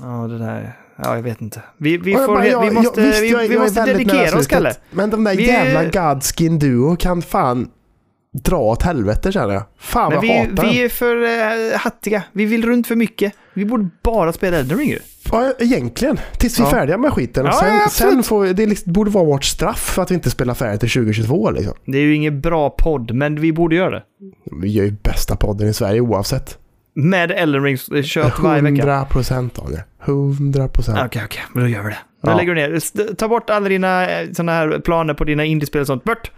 Ja, 0.00 0.06
det 0.06 0.38
där... 0.38 0.76
Ja, 1.04 1.16
jag 1.16 1.22
vet 1.22 1.40
inte. 1.40 1.62
Vi, 1.78 1.96
vi, 1.96 2.12
får, 2.14 2.26
bara, 2.26 2.46
jag- 2.46 2.60
vi 2.64 2.70
måste, 2.70 3.00
jag- 3.00 3.08
visst, 3.08 3.22
vi, 3.22 3.48
vi 3.48 3.58
måste 3.58 3.84
dedikera 3.84 4.38
oss, 4.38 4.46
Kalle. 4.46 4.74
Men 4.90 5.10
de 5.10 5.24
där 5.24 5.36
Vi- 5.36 5.46
jävla 5.46 5.84
Godskin 6.14 6.58
Duo 6.58 6.96
kan 6.96 7.22
fan 7.22 7.68
dra 8.44 8.56
åt 8.58 8.82
helvete 8.82 9.32
känner 9.32 9.54
jag. 9.54 9.62
Fan 9.78 10.12
vad 10.12 10.20
vi, 10.22 10.28
jag 10.28 10.44
hatar 10.50 10.62
vi 10.64 10.82
är 10.84 10.88
för 10.88 11.16
uh, 11.16 11.76
hattiga. 11.78 12.22
Vi 12.32 12.44
vill 12.44 12.64
runt 12.66 12.86
för 12.86 12.96
mycket. 12.96 13.32
Vi 13.54 13.64
borde 13.64 13.88
bara 14.04 14.32
spela 14.32 14.56
Elden 14.56 14.78
Ring. 14.78 14.94
Ja, 15.32 15.52
egentligen. 15.58 16.20
Tills 16.38 16.58
vi 16.58 16.62
är 16.62 16.66
Ja. 16.66 16.70
färdiga 16.70 16.98
med 16.98 17.12
skiten. 17.12 17.46
Och 17.46 17.54
sen, 17.54 17.76
ja, 17.76 17.88
sen 17.90 18.22
får 18.22 18.40
vi, 18.40 18.52
det 18.52 18.66
liksom, 18.66 18.92
borde 18.92 19.10
vara 19.10 19.24
vårt 19.24 19.44
straff 19.44 19.78
för 19.94 20.02
att 20.02 20.10
vi 20.10 20.14
inte 20.14 20.30
spelar 20.30 20.54
färdigt 20.54 20.80
till 20.80 20.90
2022 20.90 21.50
liksom. 21.50 21.74
Det 21.86 21.98
är 21.98 22.02
ju 22.02 22.14
ingen 22.14 22.40
bra 22.40 22.70
podd, 22.70 23.14
men 23.14 23.40
vi 23.40 23.52
borde 23.52 23.76
göra 23.76 23.90
det. 23.90 24.02
Vi 24.62 24.68
gör 24.68 24.84
ju 24.84 24.90
bästa 25.02 25.36
podden 25.36 25.68
i 25.68 25.72
Sverige 25.74 26.00
oavsett. 26.00 26.58
Med 26.94 27.30
Elden 27.30 27.62
Ring 27.64 27.78
eh, 27.94 28.02
kört 28.02 28.38
varje 28.38 28.62
vecka. 28.62 28.74
100 28.82 29.04
procent 29.04 29.54
Daniel. 29.54 29.82
100 30.04 30.68
procent. 30.68 30.98
Okej, 31.06 31.22
okej, 31.24 31.42
men 31.54 31.62
då 31.62 31.68
gör 31.68 31.82
vi 31.82 31.88
det. 31.90 31.98
Då 32.22 32.30
Ja. 32.30 32.36
lägger 32.36 32.54
du 32.54 32.60
ner. 32.60 33.14
Ta 33.14 33.28
bort 33.28 33.50
alla 33.50 33.68
dina 33.68 34.06
sådana 34.32 34.52
här 34.52 34.78
planer 34.78 35.14
på 35.14 35.24
dina 35.24 35.44
indiespel 35.44 35.80
och 35.80 35.86
sånt. 35.86 36.04
Bort! 36.04 36.30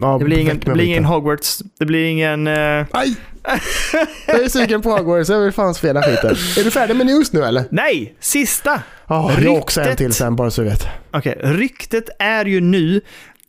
Ja, 0.00 0.18
Det 0.18 0.24
blir 0.24 0.38
ingen, 0.38 0.58
det 0.64 0.72
blir 0.72 0.84
ingen 0.84 1.04
Hogwarts. 1.04 1.62
Det 1.78 1.86
blir 1.86 2.04
ingen... 2.04 2.46
eh, 2.46 2.86
Aj! 2.90 3.14
jag 4.26 4.40
är 4.44 4.48
sugen 4.48 4.82
på 4.82 4.90
Hogwarts, 4.90 5.30
jag 5.30 5.40
vill 5.40 5.52
fan 5.52 5.74
spela 5.74 6.02
skiten. 6.02 6.30
Är 6.30 6.64
du 6.64 6.70
färdig 6.70 6.96
med 6.96 7.06
news 7.06 7.32
nu 7.32 7.44
eller? 7.44 7.64
Nej! 7.70 8.16
Sista! 8.20 8.82
Ja, 9.06 9.32
jag 9.42 9.50
har 9.52 9.58
också 9.58 9.80
en 9.80 9.86
Ryktet. 9.86 9.98
till 9.98 10.12
sen 10.14 10.36
bara 10.36 10.50
så 10.50 10.62
du 10.62 10.68
vet. 10.68 10.86
Okej, 11.10 11.38
ryktet 11.42 12.04
är 12.18 12.44
ju 12.44 12.60
nu 12.60 13.00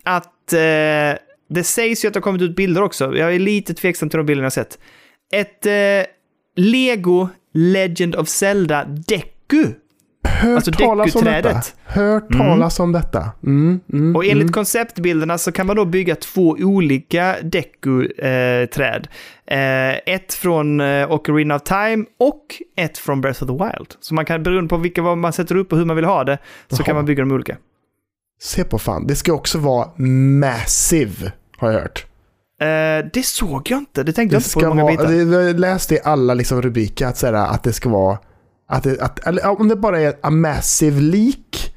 att 0.04 0.54
eh, 0.54 0.60
det 1.50 1.64
sägs 1.64 2.04
ju 2.04 2.08
att 2.08 2.14
det 2.14 2.18
har 2.18 2.22
kommit 2.24 2.42
ut 2.42 2.56
bilder 2.56 2.82
också. 2.84 3.16
Jag 3.18 3.36
är 3.36 3.40
lite 3.40 3.74
tveksam 3.74 4.10
till 4.10 4.18
de 4.18 4.26
bilderna 4.26 4.46
jag 4.46 4.54
sett. 4.54 4.78
Ett 5.34 5.66
eh, 5.66 5.72
Lego 6.56 7.30
Legend 7.54 8.16
of 8.16 8.30
Zelda 8.30 8.86
Deku. 8.86 9.74
Hört 10.24 10.56
Alltså 10.56 10.72
talas 10.72 11.16
om 11.16 11.24
detta. 11.24 11.62
Hört 11.84 12.32
talas 12.32 12.80
om 12.80 12.92
detta. 12.92 13.32
Mm, 13.44 13.80
mm, 13.94 14.16
Och 14.16 14.26
enligt 14.26 14.42
mm. 14.42 14.54
konceptbilderna 14.54 15.38
så 15.38 15.52
kan 15.52 15.68
man 15.68 15.76
då 15.76 15.86
bygga 15.86 16.16
två 16.16 16.58
olika 16.60 17.36
Deku-träd. 17.44 19.08
Eh, 19.46 20.14
ett 20.16 20.34
från 20.34 20.82
eh, 20.82 21.12
Ocarina 21.12 21.56
of 21.56 21.62
Time 21.62 22.06
och 22.20 22.46
ett 22.78 22.98
från 22.98 23.22
Breath 23.22 23.44
of 23.44 23.48
the 23.50 23.66
Wild. 23.66 23.96
Så 24.00 24.14
man 24.14 24.26
kan, 24.26 24.44
beroende 24.44 24.70
på 24.70 24.78
vilka 24.78 25.02
man 25.02 25.34
sätter 25.34 25.56
upp 25.56 25.72
och 25.72 25.78
hur 25.78 25.86
man 25.86 25.96
vill 25.96 26.06
ha 26.06 26.24
det, 26.24 26.38
så 26.68 26.76
Jaha. 26.76 26.86
kan 26.86 26.96
man 26.96 27.06
bygga 27.06 27.24
dem 27.24 27.32
olika. 27.32 27.58
Se 28.42 28.64
på 28.64 28.80
fan, 28.80 29.08
det 29.08 29.16
ska 29.16 29.34
också 29.34 29.58
vara 29.58 29.90
massive, 30.40 31.32
har 31.58 31.72
jag 31.72 31.80
hört. 31.80 32.06
Eh, 32.60 33.06
det 33.14 33.26
såg 33.26 33.72
jag 33.72 33.78
inte, 33.80 34.04
det 34.04 34.14
tänkte 34.14 34.36
jag 34.36 34.42
Det 34.42 34.46
inte 34.46 34.54
på 34.54 34.60
hur 34.60 34.68
många 34.68 34.84
vara, 34.84 34.92
bitar. 35.08 35.14
jag 35.44 35.60
läste 35.60 35.96
i 35.96 36.00
alla 36.04 36.34
liksom 36.34 36.62
rubriker 36.62 37.08
att, 37.08 37.18
såhär, 37.18 37.34
att 37.34 37.64
det 37.64 37.74
ska 37.74 37.90
vara, 37.90 38.18
att 38.70 38.84
det, 38.84 39.02
att, 39.02 39.28
eller 39.28 39.48
om 39.48 39.68
det 39.68 39.76
bara 39.76 40.00
är 40.02 40.14
a 40.22 40.30
massive 40.30 41.02
leak, 41.02 41.74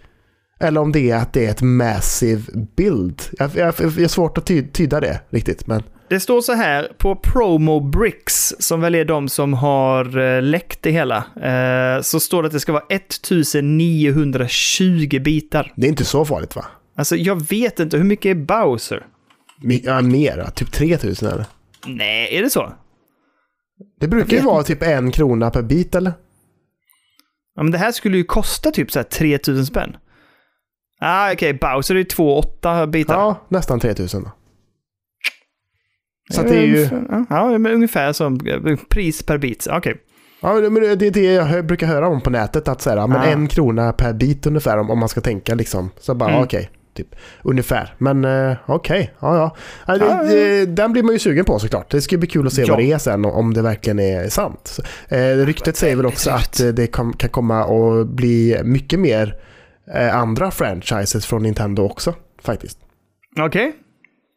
eller 0.61 0.81
om 0.81 0.93
det 0.93 1.11
är 1.11 1.17
att 1.17 1.33
det 1.33 1.47
är 1.47 1.51
ett 1.51 1.63
massive 1.63 2.43
build. 2.77 3.23
Jag, 3.39 3.51
jag, 3.55 3.75
jag 3.79 4.01
är 4.01 4.09
svårt 4.09 4.39
att 4.39 4.47
ty, 4.47 4.63
tyda 4.69 5.01
det 5.01 5.21
riktigt, 5.31 5.67
men 5.67 5.83
Det 6.09 6.21
står 6.21 6.41
så 6.41 6.53
här 6.53 6.93
på 6.99 7.17
Promo 7.17 7.81
Bricks, 7.81 8.55
som 8.59 8.81
väl 8.81 8.95
är 8.95 9.05
de 9.05 9.29
som 9.29 9.55
har 9.55 10.19
eh, 10.19 10.43
läckt 10.43 10.83
det 10.83 10.91
hela, 10.91 11.17
eh, 11.43 12.03
så 12.03 12.21
står 12.21 12.43
det 12.43 12.47
att 12.47 12.53
det 12.53 12.61
ska 12.61 12.73
vara 12.73 12.85
1920 12.89 15.21
bitar. 15.25 15.73
det 15.77 15.87
är 15.87 15.91
inte 15.91 16.05
så 16.05 16.25
farligt 16.25 16.57
va? 16.57 16.65
Alltså 16.97 17.17
jag 17.17 17.49
vet 17.49 17.81
inte, 17.81 17.97
hur 17.97 18.05
mycket 18.05 18.31
är 18.31 18.35
Bowser? 18.35 19.07
Ja, 19.63 20.01
mer, 20.03 20.51
typ 20.55 20.73
3000 20.73 21.29
eller? 21.29 21.45
Nej, 21.87 22.37
är 22.37 22.43
det 22.43 22.51
så? 22.51 22.73
Det 24.01 24.09
brukar 24.09 24.37
ju 24.37 24.43
vara 24.43 24.63
typ 24.63 24.83
en 24.83 25.11
krona 25.11 25.51
per 25.51 25.63
bit 25.63 25.95
eller? 25.95 26.13
Ja, 27.57 27.63
men 27.63 27.73
det 27.73 27.79
här 27.79 27.93
skulle 27.93 28.17
ju 28.17 28.25
kosta 28.25 28.71
typ 28.71 28.91
så 28.91 28.99
här 28.99 29.05
3000 29.05 29.67
spänn. 29.67 29.97
Ah, 31.01 31.33
okej, 31.33 31.55
Bowser 31.55 31.95
är 31.95 31.99
ju 31.99 32.05
2,8 32.05 32.87
bitar. 32.87 33.15
Ja, 33.15 33.47
nästan 33.49 33.81
3000 33.81 34.23
då. 34.25 34.31
Så 36.35 36.41
att 36.41 36.49
det 36.49 36.57
är 36.57 36.67
ju... 36.67 36.89
Ja, 37.31 37.59
men 37.59 37.73
ungefär 37.73 38.13
som 38.13 38.41
eh, 38.47 38.77
pris 38.89 39.23
per 39.23 39.39
bit. 39.39 39.67
Okej. 39.71 39.97
Ja, 40.41 40.55
men 40.55 40.75
det 40.75 41.07
är 41.07 41.11
det 41.11 41.33
jag 41.33 41.67
brukar 41.67 41.87
höra 41.87 42.09
om 42.09 42.21
på 42.21 42.31
nätet. 42.31 42.69
Att 42.69 42.81
säga, 42.83 43.07
men 43.07 43.21
Ah. 43.21 43.25
en 43.25 43.49
krona 43.49 43.93
per 43.93 44.13
bit 44.13 44.47
ungefär 44.47 44.79
om, 44.79 44.91
om 44.91 44.99
man 44.99 45.09
ska 45.09 45.21
tänka 45.21 45.55
liksom. 45.55 45.91
Så 45.99 46.15
bara, 46.15 46.31
Mm. 46.31 46.43
okej. 46.43 46.71
Typ, 46.95 47.15
ungefär. 47.43 47.95
Men 47.99 48.25
eh, 48.25 48.57
okej, 48.67 49.13
ja 49.21 49.37
ja. 49.37 49.57
ja 49.87 49.97
ja. 50.07 50.23
det- 50.23 50.67
Den 50.67 50.93
blir 50.93 51.03
man 51.03 51.13
ju 51.13 51.19
sugen 51.19 51.45
på 51.45 51.59
såklart. 51.59 51.91
Det 51.91 52.01
ska 52.01 52.17
bli 52.19 52.29
kul 52.29 52.47
att 52.47 52.53
se 52.53 52.63
Ja. 52.63 52.69
vad 52.69 52.79
det 52.79 52.93
är 52.93 52.99
sen 52.99 53.25
om 53.25 53.55
det 53.55 53.63
verkligen 53.63 53.99
är 53.99 54.29
sant. 54.29 54.79
Eh, 55.09 55.19
ryktet 55.37 55.77
säger 55.77 55.97
väl 55.97 56.07
också 56.07 56.31
att 56.31 56.61
eh, 56.61 56.69
det 56.69 56.87
kom, 56.87 57.13
kan 57.13 57.31
komma 57.31 57.61
att 58.01 58.07
bli 58.07 58.61
mycket 58.65 58.99
mer 59.01 59.37
eh, 59.95 60.17
andra 60.17 60.51
franchises 60.51 61.27
från 61.27 61.43
Nintendo 61.43 61.83
också. 61.83 62.15
Faktiskt. 62.43 62.79
Okej. 63.41 63.73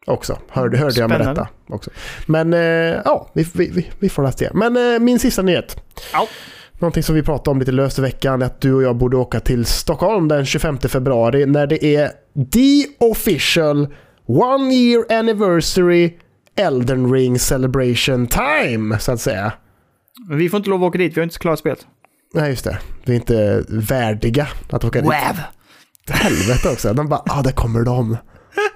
Också. 0.06 0.38
Hörde, 0.48 0.78
hörde 0.78 1.00
jag 1.00 1.10
med 1.10 1.20
detta 1.20 1.48
också. 1.68 1.90
Men 2.26 2.52
eh, 2.54 2.60
ja, 3.04 3.30
vi, 3.34 3.46
vi, 3.54 3.70
vi, 3.70 3.90
vi 3.98 4.08
får 4.08 4.22
läsa 4.22 4.38
det. 4.44 4.50
Men 4.54 4.94
eh, 4.94 5.00
min 5.00 5.18
sista 5.18 5.42
nyhet. 5.42 5.76
Ja. 6.12 6.28
Någonting 6.78 7.02
som 7.02 7.14
vi 7.14 7.22
pratade 7.22 7.50
om 7.50 7.58
lite 7.58 7.72
löst 7.72 7.98
i 7.98 8.02
veckan 8.02 8.42
är 8.42 8.46
att 8.46 8.60
du 8.60 8.74
och 8.74 8.82
jag 8.82 8.96
borde 8.96 9.16
åka 9.16 9.40
till 9.40 9.64
Stockholm 9.64 10.28
den 10.28 10.46
25 10.46 10.78
februari 10.78 11.46
när 11.46 11.66
det 11.66 11.84
är 11.84 12.10
the 12.52 12.86
official 12.98 13.94
one 14.26 14.74
year 14.74 15.18
anniversary 15.18 16.18
Elden 16.56 17.12
Ring 17.12 17.38
celebration 17.38 18.26
time, 18.26 18.98
så 18.98 19.12
att 19.12 19.20
säga. 19.20 19.52
Men 20.28 20.38
vi 20.38 20.48
får 20.48 20.58
inte 20.58 20.70
lov 20.70 20.84
att 20.84 20.88
åka 20.88 20.98
dit, 20.98 21.16
vi 21.16 21.20
har 21.20 21.24
inte 21.24 21.38
klarat 21.38 21.58
spelet. 21.58 21.86
Nej, 22.34 22.50
just 22.50 22.64
det. 22.64 22.78
Vi 23.04 23.12
är 23.12 23.16
inte 23.16 23.64
värdiga 23.68 24.48
att 24.70 24.84
åka 24.84 25.00
dit. 25.00 25.06
Wow. 25.06 25.36
Helvete 26.08 26.68
också. 26.68 26.92
De 26.92 27.08
bara, 27.08 27.22
ah, 27.26 27.42
där 27.42 27.52
kommer 27.52 27.82
de. 27.82 28.16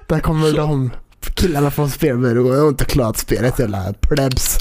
Där 0.07 0.19
kommer 0.19 0.51
de. 0.57 0.91
Killarna 1.35 1.71
från 1.71 1.89
jag 2.01 2.61
har 2.61 2.69
inte 2.69 2.85
klarat 2.85 3.17
spelet, 3.17 3.59
jävla 3.59 3.93
plebs. 3.99 4.57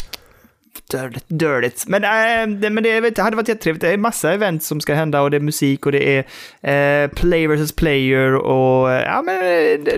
Dirtigt, 0.91 1.25
dirtigt. 1.29 1.85
Men, 1.87 2.05
äh, 2.05 2.59
det, 2.61 2.71
men 2.71 2.83
det, 2.83 3.01
det 3.01 3.23
hade 3.23 3.37
varit 3.37 3.49
jättetrevligt. 3.49 3.81
Det 3.81 3.89
är 3.89 3.97
massa 3.97 4.33
event 4.33 4.63
som 4.63 4.81
ska 4.81 4.95
hända 4.95 5.21
och 5.23 5.31
det 5.31 5.37
är 5.37 5.41
musik 5.41 5.87
och 5.87 5.93
det 5.93 6.25
är 6.63 7.05
eh, 7.05 7.09
play 7.09 7.47
versus 7.47 7.73
player 7.73 8.35
och 8.35 8.93
eh, 8.93 9.03
ja, 9.03 9.23
men 9.23 9.39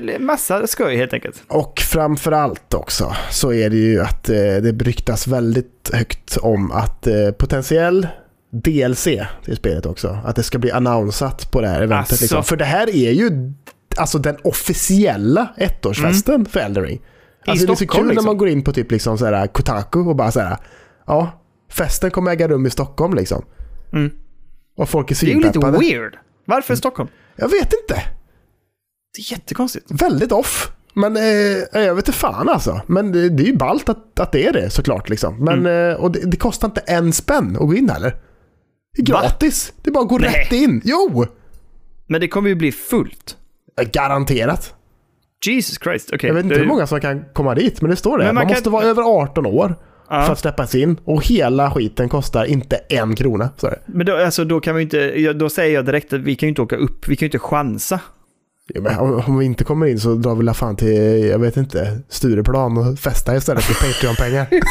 det 0.06 0.18
massa 0.18 0.66
skoj 0.66 0.96
helt 0.96 1.12
enkelt. 1.12 1.42
Och 1.48 1.80
framförallt 1.80 2.74
också 2.74 3.16
så 3.30 3.52
är 3.52 3.70
det 3.70 3.76
ju 3.76 4.00
att 4.00 4.28
eh, 4.28 4.34
det 4.34 4.84
ryktas 4.84 5.26
väldigt 5.26 5.90
högt 5.92 6.36
om 6.36 6.72
att 6.72 7.06
eh, 7.06 7.30
potentiell 7.30 8.06
DLC 8.50 9.08
till 9.44 9.56
spelet 9.56 9.86
också. 9.86 10.18
Att 10.24 10.36
det 10.36 10.42
ska 10.42 10.58
bli 10.58 10.70
annonsat 10.70 11.50
på 11.50 11.60
det 11.60 11.68
här 11.68 11.82
eventet. 11.82 12.12
Asså. 12.12 12.24
Liksom. 12.24 12.44
För 12.44 12.56
det 12.56 12.64
här 12.64 12.96
är 12.96 13.12
ju 13.12 13.52
alltså 13.96 14.18
den 14.18 14.36
officiella 14.44 15.48
ettårsfesten 15.56 16.44
för 16.44 16.60
Elden 16.60 16.84
Ring. 16.84 17.00
Alltså 17.46 17.66
det 17.66 17.72
är 17.72 17.76
så 17.76 17.86
kul 17.86 18.02
när 18.02 18.08
liksom. 18.08 18.26
man 18.26 18.36
går 18.36 18.48
in 18.48 18.64
på 18.64 18.72
typ 18.72 18.90
liksom 18.90 19.18
så 19.18 19.24
här 19.24 19.46
Kotaku 19.46 19.98
och 19.98 20.16
bara 20.16 20.32
så 20.32 20.40
här. 20.40 20.56
Ja, 21.06 21.42
festen 21.70 22.10
kommer 22.10 22.30
äga 22.30 22.48
rum 22.48 22.66
i 22.66 22.70
Stockholm 22.70 23.14
liksom. 23.14 23.44
Mm. 23.92 24.10
Och 24.76 24.88
folk 24.88 25.10
är 25.10 25.14
Det 25.20 25.26
är 25.26 25.28
ju 25.28 25.36
lite 25.36 25.52
svinpeppade. 25.52 25.78
weird. 25.78 26.16
Varför 26.44 26.74
Stockholm? 26.74 27.08
Jag 27.36 27.48
vet 27.48 27.72
inte. 27.82 28.02
Det 29.14 29.20
är 29.20 29.32
jättekonstigt. 29.32 29.86
Väldigt 29.90 30.32
off. 30.32 30.72
Men 30.94 31.16
eh, 31.16 31.82
jag 31.82 31.94
vet 31.94 32.08
inte 32.08 32.18
fan 32.18 32.48
alltså. 32.48 32.80
Men 32.86 33.12
det, 33.12 33.28
det 33.28 33.42
är 33.42 33.46
ju 33.46 33.56
ballt 33.56 33.88
att, 33.88 34.20
att 34.20 34.32
det 34.32 34.46
är 34.46 34.52
det 34.52 34.70
såklart. 34.70 35.08
Liksom. 35.08 35.44
Men, 35.44 35.66
eh, 35.66 35.94
och 35.94 36.12
det, 36.12 36.20
det 36.30 36.36
kostar 36.36 36.68
inte 36.68 36.80
en 36.80 37.12
spänn 37.12 37.50
att 37.60 37.66
gå 37.66 37.74
in 37.74 37.90
heller. 37.90 38.16
Det 38.96 39.02
är 39.02 39.12
Va? 39.12 39.20
gratis. 39.22 39.72
Det 39.82 39.90
är 39.90 39.92
bara 39.94 40.02
att 40.02 40.08
gå 40.08 40.18
Nej. 40.18 40.28
rätt 40.44 40.52
in. 40.52 40.80
Jo! 40.84 41.24
Men 42.06 42.20
det 42.20 42.28
kommer 42.28 42.48
ju 42.48 42.54
bli 42.54 42.72
fullt. 42.72 43.36
Eh, 43.80 43.88
Garanterat. 43.88 44.74
Jesus 45.46 45.78
Christ, 45.82 46.10
okej. 46.14 46.28
Jag 46.28 46.34
vet 46.34 46.44
inte 46.44 46.54
Det- 46.56 46.60
hur 46.60 46.68
många 46.68 46.86
som 46.86 47.00
kan 47.00 47.24
komma 47.32 47.54
dit, 47.54 47.80
men 47.80 47.90
det 47.90 47.96
står 47.96 48.18
det. 48.18 48.24
Men 48.24 48.34
Man, 48.34 48.34
man 48.34 48.42
kan- 48.48 48.54
måste 48.56 48.70
vara 48.70 48.84
över 48.84 49.02
18 49.02 49.46
år. 49.46 49.74
För 50.08 50.32
att 50.32 50.38
släppas 50.38 50.74
in. 50.74 50.96
Och 51.04 51.26
hela 51.26 51.70
skiten 51.70 52.08
kostar 52.08 52.44
inte 52.44 52.76
en 52.76 53.14
krona. 53.16 53.50
Det. 53.60 53.78
Men 53.86 54.06
då, 54.06 54.16
alltså, 54.16 54.44
då 54.44 54.60
kan 54.60 54.74
vi 54.76 54.82
inte, 54.82 55.32
då 55.32 55.48
säger 55.48 55.74
jag 55.74 55.84
direkt 55.86 56.12
att 56.12 56.20
vi 56.20 56.36
kan 56.36 56.46
ju 56.46 56.48
inte 56.48 56.62
åka 56.62 56.76
upp, 56.76 57.08
vi 57.08 57.16
kan 57.16 57.26
ju 57.26 57.28
inte 57.28 57.38
chansa. 57.38 58.00
Ja, 58.74 58.80
men 58.80 58.98
om, 58.98 59.22
om 59.26 59.38
vi 59.38 59.44
inte 59.44 59.64
kommer 59.64 59.86
in 59.86 60.00
så 60.00 60.14
drar 60.14 60.34
vi 60.34 60.44
la 60.44 60.54
fan 60.54 60.76
till, 60.76 61.28
jag 61.28 61.38
vet 61.38 61.56
inte, 61.56 61.98
Stureplan 62.08 62.78
och 62.78 62.98
festa 62.98 63.36
istället 63.36 63.64
för 63.64 63.74
Patreon-pengar. 63.86 64.46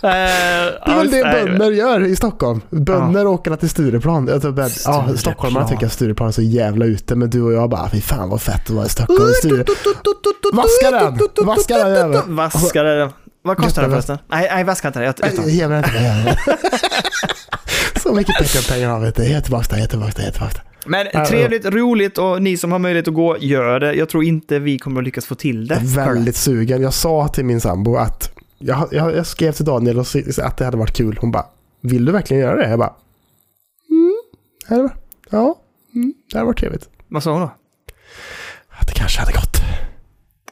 det 0.00 0.08
Det 0.86 0.92
är 0.92 0.96
väl 0.96 1.10
det 1.10 1.22
bönder 1.22 1.70
gör 1.70 2.04
i 2.04 2.16
Stockholm. 2.16 2.60
Bönder 2.70 3.26
åker 3.26 3.56
till 3.56 3.70
Stureplan. 3.70 4.28
Alltså, 4.28 4.48
men, 4.48 4.58
ja, 4.58 4.68
Stureplan. 4.68 5.18
stockholmarna 5.18 5.68
tycker 5.68 5.86
att 5.86 5.92
Stureplan 5.92 6.28
är 6.28 6.32
så 6.32 6.42
jävla 6.42 6.84
ute, 6.84 7.14
men 7.14 7.30
du 7.30 7.42
och 7.42 7.52
jag 7.52 7.70
bara, 7.70 7.90
fy 7.90 8.00
fan 8.00 8.28
vad 8.28 8.42
fett 8.42 8.62
att 8.62 8.70
vara 8.70 8.86
i 8.86 8.88
Stockholm. 8.88 9.32
Sture... 9.42 9.64
Vaska 10.52 10.90
den! 10.90 11.46
Vaska 11.46 11.78
den 11.78 11.94
jäveln! 11.94 12.36
Vaska 12.36 12.82
den. 12.82 13.10
Vad 13.42 13.56
kostar 13.56 13.82
den 13.82 13.90
förresten? 13.90 14.18
Nej, 14.28 14.48
nej 14.54 14.64
vaska 14.64 14.88
inte 14.88 15.00
den. 15.00 15.06
Jag, 15.22 15.32
jag 15.38 15.48
Ge 15.48 15.64
inte 15.64 15.80
det. 15.80 16.38
Så 18.02 18.14
mycket 18.14 18.38
Patreon-pengar 18.38 18.88
har 18.88 19.00
vi 19.00 19.06
inte. 19.06 19.22
Jag 19.22 19.32
är 19.32 19.40
tillbaka 19.40 19.76
jag 19.76 19.84
är 19.84 19.86
tillbaka 19.86 20.12
jag 20.16 20.26
är 20.26 20.32
tillbaka 20.32 20.54
där. 20.54 20.70
Men 20.86 21.06
Ja, 21.12 21.26
trevligt, 21.26 21.64
roligt 21.66 22.18
och 22.18 22.42
ni 22.42 22.56
som 22.56 22.72
har 22.72 22.78
möjlighet 22.78 23.08
att 23.08 23.14
gå, 23.14 23.36
gör 23.40 23.80
det. 23.80 23.94
Jag 23.94 24.08
tror 24.08 24.24
inte 24.24 24.58
vi 24.58 24.78
kommer 24.78 25.00
att 25.00 25.04
lyckas 25.04 25.26
få 25.26 25.34
till 25.34 25.68
det. 25.68 25.74
Jag 25.74 25.82
är 25.82 26.06
väldigt 26.06 26.36
sugen. 26.36 26.82
Jag 26.82 26.94
sa 26.94 27.28
till 27.28 27.44
min 27.44 27.60
sambo 27.60 27.96
att 27.96 28.30
jag, 28.62 28.88
jag, 28.92 29.16
jag 29.16 29.26
skrev 29.26 29.52
till 29.52 29.64
Daniel 29.64 29.98
och 29.98 30.06
att 30.38 30.56
det 30.56 30.64
hade 30.64 30.76
varit 30.76 30.96
kul. 30.96 31.18
Hon 31.20 31.30
bara, 31.30 31.46
vill 31.80 32.04
du 32.04 32.12
verkligen 32.12 32.42
göra 32.42 32.56
det? 32.56 32.70
Jag 32.70 32.78
bara, 32.78 32.94
mm, 33.90 34.14
varit- 34.82 34.92
ja, 35.30 35.58
mm, 35.94 36.14
det 36.30 36.36
hade 36.38 36.46
varit 36.46 36.58
trevligt. 36.58 36.88
Vad 37.08 37.22
sa 37.22 37.32
hon 37.32 37.40
då? 37.40 37.50
Att 38.68 38.86
det 38.88 38.94
kanske 38.94 39.20
hade 39.20 39.32
gått. 39.32 39.56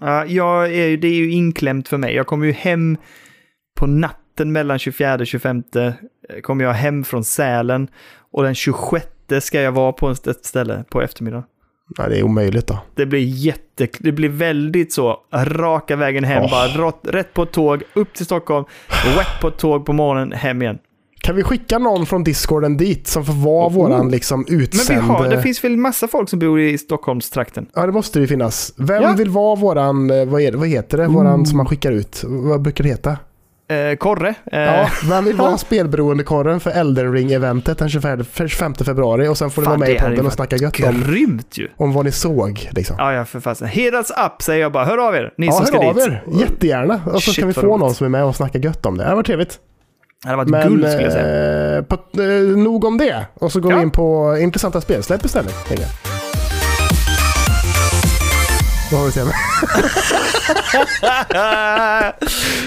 Ja, 0.01 0.25
jag 0.27 0.65
är, 0.75 0.87
ju- 0.87 0.97
det 0.97 1.09
är 1.09 1.15
ju 1.15 1.31
inklämt 1.31 1.89
för 1.89 1.97
mig. 1.99 2.15
Jag 2.15 2.27
kommer 2.27 2.47
ju 2.47 2.53
hem 2.53 2.97
på 3.77 3.87
natten 3.87 4.53
mellan 4.53 4.79
24 4.79 5.15
och 5.15 5.27
25. 5.27 5.63
eh, 5.77 5.93
Kommer 6.43 6.65
jag 6.65 6.73
hem 6.73 7.05
från 7.05 7.25
Sälen 7.25 7.89
och 8.33 8.43
den 8.43 8.55
26 8.55 9.07
ska 9.41 9.61
jag 9.61 9.73
vara 9.73 9.93
på 9.93 10.11
ett 10.11 10.47
ställe 10.47 10.85
på 10.91 11.03
eftermiddagen. 11.03 11.45
Nej, 11.99 12.09
det 12.11 12.19
är 12.19 12.23
omöjligt 12.23 12.67
då. 12.67 12.79
Det 12.95 13.07
blir 13.07 13.21
jätte, 13.21 13.89
det 13.99 14.13
blir 14.13 14.29
väldigt 14.29 14.93
så, 14.93 15.17
raka 15.35 15.97
vägen 15.97 16.25
hem, 16.25 16.43
Åh. 16.45 16.51
bara 16.51 16.93
rätt 17.13 17.35
på 17.35 17.43
ett 17.43 17.53
tåg, 17.53 17.83
upp 17.95 18.15
till 18.15 18.25
Stockholm, 18.25 18.65
rätt 19.17 19.41
på 19.41 19.49
ett 19.49 19.59
tåg 19.59 19.87
på 19.87 19.93
morgonen, 19.93 20.33
hem 20.33 20.63
igen. 20.63 20.79
Kan 21.21 21.37
vi 21.37 21.43
skicka 21.43 21.79
någon 21.79 22.07
från 22.07 22.25
Discorden 22.25 22.77
dit 22.77 23.07
som 23.07 23.25
får 23.25 23.33
vara 23.33 23.67
Oh. 23.69 23.73
våran 23.73 24.11
liksom 24.11 24.45
Men 24.49 24.59
vi 24.59 24.65
utsände... 24.65 25.03
har, 25.03 25.29
det 25.29 25.43
finns 25.43 25.65
väl 25.65 25.77
massa 25.77 26.09
folk 26.09 26.29
som 26.29 26.39
bor 26.39 26.61
i 26.61 26.79
Stockholmstrakten? 26.79 27.67
Ja, 27.75 27.87
det 27.87 27.93
måste 27.93 28.21
ju 28.21 28.27
finnas. 28.27 28.75
Vem 28.77 29.03
Ja. 29.03 29.13
vill 29.19 29.31
vara 29.31 29.57
våran, 29.57 30.11
eh, 30.11 30.25
vad, 30.25 30.41
är 30.41 30.53
vad 30.53 30.69
heter 30.69 30.99
det, 30.99 31.07
våran 31.07 31.47
som 31.47 31.57
man 31.57 31.67
skickar 31.67 31.93
ut? 31.93 32.25
Vad 32.27 32.63
brukar 32.63 32.85
det 32.85 32.91
heta? 32.91 33.17
Eh, 33.71 33.97
Korre? 33.97 34.35
Eh, 34.53 34.61
Ja, 34.61 34.89
vem 35.09 35.25
vill 35.25 35.37
vara 35.37 35.51
ja. 35.51 35.59
spelberoendekorren 35.59 36.61
för 36.61 36.71
Elden 36.71 37.13
Ring-eventet 37.13 37.79
den 37.79 37.89
25, 37.89 38.25
25 38.47 38.75
februari 38.75 39.29
och 39.29 39.39
sen 39.39 39.51
får 39.51 39.63
Fan, 39.63 39.71
vara 39.71 39.79
med 39.79 39.91
i 39.91 39.99
podden 39.99 40.27
och 40.27 40.33
snacka 40.33 40.57
gött 40.57 40.81
om, 40.81 41.03
Grymt 41.07 41.59
ju! 41.59 41.69
om 41.77 41.93
vad 41.93 42.05
ni 42.05 42.13
såg. 42.13 42.69
Liksom. 42.73 42.97
Ja, 42.99 43.13
ja, 43.13 43.25
för 43.25 43.41
fasen. 43.41 43.69
Heads 43.69 44.11
up 44.11 44.43
säger 44.43 44.61
jag 44.63 44.73
bara. 44.73 44.85
Hör 44.85 44.99
av 45.09 45.15
er, 45.15 45.33
ni 45.39 45.47
Ja, 45.47 45.53
som 45.53 45.67
ska 45.67 45.79
hör 45.81 45.89
av 45.89 45.95
dit. 45.95 46.07
er. 46.07 46.23
Jättegärna. 46.33 47.01
Och 47.07 47.13
så 47.23 47.31
Shit, 47.33 47.39
kan 47.41 47.49
vi 47.49 47.55
få 47.55 47.61
roligt. 47.61 47.81
någon 47.81 47.95
som 47.95 48.05
är 48.05 48.09
med 48.09 48.25
och 48.25 48.37
snacka 48.37 48.59
gött 48.59 48.87
om 48.87 48.99
det. 48.99 49.05
Det 49.05 49.15
varit 49.15 49.27
trevligt. 49.27 49.59
Det 50.23 50.29
hade 50.29 50.37
varit 50.37 50.49
Men 50.49 50.69
guld 50.69 50.89
skulle 50.89 51.03
jag 51.05 51.13
säga. 51.13 51.77
eh, 51.79 51.83
på, 51.83 51.95
eh, 52.23 52.57
nog 52.63 52.85
om 52.85 52.99
det. 52.99 53.27
Och 53.35 53.53
så 53.53 53.61
går 53.61 53.73
Ja. 53.73 53.77
vi 53.79 53.83
in 53.83 53.91
på 53.91 54.37
intressanta 54.41 54.81
spelsläpp 54.81 55.25
istället. 55.25 55.55
Vad 58.93 59.01
har 59.01 59.07
du 59.07 59.13
till 59.13 59.25
mig? 59.25 59.35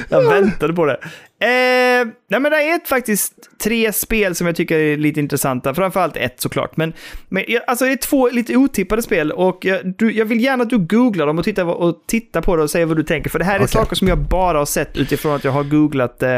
Jag 0.10 0.30
väntade 0.30 0.74
på 0.74 0.86
det. 0.86 1.00
Eh, 1.44 2.06
nej 2.30 2.40
men 2.40 2.44
det 2.44 2.58
är 2.58 2.88
faktiskt 2.88 3.34
tre 3.64 3.94
spel 3.94 4.36
som 4.36 4.48
jag 4.48 4.56
tycker 4.56 4.78
är 4.80 4.98
lite 4.98 5.20
intressanta. 5.20 5.74
Framförallt 5.74 6.18
ett 6.18 6.42
såklart. 6.42 6.78
Men, 6.78 6.94
men 7.30 7.44
alltså 7.68 7.86
det 7.86 7.92
är 7.92 7.96
två 7.96 8.30
lite 8.30 8.56
otippade 8.56 9.02
spel 9.02 9.32
och 9.32 9.66
jag, 9.66 9.94
du, 9.98 10.12
jag 10.12 10.26
vill 10.26 10.44
gärna 10.44 10.64
att 10.64 10.70
du 10.70 10.78
googlar 10.78 11.28
dem 11.28 11.38
och 11.40 11.44
tittar, 11.46 11.66
och 11.66 12.04
tittar 12.08 12.42
på 12.42 12.56
det 12.56 12.64
och 12.64 12.70
säger 12.70 12.86
vad 12.86 12.98
du 12.98 13.04
tänker. 13.04 13.30
För 13.30 13.40
det 13.40 13.46
här 13.46 13.56
är 13.56 13.60
Okej. 13.60 13.68
saker 13.68 13.96
som 13.96 14.08
jag 14.08 14.18
bara 14.18 14.58
har 14.58 14.66
sett 14.66 14.98
utifrån 14.98 15.36
att 15.36 15.44
jag 15.44 15.52
har 15.52 15.64
googlat 15.64 16.20
det. 16.20 16.36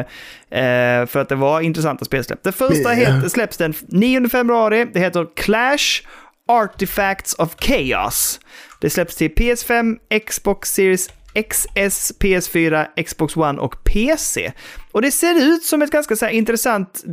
Eh, 0.51 1.05
för 1.05 1.17
att 1.17 1.29
det 1.29 1.35
var 1.35 1.61
intressanta 1.61 2.05
spelsläpp. 2.05 2.43
Det 2.43 2.51
första 2.51 2.89
Ja. 2.89 2.89
heter, 2.95 3.29
släpps 3.29 3.57
den 3.57 3.73
9 3.87 4.29
februari. 4.29 4.85
Det 4.93 4.99
heter 4.99 5.27
Clash 5.35 6.01
Artifacts 6.47 7.33
of 7.33 7.55
Chaos. 7.59 8.39
Det 8.81 8.89
släpps 8.89 9.15
till 9.15 9.31
PS5, 9.31 9.95
Xbox 10.27 10.73
Series 10.73 11.09
XS, 11.35 12.11
PS4, 12.19 13.03
Xbox 13.03 13.37
One 13.37 13.61
och 13.61 13.83
PC. 13.83 14.51
Och 14.91 15.01
det 15.01 15.11
ser 15.11 15.35
ut 15.43 15.63
som 15.63 15.81
ett 15.81 15.91
ganska 15.91 16.15
så 16.15 16.29
intressant... 16.29 17.03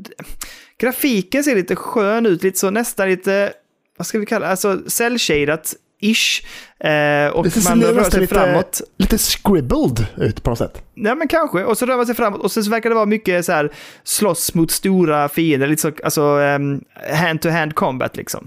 Grafiken 0.78 1.44
ser 1.44 1.54
lite 1.56 1.76
skön 1.76 2.26
ut, 2.26 2.42
lite 2.42 2.58
så 2.58 2.70
nästan 2.70 3.08
lite... 3.08 3.52
Vad 3.96 4.06
ska 4.06 4.18
vi 4.18 4.26
kalla 4.26 4.46
det? 4.46 4.50
Alltså 4.50 4.82
cell-shadat 4.86 5.74
ish. 6.00 6.42
Eh, 6.86 7.28
och 7.28 7.44
Det 7.44 7.64
man 7.68 7.82
rör 7.82 8.10
sig 8.10 8.20
lite- 8.20 8.34
framåt. 8.34 8.80
Lite 8.96 9.18
scribbled 9.18 10.06
ut 10.16 10.42
på 10.42 10.50
något 10.50 10.58
sätt. 10.58 10.82
Ja, 10.94 11.14
men 11.14 11.28
kanske. 11.28 11.64
Och 11.64 11.78
så 11.78 11.86
rör 11.86 11.96
man 11.96 12.06
sig 12.06 12.14
framåt 12.14 12.40
och 12.40 12.52
sen 12.52 12.64
så 12.64 12.70
verkar 12.70 12.88
det 12.90 12.94
vara 12.94 13.06
mycket 13.06 13.44
så 13.44 13.52
här 13.52 13.72
slåss 14.04 14.54
mot 14.54 14.70
stora 14.70 15.28
fiender, 15.28 15.66
lite 15.66 15.82
så, 15.82 15.92
alltså 16.04 16.22
um, 16.22 16.84
hand-to-hand 17.14 17.74
combat 17.74 18.16
liksom. 18.16 18.46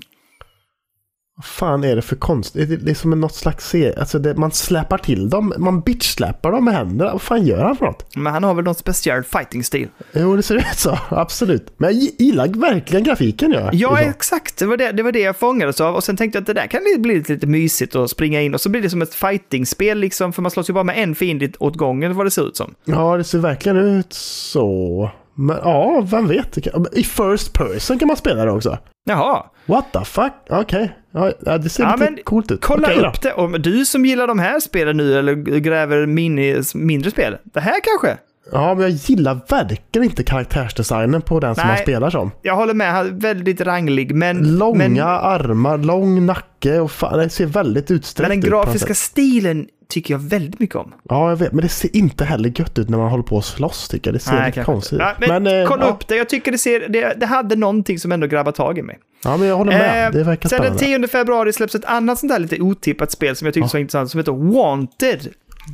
Vad 1.36 1.46
fan 1.46 1.84
är 1.84 1.96
det 1.96 2.02
för 2.02 2.16
konst? 2.16 2.54
Det 2.54 2.62
är, 2.90 2.94
som 2.94 3.14
en 3.14 3.20
något 3.20 3.36
slags 3.36 3.70
serie. 3.70 4.00
Alltså 4.00 4.20
det, 4.20 4.36
man 4.36 4.52
släpar 4.52 4.98
till 4.98 5.30
dem. 5.30 5.54
Man 5.58 5.82
bitch-släpar 5.82 6.52
dem 6.52 6.66
med 6.66 6.74
händerna. 6.74 7.12
Vad 7.12 7.22
fan 7.22 7.46
gör 7.46 7.64
han 7.64 7.76
för 7.76 7.86
något? 7.86 8.16
Men 8.16 8.34
han 8.34 8.44
har 8.44 8.54
väl 8.54 8.66
någon 8.66 8.76
speciell 8.76 9.24
fighting-stil. 9.24 9.88
Jo, 10.12 10.36
det 10.36 10.44
ser 10.44 10.56
ut 10.56 10.64
så. 10.76 10.98
Absolut. 11.10 11.74
Men 11.78 11.90
jag 11.90 12.02
gi- 12.04 12.16
gillar 12.20 12.48
verkligen 12.48 13.04
grafiken. 13.04 13.52
Ja, 13.52 13.60
Ja, 13.60 13.70
liksom. 13.92 14.10
exakt. 14.10 14.58
Det 14.58 14.66
var 14.66 14.78
det, 14.78 14.92
det 14.92 15.04
var 15.04 15.12
det 15.12 15.20
jag 15.20 15.38
fångades 15.38 15.82
av. 15.82 15.96
Och 15.96 16.04
sen 16.04 16.18
tänkte 16.18 16.38
jag 16.38 16.42
att 16.42 16.48
det 16.48 16.54
där 16.54 16.68
kan 16.68 16.82
bli 17.02 17.16
lite, 17.16 17.34
lite 17.34 17.48
mysigt 17.48 17.96
att 17.96 18.10
springa 18.10 18.42
in. 18.42 18.54
Och 18.54 18.62
så 18.62 18.70
blir 18.70 18.82
det 18.82 18.90
som 18.90 19.02
ett 19.02 19.14
fighting-spel 19.16 19.98
liksom, 20.00 20.34
för 20.34 20.42
man 20.42 20.52
slåss 20.52 20.70
ju 20.70 20.74
bara 20.74 20.84
med 20.84 20.98
en 21.04 21.16
fiende 21.16 21.52
åt 21.60 21.76
gången, 21.76 22.16
vad 22.16 22.26
det 22.26 22.32
ser 22.32 22.48
ut 22.48 22.58
som. 22.58 22.76
ja, 22.86 23.18
det 23.18 23.24
ser 23.24 23.40
verkligen 23.40 23.78
ut 23.78 24.14
så. 24.14 25.10
Men 25.36 25.58
ja, 25.64 26.08
vem 26.12 26.28
vet? 26.28 26.58
I 26.98 27.04
first 27.04 27.54
person 27.54 28.00
kan 28.00 28.08
man 28.08 28.18
spela 28.18 28.46
det 28.46 28.52
också. 28.52 28.78
Jaha, 29.06 29.44
What 29.66 29.86
the 29.94 30.06
fuck? 30.06 30.32
Okej. 30.50 30.82
Ja, 30.84 31.03
ja, 31.14 31.58
det 31.58 31.70
ser 31.70 31.84
Ja, 31.84 31.96
lite 31.96 32.12
men 32.12 32.20
coolt 32.24 32.52
ut. 32.52 32.62
kolla 32.62 32.88
Okej 32.88 32.98
då. 33.02 33.10
upp 33.10 33.22
det. 33.22 33.34
Om 33.34 33.52
du 33.52 33.86
som 33.86 34.06
gillar 34.06 34.28
de 34.28 34.40
här 34.40 34.60
spelen 34.60 34.98
nu, 34.98 35.20
eller 35.20 35.34
gräver 35.60 36.06
mini, 36.06 36.62
mindre 36.76 37.12
spel, 37.12 37.38
det 37.44 37.60
här 37.60 37.76
kanske? 37.84 38.18
Ja, 38.52 38.74
men 38.74 38.82
jag 38.84 38.92
gillar 38.92 39.40
verkligen 39.50 40.04
inte 40.10 40.24
karaktärsdesignen 40.24 41.22
på 41.22 41.40
den 41.40 41.56
som 41.56 41.62
Nej. 41.68 41.76
man 41.76 41.84
spelar 41.84 42.10
som. 42.10 42.32
Jag 42.42 42.56
håller 42.56 42.74
med, 42.74 42.92
han 42.92 43.08
är 43.08 43.12
väldigt 43.12 43.62
ranglig, 43.62 44.16
men... 44.16 44.58
Långa 44.58 44.78
men, 44.90 45.00
armar, 45.00 45.78
lång 45.78 46.26
nacke 46.26 46.80
och 46.80 46.92
fan, 46.92 47.18
det 47.20 47.30
ser 47.30 47.46
väldigt 47.46 47.92
utsträckt 47.92 48.30
men 48.30 48.40
den 48.40 48.48
ut. 48.48 48.52
på 48.52 48.58
något 48.58 48.66
grafiska 48.66 48.94
stilen 48.94 49.68
tycker 49.90 50.14
jag 50.14 50.20
väldigt 50.20 50.60
mycket 50.60 50.76
om. 50.76 50.94
Ja, 51.10 51.30
jag 51.30 51.36
vet, 51.38 51.52
men 51.52 51.62
det 51.62 51.70
ser 51.70 51.96
inte 51.96 52.26
heller 52.26 52.54
gött 52.60 52.80
ut 52.80 52.90
när 52.90 52.98
man 52.98 53.10
håller 53.10 53.24
på 53.24 53.38
att 53.38 53.46
slåss 53.46 53.88
tycker 53.88 54.10
jag. 54.10 54.16
Det 54.16 54.20
ser 54.20 54.32
lite 54.32 54.44
kanske 54.44 54.64
konstigt 54.64 54.94
ut. 54.94 55.00
Ja, 55.00 55.16
men, 55.40 55.48
eh, 55.48 55.68
kolla 55.68 55.86
ja. 55.86 55.92
upp 55.92 56.08
det, 56.08 56.16
jag 56.16 56.30
tycker 56.30 56.52
det, 56.52 56.58
ser, 56.58 56.90
det, 56.90 57.14
det 57.20 57.26
hade 57.26 57.56
någonting 57.56 58.00
som 58.00 58.12
ändå 58.12 58.28
grabbar 58.28 58.52
tag 58.52 58.78
i 58.78 58.82
mig. 58.82 59.00
Ja, 59.24 59.38
men 59.38 59.48
jag 59.48 59.58
håller 59.58 59.72
med. 59.72 60.06
Eh, 60.06 60.12
det 60.12 60.24
verkar 60.24 60.50
Sen 60.50 60.62
den 60.62 60.78
spännande. 60.78 61.08
10 61.08 61.08
februari 61.08 61.54
släpps 61.54 61.76
ett 61.76 61.86
annat 61.86 62.20
sånt 62.20 62.32
där 62.32 62.40
lite 62.40 62.62
otippat 62.62 63.12
spel 63.12 63.36
som 63.36 63.46
jag 63.46 63.54
tyckte 63.54 63.66
Ja. 63.66 63.70
var 63.74 63.80
intressant 63.80 64.12
som 64.12 64.18
heter 64.18 64.54
Wanted 64.54 65.28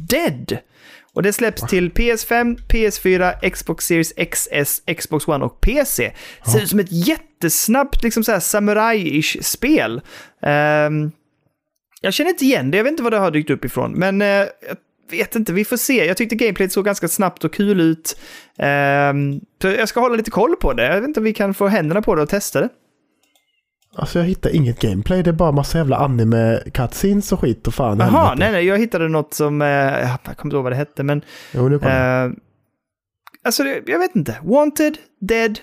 Dead. 0.09 0.57
Och 1.13 1.23
det 1.23 1.33
släpps 1.33 1.61
till 1.61 1.91
PS5, 1.91 2.57
PS4, 2.67 3.49
Xbox 3.49 3.85
Series 3.85 4.13
XS, 4.31 4.81
Xbox 4.97 5.27
One 5.27 5.45
och 5.45 5.61
PC. 5.61 6.11
Ser 6.51 6.61
ut 6.61 6.69
som 6.69 6.79
ett 6.79 6.91
jättesnabbt 6.91 8.03
liksom 8.03 8.23
samurai-ish 8.23 9.41
spel. 9.41 10.01
Ehm, 10.41 11.11
jag 12.01 12.13
känner 12.13 12.29
inte 12.29 12.45
igen 12.45 12.71
det, 12.71 12.77
jag 12.77 12.83
vet 12.83 12.91
inte 12.91 13.03
vad 13.03 13.13
det 13.13 13.17
har 13.17 13.31
dykt 13.31 13.49
upp 13.49 13.65
ifrån, 13.65 13.91
men 13.91 14.21
eh, 14.21 14.27
jag 14.27 14.77
vet 15.11 15.35
inte, 15.35 15.53
vi 15.53 15.65
får 15.65 15.77
se. 15.77 16.05
Jag 16.05 16.17
tyckte 16.17 16.35
gameplayet 16.35 16.71
såg 16.71 16.85
ganska 16.85 17.07
snabbt 17.07 17.43
och 17.43 17.53
kul 17.53 17.81
ut. 17.81 18.19
Så 19.61 19.67
jag 19.67 19.89
ska 19.89 19.99
hålla 19.99 20.15
lite 20.15 20.31
koll 20.31 20.55
på 20.55 20.73
det. 20.73 20.85
Jag 20.85 21.01
vet 21.01 21.07
inte 21.07 21.19
om 21.19 21.23
vi 21.23 21.33
kan 21.33 21.53
få 21.53 21.67
händerna 21.67 22.01
på 22.01 22.15
det 22.15 22.21
och 22.21 22.29
testa 22.29 22.61
det. 22.61 22.69
Alltså 23.95 24.19
jag 24.19 24.25
hittar 24.25 24.55
inget 24.55 24.79
gameplay. 24.79 25.23
Det 25.23 25.29
är 25.29 25.33
bara 25.33 25.51
massa 25.51 25.77
jävla 25.77 25.97
anime 25.97 26.59
cutscenes 26.73 27.31
och 27.31 27.39
skit 27.39 27.67
och 27.67 27.73
fan 27.73 27.99
Jaha, 27.99 28.35
nej, 28.35 28.51
nej, 28.51 28.65
jag 28.65 28.77
hittade 28.77 29.09
något 29.09 29.33
som, 29.33 29.61
eh, 29.61 29.67
jag 29.67 30.19
kommer 30.23 30.45
inte 30.45 30.55
ihåg 30.55 30.63
vad 30.63 30.71
det 30.71 30.75
hette, 30.75 31.03
men 31.03 31.21
Jo, 31.51 31.69
nu 31.69 31.79
kommer 31.79 32.25
eh, 32.25 32.31
alltså 33.43 33.63
det, 33.63 33.83
jag 33.85 33.99
vet 33.99 34.15
inte. 34.15 34.37
Wanted, 34.43 34.97
Dead, 35.21 35.59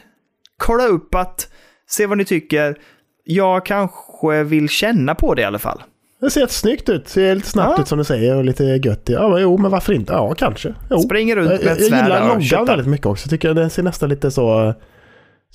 kolla 0.56 0.86
upp 0.86 1.14
att, 1.14 1.52
se 1.88 2.06
vad 2.06 2.18
ni 2.18 2.24
tycker. 2.24 2.78
Jag 3.24 3.66
kanske 3.66 4.42
vill 4.42 4.68
känna 4.68 5.14
på 5.14 5.34
det 5.34 5.42
i 5.42 5.44
alla 5.44 5.58
fall. 5.58 5.82
Det 6.20 6.30
ser 6.30 6.40
jättesnyggt 6.40 6.88
ut. 6.88 7.08
Ser 7.08 7.34
lite 7.34 7.48
snabbt 7.48 7.72
Ja. 7.76 7.82
ut 7.82 7.88
som 7.88 7.98
du 7.98 8.04
säger 8.04 8.36
och 8.36 8.44
lite 8.44 8.64
gött. 8.64 9.02
Ja, 9.04 9.28
men, 9.28 9.42
jo, 9.42 9.58
men 9.58 9.70
varför 9.70 9.92
inte? 9.92 10.12
Ja, 10.12 10.34
kanske. 10.34 10.74
Jo. 10.90 10.98
Springer 10.98 11.36
runt 11.36 11.50
Jag, 11.50 11.58
med 11.58 11.66
jag, 11.66 11.72
ett 11.72 11.80
jag 11.80 11.88
svärd 11.88 12.04
gillar 12.04 12.20
och 12.30 12.40
loggan 12.42 12.64
väldigt 12.66 12.86
mycket 12.86 13.06
också. 13.06 13.28
Tycker 13.28 13.48
jag 13.48 13.56
den 13.56 13.70
ser 13.70 13.82
nästan 13.82 14.08
lite 14.08 14.30
så... 14.30 14.74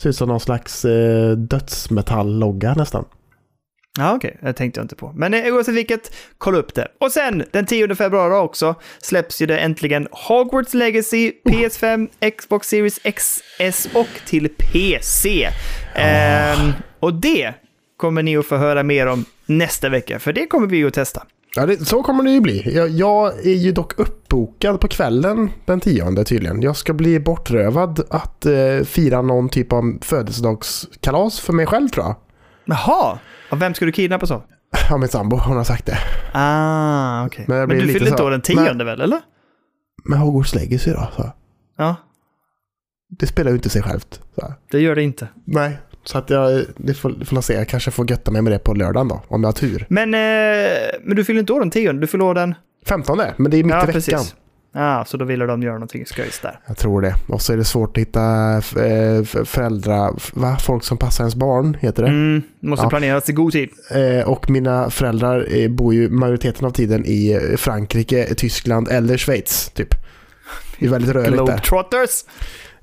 Ser 0.01 0.09
ut 0.09 0.15
som 0.15 0.27
någon 0.27 0.39
slags 0.39 0.85
eh, 0.85 1.31
dödsmetall-logga 1.37 2.73
nästan. 2.77 3.05
Ja, 3.99 4.15
okej. 4.15 4.37
Det 4.41 4.53
tänkte 4.53 4.79
jag 4.79 4.83
inte 4.85 4.95
på. 4.95 5.11
Men 5.15 5.33
eh, 5.33 5.53
oavsett 5.53 5.75
vilket, 5.75 6.15
kolla 6.37 6.57
upp 6.57 6.73
det. 6.73 6.87
Och 6.99 7.11
sen, 7.11 7.43
den 7.51 7.65
10 7.65 7.95
februari 7.95 8.33
också, 8.33 8.75
släpps 9.01 9.41
ju 9.41 9.45
det 9.45 9.57
äntligen 9.57 10.07
Hogwarts 10.11 10.73
Legacy, 10.73 11.31
PS5, 11.49 12.07
Xbox 12.37 12.67
Series 12.67 12.99
XS 13.15 13.87
och 13.93 14.07
till 14.25 14.49
PC. 14.57 15.47
Ehm, 15.95 16.71
och 16.99 17.13
det 17.13 17.53
kommer 18.01 18.23
ni 18.23 18.37
att 18.37 18.45
få 18.45 18.57
höra 18.57 18.83
mer 18.83 19.07
om 19.07 19.25
nästa 19.45 19.89
vecka, 19.89 20.19
för 20.19 20.33
det 20.33 20.47
kommer 20.47 20.67
vi 20.67 20.83
att 20.83 20.93
testa. 20.93 21.23
Ja, 21.55 21.65
det, 21.65 21.85
så 21.85 22.03
kommer 22.03 22.23
det 22.23 22.31
ju 22.31 22.41
bli. 22.41 22.75
Jag, 22.75 22.89
jag 22.89 23.45
är 23.45 23.53
ju 23.55 23.71
dock 23.71 23.99
uppbokad 23.99 24.79
på 24.79 24.87
kvällen 24.87 25.49
den 25.65 25.79
tionde 25.79 26.23
tydligen. 26.23 26.61
Jag 26.61 26.75
ska 26.75 26.93
bli 26.93 27.19
bortrövad 27.19 27.99
att 28.09 28.45
eh, 28.45 28.79
fira 28.85 29.21
någon 29.21 29.49
typ 29.49 29.73
av 29.73 29.97
födelsedagskalas 30.01 31.39
för 31.39 31.53
mig 31.53 31.65
själv 31.65 31.89
tror 31.89 32.05
jag. 32.05 32.15
Jaha! 32.65 33.19
Och 33.51 33.61
vem 33.61 33.73
ska 33.73 33.85
du 33.85 33.91
kidnappas 33.91 34.31
av? 34.31 34.43
Ja, 34.89 34.97
min 34.97 35.09
sambo, 35.09 35.37
hon 35.37 35.57
har 35.57 35.63
sagt 35.63 35.85
det. 35.85 35.97
Ah, 36.33 37.25
okej. 37.25 37.45
Men 37.47 37.57
Men, 37.67 37.69
du 37.69 37.87
fyller 37.87 38.05
inte 38.07 38.17
så- 38.17 38.25
år 38.25 38.31
den 38.31 38.41
tionde 38.41 38.83
väl, 38.83 39.01
eller? 39.01 39.19
Men 40.05 40.19
Hogwarts 40.19 40.55
Legacy 40.55 40.91
då? 40.91 41.07
Så. 41.15 41.31
Ja, 41.77 41.95
Det 43.19 43.27
spelar 43.27 43.51
ju 43.51 43.55
inte 43.57 43.69
sig 43.69 43.81
självt. 43.83 44.21
Så. 44.35 44.53
det 44.71 44.79
gör 44.79 44.95
det 44.95 45.03
inte. 45.03 45.27
Nej, 45.45 45.79
så 46.03 46.17
att 46.17 46.29
jag, 46.29 46.63
det 46.77 46.93
får, 46.93 47.09
det 47.09 47.25
får 47.25 47.35
jag 47.37 47.43
se. 47.43 47.53
Jag 47.53 47.67
kanske 47.67 47.91
får 47.91 48.09
götta 48.11 48.31
mig 48.31 48.41
med 48.41 48.53
det 48.53 48.59
på 48.59 48.73
lördagen 48.73 49.07
då, 49.07 49.21
om 49.27 49.41
jag 49.43 49.47
har 49.47 49.53
tur. 49.53 49.85
Men, 49.89 50.13
eh, 50.13 50.19
men 51.03 51.15
du 51.15 51.25
fyller 51.25 51.39
inte 51.39 51.53
år 51.53 51.59
den 51.59 51.71
tionde, 51.71 52.01
du 52.01 52.07
fyller 52.07 52.25
år 52.25 52.33
den... 52.35 52.55
15 52.85 53.17
men 53.37 53.51
det 53.51 53.57
är 53.57 53.63
mitt 53.63 53.71
ja, 53.73 53.83
i 53.83 53.85
veckan. 53.85 53.93
precis. 53.93 54.35
Ja, 54.73 55.05
så 55.07 55.17
då 55.17 55.25
ville 55.25 55.45
de 55.45 55.63
göra 55.63 55.73
någonting 55.73 56.05
skojs 56.05 56.39
där. 56.39 56.59
Jag 56.67 56.77
tror 56.77 57.01
det. 57.01 57.15
Och 57.27 57.41
så 57.41 57.53
är 57.53 57.57
det 57.57 57.63
svårt 57.63 57.97
att 57.97 58.01
hitta 58.01 58.21
eh, 58.57 59.17
f- 59.21 59.35
föräldrar, 59.45 60.13
va? 60.33 60.57
Folk 60.65 60.83
som 60.83 60.97
passar 60.97 61.23
ens 61.23 61.35
barn, 61.35 61.77
heter 61.81 62.03
det. 62.03 62.09
Mm, 62.09 62.41
måste 62.59 62.85
Ja. 62.85 62.89
planeras 62.89 63.29
i 63.29 63.33
god 63.33 63.51
tid. 63.51 63.69
Eh, 63.91 64.29
och 64.29 64.49
mina 64.49 64.89
föräldrar 64.89 65.47
eh, 65.57 65.69
bor 65.69 65.93
ju 65.93 66.09
majoriteten 66.09 66.65
av 66.67 66.71
tiden 66.71 67.05
i 67.05 67.31
eh, 67.51 67.57
Frankrike, 67.57 68.35
Tyskland 68.35 68.87
eller 68.87 69.17
Schweiz, 69.17 69.69
typ. 69.69 69.95
Det 70.79 70.85
är 70.85 70.89
väldigt 70.89 71.11
rörigt 71.11 71.29
där. 71.29 71.35
Globetrotters! 71.37 72.09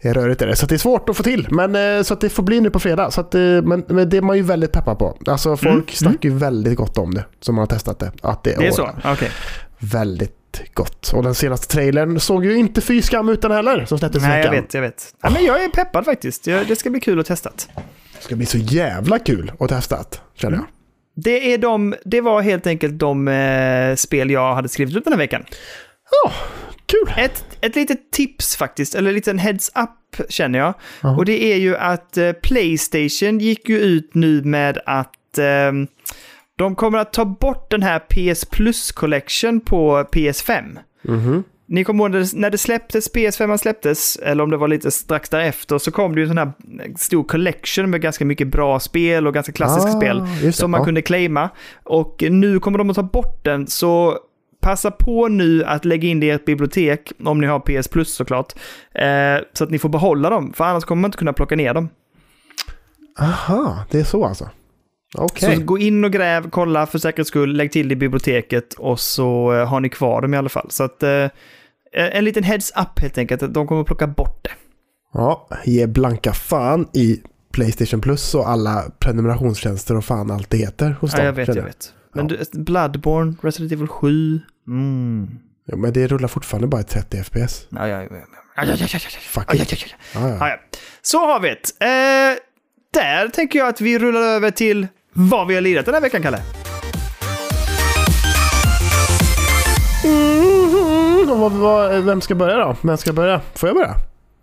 Är 0.00 0.14
rörigt 0.14 0.42
är 0.42 0.46
det. 0.46 0.56
Så 0.56 0.66
det 0.66 0.74
är 0.74 0.78
svårt 0.78 1.08
att 1.08 1.16
få 1.16 1.22
till. 1.22 1.46
Men 1.50 1.96
eh, 1.96 2.02
så 2.02 2.14
att 2.14 2.20
det 2.20 2.28
får 2.30 2.42
bli 2.42 2.60
nu 2.60 2.70
på 2.70 2.78
fredag. 2.78 3.10
Så 3.10 3.20
att, 3.20 3.34
eh, 3.34 3.40
men, 3.40 3.84
men 3.88 4.08
det 4.08 4.16
är 4.16 4.22
man 4.22 4.36
ju 4.36 4.42
väldigt 4.42 4.72
peppad 4.72 4.98
på. 4.98 5.18
Alltså 5.26 5.56
folk 5.56 5.72
Mm, 5.72 5.86
snackar 5.88 6.28
ju 6.28 6.34
väldigt 6.34 6.76
gott 6.76 6.98
om 6.98 7.14
det. 7.14 7.24
Som 7.40 7.58
har 7.58 7.66
testat 7.66 7.98
det. 7.98 8.12
Att 8.22 8.44
det, 8.44 8.54
Det 8.58 8.66
är 8.66 8.70
så? 8.70 8.90
Okej. 9.04 9.30
Väldigt 9.78 10.34
gott. 10.74 11.12
Och 11.14 11.22
den 11.22 11.34
senaste 11.34 11.66
trailern 11.74 12.20
såg 12.20 12.44
ju 12.44 12.56
inte 12.56 12.80
fy 12.80 13.02
skam 13.02 13.28
ut 13.28 13.42
den 13.42 13.50
heller. 13.50 13.84
Som 13.84 13.98
släpptes 13.98 14.22
Nej, 14.22 14.44
jag 14.44 14.50
vet, 14.50 14.74
jag 14.74 14.80
vet. 14.82 15.14
Ja, 15.22 15.30
men 15.30 15.44
jag 15.44 15.64
är 15.64 15.68
peppad 15.68 16.04
faktiskt. 16.04 16.44
Det 16.44 16.78
ska 16.78 16.90
bli 16.90 17.00
kul 17.00 17.20
att 17.20 17.26
testa. 17.26 17.50
Det 18.16 18.24
ska 18.24 18.36
bli 18.36 18.46
så 18.46 18.58
jävla 18.58 19.18
kul 19.18 19.52
att 19.60 19.68
testa 19.68 20.04
känner 20.34 20.56
jag. 20.56 20.64
Det, 21.16 21.52
är 21.54 21.58
de, 21.58 21.94
det 22.04 22.20
var 22.20 22.40
helt 22.42 22.66
enkelt 22.66 22.98
de 22.98 23.28
eh, 23.28 23.94
spel 23.96 24.30
jag 24.30 24.54
hade 24.54 24.68
skrivit 24.68 24.96
ut 24.96 25.04
den 25.04 25.12
här 25.12 25.18
veckan. 25.18 25.44
Ja, 26.24 26.32
kul. 26.88 27.14
Ett, 27.24 27.44
ett 27.60 27.76
litet 27.76 28.10
tips 28.10 28.56
faktiskt, 28.56 28.94
eller 28.94 29.08
en 29.08 29.14
liten 29.14 29.38
heads 29.38 29.68
up 29.74 30.30
känner 30.30 30.58
jag. 30.58 30.74
Ja. 31.00 31.16
Och 31.16 31.24
det 31.24 31.52
är 31.52 31.56
ju 31.56 31.76
att 31.76 32.16
eh, 32.16 32.32
Playstation 32.32 33.38
gick 33.38 33.68
ju 33.68 33.78
ut 33.78 34.10
nu 34.14 34.42
med 34.42 34.78
att 34.86 35.38
eh, 35.38 35.72
de 36.56 36.74
kommer 36.74 36.98
att 36.98 37.12
ta 37.12 37.24
bort 37.24 37.70
den 37.70 37.82
här 37.82 37.98
PS 37.98 38.44
Plus 38.44 38.92
Collection 38.92 39.60
på 39.60 40.04
PS5. 40.12 40.78
Mhm. 41.02 41.44
Ni 41.70 41.84
kommer 41.84 42.04
ihåg 42.04 42.10
när 42.34 42.50
det- 42.50 42.58
släpptes, 42.58 43.12
PS5 43.14 43.56
släpptes, 43.56 44.16
eller 44.16 44.44
om 44.44 44.50
det 44.50 44.56
var 44.56 44.68
lite 44.68 44.90
strax 44.90 45.28
därefter, 45.28 45.78
så 45.78 45.90
kom 45.90 46.14
det 46.14 46.20
ju 46.20 46.22
en 46.22 46.28
sån 46.28 46.38
här 46.38 46.52
stor 46.98 47.24
collection 47.24 47.90
med 47.90 48.00
ganska 48.00 48.24
mycket 48.24 48.48
bra 48.48 48.80
spel 48.80 49.26
och 49.26 49.34
ganska 49.34 49.52
klassiska 49.52 49.90
Ah, 49.90 49.96
spel 50.00 50.52
som 50.52 50.70
man 50.70 50.80
ja. 50.80 50.84
kunde 50.84 51.02
claima. 51.02 51.48
Och 51.84 52.24
nu 52.30 52.60
kommer 52.60 52.78
de 52.78 52.90
att 52.90 52.96
ta 52.96 53.02
bort 53.02 53.44
den, 53.44 53.66
så 53.66 54.18
passa 54.60 54.90
på 54.90 55.28
nu 55.28 55.64
att 55.64 55.84
lägga 55.84 56.08
in 56.08 56.20
det 56.20 56.26
i 56.26 56.30
ert 56.30 56.44
bibliotek, 56.44 57.12
om 57.24 57.40
ni 57.40 57.46
har 57.46 57.60
PS 57.60 57.88
Plus 57.88 58.14
såklart, 58.14 58.52
eh, 58.94 59.36
så 59.52 59.64
att 59.64 59.70
ni 59.70 59.78
får 59.78 59.88
behålla 59.88 60.30
dem, 60.30 60.52
för 60.52 60.64
annars 60.64 60.84
kommer 60.84 61.00
man 61.00 61.08
inte 61.08 61.18
kunna 61.18 61.32
plocka 61.32 61.56
ner 61.56 61.74
dem. 61.74 61.88
Aha, 63.20 63.84
det 63.90 64.00
är 64.00 64.04
så 64.04 64.24
alltså. 64.24 64.50
Okej. 65.18 65.56
Så 65.56 65.62
gå 65.62 65.78
in 65.78 66.04
och 66.04 66.12
gräv, 66.12 66.50
kolla 66.50 66.86
för 66.86 66.98
säkerhets 66.98 67.28
skull, 67.28 67.56
lägg 67.56 67.72
till 67.72 67.88
det 67.88 67.92
i 67.92 67.96
biblioteket 67.96 68.74
och 68.74 69.00
så 69.00 69.52
eh, 69.54 69.66
har 69.68 69.80
ni 69.80 69.88
kvar 69.88 70.22
dem 70.22 70.34
i 70.34 70.36
alla 70.36 70.48
fall. 70.48 70.66
Så 70.70 70.84
att 70.84 71.02
eh, 71.02 71.26
en 71.92 72.24
liten 72.24 72.42
heads 72.44 72.72
up 72.76 72.98
helt 73.00 73.18
enkelt, 73.18 73.42
att 73.42 73.54
de 73.54 73.66
kommer 73.66 73.80
att 73.80 73.86
plocka 73.86 74.06
bort 74.06 74.44
det. 74.44 74.50
Ja, 75.12 75.48
ge 75.64 75.86
blanka 75.86 76.32
fan 76.32 76.88
i 76.94 77.20
Playstation 77.52 78.00
Plus 78.00 78.34
och 78.34 78.48
alla 78.48 78.84
prenumerationstjänster 78.98 79.96
och 79.96 80.04
fan 80.04 80.30
allt 80.30 80.50
det 80.50 80.56
heter 80.56 80.96
hos 81.00 81.12
Ja, 81.12 81.16
dem. 81.16 81.26
jag 81.26 81.32
vet, 81.32 81.56
jag 81.56 81.62
vet. 81.62 81.92
Men 82.14 82.26
du, 82.28 82.38
Bloodborne, 82.52 83.34
Resident 83.42 83.72
Evil 83.72 83.88
7. 83.88 84.40
Mm. 84.66 85.28
Ja, 85.64 85.76
men 85.76 85.92
det 85.92 86.06
rullar 86.06 86.28
fortfarande 86.28 86.66
bara 86.68 86.80
i 86.80 86.84
30 86.84 87.22
FPS. 87.24 87.66
Ja, 87.68 87.88
ja, 87.88 88.02
ja. 88.02 88.08
ja. 88.10 88.16
Ja, 88.56 88.64
ja, 88.64 88.74
ja, 88.78 88.86
ja, 88.92 88.98
ja. 89.02 89.08
Fuck 89.20 89.44
Ja, 89.48 89.54
ja, 89.54 89.62
it. 89.62 89.72
ja, 89.72 89.78
ja. 90.14 90.20
Ja, 90.20 90.28
ja. 90.28 90.36
Ja, 90.40 90.48
ja. 90.48 90.56
Så 91.02 91.26
har 91.26 91.40
vi 91.40 91.48
det. 91.48 91.84
Eh, 91.86 92.38
där 92.94 93.28
tänker 93.28 93.58
jag 93.58 93.68
att 93.68 93.80
vi 93.80 93.98
rullar 93.98 94.20
över 94.20 94.50
till 94.50 94.86
vad 95.12 95.46
vi 95.46 95.54
har 95.54 95.60
lirat 95.60 95.84
den 95.84 95.94
här 95.94 96.00
veckan, 96.00 96.22
Kalle. 96.22 96.42
Mm, 100.04 102.06
vem 102.06 102.20
ska 102.20 102.34
börja 102.34 102.56
då? 102.56 102.76
Vem 102.82 102.96
ska 102.96 103.12
börja? 103.12 103.40
Får 103.54 103.68
jag 103.68 103.76
börja? 103.76 103.94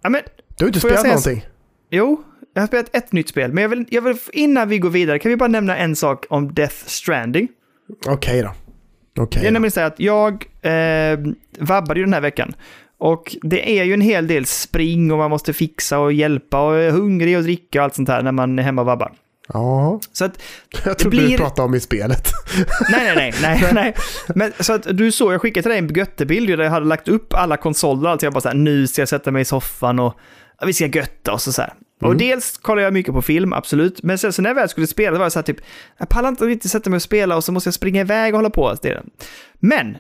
Ja, 0.04 0.10
men, 0.10 0.22
Du 0.58 0.66
har 0.66 0.68
inte 0.68 0.80
spelat 0.80 1.06
någonting. 1.06 1.46
jo, 1.90 2.24
jag 2.56 2.62
har 2.62 2.68
spelat 2.68 2.96
ett 2.96 3.12
nytt 3.12 3.30
spel, 3.30 3.54
men 3.54 3.62
jag 3.62 3.70
vill, 3.70 3.86
jag 3.90 4.02
vill, 4.02 4.18
innan 4.34 4.70
vi 4.70 4.80
går 4.80 4.90
vidare 4.90 5.20
kan 5.20 5.30
vi 5.30 5.36
bara 5.38 5.50
nämna 5.50 5.78
en 5.78 5.96
sak 5.96 6.26
om 6.30 6.54
Death 6.54 6.76
Stranding. 6.86 7.48
Okej 8.08 8.42
då. 8.42 8.54
Okej. 9.24 9.42
Det 9.42 9.48
är 9.48 9.52
då. 9.52 9.54
nämligen 9.54 9.72
så 9.72 9.82
att 9.82 10.00
jag 10.00 10.46
eh, 10.62 11.20
vabbade 11.60 12.00
ju 12.00 12.06
den 12.06 12.14
här 12.14 12.22
veckan. 12.22 12.54
Och 12.98 13.36
det 13.42 13.80
är 13.80 13.84
ju 13.84 13.94
en 13.94 14.02
hel 14.02 14.28
del 14.28 14.46
spring 14.46 15.12
och 15.12 15.18
man 15.18 15.30
måste 15.30 15.54
fixa 15.54 16.00
och 16.00 16.14
hjälpa 16.14 16.68
och 16.68 16.78
är 16.78 16.92
hungrig 16.92 17.38
och 17.38 17.44
dricka 17.44 17.80
och 17.80 17.84
allt 17.84 17.96
sånt 17.96 18.10
här 18.10 18.22
när 18.24 18.32
man 18.32 18.60
är 18.60 18.64
hemma 18.64 18.82
och 18.82 18.86
vabbar. 18.88 19.14
Ja, 19.54 20.00
Så 20.12 20.26
att, 20.26 20.42
jag 20.86 20.98
trodde 20.98 21.18
blir- 21.18 21.30
du 21.30 21.38
pratade 21.38 21.66
om 21.66 21.76
i 21.76 21.80
spelet. 21.80 22.28
nej, 22.92 23.14
nej, 23.16 23.34
nej, 23.42 23.60
nej, 23.62 23.74
nej. 23.74 23.96
Men 24.36 24.54
så 24.60 24.74
att 24.74 24.98
du 24.98 25.12
såg, 25.12 25.34
jag 25.34 25.42
skickade 25.42 25.62
till 25.62 25.70
dig 25.70 25.80
en 25.80 25.88
göttebild 25.96 26.50
där 26.50 26.64
jag 26.64 26.72
hade 26.72 26.86
lagt 26.86 27.08
upp 27.08 27.34
alla 27.34 27.58
konsoler 27.58 28.04
och 28.04 28.12
allt. 28.12 28.22
Jag 28.22 28.34
bara 28.34 28.42
så 28.42 28.48
här, 28.48 28.56
nu 28.56 28.88
ska 28.88 29.02
jag 29.02 29.10
sätta 29.10 29.32
mig 29.32 29.42
i 29.42 29.46
soffan 29.46 30.00
och 30.00 30.14
ja, 30.60 30.66
vi 30.66 30.74
ska 30.74 30.86
götta 30.86 31.34
oss 31.34 31.48
och 31.48 31.54
så 31.54 31.62
här. 31.62 31.74
Och 32.02 32.18
dels 32.18 32.58
kollar 32.58 32.82
jag 32.82 32.94
mycket 32.94 33.14
på 33.14 33.22
film, 33.22 33.54
absolut. 33.54 34.04
Men 34.04 34.18
sen 34.18 34.34
så 34.34 34.42
när 34.42 34.50
jag 34.50 34.56
väl 34.56 34.70
skulle 34.70 34.88
spela, 34.88 35.20
var 35.20 35.30
så 35.30 35.40
här 35.40 35.44
typ, 35.44 35.58
jag 35.98 36.10
pallar 36.10 36.30
inte 36.30 36.46
riktigt 36.46 36.72
sätta 36.72 36.90
mig 36.90 36.96
och 36.96 37.02
spela 37.02 37.36
och 37.36 37.44
så 37.44 37.52
måste 37.52 37.68
jag 37.68 37.74
springa 37.74 38.02
iväg 38.02 38.34
och 38.34 38.38
hålla 38.38 38.50
på. 38.50 38.76
Det 38.82 38.90
är. 38.90 39.04
Men, 39.60 39.98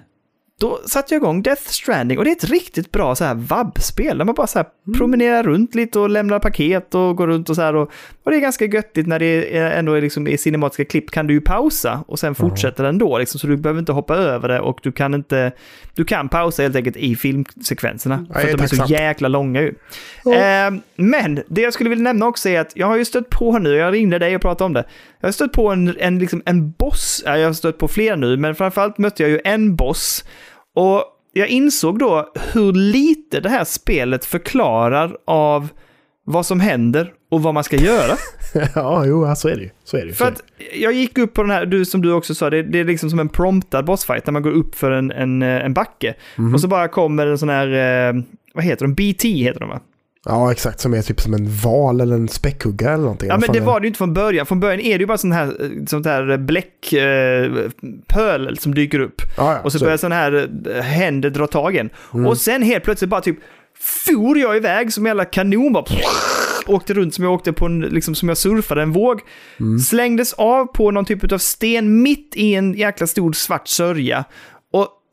då 0.59 0.79
satte 0.85 1.13
jag 1.13 1.21
igång 1.21 1.41
Death 1.41 1.61
Stranding 1.61 2.17
och 2.17 2.23
det 2.25 2.31
är 2.31 2.35
ett 2.35 2.49
riktigt 2.49 2.91
bra 2.91 3.15
så 3.15 3.23
här 3.23 3.35
vabbspel. 3.35 4.17
Där 4.17 4.25
man 4.25 4.35
bara 4.35 4.47
så 4.47 4.59
här 4.59 4.67
promenerar 4.97 5.43
runt 5.43 5.75
lite 5.75 5.99
och 5.99 6.09
lämnar 6.09 6.39
paket 6.39 6.95
och 6.95 7.15
går 7.15 7.27
runt 7.27 7.49
och 7.49 7.55
så 7.55 7.61
här. 7.61 7.75
Och, 7.75 7.91
och 8.23 8.31
det 8.31 8.37
är 8.37 8.41
ganska 8.41 8.65
göttigt 8.65 9.07
när 9.07 9.19
det 9.19 9.57
är, 9.57 9.71
ändå 9.71 9.93
är 9.93 10.01
liksom 10.01 10.27
i 10.27 10.37
cinematiska 10.37 10.85
klipp 10.85 11.11
kan 11.11 11.27
du 11.27 11.33
ju 11.33 11.41
pausa 11.41 12.03
och 12.07 12.19
sen 12.19 12.35
fortsätter 12.35 12.83
den 12.83 12.97
då. 12.97 13.17
Liksom, 13.17 13.39
så 13.39 13.47
du 13.47 13.57
behöver 13.57 13.79
inte 13.79 13.91
hoppa 13.91 14.15
över 14.15 14.47
det 14.47 14.59
och 14.59 14.79
du 14.83 14.91
kan 14.91 15.13
inte... 15.13 15.51
Du 15.93 16.05
kan 16.05 16.29
pausa 16.29 16.63
helt 16.63 16.75
enkelt 16.75 16.97
i 16.97 17.15
filmsekvenserna. 17.15 18.25
Ja, 18.29 18.39
för 18.39 18.49
att 18.49 18.57
de 18.57 18.63
är 18.63 18.67
så 18.67 18.93
jäkla 18.93 19.27
långa 19.27 19.61
ju. 19.61 19.73
Ja. 20.23 20.33
Eh, 20.33 20.73
men 20.95 21.43
det 21.47 21.61
jag 21.61 21.73
skulle 21.73 21.89
vilja 21.89 22.03
nämna 22.03 22.27
också 22.27 22.49
är 22.49 22.59
att 22.59 22.71
jag 22.75 22.87
har 22.87 22.97
ju 22.97 23.05
stött 23.05 23.29
på 23.29 23.59
nu, 23.59 23.75
jag 23.75 23.93
ringde 23.93 24.19
dig 24.19 24.35
och 24.35 24.41
pratade 24.41 24.65
om 24.65 24.73
det. 24.73 24.83
Jag 25.19 25.27
har 25.27 25.33
stött 25.33 25.51
på 25.51 25.71
en, 25.71 25.95
en, 25.99 26.19
liksom 26.19 26.41
en 26.45 26.71
boss, 26.71 27.23
ja, 27.25 27.37
jag 27.37 27.47
har 27.47 27.53
stött 27.53 27.77
på 27.77 27.87
fler 27.87 28.15
nu, 28.15 28.37
men 28.37 28.55
framförallt 28.55 28.97
mötte 28.97 29.23
jag 29.23 29.29
ju 29.29 29.41
en 29.43 29.75
boss. 29.75 30.23
Och 30.75 31.03
jag 31.33 31.47
insåg 31.47 31.99
då 31.99 32.31
hur 32.53 32.73
lite 32.73 33.39
det 33.39 33.49
här 33.49 33.63
spelet 33.63 34.25
förklarar 34.25 35.17
av 35.25 35.69
vad 36.23 36.45
som 36.45 36.59
händer 36.59 37.13
och 37.31 37.43
vad 37.43 37.53
man 37.53 37.63
ska 37.63 37.75
göra. 37.75 38.17
ja, 38.75 39.05
jo, 39.05 39.35
så 39.35 39.47
är 39.47 39.55
det 39.55 39.61
ju. 39.61 39.69
Så 39.83 39.97
är 39.97 40.01
det 40.01 40.07
ju. 40.07 40.13
För 40.13 40.27
att 40.27 40.43
jag 40.73 40.93
gick 40.93 41.17
upp 41.17 41.33
på 41.33 41.41
den 41.41 41.51
här, 41.51 41.65
du, 41.65 41.85
som 41.85 42.01
du 42.01 42.13
också 42.13 42.35
sa, 42.35 42.49
det, 42.49 42.63
det 42.63 42.79
är 42.79 42.83
liksom 42.83 43.09
som 43.09 43.19
en 43.19 43.29
promptad 43.29 43.85
bossfight, 43.85 44.25
när 44.25 44.31
man 44.31 44.41
går 44.41 44.51
upp 44.51 44.75
för 44.75 44.91
en, 44.91 45.11
en, 45.11 45.41
eh, 45.41 45.65
en 45.65 45.73
backe. 45.73 46.13
Mhm. 46.35 46.53
Och 46.53 46.61
så 46.61 46.67
bara 46.67 46.87
kommer 46.87 47.27
en 47.27 47.37
sån 47.37 47.49
här, 47.49 47.67
eh, 47.67 48.21
vad 48.53 48.63
heter 48.63 48.87
de, 48.87 48.93
BT 48.93 49.27
heter 49.29 49.59
de 49.59 49.69
va? 49.69 49.79
Ja, 50.25 50.51
exakt. 50.51 50.79
Som 50.79 50.93
är 50.93 51.01
typ 51.01 51.21
som 51.21 51.33
en 51.33 51.49
val 51.63 52.01
eller 52.01 52.15
en 52.15 52.27
späckhuggare 52.27 52.93
eller 52.93 53.03
någonting. 53.03 53.29
Ja, 53.29 53.37
men 53.37 53.41
fan 53.41 53.53
det 53.53 53.59
är 53.59 53.65
var 53.65 53.79
det 53.79 53.85
ju 53.85 53.87
inte 53.87 53.97
från 53.97 54.13
början. 54.13 54.45
Från 54.45 54.59
början 54.59 54.79
är 54.79 54.97
det 54.97 55.01
ju 55.01 55.05
bara 55.05 55.17
sån 55.17 55.31
här, 55.31 55.45
eh, 55.45 55.69
sånt 55.87 56.05
här 56.05 56.37
bläckpöl 56.37 56.97
som 58.57 58.75
dyker 58.75 58.99
upp. 58.99 59.21
Ja, 59.37 59.53
ja, 59.53 59.59
Och 59.59 59.71
så 59.71 59.79
så 59.79 59.85
börjar 59.85 59.97
såna 59.97 60.15
här 60.15 60.49
eh, 60.75 60.81
händer 60.81 61.29
dra 61.29 61.47
tag 61.47 61.75
i 61.75 61.79
en. 61.79 61.89
Mm. 62.13 62.27
Och 62.27 62.37
sen 62.37 62.61
helt 62.61 62.83
plötsligt 62.83 63.09
bara 63.09 63.21
typ 63.21 63.37
for 64.05 64.37
jag 64.37 64.57
iväg 64.57 64.93
som 64.93 65.05
en 65.05 65.09
jävla 65.09 65.25
kanon 65.25 65.73
bara. 65.73 65.85
Åkte 66.67 66.93
runt 66.93 67.13
som 67.13 67.23
jag 67.23 67.33
åkte 67.33 67.53
på 67.53 67.65
en, 67.65 67.79
liksom 67.79 68.15
som 68.15 68.29
jag 68.29 68.37
surfade 68.37 68.81
en 68.81 68.91
våg. 68.91 69.21
Mm. 69.59 69.79
Slängdes 69.79 70.33
av 70.33 70.65
på 70.65 70.91
någon 70.91 71.05
typ 71.05 71.31
av 71.31 71.37
sten 71.37 72.01
mitt 72.01 72.33
i 72.35 72.55
en 72.55 72.73
jäkla 72.73 73.07
stor 73.07 73.33
svart 73.33 73.67
sörja. 73.67 74.25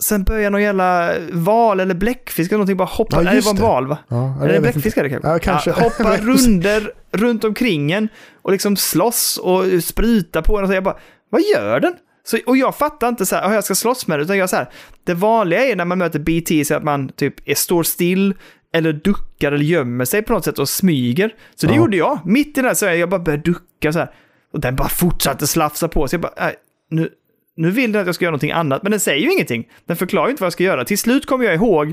Sen 0.02 0.24
började 0.24 0.50
någon 0.50 0.62
jävla 0.62 1.12
val 1.32 1.80
eller 1.80 1.94
bläckfisk 1.94 2.50
eller 2.50 2.58
någonting 2.58 2.76
bara 2.76 2.84
hoppa. 2.84 3.16
Ja, 3.16 3.22
Nej, 3.22 3.34
det 3.36 3.40
var 3.40 3.50
en 3.50 3.60
val 3.62 3.86
va? 3.86 3.98
Ja, 4.08 4.38
Eller 4.42 4.54
jag 4.54 4.62
bläckfiskare 4.62 5.08
kanske? 5.10 5.28
Ja, 5.28 5.38
kanske. 5.38 5.70
Ja, 5.70 5.76
hoppa 5.76 6.16
Jag 6.18 6.28
runder 6.28 6.92
runt 7.12 7.44
omkring 7.44 7.92
en 7.92 8.08
och 8.42 8.52
liksom 8.52 8.76
slåss 8.76 9.38
och 9.42 9.64
spruta 9.84 10.42
på 10.42 10.56
en 10.58 10.62
och 10.64 10.68
så 10.68 10.74
jag 10.74 10.84
bara 10.84 10.96
Vad 11.30 11.42
gör 11.54 11.80
den? 11.80 11.94
Så, 12.24 12.38
och 12.46 12.56
jag 12.56 12.74
fattar 12.76 13.08
inte 13.08 13.26
så 13.26 13.36
här, 13.36 13.48
"Ah, 13.48 13.54
jag 13.54 13.64
ska 13.64 13.74
slåss 13.74 14.06
med 14.06 14.18
det, 14.18 14.22
utan 14.22 14.38
jag 14.38 14.50
så 14.50 14.56
här, 14.56 14.70
det 15.04 15.14
vanliga 15.14 15.64
är 15.64 15.76
när 15.76 15.84
man 15.84 15.98
möter 15.98 16.18
BT 16.18 16.64
så 16.64 16.74
att 16.74 16.84
man 16.84 17.08
typ 17.08 17.48
är, 17.48 17.54
står 17.54 17.82
still 17.82 18.34
eller 18.74 18.92
duckar 18.92 19.52
eller 19.52 19.64
gömmer 19.64 20.04
sig 20.04 20.22
på 20.22 20.32
något 20.32 20.44
sätt 20.44 20.58
och 20.58 20.68
smyger. 20.68 21.34
Så 21.54 21.66
det 21.66 21.72
Ja. 21.72 21.76
gjorde 21.78 21.96
jag. 21.96 22.18
Mitt 22.24 22.48
i 22.48 22.52
den 22.52 22.64
här 22.64 22.74
så 22.74 22.86
här, 22.86 22.92
jag 22.92 23.08
bara 23.10 23.20
började 23.20 23.42
ducka 23.42 23.92
så 23.92 23.98
här. 23.98 24.10
Och 24.52 24.60
den 24.60 24.76
bara 24.76 24.88
fortsatte 24.88 25.46
slafsa 25.46 25.88
på. 25.88 26.08
Så 26.08 26.14
jag 26.14 26.20
bara, 26.20 26.32
nej, 26.40 26.54
nu, 26.90 27.08
nu 27.56 27.70
vill 27.70 27.92
den 27.92 28.00
att 28.00 28.06
jag 28.06 28.14
ska 28.14 28.24
göra 28.24 28.30
någonting 28.30 28.50
annat, 28.52 28.82
men 28.82 28.90
den 28.90 29.00
säger 29.00 29.22
ju 29.26 29.32
ingenting. 29.32 29.68
Den 29.86 29.96
förklarar 29.96 30.26
ju 30.26 30.30
inte 30.30 30.42
vad 30.42 30.46
jag 30.46 30.52
ska 30.52 30.64
göra. 30.64 30.84
Till 30.84 30.98
slut 30.98 31.26
kommer 31.26 31.44
jag 31.44 31.54
ihåg, 31.54 31.92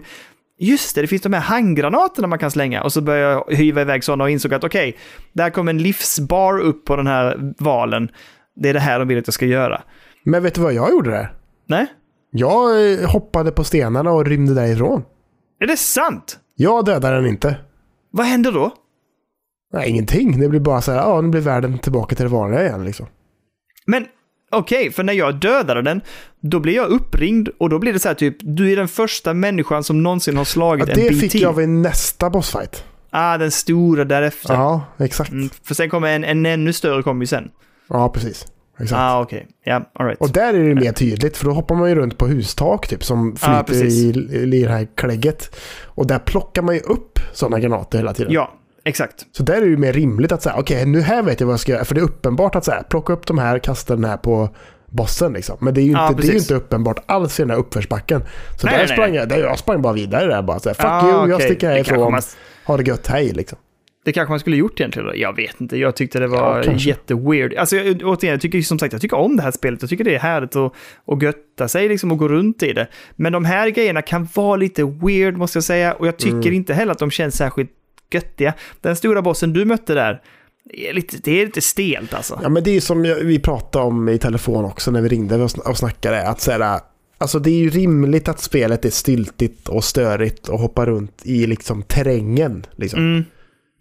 just 0.59 0.95
det, 0.95 1.01
det 1.01 1.07
finns 1.07 1.21
de 1.21 1.33
här 1.33 1.41
handgranaterna 1.41 2.27
man 2.27 2.39
kan 2.39 2.51
slänga. 2.51 2.83
Och 2.83 2.93
så 2.93 3.01
började 3.01 3.33
jag 3.33 3.55
hyva 3.57 3.81
iväg 3.81 4.03
sådana 4.03 4.23
och 4.23 4.29
insåg 4.29 4.53
att 4.53 4.63
okej, 4.63 4.97
där 5.33 5.49
kommer 5.49 5.69
en 5.69 5.77
livsbar 5.81 6.59
upp 6.59 6.85
på 6.85 6.95
den 6.95 7.07
här 7.07 7.53
valen. 7.57 8.09
Det 8.55 8.69
är 8.69 8.73
det 8.73 8.79
här 8.79 8.99
de 8.99 9.07
vill 9.07 9.17
att 9.19 9.27
jag 9.27 9.33
ska 9.33 9.45
göra. 9.45 9.81
Men 10.23 10.43
vet 10.43 10.55
du 10.55 10.61
vad 10.61 10.73
jag 10.73 10.91
gjorde 10.91 11.09
där? 11.11 11.33
Nej, 11.67 11.85
Jag 12.31 12.91
eh, 12.93 13.09
hoppade 13.09 13.51
på 13.51 13.63
stenarna 13.63 14.11
och 14.11 14.25
rymde 14.25 14.53
därifrån. 14.53 15.03
är 15.59 15.67
det 15.67 15.77
sant? 15.77 16.39
Jag 16.55 16.85
dödade 16.85 17.15
den 17.15 17.25
inte. 17.27 17.57
Vad 18.11 18.25
händer 18.25 18.51
då? 18.51 18.71
Nej, 19.73 19.89
ingenting. 19.89 20.39
Det 20.39 20.49
blir 20.49 20.59
bara 20.59 20.81
så 20.81 20.91
här, 20.91 20.99
ja, 20.99 21.21
nu 21.21 21.29
blir 21.29 21.41
världen 21.41 21.79
tillbaka 21.79 22.15
till 22.15 22.25
det 22.25 22.31
vanliga 22.31 22.65
igen 22.65 22.85
liksom. 22.85 23.05
Men 23.85 24.05
okej, 24.51 24.91
för 24.91 25.03
när 25.03 25.13
jag 25.13 25.35
dödade 25.35 25.81
den, 25.81 26.01
då 26.39 26.59
blir 26.59 26.75
jag 26.75 26.89
uppringd 26.89 27.49
och 27.57 27.69
då 27.69 27.79
blir 27.79 27.93
det 27.93 27.99
så 27.99 28.07
här 28.07 28.15
typ, 28.15 28.37
du 28.39 28.71
är 28.71 28.75
den 28.75 28.87
första 28.87 29.33
människan 29.33 29.83
som 29.83 30.03
någonsin 30.03 30.35
har 30.37 30.41
Ja, 30.41 30.45
slagit 30.45 30.89
en 30.89 30.95
det 30.95 31.09
BT. 31.09 31.19
fick 31.19 31.35
jag 31.35 31.53
vid 31.53 31.69
nästa 31.69 32.29
bossfight. 32.29 32.83
Ah, 33.09 33.37
den 33.37 33.51
stora 33.51 34.05
därefter. 34.05 34.53
Ja, 34.53 34.81
exakt. 34.97 35.31
Mm, 35.31 35.49
för 35.63 35.75
sen 35.75 35.89
kommer 35.89 36.07
en, 36.15 36.23
en 36.23 36.45
ännu 36.45 36.73
större 36.73 37.03
kommer 37.03 37.21
ju 37.21 37.27
sen. 37.27 37.49
Ja, 37.89 38.09
precis. 38.09 38.45
Exakt. 38.81 38.99
Ah, 38.99 39.21
okej. 39.21 39.47
Ja, 39.63 39.89
alright. 39.93 40.21
Och 40.21 40.31
där 40.31 40.53
är 40.53 40.69
det 40.69 40.75
mer 40.75 40.91
tydligt, 40.91 41.37
för 41.37 41.45
då 41.45 41.51
hoppar 41.51 41.75
man 41.75 41.89
ju 41.89 41.95
runt 41.95 42.17
på 42.17 42.27
hustak 42.27 42.87
typ, 42.87 43.03
som 43.03 43.35
Ja, 43.41 43.47
flyter 43.47 43.63
precis. 43.83 44.15
i, 44.15 44.37
i 44.57 44.63
det 44.63 44.69
här 44.71 44.87
klägget. 44.95 45.55
Och 45.85 46.07
där 46.07 46.19
plockar 46.19 46.61
man 46.61 46.75
ju 46.75 46.81
upp 46.81 47.19
sådana 47.33 47.59
granater 47.59 47.97
hela 47.97 48.13
tiden. 48.13 48.33
Ja, 48.33 48.53
exakt. 48.85 49.25
Så 49.31 49.43
där 49.43 49.53
är 49.57 49.61
det 49.61 49.67
ju 49.67 49.77
mer 49.77 49.93
rimligt 49.93 50.31
att 50.31 50.41
säga, 50.43 50.55
okej, 50.57 50.85
nu 50.85 51.01
här 51.01 51.23
vet 51.23 51.39
jag 51.39 51.47
vad 51.47 51.53
jag 51.53 51.59
ska 51.59 51.71
göra. 51.71 51.85
För 51.85 51.95
det 51.95 52.01
är 52.01 52.05
uppenbart 52.05 52.55
att 52.55 52.65
säga, 52.65 52.83
plocka 52.89 53.13
upp 53.13 53.27
de 53.27 53.37
här, 53.37 53.59
kasta 53.59 53.95
den 53.95 54.03
här 54.05 54.17
på 54.17 54.49
bossen 54.91 55.33
liksom. 55.33 55.57
Men 55.61 55.73
det 55.73 55.81
är 55.81 55.83
ju 55.83 55.89
inte, 55.89 56.01
Ja, 56.01 56.13
det 56.21 56.27
är 56.27 56.35
inte 56.35 56.55
uppenbart 56.55 57.03
alls 57.05 57.39
i 57.39 57.43
den 57.43 57.49
här 57.49 57.57
uppförsbacken. 57.57 58.21
Så 58.21 58.27
Nej, 58.67 58.71
där 58.73 58.77
nej, 58.77 58.77
nej. 58.87 58.87
sprang 58.97 59.15
jag, 59.15 59.29
där 59.29 59.37
jag 59.37 59.59
sprang 59.59 59.81
bara 59.81 59.93
vidare 59.93 60.25
där 60.27 60.41
bara 60.41 60.59
så 60.59 60.69
här, 60.69 60.73
fuck 60.73 60.85
Ah, 60.85 61.09
you, 61.09 61.29
jag 61.29 61.35
okej. 61.35 61.45
sticker 61.47 61.69
härifrån. 61.69 62.11
man- 62.11 62.21
Ha 62.65 62.77
det 62.77 62.83
gött, 62.87 63.07
hej 63.07 63.31
liksom. 63.33 63.57
Det 64.05 64.11
kanske 64.11 64.31
man 64.31 64.39
skulle 64.39 64.57
gjort 64.57 64.79
egentligen. 64.79 65.07
då. 65.07 65.15
Jag 65.15 65.35
vet 65.35 65.61
inte. 65.61 65.77
Jag 65.77 65.95
tyckte 65.95 66.19
det 66.19 66.27
var 66.27 66.63
Ja, 66.65 66.71
jätteweird. 66.73 67.53
Alltså, 67.53 67.75
jag, 67.75 68.01
återigen, 68.03 68.31
jag 68.33 68.41
tycker 68.41 68.61
som 68.61 68.79
sagt, 68.79 68.93
jag 68.93 69.01
tycker 69.01 69.17
om 69.17 69.35
det 69.37 69.43
här 69.43 69.51
spelet. 69.51 69.81
Jag 69.81 69.89
tycker 69.89 70.03
det 70.03 70.15
är 70.15 70.19
härligt 70.19 70.55
att, 70.55 70.73
att 71.07 71.21
götta 71.23 71.67
sig 71.67 71.89
liksom 71.89 72.11
och 72.11 72.17
gå 72.17 72.27
runt 72.27 72.63
i 72.63 72.73
det. 72.73 72.87
Men 73.15 73.31
de 73.33 73.45
här 73.45 73.69
grejerna 73.69 74.01
kan 74.01 74.27
vara 74.35 74.55
lite 74.55 74.83
weird, 74.83 75.37
måste 75.37 75.57
jag 75.57 75.63
säga. 75.63 75.93
Och 75.93 76.07
jag 76.07 76.17
tycker 76.17 76.35
Mm. 76.37 76.53
inte 76.53 76.73
heller 76.73 76.91
att 76.91 76.99
de 76.99 77.11
känns 77.11 77.35
särskilt 77.37 77.71
göttiga. 78.13 78.53
Den 78.81 78.95
stora 78.95 79.21
bossen 79.21 79.53
du 79.53 79.65
mötte 79.65 79.93
där, 79.93 80.21
är 80.73 80.93
lite, 80.93 81.17
det 81.23 81.41
är 81.41 81.45
lite 81.45 81.61
stelt 81.61 82.13
alltså. 82.13 82.39
Ja 82.43 82.49
men 82.49 82.63
det 82.63 82.71
är 82.71 82.81
som 82.81 83.01
vi 83.01 83.39
pratade 83.39 83.85
om 83.85 84.09
i 84.09 84.17
telefon 84.17 84.65
också 84.65 84.91
när 84.91 85.01
vi 85.01 85.09
ringde 85.09 85.35
och 85.35 85.41
sn- 85.49 85.69
och 85.69 85.77
snackade. 85.77 86.27
Att 86.27 86.41
säga, 86.41 86.79
alltså 87.17 87.39
det 87.39 87.49
är 87.49 87.57
ju 87.59 87.69
rimligt 87.69 88.27
att 88.27 88.39
spelet 88.39 88.85
är 88.85 88.89
stiltigt 88.89 89.69
och 89.69 89.83
störigt 89.83 90.47
och 90.47 90.59
hoppar 90.59 90.85
runt 90.85 91.21
i 91.23 91.47
liksom 91.47 91.83
terrängen. 91.83 92.65
Liksom. 92.75 92.99
Mm, 92.99 93.23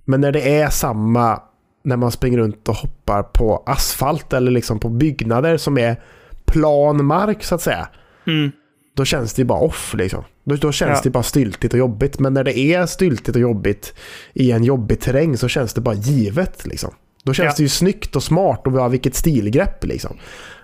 Men 0.05 0.21
när 0.21 0.33
det 0.33 0.59
är 0.61 0.69
samma 0.71 1.43
när 1.85 1.97
man 1.97 2.11
springer 2.13 2.39
runt 2.39 2.69
och 2.69 2.75
hoppar 2.75 3.23
på 3.23 3.63
asfalt 3.67 4.33
eller 4.33 4.51
liksom 4.51 4.79
på 4.81 4.89
byggnader 4.89 5.57
som 5.57 5.79
är 5.79 5.97
plan 6.45 7.05
mark 7.05 7.45
så 7.45 7.55
att 7.55 7.63
säga. 7.63 7.89
mm, 8.27 8.51
Då 8.99 9.05
känns 9.05 9.35
det 9.35 9.41
ju 9.43 9.47
bara 9.47 9.61
off 9.61 9.95
liksom. 9.99 10.25
Då, 10.45 10.57
då 10.57 10.73
känns 10.73 10.99
Ja. 10.99 11.01
det 11.05 11.11
bara 11.11 11.23
styltigt 11.23 11.73
och 11.75 11.79
jobbigt. 11.79 12.19
Men 12.19 12.35
när 12.35 12.45
det 12.45 12.59
är 12.59 12.87
styltigt 12.87 13.37
och 13.37 13.41
jobbigt 13.43 13.95
i 14.33 14.53
en 14.53 14.65
jobbig 14.65 15.01
terräng 15.01 15.37
så 15.37 15.49
känns 15.49 15.75
det 15.75 15.81
bara 15.81 15.95
givet 15.95 16.67
liksom. 16.67 16.95
Då 17.25 17.33
känns 17.33 17.47
Ja. 17.47 17.55
det 17.57 17.63
ju 17.63 17.69
snyggt 17.69 18.17
och 18.17 18.23
smart 18.23 18.67
och 18.67 18.73
bara 18.73 18.89
vilket 18.89 19.15
stilgrepp 19.15 19.85
liksom. 19.85 20.17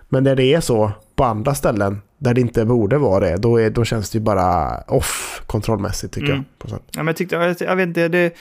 Men 0.08 0.24
när 0.24 0.36
det 0.36 0.44
är 0.54 0.60
så 0.60 0.92
på 1.16 1.24
andra 1.24 1.54
ställen 1.54 2.00
där 2.18 2.34
det 2.34 2.40
inte 2.40 2.64
borde 2.64 2.98
vara 2.98 3.20
det, 3.30 3.36
då, 3.36 3.60
är, 3.60 3.70
då 3.70 3.84
känns 3.84 4.10
det 4.10 4.18
ju 4.18 4.24
bara 4.24 4.78
off 4.80 5.42
kontrollmässigt 5.46 6.14
tycker 6.14 6.32
Mm. 6.32 6.44
jag. 6.64 6.70
Ja, 6.72 6.78
men 6.96 7.06
jag 7.06 7.16
tyckte, 7.16 7.36
jag, 7.36 7.56
jag 7.60 7.76
vet 7.76 7.86
inte, 7.88 8.08
det, 8.08 8.34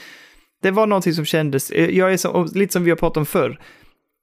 det 0.62 0.70
var 0.70 0.86
någonting 0.86 1.12
som 1.12 1.24
kändes, 1.24 1.70
jag 1.70 2.12
är 2.12 2.16
så, 2.16 2.44
lite 2.54 2.72
som 2.72 2.84
vi 2.84 2.90
har 2.90 2.96
pratat 2.96 3.16
om 3.16 3.26
förr, 3.26 3.60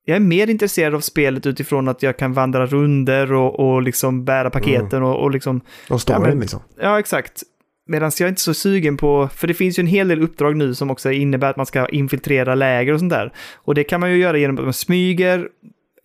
jag 0.06 0.16
är 0.16 0.20
mer 0.20 0.50
intresserad 0.50 0.96
av 0.96 1.00
spelet 1.00 1.46
utifrån 1.46 1.88
att 1.88 2.04
jag 2.04 2.18
kan 2.18 2.34
vandra 2.34 2.66
runder 2.66 3.34
och, 3.34 3.60
och 3.60 3.82
liksom 3.82 4.26
bära 4.26 4.50
paketen 4.50 5.04
och, 5.04 5.24
och 5.24 5.32
liksom, 5.32 5.62
Och 5.90 6.02
storyn 6.02 6.22
Ja, 6.22 6.28
men- 6.30 6.40
liksom. 6.40 6.60
ja 6.82 7.00
exakt. 7.00 7.44
Medan 7.88 8.12
jag 8.20 8.26
är 8.26 8.30
inte 8.30 8.42
så 8.42 8.54
sugen 8.54 8.98
på, 8.98 9.30
för 9.36 9.48
det 9.48 9.54
finns 9.54 9.80
ju 9.80 9.82
en 9.82 9.88
hel 9.88 10.08
del 10.08 10.22
uppdrag 10.24 10.56
nu 10.58 10.76
som 10.76 10.92
också 10.92 11.12
innebär 11.12 11.50
att 11.50 11.58
man 11.58 11.66
ska 11.66 11.88
infiltrera 11.88 12.56
läger 12.56 12.94
och 12.94 13.00
sånt 13.00 13.12
där. 13.12 13.34
Och 13.56 13.76
det 13.76 13.84
kan 13.84 14.00
man 14.00 14.12
ju 14.12 14.18
göra 14.18 14.38
genom 14.38 14.58
att 14.58 14.64
man 14.64 14.74
smyger, 14.74 15.48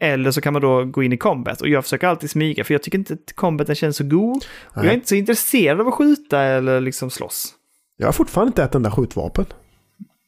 eller 0.00 0.30
så 0.30 0.40
kan 0.40 0.52
man 0.52 0.62
då 0.62 0.84
gå 0.84 1.02
in 1.02 1.12
i 1.12 1.16
combat. 1.16 1.60
Och 1.60 1.68
jag 1.68 1.84
försöker 1.84 2.06
alltid 2.06 2.30
smyga, 2.30 2.64
för 2.64 2.74
jag 2.74 2.82
tycker 2.82 2.98
inte 2.98 3.14
att 3.14 3.32
combaten 3.34 3.74
känns 3.74 3.96
så 3.96 4.04
god. 4.04 4.44
Och 4.64 4.84
jag 4.84 4.86
är 4.86 4.92
inte 4.94 5.08
så 5.08 5.14
intresserad 5.14 5.80
av 5.80 5.88
att 5.88 5.94
skjuta 5.94 6.40
eller 6.42 6.80
liksom 6.80 7.10
slåss. 7.10 7.54
Jag 7.96 8.06
har 8.06 8.12
fortfarande 8.12 8.48
inte 8.48 8.62
ätit 8.62 8.72
den 8.72 8.82
där 8.82 8.90
skjutvapen. 8.90 9.44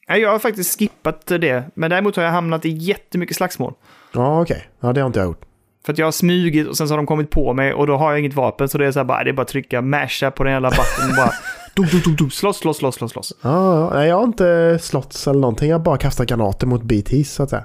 Nej, 0.09 0.21
jag 0.21 0.31
har 0.31 0.39
faktiskt 0.39 0.79
skippat 0.79 1.27
det, 1.27 1.65
men 1.75 1.91
däremot 1.91 2.17
har 2.17 2.23
jag 2.23 2.31
hamnat 2.31 2.65
i 2.65 2.69
jättemycket 2.71 3.37
slagsmål. 3.37 3.75
Ja, 4.13 4.41
okej. 4.43 4.69
Ja, 4.81 4.93
det 4.93 5.01
har 5.01 5.07
inte 5.07 5.19
jag 5.19 5.27
gjort. 5.27 5.45
För 5.87 5.93
att 5.93 5.99
jag 5.99 6.07
har 6.07 6.13
smugit 6.13 6.69
och 6.69 6.77
sen 6.77 6.89
så 6.89 6.93
har 6.95 6.97
de 6.97 7.07
kommit 7.07 7.31
på 7.31 7.53
mig 7.53 7.73
och 7.73 7.87
då 7.87 7.97
har 7.97 8.11
jag 8.11 8.21
inget 8.21 8.35
vapen 8.35 8.69
så 8.69 8.79
det 8.79 8.87
är 8.87 8.93
så 8.93 8.99
här 8.99 9.05
bara, 9.05 9.25
det 9.25 9.31
är 9.31 9.33
bara 9.35 9.43
att 9.43 9.49
trycka 9.49 9.83
masha 9.83 10.31
på 10.31 10.45
den 10.45 10.53
jävla 10.53 10.71
button 10.71 11.11
och 11.11 11.17
bara 11.17 11.33
dum, 11.77 11.87
dum, 11.91 12.01
dum, 12.05 12.17
dum, 12.17 12.31
slåss, 12.31 12.59
slåss, 12.59 12.77
slåss, 12.77 12.95
slåss, 12.95 13.11
slåss. 13.13 13.33
Ja. 13.43 13.91
Nej, 13.95 14.09
jag 14.09 14.17
har 14.17 14.25
inte 14.25 14.79
slåtts 14.83 15.27
eller 15.29 15.41
någonting. 15.41 15.69
Jag 15.71 15.79
har 15.79 15.85
bara 15.85 15.97
kastat 15.99 16.27
granater 16.29 16.67
mot 16.67 16.83
BTs 16.83 17.33
så 17.35 17.43
att 17.43 17.51
säga. 17.51 17.65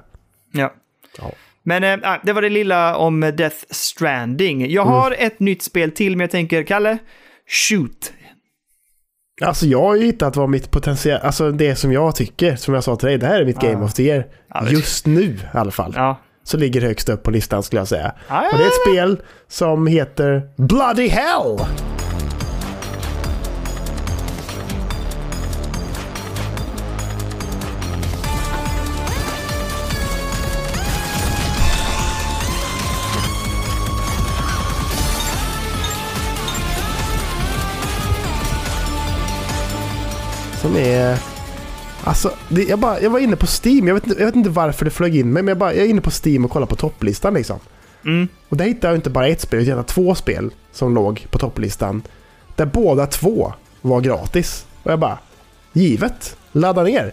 Ja. 0.52 0.72
Ja. 1.18 1.30
Men 1.62 1.84
äh, 1.84 2.10
det 2.22 2.32
var 2.32 2.42
det 2.42 2.48
lilla 2.48 2.96
om 2.96 3.20
Death 3.20 3.56
Stranding. 3.70 4.70
Jag 4.70 4.86
Mm. 4.86 4.94
har 4.98 5.14
ett 5.18 5.40
nytt 5.40 5.62
spel 5.62 5.90
till, 5.92 6.16
men 6.16 6.20
jag 6.24 6.30
tänker, 6.30 6.62
Kalle, 6.62 6.98
shoot. 7.68 8.12
Alltså 9.42 9.66
jag 9.66 9.80
har 9.80 9.94
ju 9.96 10.04
hittat 10.04 10.36
vad 10.36 10.48
mitt 10.48 10.70
potential, 10.70 11.20
alltså 11.22 11.50
det 11.50 11.76
som 11.76 11.92
jag 11.92 12.16
tycker, 12.16 12.56
som 12.56 12.74
jag 12.74 12.84
sa 12.84 12.96
till 12.96 13.08
dig, 13.08 13.18
det 13.18 13.26
här 13.26 13.40
är 13.40 13.44
mitt 13.44 13.62
Ja. 13.62 13.70
Game 13.70 13.84
of 13.84 13.94
the 13.94 14.02
Year. 14.02 14.26
Ja, 14.54 14.68
Just 14.68 15.06
nu 15.06 15.22
i 15.22 15.38
alla 15.52 15.70
fall. 15.70 15.92
Ja. 15.96 16.20
Så 16.44 16.56
ligger 16.56 16.80
högst 16.80 17.08
upp 17.08 17.22
på 17.22 17.30
listan 17.30 17.62
skulle 17.62 17.80
jag 17.80 17.88
säga. 17.88 18.12
Och 18.28 18.58
det 18.58 18.64
är 18.64 18.66
ett 18.66 18.90
spel 18.90 19.20
som 19.48 19.86
heter 19.86 20.42
Bloody 20.56 21.08
Hell! 21.08 21.58
Alltså, 42.04 42.30
det, 42.48 42.62
jag, 42.62 42.78
bara, 42.78 43.00
jag 43.00 43.10
var 43.10 43.18
inne 43.18 43.36
på 43.36 43.46
Steam, 43.64 43.88
jag 43.88 43.94
vet, 43.94 44.06
jag 44.06 44.26
vet 44.26 44.34
inte 44.36 44.50
varför 44.50 44.84
det 44.84 44.90
flög 44.90 45.16
in 45.16 45.32
mig, 45.32 45.42
men 45.42 45.48
jag, 45.48 45.58
bara, 45.58 45.74
jag 45.74 45.84
är 45.84 45.90
inne 45.90 46.00
på 46.00 46.10
Steam 46.24 46.44
och 46.44 46.50
kollar 46.50 46.66
på 46.66 46.76
topplistan 46.76 47.34
liksom. 47.34 47.58
Mm. 48.04 48.28
Och 48.48 48.56
där 48.56 48.64
hittade 48.64 48.86
jag 48.92 48.98
inte 48.98 49.10
bara 49.10 49.26
ett 49.28 49.40
spel, 49.40 49.60
utan 49.60 49.84
två 49.84 50.14
spel 50.14 50.50
som 50.72 50.94
låg 50.94 51.26
på 51.30 51.38
topplistan. 51.38 52.02
Där 52.56 52.66
båda 52.66 53.06
två 53.06 53.52
var 53.80 54.00
gratis. 54.00 54.66
Och 54.82 54.92
jag 54.92 54.98
bara, 54.98 55.18
givet, 55.72 56.36
ladda 56.52 56.82
ner. 56.82 57.12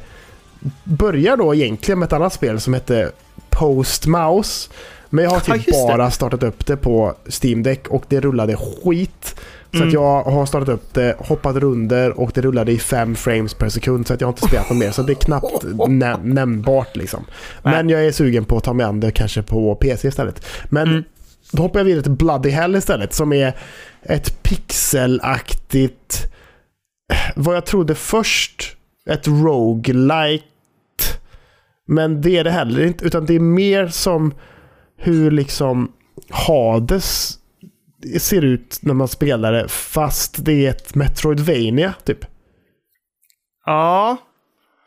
Börjar 0.84 1.38
då 1.38 1.56
egentligen 1.56 2.00
med 2.00 2.06
ett 2.06 2.14
annat 2.14 2.34
spel 2.34 2.60
som 2.60 2.74
hette 2.74 3.12
Post 3.50 4.06
Mouse. 4.08 4.70
Men 5.10 5.24
jag 5.24 5.32
har 5.32 5.42
Ja, 5.48 5.54
typ 5.56 5.66
det. 5.66 5.72
bara 5.72 6.12
startat 6.12 6.44
upp 6.44 6.66
det 6.66 6.78
på 6.78 7.16
Steam 7.42 7.64
Deck 7.64 7.88
och 7.88 8.04
det 8.08 8.20
rullade 8.20 8.56
skit. 8.58 9.36
Så 9.72 9.78
Mm. 9.78 9.88
att 9.88 9.94
jag 9.94 10.24
har 10.24 10.46
startat 10.46 10.70
upp 10.70 10.94
det, 10.94 11.16
hoppat 11.20 11.56
runder 11.56 12.20
och 12.20 12.32
det 12.34 12.42
rullade 12.42 12.72
i 12.72 12.80
5 12.80 13.16
frames 13.16 13.54
per 13.54 13.70
sekund 13.70 14.08
så 14.08 14.14
att 14.14 14.22
jag 14.22 14.28
har 14.28 14.32
inte 14.34 14.48
spelat 14.48 14.70
något 14.70 14.78
mer. 14.78 14.92
Så 14.92 15.02
det 15.02 15.14
är 15.14 15.16
knappt 15.16 15.64
nä 15.88 16.18
nämnbart 16.24 16.96
liksom. 16.96 17.26
Men 17.64 17.90
jag 17.90 18.06
är 18.06 18.12
sugen 18.12 18.46
på 18.46 18.58
att 18.58 18.64
ta 18.64 18.74
mig 18.74 18.86
an 18.86 19.00
det 19.00 19.12
kanske 19.12 19.42
på 19.42 19.76
PC 19.76 20.08
istället. 20.08 20.46
Men 20.70 20.88
Mm. 20.88 21.04
då 21.52 21.62
hoppar 21.64 21.80
jag 21.80 21.86
vidare 21.86 22.04
till 22.04 22.12
Bloody 22.12 22.50
Hell 22.50 22.76
istället 22.76 23.14
som 23.14 23.34
är 23.34 23.54
ett 24.04 24.44
pixelaktigt, 24.44 26.28
vad 27.36 27.56
jag 27.56 27.66
trodde 27.66 27.96
först, 27.96 28.76
ett 29.10 29.28
roguelite. 29.28 30.44
Men 31.88 32.22
det 32.22 32.38
är 32.38 32.44
det 32.44 32.52
heller 32.52 32.84
inte, 32.86 33.06
utan 33.06 33.26
det 33.26 33.36
är 33.36 33.40
mer 33.40 33.88
som 33.88 34.34
hur 34.98 35.32
liksom 35.32 35.92
Hades 36.30 37.38
ser 38.20 38.42
ut 38.44 38.80
när 38.82 38.94
man 38.94 39.08
spelar 39.08 39.52
det, 39.54 39.68
fast 39.70 40.46
det 40.46 40.66
är 40.66 40.70
ett 40.70 40.96
Metroidvania 40.96 41.94
typ. 42.06 42.26
Ja. 43.66 44.18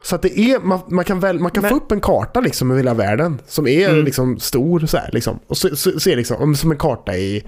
Så 0.02 0.14
att 0.14 0.22
det 0.22 0.38
är, 0.38 0.60
man, 0.60 0.80
man 0.88 1.04
kan, 1.04 1.20
väl, 1.20 1.38
man 1.38 1.50
kan 1.50 1.62
Men- 1.62 1.70
få 1.70 1.76
upp 1.76 1.92
en 1.92 2.00
karta 2.00 2.40
liksom 2.40 2.70
över 2.70 2.78
hela 2.80 2.94
världen 2.94 3.40
som 3.46 3.66
är 3.66 3.88
Mm. 3.90 4.04
liksom 4.04 4.38
stor 4.38 4.80
så 4.80 4.96
här 4.96 5.10
liksom. 5.12 5.38
Och 5.46 5.56
så, 5.56 5.76
så, 5.76 6.00
så 6.00 6.14
liksom 6.16 6.56
som 6.56 6.70
en 6.70 6.78
karta 6.78 7.16
i, 7.16 7.44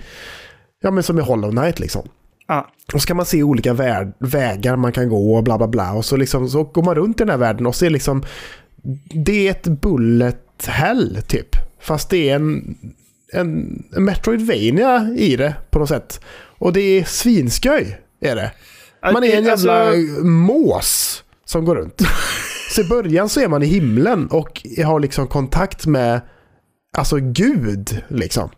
ja 0.82 0.90
men 0.90 1.02
som 1.02 1.18
i 1.18 1.22
Hollow 1.22 1.50
Knight 1.50 1.78
liksom. 1.80 2.08
Ja. 2.48 2.70
Och 2.94 3.00
så 3.02 3.06
kan 3.08 3.16
man 3.16 3.26
se 3.26 3.42
olika 3.42 3.72
vär, 3.72 4.12
vägar 4.18 4.76
man 4.76 4.92
kan 4.92 5.08
gå 5.08 5.36
och 5.36 5.44
bla 5.44 5.58
bla 5.58 5.68
bla. 5.68 5.92
Och 5.92 6.04
så, 6.04 6.16
liksom, 6.16 6.48
så 6.48 6.62
går 6.64 6.82
man 6.82 6.94
runt 6.94 7.20
i 7.20 7.24
den 7.24 7.30
här 7.30 7.36
världen 7.38 7.66
och 7.66 7.74
ser 7.74 7.90
liksom, 7.90 8.22
det 9.24 9.46
är 9.46 9.50
ett 9.50 9.64
bullet 9.66 10.66
hell 10.66 11.18
typ. 11.28 11.48
Fast 11.80 12.10
det 12.10 12.28
är 12.30 12.34
en, 12.36 12.76
en, 13.32 13.82
en 13.96 14.04
Metroidvania 14.04 15.14
i 15.16 15.36
det 15.36 15.54
på 15.70 15.78
något 15.78 15.88
sätt. 15.88 16.20
Och 16.58 16.72
det 16.72 16.80
är 16.80 17.04
svinsköj, 17.04 17.98
är 18.20 18.36
det. 18.36 18.52
Man 19.12 19.24
är 19.24 19.36
en 19.36 19.44
jävla 19.44 19.88
Alltså, 19.88 20.24
mås 20.24 21.22
som 21.44 21.64
går 21.64 21.76
runt. 21.76 22.02
Så 22.70 22.80
i 22.80 22.84
början 22.84 23.28
så 23.28 23.40
är 23.40 23.48
man 23.48 23.62
i 23.62 23.66
himlen 23.66 24.26
och 24.26 24.62
har 24.84 25.00
liksom 25.00 25.26
kontakt 25.28 25.86
med 25.86 26.20
alltså 26.96 27.16
Gud 27.16 28.02
liksom. 28.08 28.50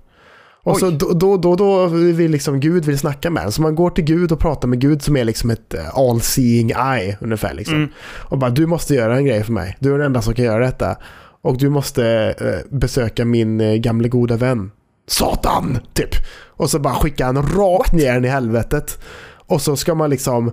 Och 0.62 0.74
Oj. 0.74 0.80
så 0.80 0.90
då, 0.90 1.12
då, 1.12 1.36
då, 1.36 1.56
då 1.56 1.86
vill 1.86 2.30
liksom 2.30 2.60
Gud 2.60 2.84
vill 2.84 2.98
snacka 2.98 3.30
med 3.30 3.42
en. 3.42 3.52
Så 3.52 3.62
man 3.62 3.74
går 3.74 3.90
till 3.90 4.04
Gud 4.04 4.32
och 4.32 4.40
pratar 4.40 4.68
med 4.68 4.80
Gud 4.80 5.02
som 5.02 5.16
är 5.16 5.24
liksom 5.24 5.50
ett 5.50 5.74
eh, 5.74 5.98
all 5.98 6.20
seeing 6.20 6.70
eye 6.70 7.18
ungefär 7.20 7.54
liksom. 7.54 7.76
Mm. 7.76 7.88
Och 8.00 8.38
bara 8.38 8.50
du 8.50 8.66
måste 8.66 8.94
göra 8.94 9.16
en 9.16 9.24
grej 9.24 9.44
för 9.44 9.52
mig. 9.52 9.76
Du 9.80 9.94
är 9.94 9.98
den 9.98 10.06
enda 10.06 10.22
som 10.22 10.34
kan 10.34 10.44
göra 10.44 10.64
detta. 10.64 10.96
Och 11.48 11.58
du 11.58 11.68
måste 11.68 12.34
eh, 12.40 12.76
besöka 12.78 13.24
min 13.24 13.60
eh, 13.60 13.74
gamle 13.74 14.08
goda 14.08 14.36
vän. 14.36 14.70
Satan! 15.06 15.78
Typ. 15.92 16.10
Och 16.46 16.70
så 16.70 16.78
bara 16.78 16.94
skicka 16.94 17.26
han 17.26 17.36
rakt 17.36 17.92
ner 17.92 18.24
i 18.24 18.28
helvetet. 18.28 18.98
Och 19.46 19.62
så 19.62 19.76
ska 19.76 19.94
man 19.94 20.10
liksom 20.10 20.52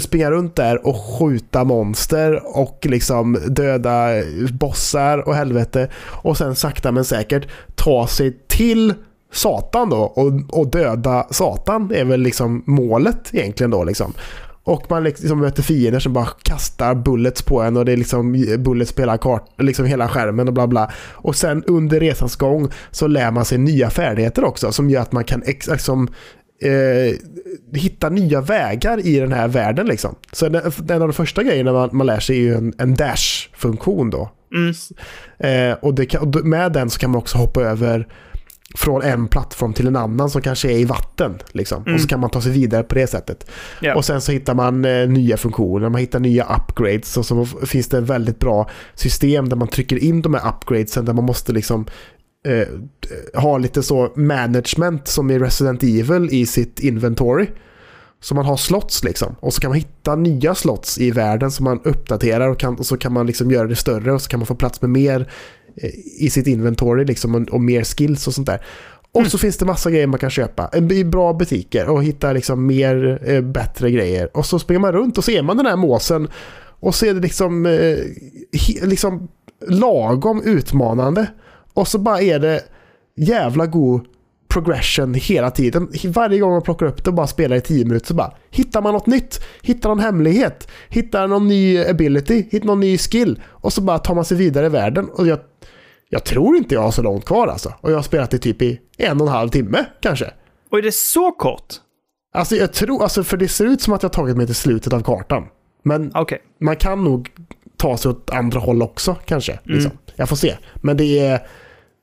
springa 0.00 0.30
runt 0.30 0.56
där 0.56 0.86
och 0.86 0.96
skjuta 0.96 1.64
monster 1.64 2.56
och 2.58 2.86
liksom 2.88 3.38
döda 3.48 4.08
bossar 4.52 5.28
och 5.28 5.34
helvete. 5.34 5.88
Och 6.04 6.36
sen 6.36 6.54
sakta 6.54 6.92
men 6.92 7.04
säkert 7.04 7.48
ta 7.74 8.06
sig 8.06 8.38
till 8.48 8.94
Satan 9.32 9.90
då 9.90 9.98
och, 9.98 10.58
och 10.58 10.70
döda 10.70 11.26
Satan 11.30 11.92
är 11.94 12.04
väl 12.04 12.20
liksom 12.20 12.62
målet 12.66 13.34
egentligen 13.34 13.70
då 13.70 13.84
liksom. 13.84 14.12
Och 14.70 14.90
man 14.90 15.04
liksom 15.04 15.40
möter 15.40 15.62
fiender 15.62 16.00
som 16.00 16.12
bara 16.12 16.28
kastar 16.42 16.94
bullets 16.94 17.42
på 17.42 17.62
en 17.62 17.76
och 17.76 17.84
det 17.84 17.92
är 17.92 17.96
liksom 17.96 18.46
bullets 18.58 18.92
på 18.92 19.02
hela, 19.02 19.18
kart, 19.18 19.48
liksom 19.58 19.84
hela 19.84 20.08
skärmen 20.08 20.48
och 20.48 20.54
bla 20.54 20.66
bla. 20.66 20.90
Och 21.12 21.36
sen 21.36 21.64
under 21.64 22.00
resans 22.00 22.36
gång 22.36 22.68
så 22.90 23.06
lär 23.06 23.30
man 23.30 23.44
sig 23.44 23.58
nya 23.58 23.90
färdigheter 23.90 24.44
också 24.44 24.72
som 24.72 24.90
gör 24.90 25.00
att 25.00 25.12
man 25.12 25.24
kan 25.24 25.42
ex, 25.46 25.68
liksom, 25.68 26.08
eh, 26.62 27.16
hitta 27.74 28.08
nya 28.08 28.40
vägar 28.40 29.06
i 29.06 29.18
den 29.18 29.32
här 29.32 29.48
världen 29.48 29.86
liksom. 29.86 30.14
Så 30.32 30.48
den, 30.48 30.72
en 30.88 31.02
av 31.02 31.08
de 31.08 31.12
första 31.12 31.42
grejerna 31.42 31.72
man, 31.72 31.88
man 31.92 32.06
lär 32.06 32.20
sig 32.20 32.36
är 32.36 32.40
ju 32.40 32.54
en, 32.54 32.74
en 32.78 32.94
dash-funktion 32.94 34.10
då. 34.10 34.30
Mm. 34.54 34.74
Eh, 35.38 35.78
och, 35.80 36.08
kan, 36.08 36.22
och 36.22 36.46
med 36.46 36.72
den 36.72 36.90
så 36.90 36.98
kan 36.98 37.10
man 37.10 37.18
också 37.18 37.38
hoppa 37.38 37.62
över 37.62 38.06
från 38.74 39.02
en 39.02 39.28
plattform 39.28 39.72
till 39.72 39.86
en 39.86 39.96
annan 39.96 40.30
som 40.30 40.42
kanske 40.42 40.72
är 40.72 40.78
i 40.78 40.84
vatten. 40.84 41.38
Liksom. 41.52 41.82
Mm. 41.82 41.94
Och 41.94 42.00
så 42.00 42.08
kan 42.08 42.20
man 42.20 42.30
ta 42.30 42.40
sig 42.40 42.52
vidare 42.52 42.82
på 42.82 42.94
det 42.94 43.06
sättet. 43.06 43.50
Ja. 43.80 43.94
Och 43.94 44.04
sen 44.04 44.20
så 44.20 44.32
hittar 44.32 44.54
man 44.54 44.84
eh, 44.84 45.08
nya 45.08 45.36
funktioner, 45.36 45.88
man 45.88 46.00
hittar 46.00 46.20
nya 46.20 46.44
upgrades 46.44 47.16
och 47.16 47.26
så 47.26 47.44
finns 47.44 47.88
det 47.88 47.98
ett 47.98 48.04
väldigt 48.04 48.38
bra 48.38 48.70
system 48.94 49.48
där 49.48 49.56
man 49.56 49.68
trycker 49.68 50.04
in 50.04 50.22
de 50.22 50.34
här 50.34 50.48
upgradesen 50.48 51.04
där 51.04 51.12
man 51.12 51.24
måste 51.24 51.52
liksom 51.52 51.86
eh, 52.46 52.68
ha 53.42 53.58
lite 53.58 53.82
så 53.82 54.12
management 54.16 55.08
som 55.08 55.30
i 55.30 55.38
Resident 55.38 55.82
Evil 55.82 56.28
i 56.30 56.46
sitt 56.46 56.80
inventory. 56.80 57.46
Så 58.22 58.34
man 58.34 58.44
har 58.44 58.56
slots 58.56 59.04
liksom. 59.04 59.36
Och 59.40 59.54
så 59.54 59.60
kan 59.60 59.70
man 59.70 59.78
hitta 59.78 60.16
nya 60.16 60.54
slots 60.54 60.98
i 60.98 61.10
världen 61.10 61.50
som 61.50 61.64
man 61.64 61.80
uppdaterar 61.84 62.48
och, 62.48 62.58
kan, 62.58 62.78
och 62.78 62.86
så 62.86 62.96
kan 62.96 63.12
man 63.12 63.26
liksom 63.26 63.50
göra 63.50 63.66
det 63.66 63.76
större 63.76 64.12
och 64.12 64.22
så 64.22 64.28
kan 64.28 64.40
man 64.40 64.46
få 64.46 64.54
plats 64.54 64.80
med 64.80 64.90
mer 64.90 65.30
i 66.20 66.30
sitt 66.30 66.46
inventory 66.46 67.04
liksom 67.04 67.34
och, 67.34 67.48
och 67.48 67.60
mer 67.60 67.84
skills 67.84 68.26
och 68.26 68.34
sånt 68.34 68.46
där. 68.46 68.64
Och 69.12 69.26
så 69.26 69.38
finns 69.38 69.56
det 69.56 69.64
massa 69.64 69.90
grejer 69.90 70.06
man 70.06 70.18
kan 70.18 70.30
köpa 70.30 70.70
i 70.90 71.04
bra 71.04 71.32
butiker 71.32 71.88
och 71.88 72.04
hitta 72.04 72.32
liksom 72.32 72.66
mer 72.66 73.22
eh, 73.24 73.40
bättre 73.40 73.90
grejer. 73.90 74.36
Och 74.36 74.46
så 74.46 74.58
springer 74.58 74.80
man 74.80 74.92
runt 74.92 75.18
och 75.18 75.24
ser 75.24 75.42
man 75.42 75.56
den 75.56 75.66
här 75.66 75.76
måsen 75.76 76.28
och 76.80 76.94
så 76.94 77.06
är 77.06 77.14
det 77.14 77.20
liksom, 77.20 77.66
eh, 77.66 77.98
he, 78.52 78.86
liksom 78.86 79.28
lagom 79.68 80.42
utmanande. 80.42 81.26
Och 81.74 81.88
så 81.88 81.98
bara 81.98 82.20
är 82.20 82.38
det 82.38 82.62
jävla 83.16 83.66
god 83.66 84.04
progression 84.48 85.14
hela 85.14 85.50
tiden. 85.50 85.88
Varje 86.04 86.38
gång 86.38 86.52
man 86.52 86.62
plockar 86.62 86.86
upp 86.86 87.04
det 87.04 87.10
och 87.10 87.14
bara 87.14 87.26
spelar 87.26 87.56
i 87.56 87.60
10 87.60 87.84
minuter 87.84 88.06
så 88.06 88.14
bara 88.14 88.34
hittar 88.50 88.82
man 88.82 88.92
något 88.92 89.06
nytt, 89.06 89.40
hittar 89.62 89.88
någon 89.88 90.00
hemlighet, 90.00 90.68
hittar 90.88 91.28
någon 91.28 91.48
ny 91.48 91.84
ability, 91.84 92.44
hittar 92.50 92.66
någon 92.66 92.80
ny 92.80 92.98
skill 92.98 93.42
och 93.46 93.72
så 93.72 93.80
bara 93.80 93.98
tar 93.98 94.14
man 94.14 94.24
sig 94.24 94.36
vidare 94.36 94.66
i 94.66 94.68
världen. 94.68 95.08
Och 95.08 95.26
jag, 95.26 95.38
jag 96.12 96.24
tror 96.24 96.56
inte 96.56 96.74
jag 96.74 96.82
har 96.82 96.90
så 96.90 97.02
långt 97.02 97.24
kvar 97.24 97.48
alltså. 97.48 97.74
Och 97.80 97.90
jag 97.90 97.96
har 97.96 98.02
spelat 98.02 98.30
det 98.30 98.38
typ 98.38 98.62
i 98.62 98.80
en 98.98 99.20
och 99.20 99.26
en 99.26 99.32
halv 99.32 99.48
timme 99.48 99.84
kanske. 100.02 100.30
Och 100.70 100.78
är 100.78 100.82
det 100.82 100.94
så 100.94 101.32
kort? 101.32 101.74
Alltså 102.34 102.56
jag 102.56 102.72
tror, 102.72 103.02
alltså 103.02 103.24
för 103.24 103.36
det 103.36 103.48
ser 103.48 103.64
ut 103.64 103.82
som 103.82 103.92
att 103.92 104.02
jag 104.02 104.12
tagit 104.12 104.36
mig 104.36 104.46
till 104.46 104.54
slutet 104.54 104.92
av 104.92 105.00
kartan. 105.02 105.44
Men 105.84 106.10
Okej. 106.14 106.42
man 106.60 106.76
kan 106.76 107.04
nog 107.04 107.30
ta 107.76 107.96
sig 107.96 108.10
åt 108.10 108.30
andra 108.30 108.60
håll 108.60 108.82
också 108.82 109.16
kanske. 109.24 109.58
Liksom. 109.64 109.92
Jag 110.16 110.28
får 110.28 110.36
se. 110.36 110.56
Men 110.74 110.96
det 110.96 111.18
är, 111.18 111.46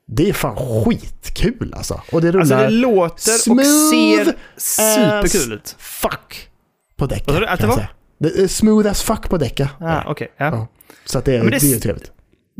det 0.06 0.28
är 0.28 0.32
fan 0.32 0.56
skitkul 0.84 1.72
alltså. 1.76 2.00
Och 2.12 2.20
det 2.20 2.28
rullar 2.32 2.40
Alltså 2.40 2.56
det 2.56 2.70
låter 2.70 3.32
och 3.34 3.40
smooth 3.40 4.30
ser 4.56 5.22
superkul 5.26 5.52
ut. 5.52 5.76
fuck 5.78 6.48
på 6.96 7.06
däck. 7.06 7.22
Vad 7.26 7.34
sa 7.36 7.40
du 7.40 7.46
att 7.46 7.60
det 7.60 7.66
var? 7.66 7.86
Det 8.18 8.28
är 8.42 8.46
smooth 8.48 8.90
as 8.90 9.02
fuck 9.02 9.28
på 9.30 9.36
däcka. 9.36 9.70
Ah, 9.80 10.02
okej. 10.10 10.32
ja. 10.36 10.46
Ja. 10.46 10.66
Så 11.04 11.18
att 11.18 11.24
det, 11.24 11.36
är- 11.36 11.42
men 11.42 11.50
det, 11.50 11.58
det- 11.58 11.74
är 11.74 11.80
trevligt. 11.80 12.12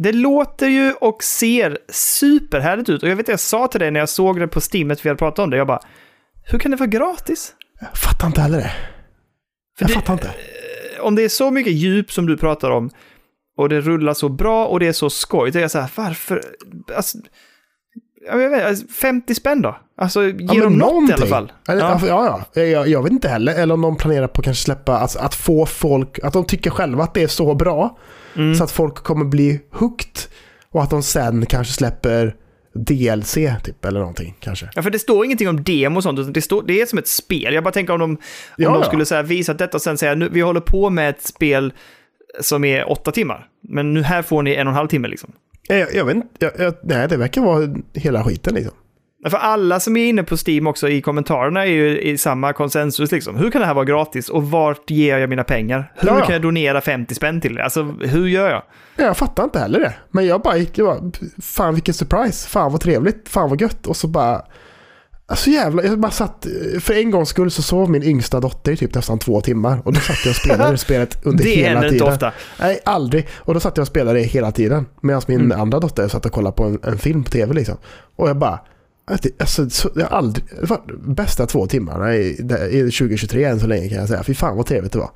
Det 0.03 0.13
låter 0.13 0.69
ju 0.69 0.93
och 0.93 1.23
ser 1.23 1.79
superhärligt 1.93 2.89
ut. 2.89 3.03
Och 3.03 3.09
jag 3.09 3.17
vet 3.17 3.25
att 3.25 3.29
jag 3.29 3.41
sa 3.41 3.67
till 3.69 3.81
dig 3.81 3.91
när 3.91 4.01
jag 4.01 4.09
såg 4.09 4.41
det 4.41 4.49
på 4.49 4.61
Steam, 4.73 4.89
vi 4.89 5.09
hade 5.09 5.19
pratat 5.19 5.39
om 5.39 5.51
det, 5.51 5.57
jag 5.57 5.67
bara, 5.67 5.81
hur 6.45 6.59
kan 6.59 6.71
det 6.71 6.77
vara 6.77 6.87
gratis? 6.87 7.55
Jag 7.81 7.99
fattar 7.99 8.27
inte 8.27 8.41
heller 8.41 8.59
det. 8.59 8.73
Jag 9.79 9.89
det- 9.89 9.95
fattar 9.95 10.13
inte. 10.13 10.35
Om 11.01 11.15
det 11.15 11.23
är 11.23 11.29
så 11.29 11.51
mycket 11.51 11.73
djup 11.73 12.13
som 12.13 12.27
du 12.27 12.37
pratar 12.37 12.71
om, 12.71 12.91
och 13.57 13.69
det 13.69 13.81
rullar 13.81 14.15
så 14.15 14.29
bra 14.29 14.67
och 14.67 14.81
det 14.81 14.87
är 14.87 14.93
så 14.93 15.11
skoj, 15.11 15.51
då 15.51 15.59
är 15.59 15.63
jag 15.63 15.71
så 15.71 15.79
här, 15.79 15.91
varför? 15.95 16.43
Alltså, 16.97 17.19
jag 18.29 18.51
vet, 18.51 18.71
inte, 18.81 18.93
50 18.93 19.35
spänn 19.35 19.63
då? 19.63 19.77
Alltså, 19.97 20.25
ge 20.29 20.35
Ja, 20.39 20.63
dem 20.65 20.73
något 20.73 20.89
i 20.89 20.93
alla 20.93 21.01
någonting. 21.01 21.27
fall. 21.27 21.53
Eller, 21.69 21.81
Ja. 21.83 22.01
ja. 22.07 22.45
Ja, 22.55 22.63
Jag, 22.63 22.89
jag 22.89 23.03
vet 23.03 23.13
inte 23.13 23.29
heller. 23.29 23.55
Eller 23.55 23.75
om 23.75 23.83
de 23.83 23.97
planerar 23.97 24.27
på 24.27 24.41
att 24.41 24.45
kanske 24.45 24.63
släppa, 24.65 24.99
alltså, 24.99 25.19
att 25.19 25.35
få 25.35 25.67
folk, 25.67 26.19
att 26.23 26.33
de 26.33 26.45
tycker 26.45 26.71
själva 26.71 27.05
att 27.05 27.15
det 27.15 27.23
är 27.23 27.29
så 27.29 27.55
bra. 27.55 27.99
Mm. 28.37 28.55
Så 28.55 28.65
att 28.65 28.71
folk 28.71 28.95
kommer 28.95 29.25
bli 29.25 29.61
hooked. 29.73 30.19
Och 30.71 30.83
att 30.83 30.91
de 30.91 31.03
sen 31.03 31.47
kanske 31.47 31.73
släpper 31.73 32.35
DLC 32.75 33.35
typ, 33.65 33.85
eller 33.85 34.01
någonting 34.01 34.37
kanske. 34.41 34.69
Ja, 34.75 34.83
för 34.83 34.91
det 34.91 34.99
står 34.99 35.25
ingenting 35.25 35.49
om 35.49 35.63
demo 35.63 35.97
och 35.97 36.03
sånt, 36.03 36.19
utan 36.19 36.33
det, 36.33 36.43
står, 36.43 36.63
det 36.67 36.81
är 36.81 36.87
som 36.87 36.99
ett 36.99 37.09
spel. 37.09 37.55
Jag 37.55 37.65
bara 37.65 37.73
tänker 37.73 37.93
om 37.93 38.01
de, 38.01 38.11
om 38.11 38.19
Ja, 38.57 38.75
de 38.75 38.85
skulle 38.85 39.05
här 39.11 39.23
visa 39.23 39.55
detta 39.55 39.77
och 39.77 39.83
sen 39.83 39.99
säga, 39.99 40.15
nu, 40.15 40.29
vi 40.33 40.41
håller 40.41 40.61
på 40.61 40.91
med 40.91 41.11
ett 41.11 41.23
spel 41.27 41.73
som 42.41 42.65
är 42.65 42.91
åtta 42.91 43.11
timmar, 43.13 43.47
men 43.69 43.95
nu 43.95 44.03
här 44.03 44.23
får 44.23 44.43
ni 44.43 44.55
en 44.55 44.67
och 44.67 44.71
en 44.71 44.77
halv 44.77 44.89
timme 44.89 45.09
liksom. 45.09 45.33
Jag, 45.69 45.95
jag 45.95 46.05
vet 46.05 46.17
inte, 46.17 46.29
jag, 46.39 46.53
jag, 46.59 46.75
nej 46.83 47.09
det 47.09 47.17
verkar 47.17 47.41
vara 47.41 47.69
hela 47.95 48.25
skiten 48.25 48.55
liksom. 48.55 48.75
För 49.31 49.37
alla 49.39 49.81
som 49.81 49.97
är 49.97 50.07
inne 50.09 50.23
på 50.23 50.37
Steam 50.47 50.67
också 50.67 50.89
i 50.89 51.01
kommentarerna 51.01 51.67
är 51.67 51.71
ju 51.71 52.01
i 52.01 52.19
samma 52.19 52.53
konsensus 52.53 53.13
liksom. 53.13 53.37
Hur 53.37 53.51
kan 53.51 53.61
det 53.61 53.67
här 53.67 53.75
vara 53.75 53.85
gratis 53.85 54.29
och 54.29 54.51
vart 54.51 54.91
ger 54.91 55.19
jag 55.19 55.31
mina 55.31 55.45
pengar? 55.45 55.93
Hur 55.97 56.09
Ja, 56.09 56.19
ja. 56.19 56.25
kan 56.25 56.33
jag 56.33 56.43
donera 56.43 56.81
50 56.81 57.15
spänn 57.15 57.41
till 57.41 57.55
det? 57.55 57.65
Alltså, 57.65 57.83
hur 58.01 58.27
gör 58.29 58.51
jag? 58.51 58.63
Jag 58.97 59.17
fattar 59.17 59.45
inte 59.45 59.59
heller 59.59 59.81
det. 59.81 59.95
Men 60.11 60.27
jag 60.27 60.41
bara 60.43 60.57
gick, 60.57 60.79
jag 60.79 60.87
bara, 60.87 61.11
fan 61.43 61.75
vilken 61.75 61.95
surprise, 61.95 62.49
fan 62.49 62.73
vad 62.73 62.81
trevligt, 62.81 63.29
fan 63.29 63.51
vad 63.51 63.61
gött. 63.61 63.87
Och 63.87 63.97
så 63.97 64.07
bara, 64.09 64.43
alltså 65.29 65.51
jävla, 65.51 65.83
jag 65.85 65.99
bara 65.99 66.13
satt, 66.13 66.47
för 66.81 66.95
en 66.95 67.11
gångs 67.11 67.29
skull 67.29 67.51
så 67.51 67.63
sov 67.63 67.91
min 67.91 68.03
yngsta 68.03 68.41
dotter 68.41 68.73
i 68.73 68.77
typ 68.77 68.95
nästan 68.95 69.19
två 69.19 69.41
timmar. 69.41 69.81
Och 69.85 69.93
då 69.93 70.01
satt 70.01 70.17
jag 70.25 70.31
och 70.31 70.37
spelade 70.37 70.71
det 70.71 70.79
spelet 70.89 71.27
under 71.27 71.45
Det 71.45 71.51
hela 71.51 71.69
händer 71.69 71.89
tiden. 71.89 71.95
inte 71.95 72.05
ofta. 72.15 72.33
Nej, 72.61 72.81
aldrig. 72.85 73.29
Och 73.37 73.55
då 73.55 73.61
satt 73.61 73.77
jag 73.77 73.83
och 73.83 73.89
spelade 73.89 74.19
det 74.19 74.25
hela 74.25 74.53
tiden. 74.53 74.87
Medan 75.03 75.23
min 75.27 75.41
Mm. 75.41 75.61
andra 75.61 75.81
dotter 75.81 76.09
satt 76.09 76.27
och 76.27 76.33
kollade 76.33 76.57
på 76.57 76.65
en, 76.65 76.79
en 76.83 76.99
film 76.99 77.25
på 77.25 77.31
tv 77.31 77.55
liksom. 77.55 77.77
Och 78.17 78.29
jag 78.29 78.37
bara, 78.37 78.61
alltså, 79.41 79.71
så, 79.71 79.91
jag 79.95 80.09
aldrig, 80.13 80.45
det 80.61 80.67
var 80.71 80.81
bästa 81.15 81.47
två 81.47 81.67
timmarna 81.67 82.15
i, 82.17 82.29
i 82.71 82.91
2023 82.91 83.45
än 83.45 83.61
så 83.61 83.67
länge 83.67 83.89
kan 83.89 83.99
jag 83.99 84.09
säga. 84.09 84.23
Fy 84.23 84.35
fan 84.35 84.57
vad 84.57 84.67
trevligt 84.67 84.93
det 84.93 84.99
var. 84.99 85.11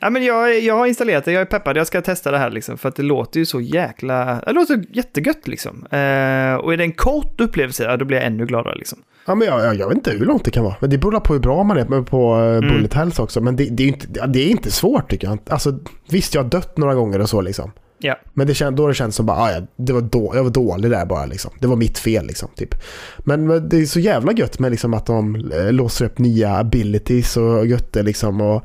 Ja, 0.00 0.10
men 0.10 0.24
jag, 0.24 0.60
jag 0.60 0.74
har 0.76 0.86
installerat 0.86 1.24
det, 1.24 1.32
jag 1.32 1.40
är 1.40 1.44
peppad, 1.46 1.76
jag 1.76 1.86
ska 1.86 2.00
testa 2.02 2.30
det 2.30 2.38
här 2.38 2.50
liksom, 2.50 2.78
för 2.78 2.88
att 2.88 2.96
det 2.96 3.02
låter 3.02 3.40
ju 3.40 3.46
så 3.46 3.60
jäkla... 3.60 4.40
Det 4.46 4.52
låter 4.52 4.84
jättegött 4.96 5.48
liksom. 5.48 5.76
Eh, 5.90 6.54
och 6.54 6.72
är 6.72 6.76
det 6.76 6.84
en 6.84 6.92
kort 6.92 7.40
upplevelse, 7.40 7.84
ja, 7.84 7.96
då 7.96 8.04
blir 8.04 8.16
jag 8.18 8.26
ännu 8.26 8.46
gladare 8.46 8.74
liksom. 8.78 8.98
Ja, 9.26 9.34
men 9.34 9.48
jag, 9.48 9.74
jag, 9.76 9.88
vet 9.88 9.96
inte 9.96 10.10
hur 10.10 10.26
långt 10.26 10.44
det 10.44 10.50
kan 10.50 10.64
vara. 10.64 10.76
Men 10.80 10.90
det 10.90 10.98
beror 10.98 11.20
på 11.20 11.32
hur 11.32 11.40
bra 11.40 11.62
man 11.62 11.76
är 11.78 12.02
på 12.02 12.34
Mm. 12.34 12.64
uh, 12.64 12.72
Bullet 12.74 12.94
Hells 12.94 13.18
också. 13.18 13.40
Men 13.40 13.56
det, 13.56 13.64
det, 13.64 13.82
är 13.82 13.88
inte, 13.88 14.26
det 14.26 14.38
är 14.40 14.48
inte 14.50 14.70
svårt 14.70 15.10
tycker 15.10 15.26
jag. 15.28 15.38
Alltså, 15.48 15.78
visst, 16.10 16.34
jag 16.34 16.42
har 16.42 16.50
dött 16.50 16.76
några 16.78 16.94
gånger 16.94 17.20
och 17.20 17.28
så 17.28 17.40
liksom. 17.40 17.70
Ja. 17.98 18.14
Men 18.34 18.46
det 18.46 18.54
känd, 18.54 18.76
då 18.76 18.88
det 18.88 18.94
känns 18.94 19.16
som 19.16 19.26
bara, 19.26 19.36
ah, 19.38 19.50
ja, 19.52 19.60
det 19.76 19.92
var 19.92 20.00
då, 20.00 20.32
jag 20.34 20.42
var 20.42 20.50
dålig 20.50 20.90
där 20.90 21.06
bara 21.06 21.26
liksom. 21.26 21.50
Det 21.60 21.66
var 21.66 21.76
mitt 21.76 21.98
fel 21.98 22.26
liksom. 22.26 22.48
Typ. 22.56 22.74
Men 23.18 23.46
men 23.46 23.68
det 23.68 23.76
är 23.76 23.84
så 23.86 24.00
jävla 24.00 24.32
gött 24.32 24.58
med 24.58 24.70
liksom 24.70 24.94
att 24.94 25.06
de 25.06 25.34
eh, 25.52 25.72
låser 25.72 26.04
upp 26.04 26.18
nya 26.18 26.56
abilities 26.56 27.36
och 27.36 27.66
götte 27.66 28.02
liksom. 28.02 28.40
Och, 28.40 28.62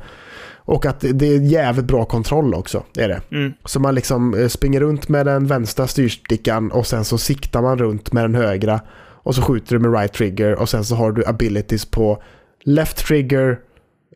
och 0.56 0.86
att 0.86 0.99
det- 0.99 1.11
det 1.14 1.26
är 1.27 1.40
jävligt 1.41 1.86
bra 1.86 2.06
kontroll 2.06 2.53
också. 2.53 2.84
Är 2.98 3.07
det. 3.07 3.22
Mm. 3.31 3.53
Så 3.65 3.80
man 3.80 3.95
liksom 3.95 4.34
eh, 4.34 4.48
springer 4.48 4.80
runt 4.80 5.10
med 5.10 5.26
den 5.26 5.48
vänstra 5.48 5.88
styrstickan 5.88 6.72
och 6.72 6.88
sen 6.88 7.06
så 7.06 7.18
siktar 7.18 7.61
man 7.61 7.77
runt 7.77 8.14
med 8.14 8.23
den 8.23 8.36
högra. 8.36 8.81
Och 9.30 9.36
så 9.36 9.42
skjuter 9.42 9.76
du 9.76 9.80
med 9.80 10.00
right 10.00 10.14
trigger 10.14 10.56
och 10.56 10.70
sen 10.70 10.84
så 10.86 10.96
har 10.96 11.12
du 11.12 11.26
abilities 11.26 11.86
på 11.86 12.24
left 12.64 12.98
trigger, 12.98 13.60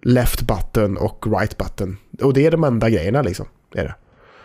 left 0.01 0.41
button 0.41 0.97
och 0.97 1.25
right 1.39 1.57
button. 1.57 1.97
Och 2.21 2.33
det 2.33 2.45
är 2.45 2.51
de 2.51 2.63
enda 2.63 2.89
grejerna 2.89 3.21
liksom. 3.21 3.45
Är 3.75 3.83
det. 3.83 3.95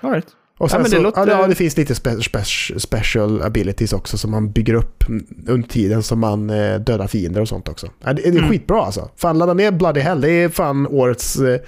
All 0.01 0.11
right. 0.13 0.27
Och 0.59 0.71
sen 0.71 0.83
men 0.83 0.91
det 0.91 0.97
så, 0.97 1.03
låter- 1.03 1.27
ja, 1.27 1.47
det 1.47 1.55
finns 1.55 1.77
lite 1.77 1.95
spe, 1.95 2.23
spe, 2.23 2.45
special 2.79 3.43
abilities 3.43 3.93
också 3.93 4.19
som 4.19 4.31
man 4.31 4.51
bygger 4.53 4.75
upp 4.75 5.05
under 5.47 5.69
tiden 5.69 6.03
som 6.03 6.21
man 6.21 6.51
eh, 6.51 6.79
dödar 6.81 7.07
fiender 7.07 7.41
och 7.41 7.49
sånt 7.49 7.69
också. 7.69 7.87
Ja, 8.05 8.13
det, 8.13 8.23
det 8.23 8.29
är 8.29 8.33
Mm. 8.39 8.49
skitbra 8.51 8.83
alltså. 8.85 9.11
Fan, 9.17 9.39
ladda 9.39 9.55
ner 9.55 9.71
Bloody 9.71 10.01
Hell. 10.01 10.21
Det 10.21 10.31
är 10.31 10.49
fan 10.49 10.87
årets... 10.87 11.39
Eh, 11.41 11.61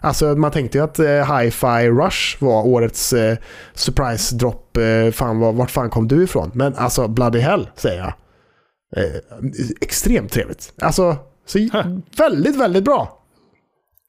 alltså 0.00 0.24
man 0.26 0.50
tänkte 0.50 0.78
ju 0.78 0.84
att 0.84 0.98
eh, 0.98 1.06
Hi-Fi 1.38 1.88
Rush 1.90 2.36
var 2.44 2.66
årets 2.66 3.12
eh, 3.12 3.36
surprise 3.74 4.36
drop. 4.36 4.76
Eh, 4.76 5.10
fan, 5.12 5.38
var, 5.38 5.52
vart 5.52 5.70
fan 5.70 5.90
kom 5.90 6.08
du 6.08 6.24
ifrån? 6.24 6.50
Men 6.54 6.74
alltså 6.74 7.08
Bloody 7.08 7.38
Hell 7.38 7.68
säger 7.76 7.98
jag. 7.98 8.12
Eh, 8.96 9.04
extremt 9.80 10.32
trevligt. 10.32 10.72
Alltså, 10.82 11.16
så 11.46 11.58
väldigt, 12.16 12.56
väldigt 12.56 12.84
bra. 12.84 13.18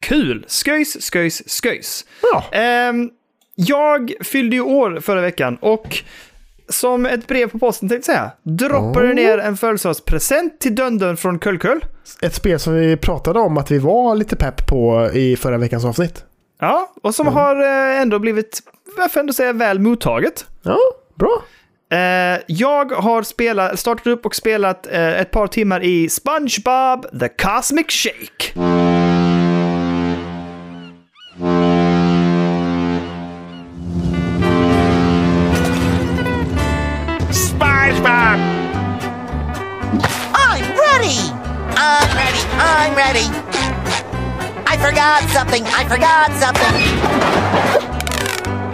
Kul! 0.01 0.45
Sköjs, 0.47 1.11
sköjs, 1.11 1.61
sköjs. 1.63 2.05
Ja. 2.21 2.43
Ehm, 2.51 3.09
jag 3.55 4.13
fyllde 4.21 4.55
ju 4.55 4.61
år 4.61 4.99
förra 4.99 5.21
veckan 5.21 5.57
och 5.61 5.97
som 6.69 7.05
ett 7.05 7.27
brev 7.27 7.49
på 7.49 7.59
posten 7.59 7.89
tänkte 7.89 8.11
jag 8.11 8.17
säga, 8.17 8.31
droppade 8.43 9.07
Oh. 9.07 9.15
ner 9.15 9.37
en 9.37 9.57
födelsedagspresent 9.57 10.59
till 10.59 10.75
Döndön 10.75 11.17
från 11.17 11.39
Kullkull. 11.39 11.85
Ett 12.21 12.33
spel 12.35 12.59
som 12.59 12.73
vi 12.73 12.97
pratade 12.97 13.39
om 13.39 13.57
att 13.57 13.71
vi 13.71 13.77
var 13.79 14.15
lite 14.15 14.35
pepp 14.35 14.67
på 14.67 15.09
i 15.13 15.35
förra 15.35 15.57
veckans 15.57 15.85
avsnitt. 15.85 16.23
Ja, 16.59 16.93
och 17.03 17.15
som 17.15 17.27
har 17.27 17.61
eh, 17.61 18.01
ändå 18.01 18.19
blivit, 18.19 18.59
varför 18.97 19.19
ändå 19.19 19.33
säga, 19.33 19.53
väl 19.53 19.79
mottaget. 19.79 20.45
Ja, 20.63 20.77
bra. 21.15 21.43
Eh, 21.91 22.41
jag 22.47 22.91
har 22.91 23.23
spelat, 23.23 23.79
startat 23.79 24.07
upp 24.07 24.25
och 24.25 24.35
spelat 24.35 24.87
eh, 24.87 25.19
ett 25.19 25.31
par 25.31 25.47
timmar 25.47 25.83
i 25.83 26.09
SpongeBob 26.09 27.19
The 27.19 27.29
Cosmic 27.29 27.91
Shake. 27.91 28.53
SpongeBob! 37.31 38.39
I'm 40.33 40.65
ready! 40.77 41.17
I'm 41.75 42.09
ready! 42.15 42.43
I'm 42.59 42.95
ready! 42.95 43.27
I 44.67 44.77
forgot 44.77 45.23
something! 45.29 45.63
I 45.65 45.85
forgot 45.85 46.29
something! 46.39 47.88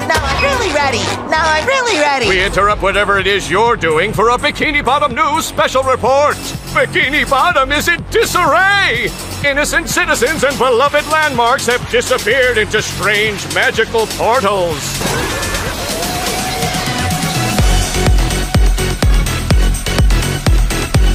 Now 0.07 0.21
I'm 0.21 0.43
really 0.43 0.73
ready! 0.73 1.03
Now 1.29 1.43
I'm 1.43 1.65
really 1.65 1.99
ready! 1.99 2.29
We 2.29 2.43
interrupt 2.43 2.81
whatever 2.81 3.17
it 3.17 3.25
is 3.25 3.49
you're 3.49 3.75
doing 3.75 4.13
for 4.13 4.29
a 4.29 4.37
Bikini 4.37 4.85
Bottom 4.85 5.15
News 5.15 5.45
special 5.45 5.81
report. 5.81 6.35
Bikini 6.75 7.27
Bottom 7.27 7.71
is 7.71 7.87
in 7.87 8.03
disarray! 8.11 9.09
Innocent 9.43 9.89
citizens 9.89 10.43
and 10.43 10.57
beloved 10.57 11.07
landmarks 11.07 11.65
have 11.65 11.89
disappeared 11.89 12.57
into 12.59 12.81
strange 12.81 13.43
magical 13.55 14.05
portals. 14.11 14.79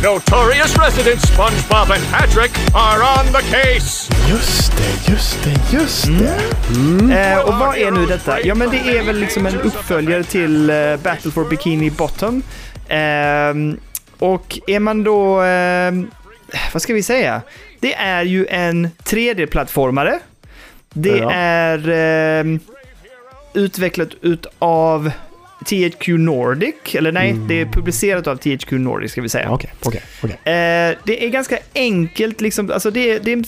Notorious 0.03 0.77
residents 0.79 1.25
SpongeBob 1.31 1.91
and 1.91 2.03
Patrick 2.11 2.51
are 2.75 3.03
on 3.03 3.27
the 3.33 3.43
case. 3.43 4.09
Just 4.29 4.73
det, 4.77 5.13
just 5.13 5.45
det, 5.45 5.73
just 5.79 6.07
det. 6.07 7.21
Eh, 7.21 7.39
och 7.39 7.55
vad 7.55 7.77
är 7.77 7.91
nu 7.91 8.07
detta? 8.07 8.41
Ja, 8.41 8.55
men 8.55 8.71
det 8.71 8.77
är 8.99 9.03
väl 9.03 9.17
liksom 9.21 9.47
en 9.47 9.61
uppföljare 9.61 10.25
till 10.25 10.71
eh, 10.71 10.97
Battle 10.97 11.31
for 11.31 11.45
Bikini 11.45 11.91
Bottom. 11.91 12.43
Ehm, 12.89 13.77
och 14.19 14.59
är 14.67 14.81
man 14.81 15.05
då... 15.05 15.41
ehm, 15.41 16.11
vad 16.73 16.83
ska 16.83 16.95
vi 16.95 17.03
säga? 17.03 17.43
Det 17.81 17.95
är 17.95 18.23
ju 18.23 18.47
en 18.47 18.91
3D-plattformare. 19.05 20.19
Det 20.93 21.17
Ja. 21.19 21.31
är 21.33 21.89
ehm, 21.89 22.61
utvecklat 23.55 24.09
utav 24.23 25.11
THQ 25.67 26.09
Nordic. 26.09 26.75
Eller 26.95 27.13
nej, 27.13 27.37
det 27.49 27.61
är 27.61 27.65
publicerat 27.67 28.27
av 28.27 28.37
THQ 28.37 28.71
Nordic 28.73 29.13
ska 29.13 29.23
vi 29.23 29.29
säga. 29.29 29.51
Okej, 29.51 29.71
okej, 29.83 30.03
okej. 30.23 30.37
Eh, 30.55 30.97
det 31.05 31.25
är 31.25 31.29
ganska 31.29 31.59
enkelt, 31.75 32.41
liksom, 32.41 32.71
alltså 32.71 32.91
det, 32.91 33.11
är- 33.11 33.21
det 33.21 33.33
är 33.33 33.45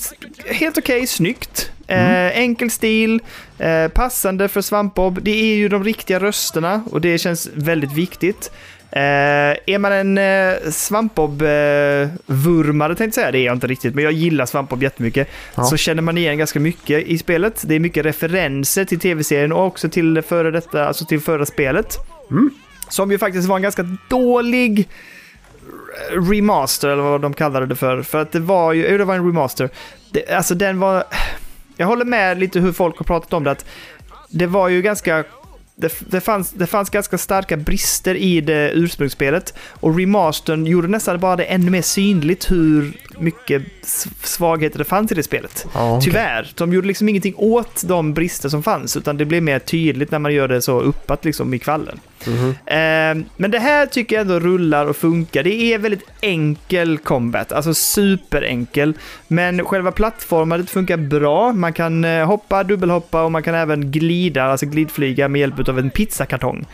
helt 0.55 0.79
okej, 0.79 1.07
snyggt. 1.07 1.71
Eh, 1.87 2.27
enkel 2.39 2.71
stil, 2.71 3.21
eh, 3.59 3.89
passande 3.89 4.49
för 4.49 4.61
Svampbob. 4.61 5.23
Det 5.23 5.31
är 5.53 5.55
ju 5.57 5.69
de 5.69 5.85
riktiga 5.85 6.21
rösterna 6.21 6.85
och 6.91 7.01
det 7.01 7.19
känns 7.19 7.49
väldigt 7.55 7.93
viktigt. 7.93 8.51
Eh, 8.93 9.57
är 9.67 9.79
man 9.79 9.93
en 9.93 10.19
eh, 10.19 10.55
Svampbob-vurmare 10.71 12.95
tänkte 12.95 13.05
jag 13.05 13.15
säga, 13.15 13.31
det 13.33 13.39
är 13.39 13.45
jag 13.45 13.57
inte 13.57 13.67
riktigt, 13.67 13.95
men 13.95 14.05
jag 14.05 14.13
gillar 14.13 14.47
Svampbob 14.47 14.83
jättemycket, 14.83 15.29
Ja. 15.55 15.65
så 15.65 15.77
känner 15.77 16.03
man 16.03 16.19
igen 16.19 16.39
ganska 16.39 16.61
mycket 16.61 17.07
i 17.07 17.19
spelet. 17.19 17.63
Det 17.67 17.75
är 17.75 17.81
mycket 17.81 18.05
referenser 18.07 18.85
till 18.85 19.01
tv-serien 19.01 19.53
och 19.53 19.67
också 19.67 19.89
till 19.89 20.23
före 20.23 20.51
detta, 20.51 20.87
alltså 20.87 21.05
till 21.05 21.21
förra 21.21 21.47
spelet. 21.47 21.97
Som 22.89 23.11
ju 23.11 23.19
faktiskt 23.19 23.49
var 23.49 23.57
en 23.57 23.63
ganska 23.63 23.97
dålig 24.09 24.89
remaster, 26.11 26.89
eller 26.89 27.03
vad 27.03 27.21
de 27.21 27.35
kallade 27.35 27.67
det 27.67 27.77
för. 27.77 28.03
För 28.03 28.23
att 28.23 28.33
det 28.33 28.41
var 28.41 28.73
ju, 28.73 28.99
det 28.99 29.05
var 29.05 29.15
en 29.15 29.27
remaster. 29.27 29.71
Det, 30.11 30.31
alltså 30.31 30.55
den 30.55 30.81
var, 30.81 31.05
jag 31.77 31.87
håller 31.87 32.05
med 32.05 32.39
lite 32.39 32.61
hur 32.61 32.73
folk 32.73 32.99
har 32.99 33.05
pratat 33.05 33.33
om 33.33 33.45
det, 33.45 33.51
att 33.51 33.65
det 34.29 34.47
var 34.47 34.69
ju 34.69 34.83
ganska 34.83 35.25
det, 35.75 35.93
det, 36.11 36.21
fanns, 36.21 36.51
det 36.51 36.67
fanns 36.67 36.91
ganska 36.91 37.19
starka 37.19 37.57
brister 37.57 38.15
i 38.15 38.41
det 38.41 38.73
ursprungsspelet 38.75 39.55
och 39.71 39.99
remastern 39.99 40.67
gjorde 40.67 40.89
nästan 40.89 41.21
bara 41.21 41.37
det 41.37 41.45
ännu 41.45 41.71
mer 41.71 41.83
synligt 41.83 42.51
hur 42.51 42.97
mycket 43.19 43.63
svagheter 44.23 44.79
det 44.79 44.85
fanns 44.85 45.13
i 45.13 45.15
det 45.15 45.23
spelet. 45.23 45.67
Ja, 45.75 45.97
okej. 45.97 46.05
Tyvärr. 46.05 46.53
De 46.55 46.73
gjorde 46.73 46.87
liksom 46.87 47.09
ingenting 47.09 47.35
åt 47.37 47.83
de 47.85 48.15
brister 48.15 48.49
som 48.49 48.63
fanns, 48.63 48.97
utan 48.97 49.17
det 49.17 49.25
blev 49.25 49.43
mer 49.43 49.59
tydligt 49.59 50.11
när 50.11 50.19
man 50.19 50.35
gör 50.35 50.49
det 50.49 50.63
så 50.63 50.81
uppat 50.81 51.25
liksom 51.25 51.55
i 51.55 51.59
kvallen. 51.59 52.01
Eh, 52.67 53.25
men 53.37 53.51
det 53.51 53.59
här 53.59 53.87
tycker 53.87 54.17
jag 54.17 54.21
ändå 54.21 54.41
rullar 54.41 54.87
och 54.87 54.97
funkar. 54.97 55.43
Det 55.43 55.55
är 55.55 55.79
väldigt 55.79 56.05
enkel 56.21 56.99
combat, 56.99 57.53
alltså 57.53 57.75
superenkel. 57.75 58.95
Men 59.29 59.65
själva 59.65 59.93
plattformandet 59.93 60.71
funkar 60.71 60.97
bra. 60.97 61.53
Man 61.53 61.73
kan 61.73 62.05
eh, 62.05 62.27
hoppa, 62.27 62.65
dubbelhoppa 62.65 63.23
och 63.23 63.33
man 63.33 63.43
kan 63.43 63.55
även 63.55 63.91
glida, 63.91 64.45
alltså 64.45 64.67
glidflyga 64.67 65.29
med 65.29 65.41
hjälp 65.41 65.69
av 65.69 65.79
en 65.79 65.91
pizzakartong. 65.91 66.67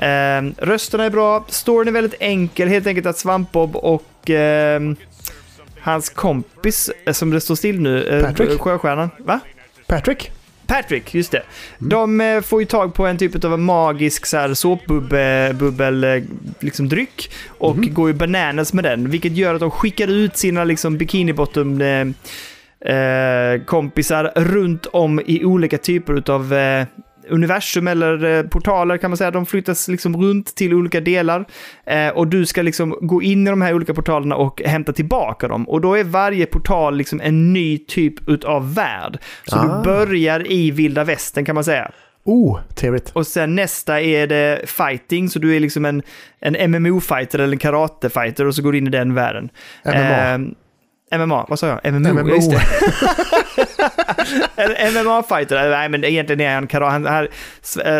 Eh, 0.00 0.42
rösterna 0.56 1.04
är 1.04 1.10
bra, 1.10 1.44
storyn 1.48 1.88
är 1.88 1.92
väldigt 1.92 2.20
enkel, 2.20 2.68
helt 2.68 2.86
enkelt 2.86 3.06
att 3.06 3.18
Svampbob 3.18 3.76
och 3.76 4.30
eh, 4.30 4.80
hans 5.80 6.10
kompis, 6.10 6.90
eh, 7.06 7.12
som 7.12 7.30
det 7.30 7.40
står 7.40 7.54
still 7.54 7.80
nu, 7.80 8.04
eh, 8.04 8.24
Patrick? 8.24 8.60
Sjöstjärnan, 8.60 9.10
va? 9.18 9.40
Patrick? 9.86 10.30
Patrick, 10.72 11.14
just 11.14 11.32
det. 11.32 11.42
De 11.78 12.20
eh, 12.20 12.40
får 12.40 12.60
ju 12.60 12.66
tag 12.66 12.94
på 12.94 13.06
en 13.06 13.18
typ 13.18 13.44
av 13.44 13.58
magisk 13.58 14.26
så 14.26 14.36
här, 14.36 14.54
såpbubbel 14.54 16.04
eh, 16.04 16.22
liksom, 16.60 16.88
dryck 16.88 17.30
och 17.48 17.76
går 17.76 18.08
ju 18.08 18.14
bananas 18.14 18.72
med 18.72 18.84
den, 18.84 19.10
vilket 19.10 19.32
gör 19.32 19.54
att 19.54 19.60
de 19.60 19.70
skickar 19.70 20.08
ut 20.08 20.36
sina 20.36 20.64
liksom, 20.64 20.98
bikini 20.98 21.32
bottom 21.32 21.80
eh, 21.80 22.06
eh, 22.94 23.62
kompisar 23.64 24.32
runt 24.36 24.86
om 24.86 25.20
i 25.26 25.44
olika 25.44 25.78
typer 25.78 26.30
av 26.30 26.54
eh, 26.54 26.86
universum 27.28 27.86
eller 27.86 28.24
eh, 28.24 28.42
portaler 28.42 28.96
kan 28.98 29.10
man 29.10 29.16
säga. 29.16 29.30
De 29.30 29.46
flyttas 29.46 29.88
liksom 29.88 30.22
runt 30.22 30.54
till 30.54 30.74
olika 30.74 31.00
delar 31.00 31.44
eh, 31.86 32.08
och 32.08 32.28
du 32.28 32.46
ska 32.46 32.62
liksom 32.62 32.96
gå 33.00 33.22
in 33.22 33.46
i 33.46 33.50
de 33.50 33.62
här 33.62 33.74
olika 33.74 33.94
portalerna 33.94 34.36
och 34.36 34.62
hämta 34.64 34.92
tillbaka 34.92 35.48
dem. 35.48 35.68
Och 35.68 35.80
då 35.80 35.94
är 35.94 36.04
varje 36.04 36.46
portal 36.46 36.96
liksom 36.96 37.20
en 37.20 37.52
ny 37.52 37.78
typ 37.78 38.28
utav 38.28 38.74
värld. 38.74 39.18
Så 39.46 39.56
Ah. 39.58 39.62
du 39.78 39.84
börjar 39.84 40.52
i 40.52 40.70
vilda 40.70 41.04
västern 41.04 41.44
kan 41.44 41.54
man 41.54 41.64
säga. 41.64 41.90
Oh, 42.24 42.60
trevligt. 42.74 43.10
Och 43.10 43.26
sen 43.26 43.54
nästa 43.54 44.00
är 44.00 44.26
det 44.26 44.60
fighting, 44.66 45.28
så 45.28 45.38
du 45.38 45.56
är 45.56 45.60
liksom 45.60 45.84
en, 45.84 46.02
en 46.40 46.70
MMO-fighter 46.72 47.38
eller 47.38 47.52
en 47.52 47.58
karate-fighter 47.58 48.46
och 48.46 48.54
så 48.54 48.62
går 48.62 48.72
du 48.72 48.78
in 48.78 48.86
i 48.86 48.90
den 48.90 49.14
världen. 49.14 49.48
MMA. 49.84 50.34
Eh, 50.34 50.38
MMA, 51.18 51.46
vad 51.48 51.58
sa 51.58 51.66
jag? 51.66 51.92
MMO, 51.92 52.12
MMO. 52.12 52.28
just 52.28 52.50
det. 52.50 52.62
En 54.56 54.94
MMA-fighter, 54.94 55.70
nej 55.70 55.88
men 55.88 56.04
egentligen 56.04 56.40
är 56.40 56.54
han 56.54 56.66
karate, 56.66 56.92
han, 56.92 57.06
här, 57.06 57.28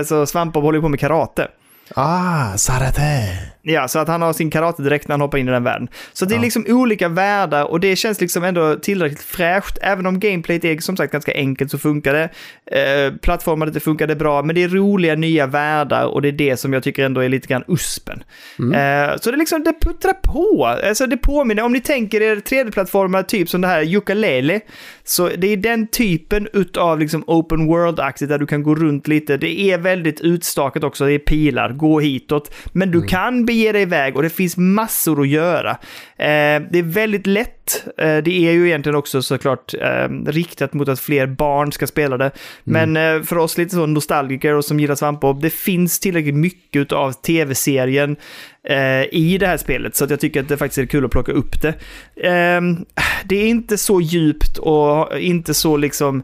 så 0.04 0.26
Svampbob 0.26 0.64
håller 0.64 0.80
på 0.80 0.88
med 0.88 1.00
karate. 1.00 1.48
Ah, 1.94 2.56
Sarate. 2.56 3.28
Ja, 3.64 3.88
så 3.88 3.98
att 3.98 4.08
han 4.08 4.22
har 4.22 4.32
sin 4.32 4.50
karatedräkt 4.50 5.08
när 5.08 5.12
han 5.12 5.20
hoppar 5.20 5.38
in 5.38 5.48
i 5.48 5.50
den 5.50 5.64
världen. 5.64 5.88
Så 6.12 6.24
det 6.24 6.34
är 6.34 6.36
Ja. 6.36 6.42
liksom 6.42 6.64
olika 6.68 7.08
världar 7.08 7.64
och 7.64 7.80
det 7.80 7.96
känns 7.96 8.20
liksom 8.20 8.44
ändå 8.44 8.76
tillräckligt 8.76 9.22
fräscht. 9.22 9.78
Även 9.82 10.06
om 10.06 10.20
gameplayet 10.20 10.64
är 10.64 10.78
som 10.78 10.96
sagt 10.96 11.12
ganska 11.12 11.34
enkelt 11.34 11.70
så 11.70 11.78
funkar 11.78 12.12
det. 12.12 12.28
Eh, 12.66 13.80
funkar 13.80 14.06
det 14.06 14.16
bra, 14.16 14.42
men 14.42 14.54
det 14.54 14.62
är 14.62 14.68
roliga 14.68 15.14
nya 15.14 15.46
världar 15.46 16.04
och 16.06 16.22
det 16.22 16.28
är 16.28 16.32
det 16.32 16.56
som 16.56 16.72
jag 16.72 16.82
tycker 16.82 17.04
ändå 17.04 17.20
är 17.20 17.28
lite 17.28 17.48
grann 17.48 17.64
uspen. 17.68 18.24
Eh, 18.74 19.16
så 19.20 19.30
det 19.30 19.36
liksom, 19.36 19.64
det 19.64 19.74
puttrar 19.80 20.12
på. 20.12 20.66
Alltså 20.66 21.06
det 21.06 21.16
påminner, 21.16 21.62
om 21.62 21.72
ni 21.72 21.80
tänker 21.80 22.20
er 22.20 22.36
3D-plattformar 22.36 23.22
typ 23.22 23.48
som 23.48 23.60
det 23.60 23.68
här 23.68 23.82
Yooka-Laylee, 23.82 24.60
så 25.04 25.28
det 25.28 25.46
är 25.46 25.56
den 25.56 25.86
typen 25.86 26.48
utav 26.52 26.98
liksom 26.98 27.24
open 27.26 27.66
world-aktigt 27.66 28.28
där 28.28 28.38
du 28.38 28.46
kan 28.46 28.62
gå 28.62 28.74
runt 28.74 29.08
lite. 29.08 29.36
Det 29.36 29.60
är 29.60 29.78
väldigt 29.78 30.20
utstakat 30.20 30.84
också, 30.84 31.06
det 31.06 31.12
är 31.12 31.18
pilar, 31.18 31.72
gå 31.72 32.00
hitåt. 32.00 32.54
Men 32.72 32.90
du 32.90 33.02
kan 33.02 33.44
bege 33.44 33.72
dig 33.72 33.82
iväg 33.82 34.16
och 34.16 34.22
det 34.22 34.30
finns 34.30 34.56
massor 34.56 35.20
att 35.20 35.28
göra. 35.28 35.70
Eh, 36.16 36.62
det 36.70 36.78
är 36.78 36.82
väldigt 36.82 37.26
lätt. 37.26 37.86
Eh, 37.98 38.16
det 38.16 38.30
är 38.30 38.52
ju 38.52 38.66
egentligen 38.66 38.96
också 38.96 39.22
såklart 39.22 39.74
eh, 39.74 40.08
riktat 40.26 40.72
mot 40.72 40.88
att 40.88 41.00
fler 41.00 41.26
barn 41.26 41.72
ska 41.72 41.86
spela 41.86 42.16
det. 42.16 42.30
Men 42.64 42.96
eh, 42.96 43.22
för 43.22 43.38
oss 43.38 43.58
lite 43.58 43.74
så 43.74 43.86
nostalgiker 43.86 44.54
och 44.54 44.64
som 44.64 44.80
gillar 44.80 44.94
svampbob, 44.94 45.42
det 45.42 45.50
finns 45.50 46.00
tillräckligt 46.00 46.34
mycket 46.34 46.92
av 46.92 47.12
tv-serien 47.12 48.16
eh, 48.68 49.14
i 49.14 49.36
det 49.40 49.46
här 49.46 49.56
spelet. 49.56 49.96
Så 49.96 50.06
jag 50.10 50.20
tycker 50.20 50.40
att 50.40 50.48
det 50.48 50.56
faktiskt 50.56 50.78
är 50.78 50.86
kul 50.86 51.04
att 51.04 51.10
plocka 51.10 51.32
upp 51.32 51.62
det. 51.62 51.74
Ehm, 52.22 52.84
det 53.24 53.36
är 53.36 53.48
inte 53.48 53.78
så 53.78 54.00
djupt 54.00 54.58
och 54.58 55.18
inte 55.18 55.54
så 55.54 55.76
liksom 55.76 56.22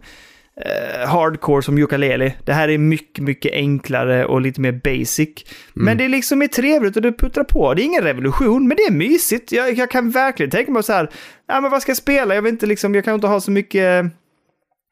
eh, 0.60 1.08
hardcore 1.08 1.62
som 1.62 1.78
Yooka-Laylee. 1.78 2.32
Det 2.44 2.52
här 2.52 2.68
är 2.68 2.78
mycket, 2.78 3.24
mycket 3.24 3.52
enklare 3.52 4.24
och 4.26 4.40
lite 4.40 4.60
mer 4.60 4.72
basic. 4.72 5.28
Men 5.74 5.98
det 5.98 6.04
är 6.04 6.08
liksom 6.08 6.42
är 6.42 6.46
trevligt 6.46 6.96
och 6.96 7.02
det 7.02 7.12
puttrar 7.12 7.44
på. 7.44 7.74
Det 7.74 7.82
är 7.82 7.84
ingen 7.84 8.04
revolution, 8.04 8.68
men 8.68 8.76
det 8.76 8.82
är 8.82 8.92
mysigt. 8.92 9.52
Jag, 9.52 9.74
jag 9.74 9.90
kan 9.90 10.10
verkligen 10.10 10.50
tänka 10.50 10.72
mig 10.72 10.82
så 10.82 10.92
här, 10.92 11.10
ja 11.48 11.60
men 11.60 11.70
vad 11.70 11.82
ska 11.82 11.90
jag 11.90 11.96
spela? 11.96 12.34
Jag 12.34 12.42
vill 12.42 12.52
inte 12.52 12.66
liksom, 12.66 12.94
jag 12.94 13.04
kan 13.04 13.14
inte 13.14 13.26
ha 13.26 13.40
så 13.40 13.50
mycket 13.50 14.06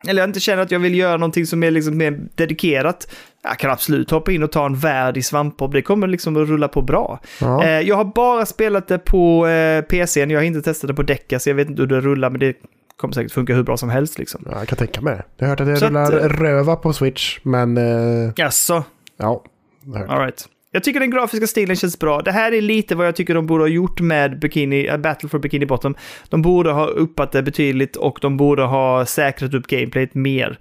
eller 0.09 0.23
jag 0.23 0.29
inte 0.29 0.41
känner 0.41 0.63
att 0.63 0.71
jag 0.71 0.79
vill 0.79 0.95
göra 0.95 1.17
någonting 1.17 1.47
som 1.47 1.63
är 1.63 1.71
liksom 1.71 1.97
mer 1.97 2.21
dedikerat. 2.35 3.09
Jag 3.43 3.59
kan 3.59 3.71
absolut 3.71 4.11
hoppa 4.11 4.33
in 4.33 4.43
och 4.43 4.53
ta 4.53 4.67
en 4.67 4.77
värld 4.77 5.17
i 5.17 5.23
svampbob. 5.23 5.73
Det 5.73 5.83
kommer 5.83 6.07
liksom 6.07 6.37
att 6.43 6.49
rulla 6.49 6.69
på 6.69 6.83
bra. 6.83 7.21
Ja. 7.41 7.65
Eh, 7.65 7.81
jag 7.81 7.97
har 7.97 8.05
bara 8.05 8.47
spelat 8.47 8.89
det 8.89 8.99
på 8.99 9.47
eh, 9.47 9.83
PCn. 9.83 10.31
Jag 10.31 10.39
har 10.39 10.45
inte 10.45 10.63
testat 10.63 10.89
det 10.89 10.95
på 10.95 11.03
Decca, 11.03 11.39
så 11.39 11.51
jag 11.51 11.55
vet 11.55 11.69
inte 11.69 11.83
hur 11.83 11.87
det 11.87 12.01
rullar, 12.01 12.31
men 12.31 12.41
det 12.41 12.57
kommer 12.97 13.15
säkert 13.15 13.33
funka 13.33 13.55
hur 13.55 13.63
bra 13.63 13.77
som 13.77 13.91
helst 13.91 14.19
liksom. 14.19 14.45
Ja, 14.51 14.59
jag 14.59 14.69
kan 14.69 14.79
tänka 14.79 15.01
mig 15.01 15.17
det. 15.17 15.25
Jag 15.37 15.47
har 15.47 15.51
hört 15.51 15.61
att 15.61 15.67
det 15.67 15.77
Så 15.77 15.85
att, 15.85 15.91
rullar 15.91 16.13
eh, 16.13 16.29
röva 16.29 16.77
på 16.77 16.93
Switch, 16.93 17.39
men... 17.43 17.77
Eh, 17.77 18.33
Jaså? 18.37 18.85
ja, 19.17 19.45
det 19.83 19.99
har 19.99 20.05
jag 20.05 20.09
hört. 20.09 20.19
All 20.19 20.25
right. 20.25 20.49
Jag 20.77 20.85
tycker 20.85 21.01
den 21.01 21.11
grafiska 21.11 21.47
stilen 21.47 21.77
känns 21.77 21.99
bra. 21.99 22.21
Det 22.23 22.33
här 22.33 22.53
är 22.53 22.61
lite 22.61 22.95
vad 22.95 23.07
jag 23.07 23.17
tycker 23.17 23.35
de 23.35 23.47
borde 23.47 23.63
ha 23.65 23.69
gjort 23.69 24.01
med 24.01 24.39
Bikini, 24.39 24.87
äh, 24.87 24.97
Battle 24.97 25.29
for 25.29 25.39
Bikini 25.39 25.67
Bottom. 25.67 25.95
De 26.29 26.43
borde 26.43 26.71
ha 26.71 26.87
uppat 26.87 27.33
det 27.33 27.43
betydligt 27.43 27.97
och 27.97 28.19
de 28.23 28.37
borde 28.37 28.63
ha 28.63 29.07
säkrat 29.07 29.55
upp 29.55 29.67
gameplayet 29.67 30.15
mer. 30.15 30.59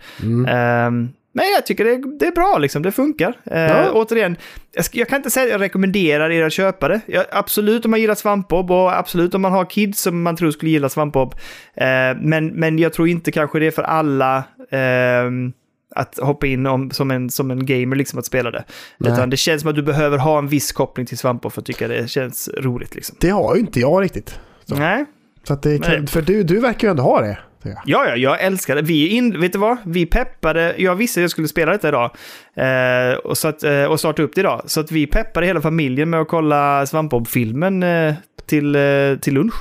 Ehm, 0.48 1.10
men 1.34 1.46
jag 1.56 1.66
tycker 1.66 1.86
det, 1.86 2.18
det 2.20 2.28
är 2.28 2.32
bra, 2.32 2.58
liksom. 2.58 2.82
det 2.84 2.92
funkar. 2.92 3.34
Eh, 3.46 3.62
Ja. 3.62 3.92
Återigen, 3.92 4.38
jag, 4.72 4.86
jag 4.92 5.08
kan 5.10 5.18
inte 5.18 5.30
säga 5.30 5.46
att 5.46 5.52
jag 5.52 5.62
rekommenderar 5.62 6.30
er 6.32 6.44
att 6.44 6.54
köpa 6.54 6.88
det. 6.88 7.02
Jag, 7.06 7.26
absolut 7.32 7.86
om 7.86 7.92
man 7.92 8.02
gillar 8.02 8.16
svampbob 8.16 8.72
och 8.72 8.98
absolut 9.00 9.36
om 9.36 9.42
man 9.42 9.52
har 9.52 9.66
kids 9.66 10.02
som 10.02 10.22
man 10.22 10.36
tror 10.36 10.52
skulle 10.52 10.72
gilla 10.72 10.90
svampbob. 10.90 11.34
Eh, 11.76 12.18
men, 12.22 12.48
men 12.48 12.80
jag 12.80 12.94
tror 12.94 13.08
inte 13.08 13.32
kanske 13.32 13.60
det 13.60 13.68
är 13.68 13.72
för 13.72 13.84
alla 13.84 14.44
ehm, 14.72 15.54
att 15.96 16.18
hoppa 16.18 16.48
in 16.48 16.66
om, 16.66 16.92
som, 16.92 17.12
en, 17.12 17.30
som 17.30 17.52
en 17.52 17.66
gamer 17.66 17.96
liksom 17.96 18.20
att 18.20 18.26
spela 18.26 18.52
det. 18.52 18.64
Nej. 18.98 19.12
Utan 19.12 19.30
det 19.30 19.38
känns 19.38 19.62
som 19.62 19.70
att 19.70 19.76
du 19.76 19.84
behöver 19.84 20.18
ha 20.18 20.38
en 20.38 20.48
viss 20.48 20.72
koppling 20.72 21.06
till 21.06 21.18
svampbob 21.18 21.52
för 21.52 21.62
att 21.62 21.66
tycka 21.66 21.88
det 21.88 22.10
känns 22.10 22.50
roligt. 22.58 22.96
Liksom. 22.96 23.18
Det 23.20 23.30
har 23.30 23.56
ju 23.56 23.62
inte 23.62 23.80
jag 23.80 24.04
riktigt. 24.04 24.40
Så. 24.66 24.76
Nej. 24.76 25.06
Så 25.48 25.54
att 25.54 25.62
det 25.64 25.72
är 25.72 25.80
Nej. 25.80 26.08
för 26.08 26.22
du, 26.22 26.44
du 26.44 26.60
verkar 26.60 26.88
ju 26.88 26.90
ändå 26.92 27.04
ha 27.04 27.22
det. 27.22 27.38
Ja, 27.86 28.08
ja, 28.08 28.16
jag 28.16 28.42
älskar 28.42 28.76
det. 28.76 28.82
Vi, 28.82 29.08
in, 29.08 29.42
vet 29.42 29.54
du 29.54 29.60
vad? 29.60 29.78
Vi 29.86 30.06
peppade, 30.06 30.76
jag 30.78 30.96
visste 30.96 31.20
att 31.20 31.22
jag 31.22 31.32
skulle 31.32 31.48
spela 31.48 31.72
detta 31.72 31.88
idag 31.88 32.12
eh, 32.56 33.18
och, 33.18 33.38
så 33.38 33.48
att, 33.48 33.64
eh, 33.64 33.84
och 33.84 34.00
starta 34.00 34.22
upp 34.24 34.36
det 34.36 34.42
idag. 34.42 34.62
Så 34.66 34.80
att 34.80 34.92
vi 34.92 35.08
peppade 35.08 35.46
hela 35.46 35.62
familjen 35.62 36.10
med 36.10 36.22
att 36.22 36.28
kolla 36.28 36.86
Svampbob-filmen 36.86 37.84
eh, 37.84 38.14
till, 38.46 38.76
eh, 38.76 38.82
till 39.22 39.34
lunch. 39.34 39.54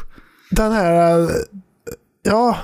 Den 0.51 0.73
här... 0.73 1.21
eh, 1.21 1.29
Ja, 2.27 2.57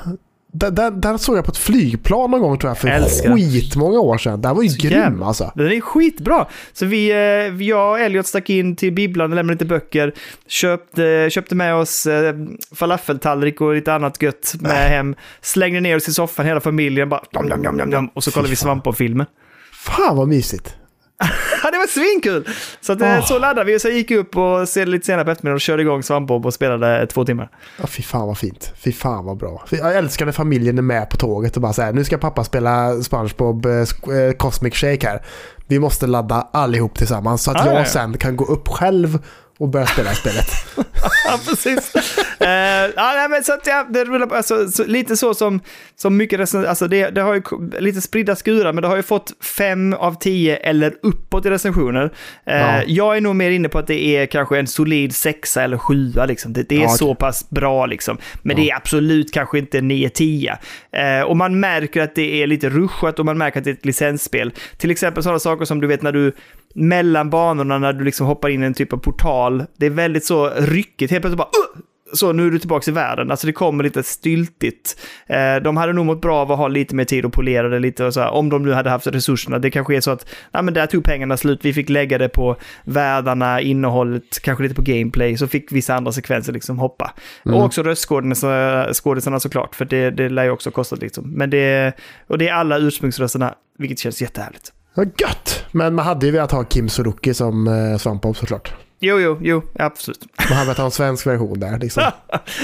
den, 0.53 0.75
den, 0.75 1.01
den 1.01 1.19
såg 1.19 1.37
jag 1.37 1.45
på 1.45 1.51
ett 1.51 1.57
flygplan 1.59 2.31
någon 2.31 2.41
gång 2.41 2.59
tror 2.59 2.71
jag 2.71 2.79
för 2.79 2.89
Älskar 2.89 3.35
skitmånga 3.37 3.99
år 4.01 4.19
sedan. 4.19 4.41
Den 4.41 4.57
var 4.57 4.63
ju 4.63 4.69
grym 4.79 4.93
jävla- 4.93 5.27
alltså. 5.27 5.53
Den 5.55 5.67
är 5.73 5.81
skitbra. 5.81 6.47
Så 6.73 6.87
vi, 6.87 7.11
eh, 7.11 7.67
jag 7.69 7.91
och 7.91 8.01
Elliot 8.01 8.27
stack 8.27 8.51
in 8.51 8.77
till 8.77 8.93
bibblan 8.93 9.31
och 9.31 9.37
lämnade 9.37 9.55
lite 9.55 9.65
böcker. 9.65 10.13
Köpte, 10.49 11.29
köpte 11.31 11.55
med 11.55 11.75
oss 11.75 12.07
eh, 12.07 12.35
falafeltallrik 12.75 13.61
och 13.61 13.75
lite 13.75 13.95
annat 13.95 14.23
gött 14.23 14.55
med 14.61 14.89
hem. 14.89 15.15
Slängde 15.41 15.81
ner 15.81 15.97
oss 15.97 16.09
i 16.09 16.13
soffan 16.13 16.47
hela 16.47 16.61
familjen 16.61 17.09
bara 17.09 17.23
jam, 17.33 17.49
jam, 17.49 17.79
jam, 17.79 17.91
jam, 17.93 18.09
och 18.15 18.25
så 18.25 18.31
kollade 18.31 18.49
vi 18.51 18.57
Fy 18.57 18.61
fan. 18.61 18.67
Svampbob-filmen. 18.67 19.27
Fan 19.73 20.17
vad 20.17 20.29
mysigt. 20.29 20.77
Ja, 21.63 21.71
det 21.71 21.79
var 21.79 21.87
svinkul! 21.87 22.49
Så, 22.81 22.93
att, 22.93 23.03
Åh. 23.03 23.27
så 23.27 23.39
laddade 23.39 23.65
vi 23.65 23.77
och 23.77 23.81
så 23.81 23.89
gick 23.89 24.11
vi 24.11 24.17
upp 24.17 24.37
och 24.37 24.69
se 24.69 24.85
lite 24.85 25.07
senare 25.07 25.25
på 25.25 25.31
eftermiddagen 25.31 25.55
och 25.55 25.61
körde 25.61 25.83
igång 25.83 26.03
Svampbob 26.03 26.47
och 26.47 26.55
spelade 26.55 27.07
två 27.07 27.25
timmar. 27.25 27.51
Ja, 27.81 27.87
fy 27.87 28.03
fan 28.03 28.27
vad 28.27 28.39
fint. 28.39 28.73
Fy 28.77 28.93
fan 28.93 29.25
vad 29.25 29.37
bra. 29.37 29.65
Jag 29.71 29.97
älskar 29.97 30.25
när 30.27 30.33
familjen 30.33 30.79
är 30.79 30.83
med 30.83 31.11
på 31.11 31.17
tåget 31.17 31.57
och 31.57 31.63
bara 31.63 31.73
säger 31.73 31.93
nu 31.93 32.05
ska 32.05 32.19
pappa 32.19 32.45
spela 32.45 33.03
SpongeBob 33.03 33.67
eh, 33.67 33.73
eh, 33.73 34.33
Cosmic 34.37 34.75
Shake 34.75 35.09
här. 35.09 35.23
Vi 35.67 35.79
måste 35.79 36.07
ladda 36.07 36.49
allihop 36.53 36.99
tillsammans 36.99 37.43
så 37.43 37.51
att 37.51 37.57
Ja, 37.57 37.67
jag 37.67 37.75
ja, 37.75 37.79
ja. 37.79 37.85
sen 37.85 38.19
kan 38.19 38.37
gå 38.37 38.45
upp 38.45 38.69
själv 38.69 39.19
och 39.61 39.69
börja 39.69 39.87
spela 39.87 40.15
spelet. 40.15 40.47
Ja, 41.25 41.41
precis. 41.49 41.95
Eh, 42.41 42.49
ja, 42.97 43.13
nej, 43.17 43.29
men 43.29 43.45
så 43.45 43.53
att, 43.53 43.67
ja, 43.67 43.87
det 43.91 44.05
rullar 44.05 44.27
på, 44.27 44.35
alltså, 44.35 44.69
så, 44.69 44.85
lite 44.85 45.17
så 45.17 45.35
som, 45.35 45.61
som 45.97 46.17
mycket 46.17 46.41
recen- 46.41 46.67
alltså 46.67 46.89
det, 46.89 47.11
det 47.11 47.21
har 47.21 47.35
ju 47.35 47.43
lite 47.79 48.01
spridda 48.01 48.37
skurar, 48.37 48.73
men 48.73 48.83
det 48.83 48.89
har 48.89 48.97
ju 48.97 49.03
fått 49.03 49.33
fem 49.45 49.93
av 49.95 50.19
tio 50.19 50.57
eller 50.57 50.95
uppåt 51.03 51.47
i 51.47 51.51
recensioner. 51.51 52.05
Eh, 52.47 52.57
Ja. 52.61 52.83
Jag 52.87 53.17
är 53.17 53.21
nog 53.21 53.37
mer 53.37 53.51
inne 53.51 53.69
på 53.69 53.79
att 53.79 53.87
det 53.87 54.03
är 54.17 54.27
kanske 54.27 54.59
en 54.59 54.67
solid 54.67 55.15
sexa 55.15 55.63
eller 55.63 55.79
sjua, 55.79 56.27
liksom. 56.27 56.53
det, 56.53 56.69
det 56.69 56.77
är 56.77 56.81
Ja, 56.83 56.89
så 56.89 57.15
pass 57.15 57.51
bra, 57.51 57.87
liksom. 57.87 58.19
men 58.43 58.57
det 58.57 58.71
är 58.71 58.77
absolut 58.77 59.33
kanske 59.33 59.59
inte 59.59 59.81
9-10. 59.81 60.57
Eh, 60.93 61.23
och 61.27 61.37
man 61.37 61.61
märker 61.61 62.01
att 62.03 62.15
det 62.15 62.43
är 62.43 62.47
lite 62.47 62.69
ruschat 62.69 63.19
och 63.19 63.25
man 63.27 63.39
märker 63.39 63.59
att 63.59 63.65
det 63.65 63.71
är 63.71 63.75
ett 63.75 63.87
licensspel. 63.87 64.53
Till 64.77 64.91
exempel 64.91 65.23
sådana 65.23 65.39
saker 65.39 65.65
som 65.65 65.81
du 65.81 65.87
vet 65.87 66.03
när 66.03 66.13
du 66.13 66.33
mellan 66.75 67.31
banorna 67.31 67.79
när 67.79 67.93
du 67.93 68.05
liksom 68.05 68.27
hoppar 68.27 68.49
in 68.49 68.63
i 68.63 68.67
en 68.67 68.75
typ 68.75 68.93
av 68.93 68.97
portal. 68.97 69.65
Det 69.79 69.87
är 69.87 69.91
väldigt 69.91 70.25
så 70.25 70.51
ryckigt. 70.51 71.11
Helt 71.11 71.23
plötsligt 71.23 71.39
bara 71.39 71.49
"Ugh!" 71.75 71.85
så 72.13 72.33
nu 72.33 72.47
är 72.47 72.51
du 72.51 72.59
tillbaka 72.59 72.91
i 72.91 72.95
världen. 72.95 73.31
Alltså 73.31 73.47
det 73.47 73.53
kommer 73.53 73.85
lite 73.85 74.03
styltigt. 74.03 75.01
Eh, 75.27 75.57
de 75.57 75.77
hade 75.77 75.93
nog 75.93 76.07
mått 76.07 76.21
bra 76.21 76.37
av 76.37 76.53
att 76.53 76.59
ha 76.59 76.69
lite 76.69 76.95
mer 76.95 77.05
tid 77.05 77.25
att 77.25 77.33
polera 77.33 77.69
det 77.69 77.79
lite 77.79 78.05
och 78.05 78.15
så 78.15 78.21
här, 78.21 78.31
om 78.31 78.49
de 78.49 78.63
nu 78.63 78.73
hade 78.73 78.91
haft 78.91 79.07
resurserna. 79.07 79.59
Det 79.59 79.71
kanske 79.71 79.97
är 79.97 80.01
så 80.01 80.11
att, 80.11 80.27
nej 80.53 80.63
men 80.63 80.75
där 80.75 80.87
tog 80.87 81.05
pengarna 81.05 81.37
slut. 81.37 81.61
Vi 81.63 81.73
fick 81.73 81.89
lägga 81.89 82.19
det 82.19 82.29
på 82.29 82.57
världarna, 82.85 83.61
innehållet, 83.61 84.43
kanske 84.43 84.63
lite 84.63 84.75
på 84.75 84.83
gameplay. 84.83 85.37
Så 85.37 85.49
fick 85.49 85.73
vissa 85.73 85.95
andra 85.95 86.13
sekvenser 86.13 86.53
liksom 86.53 86.79
hoppa. 86.79 87.15
Och 87.45 87.65
också 87.65 87.83
röstskådisarna 87.83 88.95
skådisarna 88.95 89.41
såklart, 89.41 89.75
för 89.75 89.85
det, 89.85 90.11
det 90.11 90.29
lär 90.29 90.45
ju 90.45 90.51
också 90.51 90.71
kosta 90.71 90.97
liksom. 90.97 91.31
Men 91.31 91.51
det, 91.51 91.93
och 92.27 92.39
det 92.39 92.49
är 92.49 92.55
alla 92.55 92.79
ursprungsrösterna, 92.79 93.55
vilket 93.79 93.99
känns 93.99 94.23
jättehärligt. 94.23 94.73
Ja, 94.95 95.05
gött! 95.05 95.65
Men 95.73 95.95
man 95.95 96.05
hade 96.05 96.27
ju 96.27 96.33
velat 96.33 96.53
ha 96.53 96.65
Kim 96.65 96.89
Suruki 96.89 97.35
som 97.35 97.67
eh, 97.69 97.97
Svampbob 97.99 98.37
såklart. 98.37 98.75
Jo, 99.01 99.19
jo, 99.19 99.39
jo, 99.41 99.63
absolut. 99.79 100.25
Man 100.49 100.57
hade 100.59 100.65
velat 100.67 100.79
ha 100.79 100.85
en 100.85 100.91
svensk 100.91 101.27
version 101.27 101.61
där 101.61 101.79
liksom. 101.79 102.03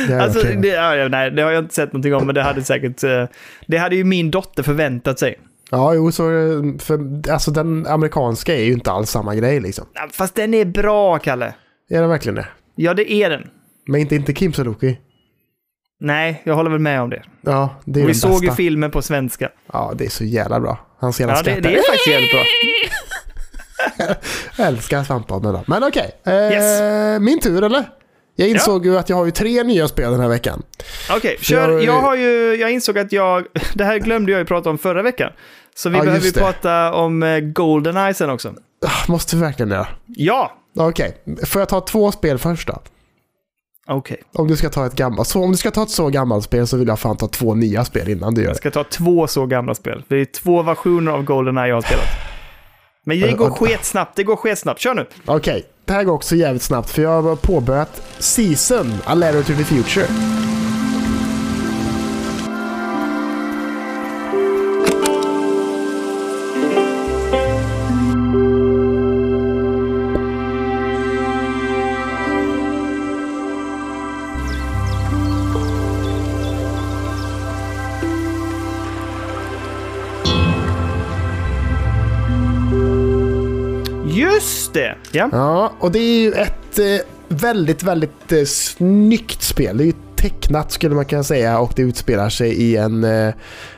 Det 0.09 0.23
Alltså, 0.23 0.43
det, 0.47 0.69
ja, 0.69 1.09
nej, 1.09 1.31
det 1.31 1.43
har 1.43 1.51
jag 1.51 1.65
inte 1.65 1.75
sett 1.75 1.93
någonting 1.93 2.15
om, 2.15 2.27
men 2.27 2.35
det 2.35 2.43
hade 2.43 2.63
säkert... 2.65 3.05
eh, 3.05 3.25
Det 3.67 3.77
hade 3.79 3.97
ju 3.97 4.05
min 4.05 4.31
dotter 4.31 4.63
förväntat 4.63 5.19
sig. 5.19 5.39
Ja, 5.71 5.95
jo, 5.95 6.13
så 6.13 6.23
för, 6.81 7.31
alltså 7.33 7.51
den 7.51 7.87
amerikanska 7.87 8.55
är 8.57 8.65
ju 8.65 8.73
inte 8.73 8.91
alls 8.93 9.11
samma 9.11 9.35
grej 9.35 9.61
liksom. 9.61 9.87
Fast 10.13 10.35
den 10.35 10.55
är 10.55 10.65
bra, 10.65 11.19
Kalle. 11.19 11.55
Är 11.91 12.01
den 12.01 12.09
verkligen 12.11 12.35
det? 12.35 12.47
Ja, 12.75 12.95
det 12.95 13.13
är 13.13 13.31
den. 13.31 13.49
Men 13.87 14.01
inte, 14.01 14.15
inte 14.15 14.33
Kim 14.33 14.53
Suruki? 14.53 14.99
Nej, 16.01 16.43
jag 16.45 16.55
håller 16.55 16.71
väl 16.71 16.79
med 16.81 17.01
om 17.03 17.11
det. 17.11 17.23
Ja, 17.41 17.75
det 17.85 18.03
är 18.03 18.07
Vi 18.07 18.15
såg 18.15 18.45
ju 18.45 18.51
filmen 18.53 18.91
på 18.91 19.03
svenska. 19.03 19.49
Ja, 19.73 19.93
det 19.97 20.05
är 20.05 20.11
så 20.11 20.25
jävla 20.25 20.61
bra. 20.61 20.79
Hans 20.99 21.21
jävla 21.21 21.37
Ja, 21.37 21.43
det, 21.43 21.51
skratt. 21.51 21.63
det 21.63 21.79
är 21.79 21.83
faktiskt 21.83 22.07
jävligt 22.07 22.31
bra. 22.33 22.43
Jag 24.59 24.67
älskar 24.67 25.05
Svampbob 25.05 25.43
då. 25.43 25.65
Men 25.67 25.85
okej, 25.85 26.11
eh, 26.27 26.33
Yes. 26.35 27.21
min 27.21 27.41
tur 27.41 27.65
eller? 27.65 27.85
Jag 28.39 28.49
insåg 28.49 28.87
ju 28.87 28.99
att 28.99 29.09
jag 29.09 29.17
har 29.17 29.25
ju 29.25 29.31
tre 29.31 29.63
nya 29.63 29.89
spel 29.89 30.11
den 30.11 30.21
här 30.21 30.29
veckan. 30.29 30.63
Okej, 31.11 31.37
kör. 31.41 31.71
jag- 31.73 31.85
Jag 31.85 32.01
har 32.01 32.17
ju... 32.17 32.55
Jag 32.61 32.71
insåg 32.73 32.99
att 32.99 33.13
jag... 33.13 33.47
Det 33.75 33.85
här 33.85 33.99
glömde 33.99 34.33
jag 34.33 34.39
ju 34.39 34.45
prata 34.45 34.71
om 34.71 34.79
förra 34.79 35.03
veckan. 35.03 35.33
Så 35.75 35.89
vi 35.89 35.97
Ja, 35.99 36.05
behöver 36.05 36.25
ju 36.25 36.31
det. 36.31 36.41
prata 36.41 36.93
om 36.95 37.23
eh, 37.23 37.41
Goldeneye 37.41 38.15
sen 38.15 38.31
också. 38.31 38.49
Ah, 38.87 38.91
Måste 39.13 39.37
vi 39.37 39.43
verkligen 39.43 39.69
det? 39.69 39.87
Ja! 40.07 40.53
Okej, 40.79 41.17
får 41.47 41.61
jag 41.61 41.69
ta 41.69 41.81
två 41.81 42.13
spel 42.13 42.39
först 42.39 42.69
då? 42.69 42.79
Okej. 43.89 44.23
Om 44.35 44.49
du 44.49 44.57
ska 44.57 44.69
ta 44.69 44.87
ett 44.87 44.97
gammalt, 44.97 45.29
så 45.29 45.43
om 45.45 45.51
du 45.51 45.57
ska 45.57 45.71
ta 45.71 45.83
ett 45.83 45.91
så 45.91 46.09
gammalt 46.09 46.45
spel 46.45 46.67
så 46.67 46.77
vill 46.77 46.89
jag 46.89 46.99
fan 46.99 47.17
ta 47.17 47.29
två 47.29 47.55
nya 47.55 47.85
spel 47.85 48.09
innan 48.09 48.35
du 48.35 48.41
gör 48.41 48.49
Jag 48.49 48.55
det. 48.55 48.59
ska 48.59 48.71
ta 48.71 48.85
två 48.85 49.27
så 49.27 49.47
gamla 49.47 49.75
spel. 49.75 50.03
Det 50.09 50.17
är 50.17 50.25
två 50.25 50.63
versioner 50.63 51.13
av 51.13 51.23
Goldeneye 51.25 51.69
jag 51.69 51.77
har 51.77 51.83
spelat. 51.83 52.05
Men 53.05 53.21
det 53.21 53.27
Ja, 53.31 53.37
går 53.37 53.51
och- 53.51 53.59
sketsnabbt, 53.59 54.17
det 54.17 54.23
går 54.25 54.37
sketsnabbt. 54.37 54.81
Kör 54.81 54.95
nu! 54.95 55.07
Okej, 55.25 55.67
det 55.85 55.93
här 55.93 56.05
går 56.05 56.13
också 56.13 56.37
jävligt 56.37 56.63
snabbt 56.63 56.91
för 56.91 57.03
jag 57.03 57.23
har 57.23 57.37
påbörjat 57.37 58.03
Season, 58.19 58.95
A 59.05 59.15
Letter 59.15 59.43
to 59.43 59.53
the 59.59 59.65
Future. 59.65 60.07
Just 84.17 84.75
det! 84.75 84.97
Ja. 85.13 85.29
Ja, 85.33 85.73
och 85.81 85.93
det 85.93 85.99
är 85.99 86.21
ju 86.21 86.33
ett 86.33 86.79
eh, 86.79 87.07
väldigt, 87.29 87.83
väldigt 87.83 88.33
eh, 88.33 88.45
snyggt 88.45 89.43
spel. 89.43 89.77
Det 89.77 89.85
är 89.85 89.87
ju 89.87 89.93
tecknat 90.17 90.73
skulle 90.73 90.95
man 90.95 91.05
kunna 91.05 91.23
säga 91.23 91.59
och 91.59 91.73
det 91.77 91.83
utspelar 91.83 92.29
sig 92.29 92.53
i 92.53 92.77
en, 92.77 93.05
eh, 93.05 93.35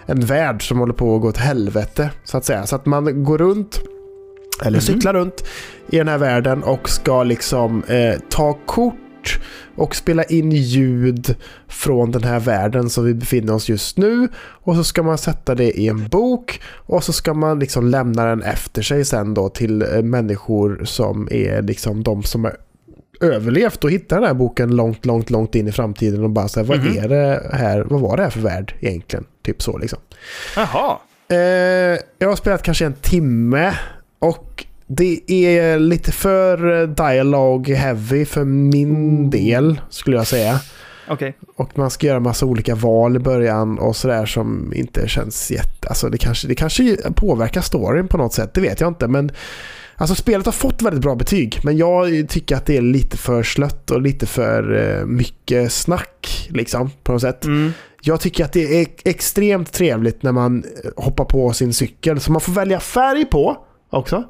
en 0.07 0.21
värld 0.21 0.69
som 0.69 0.79
håller 0.79 0.93
på 0.93 1.17
att 1.17 1.23
gå 1.23 1.29
åt 1.29 1.37
helvete 1.37 2.11
så 2.25 2.37
att 2.37 2.45
säga. 2.45 2.67
Så 2.67 2.77
att 2.77 2.87
man 2.87 3.25
går 3.25 3.39
runt, 3.39 3.81
eller 4.65 4.81
cyklar 4.81 5.15
runt 5.15 5.45
i 5.91 5.99
den 5.99 6.09
här 6.09 6.19
världen 6.19 6.63
och 6.63 6.89
ska 6.89 7.23
liksom 7.23 7.83
eh, 7.83 8.21
ta 8.29 8.59
kort 8.67 8.95
och 9.77 9.97
spela 9.97 10.25
in 10.25 10.53
ljud 10.53 11.37
från 11.69 12.11
den 12.11 12.25
här 12.25 12.41
världen 12.41 12.91
som 12.91 13.05
vi 13.05 13.15
befinner 13.15 13.55
oss 13.55 13.69
just 13.69 13.99
nu. 13.99 14.29
Och 14.39 14.75
så 14.75 14.85
ska 14.85 15.03
man 15.03 15.19
sätta 15.19 15.55
det 15.55 15.79
i 15.79 15.89
en 15.89 16.09
bok 16.09 16.61
och 16.67 17.05
så 17.05 17.13
ska 17.13 17.35
man 17.35 17.59
liksom 17.59 17.89
lämna 17.89 18.25
den 18.25 18.43
efter 18.43 18.83
sig 18.83 19.05
sen 19.05 19.35
då 19.35 19.49
till 19.49 19.83
eh, 19.83 20.03
människor 20.03 20.81
som 20.85 21.29
är 21.31 21.63
liksom 21.63 22.03
de 22.03 22.23
som 22.23 22.45
har 22.45 22.57
överlevt 23.21 23.85
och 23.85 23.91
hittar 23.91 24.17
den 24.17 24.27
här 24.27 24.35
boken 24.35 24.77
långt, 24.77 25.07
långt, 25.07 25.31
långt 25.31 25.55
in 25.55 25.69
i 25.69 25.73
framtiden 25.73 26.25
och 26.25 26.31
bara 26.31 26.49
säga 26.49 26.65
vad 26.65 26.97
är 26.97 27.09
det 27.09 27.51
här, 27.53 27.81
vad 27.81 28.01
var 28.01 28.17
det 28.17 28.23
här 28.23 28.31
för 28.31 28.41
värld 28.41 28.75
egentligen? 28.81 29.25
Typ 29.43 29.63
så 29.63 29.79
liksom. 29.79 29.99
Jaha. 30.57 30.99
Eh, 31.29 31.37
jag 32.19 32.29
har 32.29 32.37
spelat 32.37 32.63
kanske 32.63 32.87
en 32.87 32.95
timme 32.95 33.75
och 34.19 34.67
det 34.89 35.33
är 35.33 35.79
lite 35.79 36.13
för 36.13 36.81
eh, 36.81 36.89
dialogue 36.89 37.75
heavy 37.75 38.25
för 38.25 38.45
min 38.45 39.31
del 39.31 39.81
skulle 39.91 40.17
jag 40.17 40.27
säga. 40.27 40.61
Okej. 41.09 41.37
Och 41.57 41.79
man 41.79 41.91
ska 41.91 42.07
göra 42.07 42.21
massa 42.21 42.47
olika 42.47 42.75
val 42.75 43.17
i 43.17 43.19
början 43.19 43.79
och 43.79 43.97
sådär 43.97 44.27
som 44.27 44.73
inte 44.75 45.09
känns 45.09 45.51
jätte... 45.51 45.89
Alltså 45.89 46.09
det 46.09 46.19
kanske, 46.19 46.49
det 46.49 46.55
kanske 46.55 46.97
påverkar 47.15 47.61
storyn 47.61 48.09
på 48.09 48.17
något 48.17 48.33
sätt, 48.33 48.55
det 48.55 48.61
vet 48.61 48.81
jag 48.81 48.89
inte. 48.89 49.09
Men 49.09 49.31
alltså 49.97 50.15
spelet 50.15 50.47
har 50.47 50.53
fått 50.53 50.83
väldigt 50.83 51.03
bra 51.03 51.15
betyg. 51.15 51.61
Men 51.63 51.77
jag 51.77 52.29
tycker 52.29 52.57
att 52.57 52.67
det 52.67 52.77
är 52.77 52.83
lite 52.83 53.17
för 53.17 53.43
slött 53.43 53.91
och 53.91 54.03
lite 54.03 54.27
för 54.27 54.77
eh, 54.77 55.07
mycket 55.07 55.73
snack 55.73 56.49
liksom 56.51 56.91
på 57.03 57.13
något 57.13 57.23
sätt. 57.23 57.45
Mm. 57.45 57.73
Jag 58.03 58.21
tycker 58.21 58.45
att 58.45 58.53
det 58.53 58.81
är 58.81 58.87
extremt 59.05 59.73
trevligt 59.73 60.23
när 60.23 60.33
man 60.33 60.65
eh, 60.85 61.05
hoppar 61.05 61.25
på 61.25 61.53
sin 61.53 61.73
cykel. 61.73 62.21
Så 62.21 62.33
man 62.33 62.41
får 62.41 62.53
välja 62.53 62.81
färg 62.81 63.25
på 63.25 63.57
också. 63.91 64.25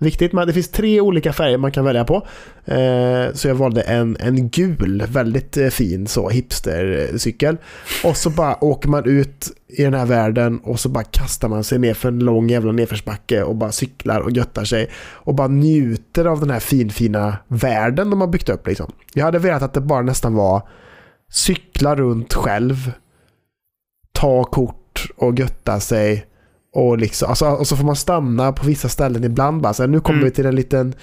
Viktigt, 0.00 0.32
men 0.32 0.46
det 0.46 0.52
finns 0.52 0.68
tre 0.68 1.00
olika 1.00 1.32
färger 1.32 1.58
man 1.58 1.72
kan 1.72 1.84
välja 1.84 2.04
på. 2.04 2.26
Eh, 2.64 3.32
så 3.32 3.48
jag 3.48 3.54
valde 3.54 3.80
en, 3.80 4.16
en 4.20 4.48
gul, 4.48 5.04
väldigt 5.08 5.56
eh, 5.56 5.68
fin 5.68 6.06
så 6.06 6.28
hipstercykel. 6.28 7.56
Och 8.04 8.16
så 8.16 8.30
bara 8.30 8.64
åker 8.64 8.88
man 8.88 9.04
ut 9.04 9.50
i 9.68 9.82
den 9.82 9.94
här 9.94 10.06
världen 10.06 10.58
och 10.58 10.80
så 10.80 10.88
bara 10.88 11.04
kastar 11.04 11.48
man 11.48 11.64
sig 11.64 11.78
ner 11.78 11.94
för 11.94 12.08
en 12.08 12.18
lång 12.18 12.48
jävla 12.48 12.72
nedförsbacke 12.72 13.42
och 13.42 13.56
bara 13.56 13.72
cyklar 13.72 14.20
och 14.20 14.30
göttar 14.30 14.64
sig. 14.64 14.90
Och 14.96 15.34
bara 15.34 15.48
njuter 15.48 16.24
av 16.24 16.40
den 16.40 16.50
här 16.50 16.60
finfina 16.60 17.36
världen 17.48 18.10
de 18.10 18.20
har 18.20 18.28
byggt 18.28 18.48
upp 18.48 18.66
liksom. 18.66 18.92
Jag 19.14 19.24
hade 19.24 19.38
velat 19.38 19.62
att 19.62 19.74
det 19.74 19.80
bara 19.80 20.02
nästan 20.02 20.34
var 20.34 20.68
cykla 21.30 21.96
runt 21.96 22.34
själv, 22.34 22.92
ta 24.12 24.44
kort 24.44 25.06
och 25.16 25.38
götta 25.38 25.80
sig. 25.80 26.26
Och, 26.72 26.98
liksom, 26.98 27.28
alltså, 27.28 27.46
och 27.46 27.66
så 27.66 27.76
får 27.76 27.84
man 27.84 27.96
stanna 27.96 28.52
på 28.52 28.66
vissa 28.66 28.88
ställen 28.88 29.24
ibland. 29.24 29.62
Bara, 29.62 29.72
så 29.74 29.82
här, 29.82 29.88
nu 29.88 30.00
kommer 30.00 30.18
Mm. 30.18 30.24
vi 30.28 30.34
till 30.34 30.46
en 30.46 30.56
liten 30.56 30.94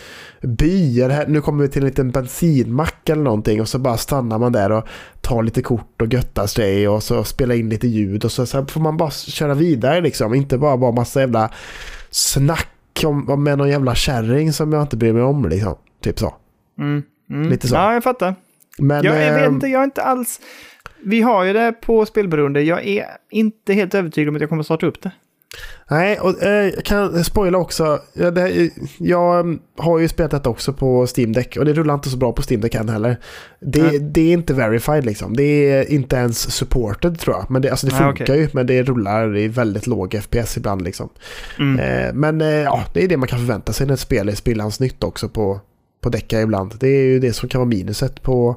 by, 0.42 1.02
eller 1.02 1.16
här, 1.16 1.28
nu 1.28 1.42
kommer 1.42 1.64
vi 1.64 1.70
till 1.70 1.82
en 1.82 1.88
liten 1.88 2.12
bensinmack 2.12 3.10
eller 3.10 3.24
någonting. 3.24 3.62
Och 3.62 3.68
så 3.70 3.80
bara 3.80 3.98
stannar 3.98 4.40
man 4.40 4.52
där 4.52 4.72
och 4.72 4.84
tar 5.22 5.44
lite 5.44 5.62
kort 5.62 6.02
och 6.02 6.14
göttar 6.14 6.48
sig 6.48 6.88
och 6.88 7.04
så 7.04 7.24
spelar 7.24 7.56
in 7.56 7.70
lite 7.70 7.88
ljud. 7.88 8.26
Och 8.26 8.32
så, 8.32 8.46
så 8.46 8.66
får 8.66 8.82
man 8.82 8.98
bara 8.98 9.12
köra 9.12 9.54
vidare 9.54 10.02
liksom. 10.02 10.34
Inte 10.34 10.58
bara 10.58 10.78
bara 10.78 10.92
massa 10.92 11.20
jävla 11.20 11.50
snack 12.12 13.04
om, 13.06 13.30
om 13.30 13.44
med 13.44 13.58
någon 13.58 13.70
jävla 13.70 13.96
kärring 13.96 14.54
som 14.54 14.74
jag 14.74 14.82
inte 14.82 14.98
bryr 14.98 15.14
mig 15.14 15.24
om. 15.24 15.50
Liksom. 15.50 15.76
Typ 16.04 16.20
så. 16.20 16.34
Mm. 16.80 17.04
Mm. 17.30 17.50
Lite 17.50 17.68
så. 17.68 17.76
Ja, 17.76 17.94
jag 17.94 18.04
fattar. 18.04 18.36
Men, 18.78 19.04
Jag, 19.04 19.22
jag 19.22 19.34
vet 19.34 19.48
ehm, 19.48 19.54
inte, 19.54 19.68
jag 19.68 19.80
är 19.80 19.86
inte 19.86 20.02
alls... 20.04 20.40
Vi 21.04 21.22
har 21.22 21.44
ju 21.44 21.54
det 21.54 21.72
på 21.82 22.06
spelberoende. 22.06 22.62
Jag 22.62 22.86
är 22.88 23.06
inte 23.32 23.74
helt 23.74 23.96
övertygad 23.96 24.30
om 24.30 24.36
att 24.36 24.42
jag 24.42 24.50
kommer 24.50 24.64
starta 24.64 24.86
upp 24.86 25.02
det. 25.02 25.12
Nej, 25.90 26.20
och 26.20 26.44
eh, 26.44 26.74
jag 26.76 26.86
kan 26.86 27.24
spoila 27.24 27.58
också. 27.58 28.00
Ja, 28.14 28.32
det, 28.32 28.70
jag 28.98 29.40
mm, 29.40 29.60
har 29.78 30.00
ju 30.00 30.08
spelat 30.08 30.32
detta 30.32 30.50
också 30.50 30.74
på 30.74 31.08
Steam 31.18 31.34
Deck 31.34 31.58
och 31.58 31.66
det 31.66 31.74
rullar 31.74 31.94
inte 31.94 32.10
så 32.10 32.18
bra 32.18 32.32
på 32.32 32.42
Steam 32.50 32.62
Deck 32.62 32.76
än 32.76 32.90
heller. 32.90 33.18
Det, 33.60 33.84
Nej. 33.84 34.00
det 34.00 34.22
är 34.22 34.34
inte 34.34 34.54
verified 34.54 35.06
liksom. 35.06 35.36
Det 35.36 35.44
är 35.44 35.92
inte 35.92 36.16
ens 36.16 36.52
supported 36.52 37.20
tror 37.20 37.36
jag. 37.36 37.52
Men 37.52 37.62
det, 37.62 37.70
alltså, 37.70 37.88
det 37.88 37.94
Nej, 37.94 38.02
funkar 38.02 38.26
okej. 38.26 38.40
ju, 38.40 38.50
men 38.54 38.68
det 38.68 38.84
rullar 38.84 39.38
i 39.38 39.48
väldigt 39.48 39.88
låg 39.88 40.22
FPS 40.24 40.58
ibland 40.58 40.82
liksom. 40.82 41.10
Mm. 41.60 41.80
Eh, 41.80 42.14
men 42.14 42.42
eh, 42.42 42.48
ja, 42.48 42.84
det 42.94 43.04
är 43.04 43.08
det 43.08 43.18
man 43.18 43.28
kan 43.28 43.40
förvänta 43.40 43.74
sig 43.74 43.88
när 43.88 43.94
ett 43.94 44.00
spel 44.00 44.30
är 44.30 44.36
sprillans 44.36 44.80
nytt 44.80 45.04
också 45.04 45.30
på, 45.30 45.60
på 46.06 46.10
Decca 46.10 46.42
ibland. 46.42 46.74
Det 46.80 46.88
är 46.88 47.04
ju 47.04 47.20
det 47.20 47.34
som 47.34 47.50
kan 47.50 47.60
vara 47.60 47.70
minuset 47.70 48.24
på 48.24 48.56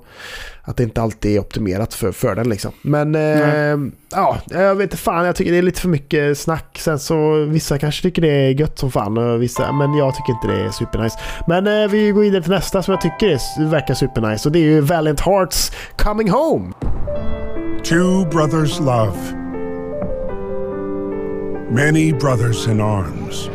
att 0.63 0.77
det 0.77 0.83
inte 0.83 1.03
alltid 1.03 1.37
är 1.37 1.41
optimerat 1.41 1.95
för, 1.95 2.13
för 2.13 2.35
den 2.35 2.49
liksom. 2.49 2.73
Men 2.83 3.15
eh, 3.15 3.91
ja, 4.11 4.39
jag 4.47 4.75
vet 4.75 4.83
inte 4.83 4.97
fan, 4.97 5.27
jag 5.27 5.37
tycker 5.37 5.53
det 5.53 5.59
är 5.59 5.63
lite 5.63 5.81
för 5.81 5.89
mycket 5.89 6.39
snack. 6.39 6.79
Sen 6.81 6.99
så 6.99 7.45
vissa 7.45 7.79
kanske 7.79 8.03
tycker 8.03 8.23
det 8.23 8.29
är 8.29 8.51
gött 8.51 8.79
som 8.79 8.91
fan 8.91 9.19
och 9.19 9.43
vissa, 9.43 9.73
men 9.73 9.95
jag 9.95 10.15
tycker 10.15 10.33
inte 10.33 10.47
det 10.47 10.69
är 10.69 10.71
supernice. 10.71 11.19
Men 11.47 11.67
eh, 11.67 11.91
vi 11.91 12.11
går 12.11 12.21
vidare 12.21 12.43
till 12.43 12.53
nästa 12.53 12.83
som 12.83 12.93
jag 12.93 13.01
tycker 13.01 13.29
är, 13.29 13.65
verkar 13.71 13.95
supernice 13.95 14.49
och 14.49 14.53
det 14.53 14.59
är 14.59 14.63
ju 14.63 14.81
Valiant 14.81 15.21
Hearts 15.21 15.73
Coming 15.97 16.31
Home. 16.31 16.73
Two 17.85 18.25
brothers 18.31 18.81
love. 18.81 19.17
Many 21.71 22.13
brothers 22.13 22.67
in 22.67 22.81
arms. 22.81 23.49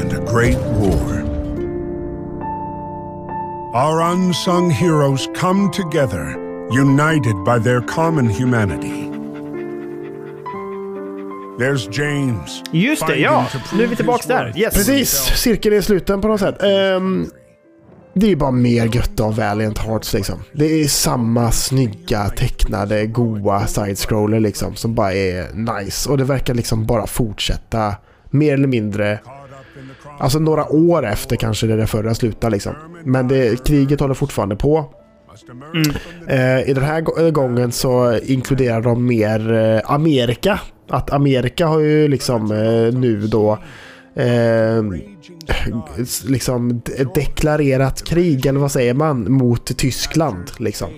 And 0.00 0.12
a 0.12 0.20
great 0.32 0.58
war. 0.58 1.31
Our 3.74 4.02
unsung 4.02 4.70
heroes 4.70 5.28
come 5.34 5.70
together, 5.70 6.36
united 6.70 7.42
by 7.44 7.58
their 7.58 7.80
common 7.80 8.28
humanity. 8.28 9.08
There's 11.58 11.88
James. 11.98 12.62
Just 12.72 13.06
det, 13.06 13.16
ja. 13.16 13.46
Nu 13.74 13.82
är 13.82 13.86
vi 13.86 13.96
tillbaka 13.96 14.28
där. 14.28 14.52
Yes. 14.58 14.74
Precis, 14.74 15.10
cirkeln 15.36 15.76
är 15.76 15.80
sluten 15.80 16.20
på 16.20 16.28
något 16.28 16.40
sätt. 16.40 16.62
Ehm, 16.62 17.30
det 18.14 18.26
är 18.26 18.30
ju 18.30 18.36
bara 18.36 18.50
mer 18.50 18.96
gött 18.96 19.20
av 19.20 19.36
Valiant 19.36 19.78
Hearts 19.78 20.14
liksom. 20.14 20.42
Det 20.52 20.64
är 20.82 20.88
samma 20.88 21.52
snygga, 21.52 22.28
tecknade, 22.28 23.06
goa 23.06 23.66
side-scroller 23.66 24.40
liksom 24.40 24.76
som 24.76 24.94
bara 24.94 25.12
är 25.12 25.52
nice. 25.54 26.10
Och 26.10 26.18
det 26.18 26.24
verkar 26.24 26.54
liksom 26.54 26.86
bara 26.86 27.06
fortsätta 27.06 27.94
mer 28.30 28.54
eller 28.54 28.68
mindre 28.68 29.18
Alltså 30.20 30.38
några 30.38 30.72
år 30.72 31.06
efter 31.06 31.36
kanske 31.36 31.66
det 31.66 31.76
där 31.76 31.86
förra 31.86 32.14
slutar 32.14 32.50
liksom. 32.50 32.74
Men 33.04 33.28
det, 33.28 33.64
kriget 33.64 34.00
håller 34.00 34.14
fortfarande 34.14 34.56
på. 34.56 34.84
Eh, 36.28 36.70
I 36.70 36.72
den 36.74 36.84
här 36.84 37.00
gå- 37.00 37.30
gången 37.30 37.72
så 37.72 38.18
inkluderar 38.18 38.80
de 38.80 39.06
mer 39.06 39.52
eh, 39.52 39.80
Amerika. 39.92 40.60
Att 40.90 41.12
Amerika 41.12 41.66
har 41.66 41.80
ju 41.80 42.08
liksom 42.08 42.52
eh, 42.52 42.98
nu 42.98 43.26
då 43.26 43.52
eh, 44.14 44.82
liksom 46.24 46.80
de- 46.84 47.04
deklarerat 47.14 48.04
krig, 48.04 48.46
eller 48.46 48.60
vad 48.60 48.72
säger 48.72 48.94
man, 48.94 49.32
mot 49.32 49.76
Tyskland. 49.76 50.50
Liksom. 50.58 50.88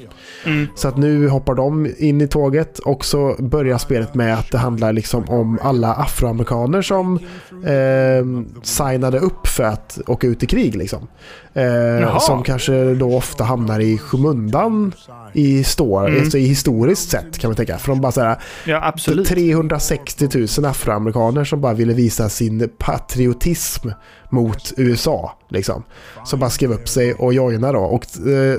Så 0.77 0.89
att 0.89 0.97
nu 0.97 1.29
hoppar 1.29 1.55
de 1.55 1.89
in 1.99 2.21
i 2.21 2.29
tåget 2.29 2.79
och 2.79 3.05
så 3.05 3.37
börjar 3.39 3.79
spelet 3.79 4.15
med 4.15 4.35
att 4.39 4.51
det 4.51 4.59
handlar 4.59 4.93
liksom 4.93 5.25
om 5.29 5.59
alla 5.63 5.95
afroamerikaner 5.95 6.83
som 6.83 7.19
eh, 7.65 8.45
signade 8.63 9.19
upp 9.19 9.47
för 9.47 9.65
att 9.65 9.99
åka 10.07 10.27
ut 10.27 10.43
i 10.43 10.47
krig. 10.47 10.77
Liksom. 10.77 11.09
Eh, 11.55 12.19
som 12.21 12.43
kanske 12.43 12.95
då 12.95 13.17
ofta 13.17 13.45
hamnar 13.45 13.81
i 13.81 13.99
skymundan 13.99 14.93
i, 15.33 15.65
stå, 15.65 15.99
alltså 15.99 16.39
i 16.39 16.47
historiskt 16.47 17.11
sett 17.11 17.39
kan 17.39 17.49
man 17.51 17.57
tänka. 17.57 17.79
För 17.79 17.89
de 17.89 18.01
bara 18.01 18.13
såhär, 18.13 18.37
Ja, 18.67 18.81
absolut. 18.85 19.29
360 19.29 20.29
000 20.59 20.67
afroamerikaner 20.71 21.45
som 21.45 21.61
bara 21.61 21.75
ville 21.75 21.93
visa 21.95 22.29
sin 22.29 22.69
patriotism 22.79 23.89
mot 24.35 24.73
USA. 24.77 25.39
Liksom. 25.49 25.83
Som 26.25 26.41
bara 26.41 26.51
skrev 26.51 26.73
upp 26.73 26.89
sig 26.89 27.15
och 27.15 27.35
joinade 27.35 27.73
då. 27.79 27.85
Och 27.85 28.05
eh, 28.29 28.59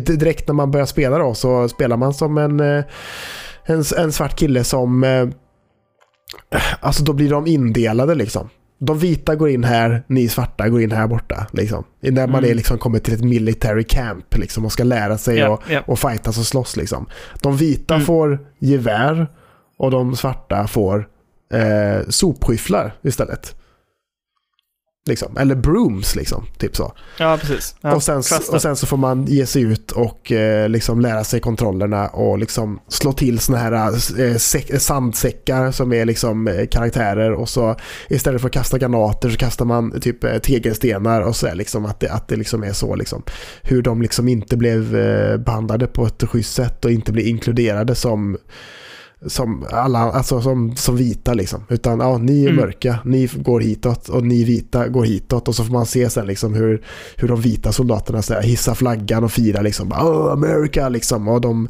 direkt 0.00 0.48
när 0.48 0.54
man 0.54 0.70
börjar 0.70 0.86
spela 0.86 1.18
då 1.18 1.34
så 1.34 1.68
spelar 1.68 1.96
man 1.96 2.14
som 2.14 2.38
en, 2.38 2.60
eh, 2.60 2.84
en, 3.64 3.84
en 3.98 4.12
svart 4.12 4.36
kille 4.38 4.64
som... 4.64 5.04
Eh, 5.04 5.28
alltså 6.80 7.04
då 7.04 7.12
blir 7.12 7.30
de 7.30 7.46
indelade 7.46 8.14
liksom. 8.14 8.48
De 8.78 8.98
vita 8.98 9.34
går 9.34 9.48
in 9.48 9.64
här, 9.64 10.04
ni 10.06 10.28
svarta 10.28 10.68
går 10.68 10.82
in 10.82 10.92
här 10.92 11.06
borta. 11.06 11.46
Liksom. 11.52 11.84
När 12.00 12.26
man 12.26 12.38
Mm. 12.38 12.50
är 12.50 12.54
liksom 12.54 12.78
kommit 12.78 13.04
till 13.04 13.14
ett 13.14 13.24
military 13.24 13.84
camp 13.84 14.36
liksom, 14.38 14.64
och 14.64 14.72
ska 14.72 14.84
lära 14.84 15.18
sig 15.18 15.38
Ja, 15.38 15.54
att 15.54 15.70
ja. 15.70 15.82
och 15.86 15.98
fightas 15.98 16.38
och 16.38 16.46
slåss. 16.46 16.76
Liksom. 16.76 17.06
De 17.42 17.56
vita 17.56 17.94
Mm. 17.94 18.06
får 18.06 18.38
gevär 18.58 19.26
och 19.78 19.90
de 19.90 20.16
svarta 20.16 20.66
får 20.66 21.08
eh, 21.52 22.08
sopskyfflar 22.08 22.94
istället. 23.02 23.54
Liksom. 25.06 25.36
Eller 25.36 25.54
brooms, 25.54 26.16
liksom. 26.16 26.46
Typ 26.58 26.76
så. 26.76 26.92
Ja, 27.18 27.38
precis. 27.40 27.76
Ja, 27.80 27.94
och, 27.94 28.02
sen, 28.02 28.22
och 28.52 28.62
sen 28.62 28.76
så 28.76 28.86
får 28.86 28.96
man 28.96 29.24
ge 29.26 29.46
sig 29.46 29.62
ut 29.62 29.92
och 29.92 30.32
eh, 30.32 30.68
liksom 30.68 31.00
lära 31.00 31.24
sig 31.24 31.40
kontrollerna 31.40 32.08
och 32.08 32.38
liksom 32.38 32.80
slå 32.88 33.12
till 33.12 33.38
såna 33.38 33.58
här 33.58 33.72
eh, 33.72 34.34
säck- 34.34 34.78
sandsäckar 34.78 35.70
som 35.70 35.92
är 35.92 36.04
liksom 36.04 36.48
eh, 36.48 36.66
karaktärer 36.66 37.32
och 37.32 37.48
så 37.48 37.76
istället 38.08 38.40
för 38.40 38.48
att 38.48 38.54
kasta 38.54 38.78
granater 38.78 39.30
så 39.30 39.36
kastar 39.36 39.64
man 39.64 40.00
typ 40.00 40.24
eh, 40.24 40.38
tegelstenar 40.38 41.20
och 41.20 41.36
så 41.36 41.54
liksom 41.54 41.84
att 41.84 42.00
det, 42.00 42.08
att 42.08 42.28
det 42.28 42.36
liksom 42.36 42.64
är 42.64 42.72
så 42.72 42.94
liksom. 42.94 43.22
Hur 43.62 43.82
de 43.82 44.02
liksom 44.02 44.28
inte 44.28 44.56
blev 44.56 44.96
eh, 44.96 45.36
behandlade 45.36 45.86
på 45.86 46.06
ett 46.06 46.22
schysst 46.28 46.54
sätt 46.54 46.84
och 46.84 46.90
inte 46.90 47.12
blir 47.12 47.26
inkluderade 47.26 47.94
som 47.94 48.36
som 49.26 49.66
alla, 49.72 49.98
alltså 49.98 50.40
som, 50.40 50.76
som 50.76 50.96
vita 50.96 51.34
liksom. 51.34 51.64
Utan 51.68 52.00
ja, 52.00 52.18
ni 52.18 52.44
är 52.44 52.48
Mm. 52.50 52.56
mörka, 52.56 52.98
ni 53.04 53.26
går 53.26 53.60
hitåt 53.60 54.08
och 54.08 54.26
ni 54.26 54.44
vita 54.44 54.88
går 54.88 55.04
hitåt 55.04 55.48
och 55.48 55.54
så 55.54 55.64
får 55.64 55.72
man 55.72 55.86
se 55.86 56.10
sen 56.10 56.26
liksom 56.26 56.54
hur, 56.54 56.82
hur 57.16 57.28
de 57.28 57.40
vita 57.40 57.72
soldaterna 57.72 58.22
så 58.22 58.40
hissar 58.40 58.74
flaggan 58.74 59.24
och 59.24 59.32
firar 59.32 59.62
liksom. 59.62 59.88
bara, 59.88 60.04
Oh, 60.04 60.32
America 60.32 60.88
liksom. 60.88 61.28
Och 61.28 61.40
de, 61.40 61.68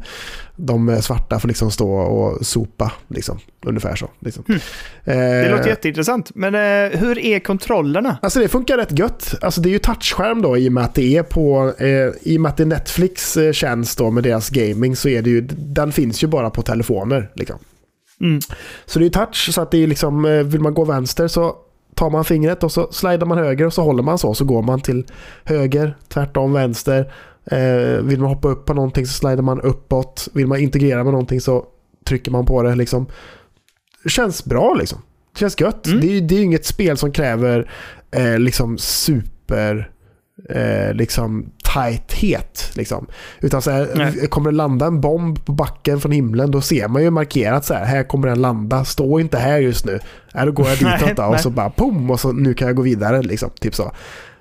de 0.57 1.01
svarta 1.01 1.39
får 1.39 1.47
liksom 1.47 1.71
stå 1.71 1.91
och 1.91 2.45
sopa 2.45 2.91
liksom. 3.07 3.39
Ungefär 3.65 3.95
så. 3.95 4.09
Liksom. 4.19 4.43
Hmm. 4.47 4.59
Det 5.05 5.51
låter 5.51 5.67
jätteintressant. 5.67 6.31
Men 6.35 6.55
eh, 6.55 6.99
hur 6.99 7.19
är 7.19 7.39
kontrollerna? 7.39 8.17
Alltså 8.21 8.39
det 8.39 8.47
funkar 8.47 8.77
rätt 8.77 8.99
gött. 8.99 9.35
Alltså 9.41 9.61
det 9.61 9.69
är 9.69 9.71
ju 9.71 9.79
touchskärm 9.79 10.41
då 10.41 10.57
i 10.57 10.69
och 10.69 10.73
med 10.73 10.83
att 10.83 10.95
det 10.95 11.17
är 11.17 11.23
på, 11.23 11.73
eh, 11.77 11.87
i 12.21 12.37
och 12.37 12.41
med 12.41 12.49
att 12.49 12.57
det 12.57 12.63
är 12.63 12.67
Netflix 12.67 13.37
eh, 13.37 13.51
tjänst 13.51 13.97
då 13.97 14.11
med 14.11 14.23
deras 14.23 14.49
gaming 14.49 14.95
så 14.95 15.09
är 15.09 15.21
det 15.21 15.29
ju, 15.29 15.41
den 15.51 15.91
finns 15.91 16.23
ju 16.23 16.27
bara 16.27 16.49
på 16.49 16.61
telefoner 16.61 17.31
liksom. 17.35 17.57
Mm. 18.21 18.39
Så 18.85 18.99
det 18.99 19.05
är 19.05 19.09
touch 19.09 19.53
så 19.53 19.61
att 19.61 19.71
det 19.71 19.83
är 19.83 19.87
liksom, 19.87 20.43
vill 20.45 20.61
man 20.61 20.73
gå 20.73 20.85
vänster 20.85 21.27
så 21.27 21.55
tar 21.97 22.09
man 22.09 22.25
fingret 22.25 22.63
och 22.63 22.71
så 22.71 22.91
slidar 22.91 23.25
man 23.25 23.37
höger 23.37 23.65
och 23.65 23.73
så 23.73 23.81
håller 23.81 24.03
man 24.03 24.17
så 24.17 24.33
så 24.33 24.45
går 24.45 24.61
man 24.61 24.81
till 24.81 25.05
höger, 25.43 25.97
tvärtom 26.07 26.53
vänster. 26.53 27.11
Eh, 27.51 28.01
vill 28.03 28.19
man 28.19 28.29
hoppa 28.29 28.47
upp 28.47 28.65
på 28.65 28.73
någonting 28.73 29.05
så 29.05 29.13
slidar 29.13 29.43
man 29.43 29.61
uppåt. 29.61 30.27
Vill 30.33 30.47
man 30.47 30.59
integrera 30.59 31.03
med 31.03 31.13
någonting 31.13 31.41
så 31.41 31.65
trycker 32.05 32.31
man 32.31 32.45
på 32.45 32.63
det 32.63 32.75
liksom. 32.75 33.05
Känns 34.05 34.45
bra 34.45 34.73
liksom. 34.73 35.01
Känns 35.35 35.59
gött. 35.59 35.87
Mm. 35.87 35.99
Det, 35.99 36.17
är, 36.17 36.21
det 36.21 36.35
är 36.35 36.43
inget 36.43 36.65
spel 36.65 36.97
som 36.97 37.11
kräver 37.11 37.71
eh, 38.11 38.39
liksom 38.39 38.77
super 38.77 39.91
eh, 40.49 40.93
liksom 40.93 41.51
tighthet. 41.73 42.71
Liksom. 42.73 43.07
Utan 43.41 43.61
så 43.61 43.71
här, 43.71 43.87
Nej. 43.95 44.27
kommer 44.27 44.51
det 44.51 44.57
landa 44.57 44.85
en 44.85 45.01
bomb 45.01 45.45
på 45.45 45.51
backen 45.51 45.99
från 46.01 46.11
himlen 46.11 46.51
då 46.51 46.61
ser 46.61 46.87
man 46.87 47.03
ju 47.03 47.09
markerat 47.09 47.65
så 47.65 47.73
här, 47.73 47.85
här 47.85 48.03
kommer 48.03 48.27
den 48.27 48.41
landa, 48.41 48.85
stå 48.85 49.19
inte 49.19 49.37
här 49.37 49.57
just 49.57 49.85
nu. 49.85 49.99
Äh, 50.35 50.45
då 50.45 50.51
går 50.51 50.67
jag 50.67 50.77
ditåt 50.77 51.15
då 51.15 51.23
och 51.23 51.39
så 51.39 51.49
bara 51.49 51.69
pum 51.69 52.11
och 52.11 52.19
så 52.19 52.31
nu 52.31 52.53
kan 52.53 52.67
jag 52.67 52.75
gå 52.75 52.81
vidare 52.81 53.21
liksom. 53.21 53.49
Typ 53.59 53.75
så. 53.75 53.91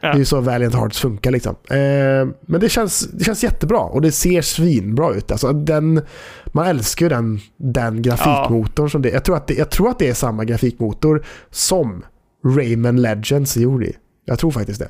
Ja. 0.06 0.12
Det 0.14 0.20
är 0.20 0.24
så 0.24 0.40
Valiant 0.40 0.74
Hearts 0.74 1.00
funkar 1.00 1.30
liksom. 1.30 1.54
Eh, 1.70 2.34
men 2.40 2.60
det 2.60 2.68
känns, 2.68 3.08
det 3.12 3.24
känns 3.24 3.44
jättebra 3.44 3.78
och 3.78 4.02
det 4.02 4.12
ser 4.12 4.42
svinbra 4.42 5.14
ut. 5.14 5.30
Alltså, 5.30 5.52
den, 5.52 6.02
man 6.46 6.66
älskar 6.66 7.06
ju 7.06 7.10
den, 7.10 7.40
den 7.56 8.02
grafikmotorn. 8.02 8.90
Som 8.90 9.02
det, 9.02 9.10
jag, 9.10 9.24
tror 9.24 9.36
att 9.36 9.46
det, 9.46 9.54
jag 9.54 9.70
tror 9.70 9.88
att 9.88 9.98
det 9.98 10.08
är 10.08 10.14
samma 10.14 10.44
grafikmotor 10.44 11.24
som 11.50 12.04
Rayman 12.44 13.02
Legends 13.02 13.56
gjorde. 13.56 13.92
Jag 14.24 14.38
tror 14.38 14.50
faktiskt 14.50 14.80
det. 14.80 14.88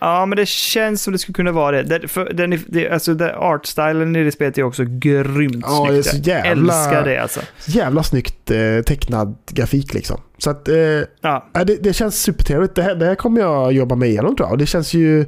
Ja, 0.00 0.26
men 0.26 0.36
det 0.36 0.48
känns 0.48 1.02
som 1.02 1.12
det 1.12 1.18
skulle 1.18 1.34
kunna 1.34 1.52
vara 1.52 1.82
det. 1.82 1.98
det, 1.98 2.08
för, 2.08 2.32
den 2.32 2.58
det 2.68 2.90
alltså, 2.90 3.14
det 3.14 3.36
artstylen 3.36 4.16
i 4.16 4.24
det 4.24 4.32
spelet 4.32 4.58
är 4.58 4.62
också 4.62 4.84
grymt 4.88 5.64
Ja, 5.68 5.86
det 5.90 5.98
är 5.98 6.02
snyggt. 6.02 6.24
så 6.24 6.30
jävla- 6.30 6.50
älskar 6.50 7.04
det 7.04 7.18
alltså. 7.22 7.40
Jävla 7.66 8.02
snyggt 8.02 8.50
eh, 8.50 8.82
tecknad 8.86 9.36
grafik 9.50 9.94
liksom. 9.94 10.20
Så 10.38 10.50
att 10.50 10.68
eh, 10.68 10.74
Ja, 10.76 11.48
Ja, 11.52 11.64
det, 11.64 11.76
det 11.82 11.92
känns 11.92 12.22
supertrevligt. 12.22 12.74
Det 12.74 12.82
här, 12.82 12.94
det 12.94 13.06
här 13.06 13.14
kommer 13.14 13.40
jag 13.40 13.72
jobba 13.72 13.94
mig 13.94 14.10
igenom 14.10 14.36
tror 14.36 14.46
jag. 14.46 14.52
Och 14.52 14.58
det 14.58 14.66
känns 14.66 14.94
ju 14.94 15.26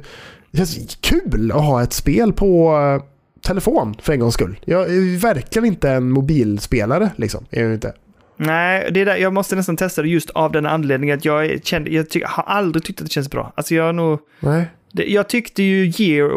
det 0.51 0.57
känns 0.57 0.97
kul 1.01 1.51
att 1.51 1.61
ha 1.61 1.83
ett 1.83 1.93
spel 1.93 2.33
på 2.33 2.75
eh, 2.77 3.03
telefon 3.47 3.95
för 4.01 4.13
en 4.13 4.19
gångs 4.19 4.33
skull. 4.33 4.59
Jag 4.65 4.81
är 4.83 5.19
verkligen 5.19 5.65
inte 5.65 5.89
en 5.89 6.09
mobilspelare 6.09 7.09
liksom. 7.15 7.45
Är 7.51 7.63
jag 7.63 7.73
inte. 7.73 7.93
Nej, 8.45 8.89
det 8.91 9.01
är 9.01 9.05
där, 9.05 9.15
jag 9.15 9.33
måste 9.33 9.55
nästan 9.55 9.77
testa 9.77 10.01
det 10.01 10.07
just 10.07 10.29
av 10.29 10.51
den 10.51 10.65
anledningen 10.65 11.17
att 11.17 11.25
jag, 11.25 11.59
kände, 11.65 11.89
jag 11.91 12.09
tyck, 12.09 12.23
har 12.25 12.43
aldrig 12.43 12.83
tyckt 12.83 13.01
att 13.01 13.07
det 13.07 13.11
känns 13.13 13.29
bra. 13.31 13.53
Alltså 13.55 13.75
jag 13.75 13.83
har 13.83 13.93
nog... 13.93 14.19
Nej. 14.39 14.65
Det, 14.91 15.03
jag 15.05 15.27
tyckte 15.29 15.63
ju 15.63 15.91
Year, 16.05 16.31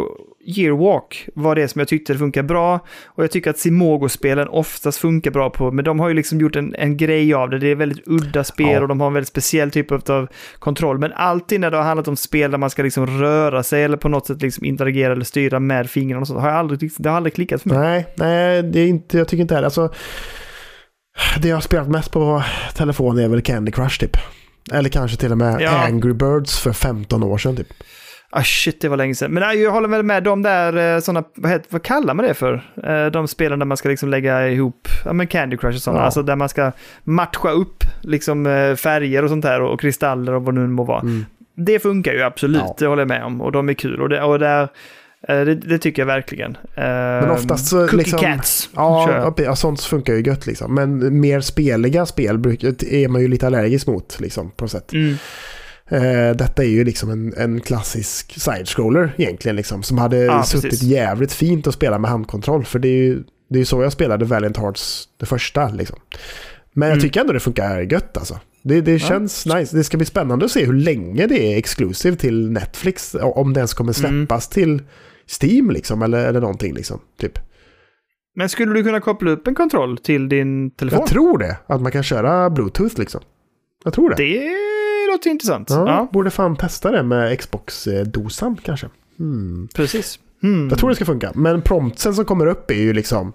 Yearwalk 0.48 1.28
var 1.34 1.54
det 1.54 1.68
som 1.68 1.78
jag 1.78 1.88
tyckte 1.88 2.12
det 2.12 2.18
funkar 2.18 2.42
bra. 2.42 2.80
Och 3.06 3.22
jag 3.24 3.30
tycker 3.30 3.50
att 3.50 3.58
Simogo-spelen 3.58 4.48
oftast 4.48 4.98
funkar 4.98 5.30
bra 5.30 5.50
på, 5.50 5.70
men 5.72 5.84
de 5.84 6.00
har 6.00 6.08
ju 6.08 6.14
liksom 6.14 6.40
gjort 6.40 6.56
en, 6.56 6.74
en 6.78 6.96
grej 6.96 7.34
av 7.34 7.50
det. 7.50 7.58
Det 7.58 7.66
är 7.68 7.74
väldigt 7.74 8.02
udda 8.08 8.44
spel 8.44 8.70
Ja. 8.72 8.80
och 8.80 8.88
de 8.88 9.00
har 9.00 9.06
en 9.06 9.12
väldigt 9.12 9.28
speciell 9.28 9.70
typ 9.70 10.10
av 10.10 10.28
kontroll. 10.58 10.98
Men 10.98 11.12
alltid 11.12 11.60
när 11.60 11.70
det 11.70 11.76
har 11.76 11.84
handlat 11.84 12.08
om 12.08 12.16
spel 12.16 12.50
där 12.50 12.58
man 12.58 12.70
ska 12.70 12.82
liksom 12.82 13.06
röra 13.06 13.62
sig 13.62 13.82
eller 13.84 13.96
på 13.96 14.08
något 14.08 14.26
sätt 14.26 14.42
liksom 14.42 14.64
interagera 14.64 15.12
eller 15.12 15.24
styra 15.24 15.60
med 15.60 15.90
fingrarna 15.90 16.20
och 16.20 16.26
sånt, 16.28 16.40
har 16.40 16.48
jag 16.48 16.58
aldrig, 16.58 16.80
tyckt- 16.80 16.96
det 16.98 17.08
har 17.08 17.16
aldrig 17.16 17.34
klickat 17.34 17.62
för 17.62 17.68
mig. 17.68 17.78
Nej, 17.78 18.06
nej, 18.16 18.62
det 18.62 18.80
är 18.80 18.86
inte, 18.88 19.18
jag 19.18 19.28
tycker 19.28 19.42
inte 19.42 19.54
heller. 19.54 19.66
Alltså, 19.66 19.92
det 21.40 21.48
jag 21.48 21.56
har 21.56 21.60
spelat 21.60 21.88
mest 21.88 22.10
på 22.12 22.42
telefon 22.74 23.18
är 23.18 23.28
väl 23.28 23.42
Candy 23.42 23.72
Crush 23.72 24.00
typ. 24.00 24.16
Eller 24.72 24.88
kanske 24.88 25.16
till 25.16 25.32
och 25.32 25.38
med 25.38 25.60
Ja. 25.60 25.84
Angry 25.84 26.12
Birds 26.12 26.58
för 26.60 26.72
15 26.72 27.22
år 27.22 27.38
sedan 27.38 27.56
typ. 27.56 27.68
Ah 28.30 28.42
shit, 28.42 28.80
det 28.80 28.88
var 28.88 28.96
länge 28.96 29.14
sedan. 29.14 29.30
Men 29.32 29.42
nej, 29.42 29.62
jag 29.62 29.70
håller 29.70 29.88
väl 29.88 30.02
med 30.02 30.22
de 30.22 30.42
där 30.42 31.00
sådana, 31.00 31.24
vad, 31.34 31.50
heter, 31.50 31.66
vad 31.70 31.82
kallar 31.82 32.14
man 32.14 32.24
det 32.26 32.34
för? 32.34 32.70
Eh, 32.84 33.06
De 33.06 33.28
spelen 33.28 33.58
där 33.58 33.66
man 33.66 33.76
ska 33.76 33.88
liksom 33.88 34.08
lägga 34.08 34.48
ihop, 34.48 34.88
ja 35.04 35.12
men 35.12 35.26
Candy 35.26 35.56
Crush 35.56 35.74
och 35.76 35.82
sådana, 35.82 36.00
Ja. 36.00 36.04
alltså 36.04 36.22
där 36.22 36.36
man 36.36 36.48
ska 36.48 36.72
matcha 37.04 37.50
upp 37.50 37.84
liksom 38.02 38.46
eh, 38.46 38.74
färger 38.74 39.22
och 39.22 39.28
sånt 39.30 39.42
där 39.44 39.60
och, 39.60 39.80
kristaller 39.80 40.32
och 40.34 40.44
vad 40.44 40.54
det 40.54 40.60
nu 40.60 40.66
må 40.66 40.84
vara. 40.84 41.00
Mm. 41.00 41.24
Det 41.56 41.78
funkar 41.78 42.12
ju 42.12 42.22
absolut, 42.22 42.62
Ja. 42.64 42.74
det 42.78 42.86
håller 42.86 43.02
jag 43.02 43.08
med 43.08 43.24
om. 43.24 43.40
Och 43.40 43.52
de 43.52 43.68
är 43.68 43.74
kul 43.74 44.00
och, 44.00 44.08
det, 44.08 44.22
och 44.22 44.38
där, 44.38 44.62
eh, 44.62 44.68
det, 45.34 45.54
det 45.54 45.78
tycker 45.78 46.02
jag 46.02 46.06
verkligen. 46.06 46.56
Men 46.74 47.30
oftast 47.30 47.66
så 47.66 47.76
Cookie 47.80 47.96
liksom- 47.98 48.18
Cats. 48.18 48.70
Ja, 48.74 49.12
jag. 49.12 49.34
ja, 49.38 49.44
ja, 49.44 49.56
sånt 49.56 49.80
funkar 49.80 50.14
ju 50.14 50.22
gött 50.22 50.46
liksom. 50.46 50.74
Men 50.74 51.20
mer 51.20 51.40
speliga 51.40 52.06
spel 52.06 52.34
är 52.90 53.08
man 53.08 53.20
ju 53.22 53.28
lite 53.28 53.46
allergisk 53.46 53.86
mot 53.86 54.20
liksom 54.20 54.50
på 54.50 54.64
något 54.64 54.70
sätt. 54.70 54.92
Mm. 54.92 55.14
Eh, 55.88 56.36
detta 56.36 56.62
är 56.64 56.68
ju 56.68 56.84
liksom 56.84 57.10
en, 57.10 57.34
en 57.36 57.60
klassisk 57.60 58.40
side-scroller 58.40 59.14
egentligen 59.16 59.56
liksom. 59.56 59.82
Som 59.82 59.98
hade 59.98 60.16
Ja, 60.18 60.42
suttit 60.42 60.70
precis. 60.70 60.82
jävligt 60.82 61.32
fint 61.32 61.66
att 61.66 61.74
spela 61.74 61.98
med 61.98 62.10
handkontroll. 62.10 62.64
För 62.64 62.78
det 62.78 62.88
är 62.88 62.92
ju 63.02 63.22
det 63.50 63.60
är 63.60 63.64
så 63.64 63.82
jag 63.82 63.92
spelade 63.92 64.24
Valiant 64.24 64.56
Hearts 64.56 65.08
det 65.20 65.26
första 65.26 65.68
liksom. 65.68 65.98
Men 66.72 66.88
jag 66.88 66.96
Mm. 66.96 67.02
tycker 67.02 67.20
ändå 67.20 67.32
det 67.32 67.40
funkar 67.40 67.80
gött 67.80 68.16
alltså. 68.16 68.40
Det, 68.62 68.80
det 68.80 68.98
känns 68.98 69.46
nice. 69.46 69.76
Det 69.76 69.84
ska 69.84 69.96
bli 69.96 70.06
spännande 70.06 70.44
att 70.44 70.50
se 70.50 70.64
hur 70.64 70.72
länge 70.72 71.26
det 71.26 71.40
är 71.54 71.58
exklusiv 71.58 72.16
till 72.16 72.50
Netflix. 72.50 73.16
Om 73.22 73.52
det 73.52 73.58
ens 73.60 73.74
kommer 73.74 74.00
Mm. 74.04 74.20
släppas 74.26 74.48
till 74.48 74.82
Steam 75.42 75.70
liksom. 75.70 76.02
Eller, 76.02 76.28
eller 76.28 76.40
någonting 76.40 76.74
liksom. 76.74 77.00
Typ. 77.20 77.38
Men 78.34 78.48
skulle 78.48 78.72
du 78.72 78.84
kunna 78.84 79.00
koppla 79.00 79.30
upp 79.30 79.46
en 79.46 79.54
kontroll 79.54 79.98
till 79.98 80.28
din 80.28 80.70
telefon? 80.70 80.98
Jag 81.00 81.08
tror 81.08 81.38
det. 81.38 81.56
Att 81.66 81.80
man 81.80 81.92
kan 81.92 82.02
köra 82.02 82.50
Bluetooth 82.50 82.98
liksom. 82.98 83.20
Jag 83.84 83.92
tror 83.92 84.10
det. 84.10 84.16
Det 84.16 85.12
låter 85.12 85.30
intressant. 85.30 85.70
ja, 85.70 85.84
Ja, 85.86 86.08
Borde 86.12 86.30
fan 86.30 86.56
testa 86.56 86.90
det 86.90 87.02
med 87.02 87.38
Xbox-dosan 87.38 88.56
kanske. 88.64 88.88
Hmm. 89.18 89.68
precis. 89.74 90.18
Mm. 90.42 90.68
Jag 90.68 90.78
tror 90.78 90.88
det 90.90 90.96
ska 90.96 91.04
funka. 91.04 91.32
Men 91.34 91.62
promptsen 91.62 92.14
som 92.14 92.24
kommer 92.24 92.46
upp 92.46 92.70
är 92.70 92.74
ju 92.74 92.92
liksom 92.92 93.32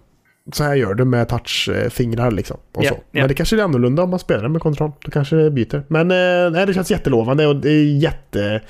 så 0.53 0.63
här 0.63 0.76
gör 0.76 0.93
du 0.93 1.05
med 1.05 1.30
touchfingrar 1.30 2.31
liksom. 2.31 2.57
Och 2.73 2.84
Ja, 2.84 2.89
så. 2.89 2.95
ja. 2.95 3.01
Men 3.19 3.27
det 3.27 3.34
kanske 3.34 3.55
är 3.55 3.63
annorlunda 3.63 4.03
om 4.03 4.09
man 4.09 4.19
spelar 4.19 4.47
med 4.49 4.61
kontroll. 4.61 4.91
Då 5.01 5.11
kanske 5.11 5.35
det 5.35 5.51
byter. 5.51 5.84
Men 5.88 6.11
eh, 6.11 6.51
nej, 6.51 6.65
det 6.65 6.73
känns 6.73 6.91
jättelovande 6.91 7.47
och 7.47 7.55
det 7.55 7.69
är 7.69 7.84
jätte... 7.84 8.61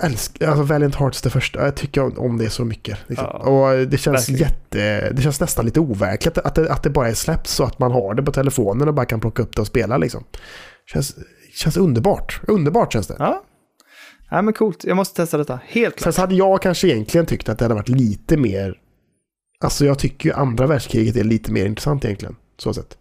Älskar, 0.00 0.48
alltså 0.48 0.62
Valiant 0.62 0.94
Hearts 0.94 1.22
det 1.22 1.30
första, 1.30 1.64
jag 1.64 1.76
tycker 1.76 2.20
om 2.20 2.38
det 2.38 2.50
så 2.50 2.64
mycket. 2.64 2.98
Liksom. 3.06 3.26
Ja, 3.32 3.38
och 3.38 3.88
det 3.88 3.98
känns 3.98 4.28
verkligen. 4.28 4.40
jätte, 4.40 5.10
det 5.10 5.22
känns 5.22 5.40
nästan 5.40 5.64
lite 5.64 5.80
overkligt 5.80 6.38
att 6.38 6.54
det, 6.54 6.72
att 6.72 6.82
det 6.82 6.90
bara 6.90 7.08
är 7.08 7.14
släppt 7.14 7.46
så 7.46 7.64
att 7.64 7.78
man 7.78 7.92
har 7.92 8.14
det 8.14 8.22
på 8.22 8.32
telefonen 8.32 8.88
och 8.88 8.94
bara 8.94 9.06
kan 9.06 9.20
plocka 9.20 9.42
upp 9.42 9.56
det 9.56 9.60
och 9.60 9.66
spela 9.66 9.98
liksom. 9.98 10.24
Känns, 10.92 11.16
känns 11.54 11.76
underbart, 11.76 12.40
underbart 12.46 12.92
känns 12.92 13.06
det. 13.06 13.16
Ja. 13.18 13.44
ja, 14.30 14.42
men 14.42 14.54
coolt. 14.54 14.84
Jag 14.84 14.96
måste 14.96 15.22
testa 15.22 15.38
detta. 15.38 15.60
Helt 15.66 15.94
Sen 15.94 16.02
klart. 16.02 16.14
så 16.14 16.20
hade 16.20 16.34
jag 16.34 16.62
kanske 16.62 16.88
egentligen 16.88 17.26
tyckt 17.26 17.48
att 17.48 17.58
det 17.58 17.64
hade 17.64 17.74
varit 17.74 17.88
lite 17.88 18.36
mer... 18.36 18.74
Alltså 19.64 19.84
jag 19.84 19.98
tycker 19.98 20.28
ju 20.28 20.34
andra 20.34 20.66
världskriget 20.66 21.16
är 21.16 21.24
lite 21.24 21.52
mer 21.52 21.66
intressant 21.66 22.04
egentligen. 22.04 22.36
Så 22.58 22.74
sett. 22.74 22.98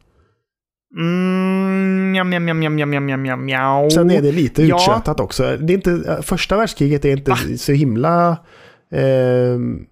Mm, 0.96 2.16
jam, 2.16 2.34
jam, 2.34 2.48
jam, 2.48 2.64
jam, 2.64 2.80
jam, 2.80 2.94
jam, 2.94 3.10
jam, 3.10 3.26
jam, 3.26 3.50
jam. 3.50 3.90
Sen 3.92 4.12
är 4.12 4.22
det 4.22 4.32
lite 4.32 4.64
Ja. 4.64 4.76
uttjötat 4.76 5.20
också. 5.20 5.58
Det 5.58 5.74
är 5.74 5.76
inte, 5.76 6.20
första 6.24 6.58
världskriget 6.58 7.06
är 7.06 7.10
inte 7.12 7.32
Va? 7.32 7.38
så 7.58 7.72
himla... 7.72 8.38
ehm, 8.92 9.86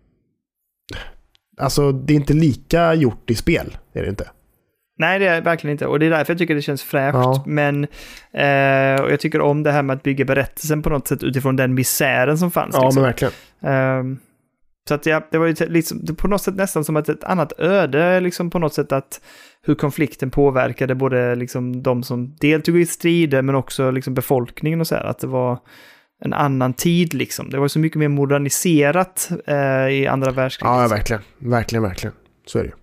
alltså 1.57 1.91
det 1.91 2.13
är 2.13 2.15
inte 2.15 2.33
lika 2.33 2.93
gjort 2.93 3.29
i 3.31 3.35
spel. 3.35 3.77
Är 3.93 4.03
det 4.03 4.09
inte. 4.09 4.29
Nej, 4.97 5.19
det 5.19 5.27
är 5.27 5.41
verkligen 5.41 5.71
inte. 5.71 5.87
Och 5.87 5.99
det 5.99 6.05
är 6.05 6.09
därför 6.09 6.33
jag 6.33 6.37
tycker 6.37 6.55
det 6.55 6.61
känns 6.61 6.83
fräscht. 6.83 7.15
Ja. 7.15 7.43
Men 7.45 7.83
eh, 8.33 9.01
och 9.03 9.11
jag 9.11 9.19
tycker 9.19 9.41
om 9.41 9.63
det 9.63 9.71
här 9.71 9.83
med 9.83 9.95
att 9.95 10.03
bygga 10.03 10.25
berättelsen 10.25 10.81
på 10.81 10.89
något 10.89 11.07
sätt 11.07 11.23
utifrån 11.23 11.55
den 11.55 11.73
misären 11.73 12.37
som 12.37 12.51
fanns. 12.51 12.75
Ja, 12.75 12.83
liksom. 12.85 13.01
men 13.01 13.09
verkligen. 13.09 13.33
Ehm, 13.63 14.17
så 14.87 14.93
att 14.93 15.05
ja, 15.05 15.27
det 15.31 15.37
var 15.37 15.45
ju 15.47 15.55
liksom, 15.67 16.15
på 16.15 16.27
något 16.27 16.41
sätt 16.41 16.55
nästan 16.55 16.83
som 16.83 16.95
att 16.95 17.09
ett 17.09 17.23
annat 17.23 17.59
öde, 17.59 18.19
liksom 18.19 18.49
på 18.49 18.59
något 18.59 18.73
sätt 18.73 18.91
att 18.91 19.21
hur 19.65 19.75
konflikten 19.75 20.31
påverkade 20.31 20.95
både 20.95 21.35
liksom 21.35 21.83
de 21.83 22.03
som 22.03 22.35
deltog 22.35 22.77
i 22.77 22.85
strider 22.85 23.41
men 23.41 23.55
också 23.55 23.91
liksom 23.91 24.13
befolkningen 24.13 24.81
och 24.81 24.87
så 24.87 24.95
här. 24.95 25.03
Att 25.03 25.19
det 25.19 25.27
var 25.27 25.59
en 26.21 26.33
annan 26.33 26.73
tid 26.73 27.13
liksom. 27.13 27.49
Det 27.49 27.59
var 27.59 27.67
så 27.67 27.79
mycket 27.79 27.99
mer 27.99 28.07
moderniserat 28.07 29.29
eh, 29.47 29.87
i 29.89 30.07
andra 30.07 30.31
världskriget. 30.31 30.75
Ja, 30.75 30.87
verkligen. 30.87 31.21
Verkligen, 31.39 31.83
verkligen. 31.83 32.15
Så 32.45 32.59
är 32.59 32.63
det 32.63 32.69
ju. 32.69 32.75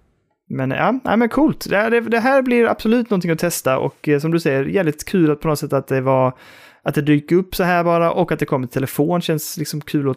Men 0.57 0.71
ja, 0.71 1.01
nej, 1.05 1.17
men 1.17 1.29
coolt. 1.29 1.67
Det, 1.71 1.91
det, 1.91 2.01
det 2.01 2.21
här 2.21 2.43
blir 2.43 2.67
absolut 2.67 3.11
någonting 3.11 3.31
att 3.31 3.39
testa 3.39 3.79
och 3.79 4.09
eh, 4.09 4.19
som 4.19 4.31
du 4.31 4.41
säger, 4.41 4.65
jävligt 4.65 5.05
kul 5.05 5.31
att 5.31 5.41
på 5.41 5.49
något 5.49 5.59
sätt 5.59 5.73
att 5.73 5.87
det 5.87 6.01
var 6.01 6.39
att 6.85 6.95
det 6.95 7.03
dyker 7.03 7.37
upp 7.37 7.55
så 7.55 7.63
här 7.65 7.85
bara 7.85 8.13
och 8.13 8.33
att 8.33 8.39
det 8.39 8.47
kommer 8.47 8.67
till 8.67 8.75
telefon 8.75 9.21
känns 9.21 9.57
liksom 9.57 9.81
kul 9.81 10.11
att 10.11 10.17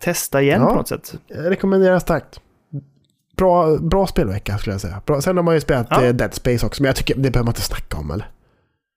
testa 0.00 0.42
igen 0.42 0.60
Ja. 0.60 0.68
på 0.68 0.74
något 0.74 0.88
sätt. 0.88 1.14
Jag 1.26 1.50
rekommenderar 1.50 1.98
starkt. 1.98 2.40
Bra, 3.38 3.76
bra 3.78 4.06
spelvecka 4.06 4.58
skulle 4.58 4.74
jag 4.74 4.80
säga. 4.80 5.02
Bra. 5.06 5.20
Sen 5.20 5.36
har 5.36 5.44
man 5.44 5.54
ju 5.54 5.60
spelat 5.60 5.86
Ja. 5.90 6.04
eh, 6.04 6.14
Dead 6.14 6.34
Space 6.34 6.66
också, 6.66 6.82
men 6.82 6.88
jag 6.88 6.96
tycker 6.96 7.14
det 7.14 7.20
behöver 7.30 7.44
man 7.44 7.50
inte 7.50 7.60
snacka 7.62 7.96
om 7.96 8.10
eller? 8.10 8.30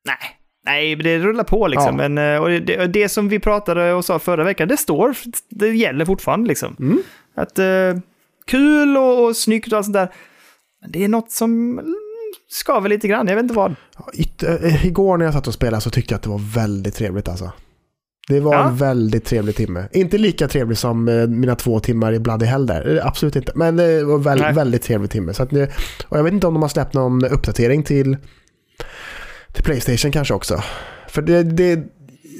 Nej, 0.05 0.17
nej, 0.65 0.95
det 0.95 1.19
rullar 1.19 1.43
på 1.43 1.67
liksom. 1.67 1.99
Ja. 1.99 2.09
Men, 2.09 2.35
eh, 2.35 2.41
och 2.41 2.49
det, 2.49 2.87
det 2.87 3.09
som 3.09 3.29
vi 3.29 3.39
pratade 3.39 3.93
och 3.93 4.05
sa 4.05 4.19
förra 4.19 4.43
veckan, 4.43 4.67
det 4.67 4.77
står, 4.77 5.15
det 5.49 5.67
gäller 5.67 6.05
fortfarande 6.05 6.47
liksom. 6.47 6.75
Mm. 6.79 7.03
Att 7.35 7.59
eh, 7.59 7.65
kul 8.47 8.97
och, 8.97 9.25
och 9.25 9.35
snyggt 9.37 9.71
och 9.71 9.77
allt 9.77 9.85
sånt 9.85 9.93
där. 9.93 10.11
Men 10.81 10.91
det 10.91 11.03
är 11.03 11.07
något 11.07 11.31
som 11.31 11.81
skaver 12.49 12.89
lite 12.89 13.07
grann, 13.07 13.27
jag 13.27 13.35
vet 13.35 13.43
inte 13.43 13.55
vad. 13.55 13.75
Ja, 13.97 14.09
Yt, 14.13 14.43
äh, 14.43 14.85
igår 14.85 15.17
när 15.17 15.25
jag 15.25 15.33
satt 15.33 15.47
och 15.47 15.53
spelade 15.53 15.81
så 15.81 15.89
tyckte 15.89 16.13
jag 16.13 16.17
att 16.17 16.23
det 16.23 16.29
var 16.29 16.53
väldigt 16.55 16.95
trevligt 16.95 17.27
alltså. 17.29 17.51
Det 18.31 18.39
var 18.39 18.53
Ja. 18.55 18.67
en 18.67 18.75
väldigt 18.75 19.25
trevlig 19.25 19.55
timme. 19.55 19.85
Inte 19.91 20.17
lika 20.17 20.47
trevlig 20.47 20.77
som 20.77 21.07
eh, 21.07 21.27
mina 21.27 21.55
två 21.55 21.79
timmar 21.79 22.13
i 22.13 22.19
Bloody 22.19 22.45
Hell 22.45 22.65
där. 22.65 22.97
Eh, 22.97 23.07
Absolut 23.07 23.35
inte. 23.35 23.51
Men 23.55 23.75
det 23.77 24.03
var 24.03 24.17
väl, 24.17 24.39
Nej. 24.39 24.53
väldigt 24.53 24.81
trevlig 24.81 25.09
timme. 25.11 25.33
Så 25.33 25.43
att, 25.43 25.53
och 26.07 26.17
jag 26.17 26.23
vet 26.23 26.33
inte 26.33 26.47
om 26.47 26.53
de 26.53 26.61
har 26.61 26.69
släppt 26.69 26.93
någon 26.93 27.25
uppdatering 27.25 27.83
till, 27.83 28.17
till 29.53 29.63
Playstation 29.63 30.11
kanske 30.11 30.33
också. 30.33 30.63
För 31.09 31.21
det, 31.21 31.43
det, 31.43 31.79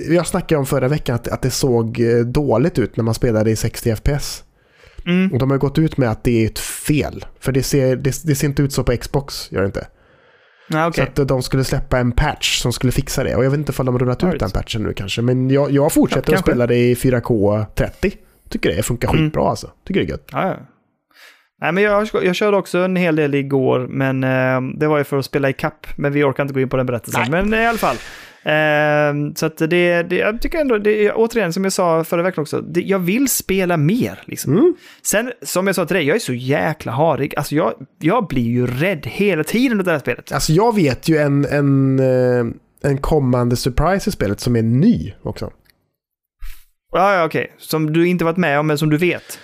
jag 0.09 0.27
snackade 0.27 0.59
om 0.59 0.65
förra 0.65 0.87
veckan 0.87 1.15
att, 1.15 1.27
att 1.27 1.41
det 1.41 1.51
såg 1.51 1.99
eh, 1.99 2.17
dåligt 2.19 2.79
ut 2.79 2.97
när 2.97 3.03
man 3.03 3.13
spelade 3.13 3.51
i 3.51 3.55
60 3.55 3.95
FPS. 3.95 4.43
Mm. 5.05 5.31
Och 5.33 5.39
de 5.39 5.51
har 5.51 5.57
gått 5.57 5.77
ut 5.77 5.97
med 5.97 6.11
att 6.11 6.23
det 6.23 6.43
är 6.43 6.45
ett 6.45 6.59
fel. 6.59 7.25
För 7.39 7.51
det 7.51 7.63
ser, 7.63 7.95
det, 7.95 8.21
det 8.23 8.35
ser 8.35 8.47
inte 8.47 8.61
ut 8.61 8.73
så 8.73 8.83
på 8.83 8.97
Xbox, 8.97 9.51
gör 9.51 9.61
det 9.61 9.65
inte. 9.65 9.87
Ja, 10.71 10.91
Så 10.93 11.01
okej. 11.03 11.21
att 11.21 11.27
de 11.27 11.41
skulle 11.43 11.63
släppa 11.63 11.99
en 11.99 12.11
patch 12.11 12.59
som 12.61 12.73
skulle 12.73 12.91
fixa 12.91 13.23
det. 13.23 13.35
Och 13.35 13.45
jag 13.45 13.49
vet 13.49 13.57
inte 13.57 13.73
om 13.77 13.85
de 13.85 13.95
har 13.95 13.99
rullat 13.99 14.23
ut 14.23 14.39
den 14.39 14.51
patchen 14.51 14.83
nu 14.83 14.93
kanske. 14.93 15.21
Men 15.21 15.49
jag, 15.49 15.71
jag 15.71 15.91
fortsätter 15.91 16.31
Ja, 16.31 16.37
att 16.37 16.43
spela 16.45 16.67
det 16.67 16.75
i 16.75 16.93
4K 16.93 17.65
30. 17.75 18.11
Tycker 18.49 18.75
det 18.75 18.83
funkar 18.83 19.09
Mm. 19.09 19.23
skitbra 19.25 19.49
alltså. 19.49 19.69
Tycker 19.87 19.99
det 20.01 20.05
är 20.07 20.09
gött. 20.09 20.29
Ja, 20.31 20.47
ja. 20.47 20.55
Nej, 21.61 21.71
men 21.71 21.83
jag, 21.83 22.07
jag 22.23 22.35
körde 22.35 22.57
också 22.57 22.77
en 22.77 22.95
hel 22.95 23.15
del 23.15 23.35
igår, 23.35 23.87
men 23.89 24.23
eh, 24.23 24.61
det 24.79 24.87
var 24.87 24.97
ju 24.97 25.03
för 25.03 25.17
att 25.17 25.25
spela 25.25 25.49
i 25.49 25.53
kapp. 25.53 25.87
Men 25.95 26.13
vi 26.13 26.23
orkar 26.23 26.43
inte 26.43 26.53
gå 26.53 26.59
in 26.59 26.69
på 26.69 26.77
den 26.77 26.85
berättelsen. 26.85 27.23
Men 27.31 27.53
i 27.53 27.65
alla 27.67 27.77
fall. 27.77 27.95
Eh, 28.43 29.33
så 29.35 29.45
att 29.45 29.57
det, 29.57 30.03
det, 30.03 30.15
jag 30.15 30.41
tycker 30.41 30.61
ändå, 30.61 30.77
det, 30.77 31.11
återigen 31.11 31.53
som 31.53 31.63
jag 31.63 31.73
sa 31.73 32.03
förra 32.03 32.23
veckan 32.23 32.41
också, 32.41 32.61
det, 32.61 32.81
jag 32.81 32.99
vill 32.99 33.27
spela 33.27 33.77
mer. 33.77 34.23
Liksom. 34.25 34.53
Mm. 34.53 34.73
Sen, 35.03 35.31
som 35.41 35.67
jag 35.67 35.75
sa 35.75 35.85
till 35.85 35.95
dig, 35.95 36.05
jag 36.05 36.15
är 36.15 36.19
så 36.19 36.33
jäkla 36.33 36.91
harig. 36.91 37.35
Alltså 37.37 37.55
jag, 37.55 37.73
jag 37.99 38.27
blir 38.27 38.49
ju 38.49 38.67
rädd 38.67 39.07
hela 39.07 39.43
tiden 39.43 39.79
av 39.79 39.85
det 39.85 39.91
här 39.91 39.99
spelet. 39.99 40.31
Alltså 40.31 40.53
jag 40.53 40.75
vet 40.75 41.09
ju 41.09 41.17
en, 41.17 41.45
en, 41.45 41.99
eh, 41.99 42.45
en 42.91 42.97
kommande 42.97 43.55
surprise 43.55 44.09
i 44.09 44.13
spelet 44.13 44.39
som 44.39 44.55
är 44.55 44.61
ny 44.61 45.13
också. 45.23 45.51
Ja, 46.91 47.15
ja, 47.15 47.25
okej. 47.25 47.53
Som 47.57 47.93
du 47.93 48.07
inte 48.07 48.25
varit 48.25 48.37
med 48.37 48.59
om, 48.59 48.67
men 48.67 48.77
som 48.77 48.89
du 48.89 48.97
vet. 48.97 49.39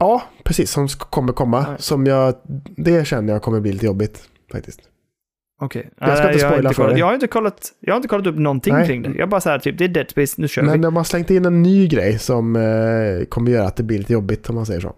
Ja, 0.00 0.22
precis. 0.44 0.70
Som 0.70 0.88
kommer 0.88 1.32
komma. 1.32 1.66
Nej. 1.68 1.76
Som 1.78 2.06
jag, 2.06 2.34
det 2.76 3.06
känner 3.06 3.32
jag 3.32 3.42
kommer 3.42 3.60
bli 3.60 3.72
lite 3.72 3.86
jobbigt 3.86 4.22
faktiskt. 4.52 4.80
Okej. 5.64 5.90
Jag 5.98 6.18
ska 6.18 6.26
inte 6.26 6.38
spoila 6.38 6.72
för 6.72 6.88
dig. 6.88 6.98
jag 6.98 7.06
har 7.06 7.14
inte 7.14 7.26
kollat, 7.26 7.72
jag 7.80 7.92
har 7.92 7.96
inte 7.96 8.08
kollat 8.08 8.26
upp 8.26 8.38
någonting 8.38 8.74
Nej. 8.74 8.86
kring 8.86 9.02
det. 9.02 9.12
Jag 9.16 9.28
bara 9.28 9.40
så 9.40 9.50
här, 9.50 9.58
typ, 9.58 9.78
det 9.78 9.84
är 9.84 9.88
Dead 9.88 10.10
Space, 10.10 10.40
nu 10.40 10.48
kör 10.48 10.62
vi. 10.62 10.68
Men 10.68 10.80
de 10.80 10.96
har 10.96 11.04
slängt 11.04 11.30
in 11.30 11.44
en 11.44 11.62
ny 11.62 11.88
grej 11.88 12.18
som 12.18 12.56
eh, 12.56 13.24
kommer 13.28 13.50
göra 13.50 13.66
att 13.66 13.76
det 13.76 13.82
blir 13.82 13.98
lite 13.98 14.12
jobbigt 14.12 14.48
om 14.48 14.54
man 14.54 14.66
säger 14.66 14.80
så. 14.80 14.94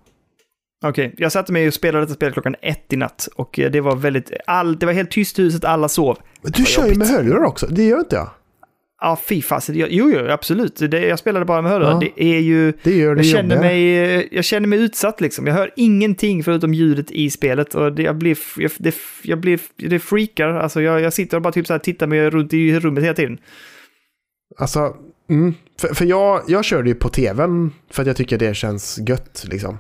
Okej, 0.85 1.15
jag 1.16 1.32
satte 1.32 1.53
mig 1.53 1.69
och 1.69 1.74
spelade 1.74 2.05
detta 2.05 2.15
spel 2.15 2.32
klockan 2.32 2.55
ett 2.62 2.93
i 2.93 2.97
natt 2.97 3.28
och 3.36 3.59
eh, 3.59 3.70
det 3.70 3.81
var 3.81 3.97
väldigt, 3.97 4.31
all, 4.47 4.78
det 4.78 4.86
var 4.86 4.93
helt 4.93 5.11
tyst 5.11 5.39
i 5.39 5.43
huset, 5.43 5.65
alla 5.65 5.89
sov. 5.89 6.19
Men 6.43 6.53
du 6.53 6.65
kör 6.65 6.86
ju 6.86 6.95
med 6.95 7.09
hörlurar 7.09 7.45
också. 7.45 7.66
Det 7.66 7.85
gör 7.85 7.99
inte 7.99 8.16
jag. 8.16 8.28
Ja, 9.05 9.18
fy 9.24 9.43
fasen. 9.43 9.74
Jo, 9.78 9.86
jo, 9.90 10.26
absolut. 10.28 10.76
Det, 10.76 11.06
jag 11.06 11.18
spelade 11.18 11.44
bara 11.44 11.62
med 11.62 11.70
hörlurar. 11.70 11.90
Ja. 11.90 12.01
Det 12.16 12.24
är 12.24 12.40
ju... 12.40 12.72
Det 12.82 12.97
gör 12.97 13.14
det 13.14 13.22
Jag 13.22 13.36
känner, 13.36 13.60
mig, 13.60 14.28
jag 14.35 14.44
känner 14.44 14.68
mig 14.68 14.78
utsatt 14.78 15.20
liksom. 15.20 15.47
Jag 15.47 15.55
hör 15.55 15.70
ingenting 15.76 16.44
förutom 16.44 16.74
ljudet 16.74 17.10
i 17.10 17.31
spelet 17.31 17.74
och 17.74 17.93
det, 17.93 18.02
jag 18.02 18.16
blir, 18.16 18.39
jag, 18.56 18.70
det, 18.78 18.94
jag 19.22 19.40
blir, 19.40 19.60
det 19.76 19.98
freakar. 19.98 20.48
Alltså 20.48 20.82
jag, 20.82 21.01
jag 21.01 21.12
sitter 21.12 21.36
och 21.36 21.43
bara 21.43 21.52
typ 21.52 21.66
så 21.66 21.72
här 21.72 21.78
tittar 21.78 22.06
mig 22.06 22.31
runt 22.31 22.52
i 22.52 22.78
rummet 22.81 23.05
hela 23.05 23.14
tiden. 23.14 23.39
Alltså, 24.56 24.97
mm, 25.31 25.55
för, 25.81 25.94
för 25.94 26.05
jag, 26.05 26.43
jag 26.48 26.64
körde 26.64 26.89
ju 26.89 26.94
på 26.94 27.09
tvn 27.09 27.72
för 27.90 28.02
att 28.02 28.06
jag 28.06 28.16
tycker 28.16 28.39
det 28.39 28.55
känns 28.55 28.98
gött 29.09 29.44
liksom. 29.51 29.78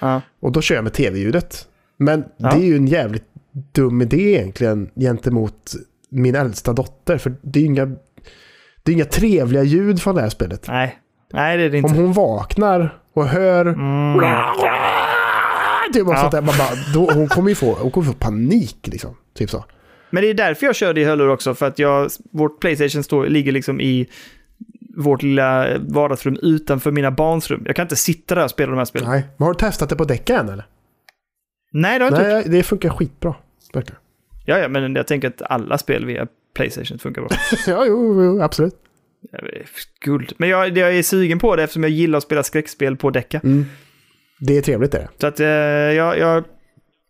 Ja. 0.00 0.20
Och 0.40 0.52
då 0.52 0.60
kör 0.60 0.74
jag 0.74 0.84
med 0.84 0.92
tv-ljudet. 0.92 1.68
Men 1.96 2.24
Ja. 2.36 2.50
det 2.50 2.56
är 2.56 2.66
ju 2.66 2.76
en 2.76 2.86
jävligt 2.86 3.24
dum 3.72 4.02
idé 4.02 4.34
egentligen 4.34 4.90
gentemot 4.96 5.72
min 6.08 6.34
äldsta 6.34 6.72
dotter. 6.72 7.18
För 7.18 7.34
det 7.42 7.58
är 7.58 7.60
ju 7.60 7.66
inga, 7.66 7.96
det 8.86 8.92
är 8.92 8.94
inga 8.94 9.04
trevliga 9.04 9.62
ljud 9.62 10.02
från 10.02 10.14
det 10.14 10.20
här 10.20 10.28
spelet. 10.28 10.64
Nej. 10.68 10.98
Nej, 11.32 11.56
det 11.56 11.62
är 11.64 11.70
det 11.70 11.78
Om 11.78 11.86
inte. 11.90 12.00
hon 12.00 12.12
vaknar 12.12 12.98
och 13.14 13.26
hör... 13.26 13.66
Mm. 13.66 14.20
Typ 15.92 16.06
Ja. 16.06 16.16
sånt 16.16 16.32
där, 16.32 16.42
man 16.42 16.54
bara, 16.58 16.68
då, 16.94 17.10
hon 17.14 17.28
kommer 17.28 17.48
ju 17.48 17.54
få, 17.54 17.74
hon 17.74 17.90
kommer 17.90 18.06
få 18.06 18.12
panik 18.12 18.78
liksom. 18.82 19.16
Typ 19.34 19.50
så. 19.50 19.64
Men 20.10 20.22
det 20.22 20.30
är 20.30 20.34
därför 20.34 20.66
jag 20.66 20.76
körde 20.76 21.00
i 21.00 21.04
hörlurar 21.04 21.28
också, 21.28 21.54
för 21.54 21.66
att 21.66 21.78
jag, 21.78 22.10
vårt 22.32 22.60
Playstation 22.60 23.02
står, 23.02 23.26
ligger 23.26 23.52
liksom 23.52 23.80
i 23.80 24.06
vårt 24.96 25.22
lilla 25.22 25.78
vardagsrum 25.78 26.38
utanför 26.42 26.90
mina 26.90 27.10
barns 27.10 27.50
rum. 27.50 27.62
Jag 27.66 27.76
kan 27.76 27.82
inte 27.84 27.96
sitta 27.96 28.34
där 28.34 28.44
och 28.44 28.50
spela 28.50 28.70
de 28.70 28.78
här 28.78 28.84
spelen. 28.84 29.08
Nej, 29.10 29.20
Nej. 29.20 29.28
Men 29.36 29.46
har 29.46 29.52
du 29.54 29.58
testat 29.58 29.88
det 29.88 29.96
på 29.96 30.04
däcka 30.04 30.38
än 30.40 30.48
eller? 30.48 30.66
det 31.72 31.88
har 31.88 31.98
jag 32.00 32.06
inte 32.08 32.20
gjort. 32.22 32.32
Nej, 32.32 32.44
det 32.46 32.62
funkar 32.62 32.88
skitbra. 32.90 33.34
Verkligen. 33.74 34.00
Ja, 34.44 34.58
ja, 34.58 34.68
men 34.68 34.94
jag 34.94 35.06
tänker 35.06 35.28
att 35.28 35.42
alla 35.42 35.78
spel 35.78 36.04
via 36.06 36.26
Playstation 36.56 36.98
funkar 36.98 37.22
bra. 37.22 37.30
Ja, 37.66 37.84
jo, 37.86 38.24
jo 38.24 38.42
absolut. 38.42 38.74
Guld. 40.00 40.32
Men 40.38 40.48
jag, 40.48 40.78
jag 40.78 40.96
är 40.98 41.02
sugen 41.02 41.38
på 41.38 41.56
det 41.56 41.62
eftersom 41.62 41.82
jag 41.82 41.92
gillar 41.92 42.16
att 42.18 42.24
spela 42.24 42.42
skräckspel 42.42 42.96
på 42.96 43.10
däcka. 43.10 43.40
Mm. 43.44 43.64
Det 44.40 44.56
är 44.58 44.62
trevligt 44.62 44.92
det. 44.92 45.08
Så 45.20 45.26
att 45.26 45.40
eh, 45.40 45.46
jag, 45.46 46.18
jag, 46.18 46.44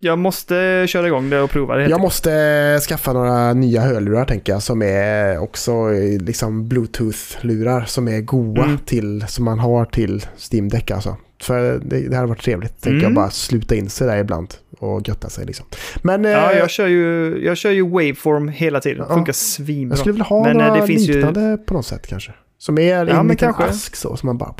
jag 0.00 0.18
måste 0.18 0.84
köra 0.88 1.06
igång 1.06 1.30
det 1.30 1.40
och 1.40 1.50
prova 1.50 1.76
det. 1.76 1.88
Jag 1.88 2.00
måste 2.00 2.78
skaffa 2.88 3.12
några 3.12 3.52
nya 3.52 3.80
hörlurar 3.80 4.24
tänker 4.24 4.52
jag 4.52 4.62
som 4.62 4.82
är 4.82 5.38
också 5.38 5.72
eh, 5.72 6.20
liksom 6.22 6.68
bluetooth-lurar 6.68 7.84
som 7.84 8.08
är 8.08 8.20
goa 8.20 8.64
Mm. 8.64 8.78
till, 8.78 9.24
som 9.28 9.44
man 9.44 9.58
har 9.58 9.84
till 9.84 10.26
Steam 10.52 10.68
Deck 10.68 10.90
alltså. 10.90 11.16
För 11.42 11.80
det, 11.84 12.08
det 12.08 12.16
hade 12.16 12.28
varit 12.28 12.42
trevligt, 12.42 12.80
tänker 12.82 12.90
Mm. 12.90 13.02
jag 13.02 13.14
bara 13.14 13.30
sluta 13.30 13.74
in 13.74 13.90
sig 13.90 14.06
där 14.06 14.16
ibland 14.18 14.54
och 14.78 15.08
götta 15.08 15.28
sig 15.28 15.46
liksom. 15.46 15.66
Men 16.02 16.24
eh, 16.24 16.30
Ja, 16.30 16.52
jag 16.52 16.70
kör, 16.70 16.86
ju, 16.86 17.38
jag 17.44 17.56
kör 17.56 17.70
ju 17.70 17.88
waveform 17.88 18.48
hela 18.48 18.80
tiden. 18.80 19.06
Ja. 19.08 19.14
Funkar 19.14 19.32
svinbra. 19.32 19.92
jag 19.92 19.98
skulle 19.98 20.12
vilja 20.12 20.24
ha 20.24 20.42
Men, 20.42 20.60
eh, 20.60 20.66
några 20.66 20.80
det 20.80 20.86
finns 20.86 21.08
ju- 21.08 21.14
liknande 21.14 21.58
på 21.66 21.74
något 21.74 21.86
sätt 21.86 22.06
kanske. 22.06 22.32
Som 22.58 22.78
är 22.78 23.04
men 23.04 23.16
en 23.16 23.28
liten 23.28 23.36
kanske. 23.54 23.64
ask 23.64 23.96
så, 23.96 24.16
som 24.16 24.26
man 24.26 24.38
bara... 24.38 24.54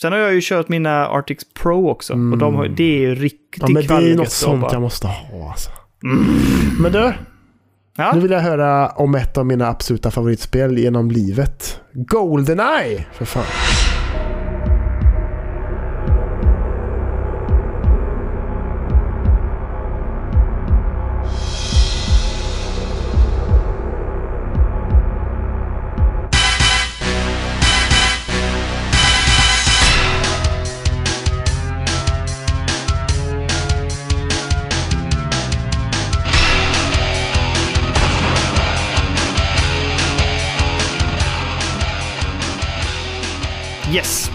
Sen 0.00 0.12
har 0.12 0.18
jag 0.18 0.34
ju 0.34 0.40
kört 0.42 0.68
mina 0.68 1.06
Arctic 1.08 1.38
Pro 1.62 1.88
också. 1.90 2.12
Och 2.12 2.38
de 2.38 2.54
har, 2.54 2.68
det 2.68 2.82
är 2.96 3.00
ju 3.00 3.14
riktigt 3.14 3.62
Mm. 3.62 3.82
Ja, 3.82 3.92
men 3.94 4.04
det 4.04 4.10
är 4.12 4.16
något 4.16 4.30
sånt 4.30 4.60
bara- 4.60 4.72
jag 4.72 4.82
måste 4.82 5.06
ha 5.06 5.48
alltså. 5.50 5.70
Men 6.80 6.92
du, 6.92 7.12
Ja? 7.96 8.12
nu 8.14 8.20
vill 8.20 8.30
jag 8.30 8.40
höra 8.40 8.88
om 8.88 9.14
ett 9.14 9.38
av 9.38 9.46
mina 9.46 9.68
absoluta 9.68 10.10
favoritspel 10.10 10.78
genom 10.78 11.10
livet. 11.10 11.80
Goldeneye! 11.92 13.04
För 13.12 13.24
fan. 13.24 13.44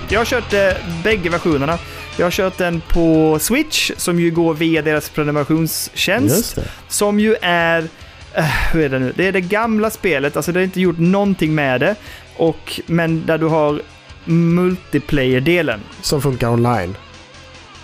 Jag 0.10 0.20
har 0.20 0.26
kört 0.26 0.54
eh, 0.54 0.70
bägge 1.04 1.30
versionerna. 1.30 1.78
Jag 2.18 2.26
har 2.26 2.32
kört 2.32 2.58
den 2.58 2.82
på 2.88 3.38
Switch, 3.42 3.92
som 3.98 4.20
ju 4.20 4.32
går 4.32 4.54
via 4.54 4.82
deras 4.82 5.10
prenumerationstjänst. 5.10 6.58
Som 6.88 7.20
ju 7.20 7.36
är... 7.42 7.88
eh, 8.34 8.44
hur 8.74 8.84
är 8.84 8.90
det 8.90 9.00
nu? 9.00 9.14
Det 9.16 9.28
är 9.28 9.32
det 9.32 9.42
gamla 9.42 9.90
spelet, 9.90 10.36
alltså 10.38 10.52
det 10.52 10.60
har 10.60 10.64
inte 10.64 10.82
gjort 10.82 10.98
någonting 11.00 11.56
med 11.56 11.82
det. 11.82 11.96
Och, 12.38 12.80
men 12.86 13.26
där 13.26 13.38
du 13.38 13.46
har 13.46 13.82
multiplayer-delen. 14.26 15.80
Som 16.02 16.22
funkar 16.22 16.48
online. 16.50 16.96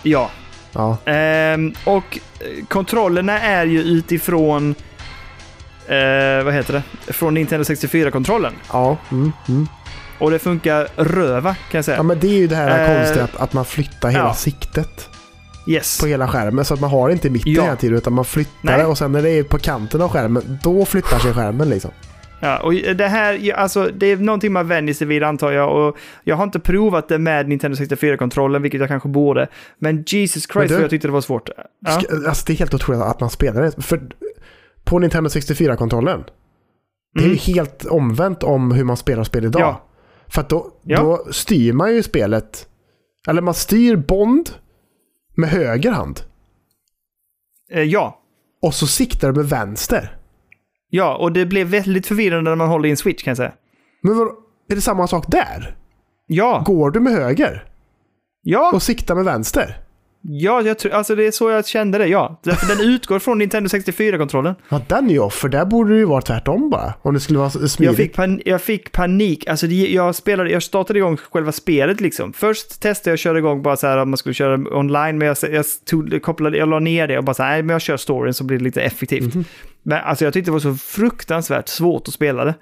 Ja. 0.02 0.30
Ja. 0.72 0.96
Ehm, 1.04 1.74
och 1.84 2.18
eh, 2.40 2.64
kontrollerna 2.68 3.40
är 3.40 3.66
ju 3.66 3.82
utifrån... 3.82 4.74
Eh, 5.88 6.44
vad 6.44 6.54
heter 6.54 6.72
det? 7.06 7.12
Från 7.12 7.34
Nintendo 7.34 7.64
64-kontrollen. 7.64 8.52
Ja. 8.72 8.96
Mm, 9.10 9.32
mm. 9.48 9.68
Och 10.18 10.30
det 10.30 10.38
funkar 10.38 10.88
röva, 10.96 11.54
kan 11.54 11.78
jag 11.78 11.84
säga. 11.84 11.96
ja, 11.96 12.02
men 12.02 12.18
det 12.20 12.26
är 12.26 12.38
ju 12.38 12.46
det 12.46 12.56
här 12.56 12.90
Eh, 12.90 12.96
konstiga 13.02 13.24
att, 13.24 13.36
att 13.36 13.52
man 13.52 13.64
flyttar 13.64 14.08
hela 14.08 14.24
ja. 14.24 14.34
siktet 14.34 15.08
yes. 15.68 16.00
på 16.00 16.06
hela 16.06 16.28
skärmen. 16.28 16.64
Så 16.64 16.74
att 16.74 16.80
man 16.80 16.90
har 16.90 17.08
det 17.08 17.12
inte 17.12 17.28
i 17.28 17.30
mitten 17.30 17.52
Ja. 17.52 17.62
hela 17.62 17.76
tiden 17.76 17.96
utan 17.98 18.12
man 18.12 18.24
flyttar 18.24 18.52
Nej. 18.62 18.78
det 18.78 18.84
och 18.84 18.98
sen 18.98 19.12
när 19.12 19.22
det 19.22 19.30
är 19.30 19.42
på 19.42 19.58
kanten 19.58 20.00
av 20.02 20.08
skärmen, 20.08 20.58
då 20.62 20.84
flyttar 20.84 21.18
sig 21.18 21.32
skärmen 21.32 21.68
liksom. 21.68 21.90
Ja, 22.40 22.58
och 22.58 22.72
det 22.72 23.08
här, 23.08 23.52
alltså, 23.54 23.90
det 23.94 24.06
är 24.06 24.16
någonting 24.16 24.52
man 24.52 24.68
vänjer 24.68 24.94
sig 24.94 25.06
vid 25.06 25.22
antar 25.22 25.52
jag. 25.52 25.72
Och 25.88 25.96
jag 26.24 26.36
har 26.36 26.44
inte 26.44 26.60
provat 26.60 27.08
det 27.08 27.18
med 27.18 27.48
Nintendo 27.48 27.76
64-kontrollen, 27.76 28.62
vilket 28.62 28.80
jag 28.80 28.88
kanske 28.88 29.08
borde. 29.08 29.48
Men 29.78 30.04
Jesus 30.06 30.42
Christ 30.42 30.54
Men 30.54 30.66
du- 30.68 30.74
vad 30.74 30.82
jag 30.82 30.90
tyckte 30.90 31.08
det 31.08 31.12
var 31.12 31.20
svårt. 31.20 31.48
Ja. 31.86 31.90
Ska- 32.00 32.28
Alltså 32.28 32.44
det 32.46 32.52
är 32.52 32.56
helt 32.56 32.74
otroligt 32.74 33.02
att 33.02 33.20
man 33.20 33.30
spelar 33.30 33.62
det. 33.62 33.82
För 33.82 34.00
på 34.84 34.98
Nintendo 34.98 35.28
64-kontrollen, 35.30 36.24
det 37.14 37.20
är 37.20 37.24
Mm. 37.24 37.36
ju 37.36 37.52
helt 37.54 37.84
omvänt 37.84 38.42
om 38.42 38.72
hur 38.72 38.84
man 38.84 38.96
spelar 38.96 39.24
spel 39.24 39.44
idag. 39.44 39.62
Ja. 39.62 39.85
För 40.28 40.46
då, 40.48 40.72
Ja. 40.82 41.02
då 41.02 41.32
styr 41.32 41.72
man 41.72 41.94
ju 41.94 42.02
spelet, 42.02 42.68
eller 43.28 43.42
man 43.42 43.54
styr 43.54 43.96
Bond 43.96 44.50
med 45.36 45.48
höger 45.48 45.90
hand. 45.90 46.20
Eh, 47.72 47.82
ja. 47.82 48.20
Och 48.62 48.74
så 48.74 48.86
siktar 48.86 49.32
du 49.32 49.34
med 49.40 49.48
vänster. 49.50 50.16
Ja, 50.90 51.16
och 51.16 51.32
det 51.32 51.46
blev 51.46 51.66
väldigt 51.66 52.06
förvirrande 52.06 52.50
när 52.50 52.56
man 52.56 52.68
håller 52.68 52.88
i 52.88 52.90
en 52.90 52.96
switch 52.96 53.22
kan 53.22 53.30
jag 53.30 53.36
säga. 53.36 53.52
Men 54.02 54.18
vad, 54.18 54.28
är 54.68 54.74
det 54.74 54.80
samma 54.80 55.06
sak 55.06 55.24
där? 55.28 55.76
Ja, 56.26 56.62
Går 56.66 56.90
du 56.90 57.00
med 57.00 57.12
höger 57.12 57.68
ja, 58.42 58.70
och 58.74 58.82
siktar 58.82 59.14
med 59.14 59.24
vänster? 59.24 59.78
Ja 60.28 60.62
jag 60.62 60.78
tror, 60.78 60.92
alltså 60.92 61.14
det 61.14 61.26
är 61.26 61.30
så 61.30 61.50
jag 61.50 61.66
kände 61.66 61.98
det, 61.98 62.06
ja. 62.06 62.40
Därför 62.42 62.76
den 62.76 62.88
utgår 62.88 63.18
från 63.18 63.38
Nintendo 63.38 63.68
64-kontrollen. 63.68 64.54
Ja, 64.68 64.80
den 64.88 65.10
ju 65.10 65.30
för 65.30 65.48
där 65.48 65.64
borde 65.64 65.92
det 65.92 65.98
ju 65.98 66.04
vara 66.04 66.22
tvärtom 66.22 66.70
bara. 66.70 66.94
Om 67.02 67.14
det 67.14 67.20
skulle 67.20 67.38
vara 67.38 67.50
smidigt. 67.50 67.80
Jag 67.80 67.96
fick, 67.96 68.14
pan 68.14 68.40
jag 68.44 68.62
fick 68.62 68.92
panik. 68.92 69.46
Alltså 69.46 69.66
det, 69.66 69.74
jag, 69.74 70.14
spelade, 70.14 70.50
jag 70.50 70.62
startade 70.62 70.98
igång 70.98 71.16
själva 71.16 71.52
spelet 71.52 72.00
liksom. 72.00 72.32
Först 72.32 72.80
testade 72.80 73.10
jag 73.10 73.14
att 73.14 73.20
köra 73.20 73.38
igång 73.38 73.62
bara 73.62 73.76
så 73.76 73.86
här 73.86 73.98
om 73.98 74.10
man 74.10 74.16
skulle 74.16 74.34
köra 74.34 74.54
online. 74.78 75.18
Men 75.18 75.28
jag, 75.28 75.36
jag, 75.52 75.64
tog, 75.84 76.22
kopplade, 76.22 76.58
jag 76.58 76.68
la 76.68 76.78
ner 76.78 77.08
det 77.08 77.18
och 77.18 77.24
bara 77.24 77.34
så 77.34 77.42
här, 77.42 77.50
nej 77.50 77.62
men 77.62 77.74
jag 77.74 77.80
kör 77.80 77.96
storyn 77.96 78.34
så 78.34 78.44
blir 78.44 78.58
det 78.58 78.64
lite 78.64 78.82
effektivt. 78.82 79.34
Mhm. 79.34 79.44
Men 79.88 79.98
alltså 80.04 80.24
jag 80.24 80.34
tyckte 80.34 80.48
det 80.50 80.52
var 80.52 80.58
så 80.60 80.74
fruktansvärt 80.74 81.68
svårt 81.68 82.08
att 82.08 82.14
spela 82.14 82.44
det. 82.44 82.54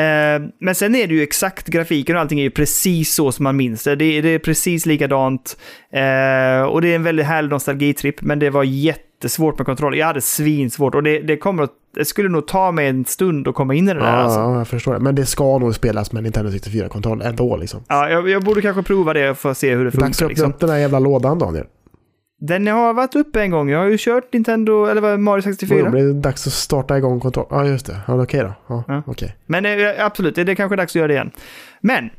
Eh, 0.00 0.42
men 0.60 0.74
sen 0.74 0.94
är 0.94 1.06
det 1.06 1.14
ju 1.14 1.22
exakt, 1.22 1.66
grafiken 1.68 2.16
och 2.16 2.22
allting 2.22 2.38
är 2.38 2.42
ju 2.42 2.50
precis 2.50 3.14
så 3.14 3.32
som 3.32 3.42
man 3.44 3.56
minns 3.56 3.84
det. 3.84 3.96
Det, 3.96 4.20
det 4.20 4.28
är 4.28 4.38
precis 4.38 4.86
likadant. 4.86 5.56
Eh, 5.92 6.62
och 6.68 6.82
det 6.82 6.88
är 6.88 6.94
en 6.94 7.02
väldigt 7.02 7.26
härlig 7.26 7.50
nostalgitripp, 7.50 8.22
men 8.22 8.38
det 8.38 8.50
var 8.50 8.64
jättesvårt 8.64 9.58
med 9.58 9.66
kontroll. 9.66 9.96
Jag 9.96 10.06
hade 10.06 10.20
svinsvårt 10.20 10.94
och 10.94 11.02
det, 11.02 11.18
det, 11.20 11.36
kommer 11.36 11.62
att, 11.62 11.70
det 11.96 12.04
skulle 12.04 12.28
nog 12.28 12.46
ta 12.46 12.72
mig 12.72 12.88
en 12.88 13.04
stund 13.04 13.48
att 13.48 13.54
komma 13.54 13.74
in 13.74 13.88
i 13.88 13.94
det 13.94 14.00
där. 14.00 14.06
Ja, 14.06 14.12
alltså. 14.12 14.40
ja, 14.40 14.58
jag 14.58 14.68
förstår 14.68 14.92
det. 14.94 15.00
Men 15.00 15.14
det 15.14 15.26
ska 15.26 15.58
nog 15.58 15.74
spelas 15.74 16.12
med 16.12 16.22
Nintendo 16.22 16.50
64-kontroll 16.50 17.22
ändå 17.22 17.56
liksom. 17.56 17.80
Ja, 17.88 18.10
jag, 18.10 18.28
jag 18.28 18.44
borde 18.44 18.62
kanske 18.62 18.82
prova 18.82 19.12
det 19.12 19.34
för 19.34 19.50
att 19.50 19.58
se 19.58 19.74
hur 19.74 19.84
det 19.84 19.90
Dags 19.90 19.96
att 19.96 20.00
funkar. 20.00 20.24
öppna 20.24 20.28
Liksom. 20.28 20.50
upp 20.50 20.60
den 20.60 20.70
här 20.70 20.78
jävla 20.78 20.98
lådan 20.98 21.38
Daniel. 21.38 21.66
Den 22.42 22.66
har 22.66 22.94
varit 22.94 23.14
uppe 23.16 23.42
en 23.42 23.50
gång. 23.50 23.68
Jag 23.70 23.78
har 23.78 23.86
ju 23.86 23.96
kört 23.98 24.32
Nintendo, 24.32 24.84
eller 24.86 25.16
Mario 25.16 25.38
Då 25.40 25.42
64. 25.42 25.90
blir 25.90 26.02
det 26.04 26.12
dags 26.12 26.46
att 26.46 26.52
starta 26.52 26.98
igång 26.98 27.20
kontroll. 27.20 27.46
Ja, 27.50 27.66
just 27.66 27.86
det. 27.86 27.96
Ja, 28.06 28.22
okej 28.22 28.40
då. 28.40 28.52
Ja, 28.66 28.84
Ja. 28.88 29.02
okej. 29.06 29.36
Men 29.46 29.66
eh, 29.66 30.04
absolut, 30.06 30.34
det 30.34 30.42
är 30.42 30.54
kanske 30.54 30.76
dags 30.76 30.92
att 30.92 30.94
göra 30.96 31.08
det 31.08 31.14
igen. 31.14 31.30
Men, 31.80 32.10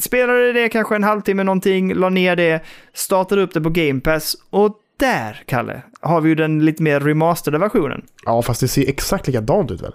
spelade 0.00 0.52
det 0.52 0.68
kanske 0.68 0.96
en 0.96 1.04
halvtimme 1.04 1.44
någonting, 1.44 1.94
la 1.94 2.08
ner 2.08 2.36
det, 2.36 2.60
startade 2.94 3.42
upp 3.42 3.54
det 3.54 3.60
på 3.60 3.70
Game 3.70 4.00
Pass 4.00 4.36
och 4.50 4.76
där, 4.98 5.42
Kalle, 5.46 5.82
har 6.00 6.20
vi 6.20 6.28
ju 6.28 6.34
den 6.34 6.64
lite 6.64 6.82
mer 6.82 7.00
remasterade 7.00 7.58
versionen. 7.58 8.02
Ja, 8.24 8.42
fast 8.42 8.60
det 8.60 8.68
ser 8.68 8.88
exakt 8.88 9.26
likadant 9.26 9.70
ut 9.70 9.82
väl? 9.82 9.92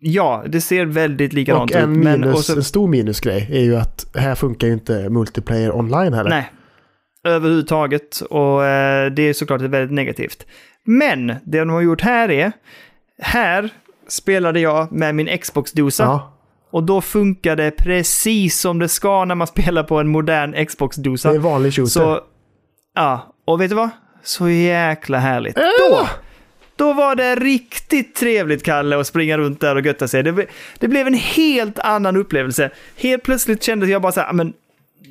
Ja, 0.00 0.44
det 0.48 0.60
ser 0.60 0.84
väldigt 0.84 1.32
likadant 1.32 1.70
och 1.70 1.76
en, 1.76 1.92
ut. 1.96 2.04
Men, 2.04 2.20
minus, 2.20 2.34
och 2.36 2.44
så, 2.44 2.56
en 2.56 2.64
stor 2.64 2.88
minusgrej 2.88 3.48
är 3.52 3.60
ju 3.64 3.76
att 3.76 4.06
här 4.14 4.34
funkar 4.34 4.66
ju 4.66 4.72
inte 4.72 5.08
multiplayer 5.10 5.76
online 5.76 6.12
heller. 6.12 6.30
nej, 6.30 6.52
överhuvudtaget. 7.24 8.20
Och 8.20 8.64
eh, 8.64 9.10
det 9.10 9.22
är 9.22 9.32
såklart 9.32 9.60
väldigt 9.60 9.94
negativt. 9.94 10.46
Men, 10.84 11.26
det 11.44 11.58
de 11.58 11.70
har 11.70 11.80
gjort 11.80 12.00
här 12.00 12.30
är, 12.30 12.52
här 13.22 13.70
spelade 14.08 14.60
jag 14.60 14.92
med 14.92 15.14
min 15.14 15.38
Xbox-dosa. 15.38 16.02
Ja, 16.04 16.32
Och 16.70 16.82
då 16.82 17.00
funkar 17.00 17.56
det 17.56 17.70
precis 17.70 18.60
som 18.60 18.78
det 18.78 18.88
ska 18.88 19.24
när 19.24 19.34
man 19.34 19.46
spelar 19.46 19.82
på 19.82 19.98
en 20.00 20.08
modern 20.08 20.50
det 20.50 20.64
Xbox-dosa. 20.64 21.34
är 21.34 21.38
vanlig 21.38 21.74
shooter. 21.74 21.90
Så, 21.90 22.20
ja, 22.94 23.34
och 23.44 23.60
vet 23.60 23.70
du 23.70 23.76
vad? 23.76 23.90
Så 24.22 24.48
jäkla 24.48 25.18
härligt. 25.18 25.58
Äh! 25.58 25.64
Då, 25.90 26.08
då 26.76 26.92
var 26.92 27.14
det 27.14 27.34
riktigt 27.34 28.14
trevligt, 28.14 28.62
Kalle, 28.64 28.98
att 29.00 29.06
springa 29.06 29.38
runt 29.38 29.60
där 29.60 29.76
och 29.76 29.86
götta 29.86 30.08
sig. 30.08 30.22
Det, 30.22 30.46
det 30.78 30.88
blev 30.88 31.06
en 31.06 31.14
helt 31.14 31.78
annan 31.78 32.16
upplevelse. 32.16 32.70
Helt 32.96 33.22
plötsligt 33.22 33.62
kände 33.62 33.86
jag 33.86 34.02
bara 34.02 34.12
så 34.12 34.20
här, 34.20 34.28
"Ah, 34.28 34.32
men 34.32 34.52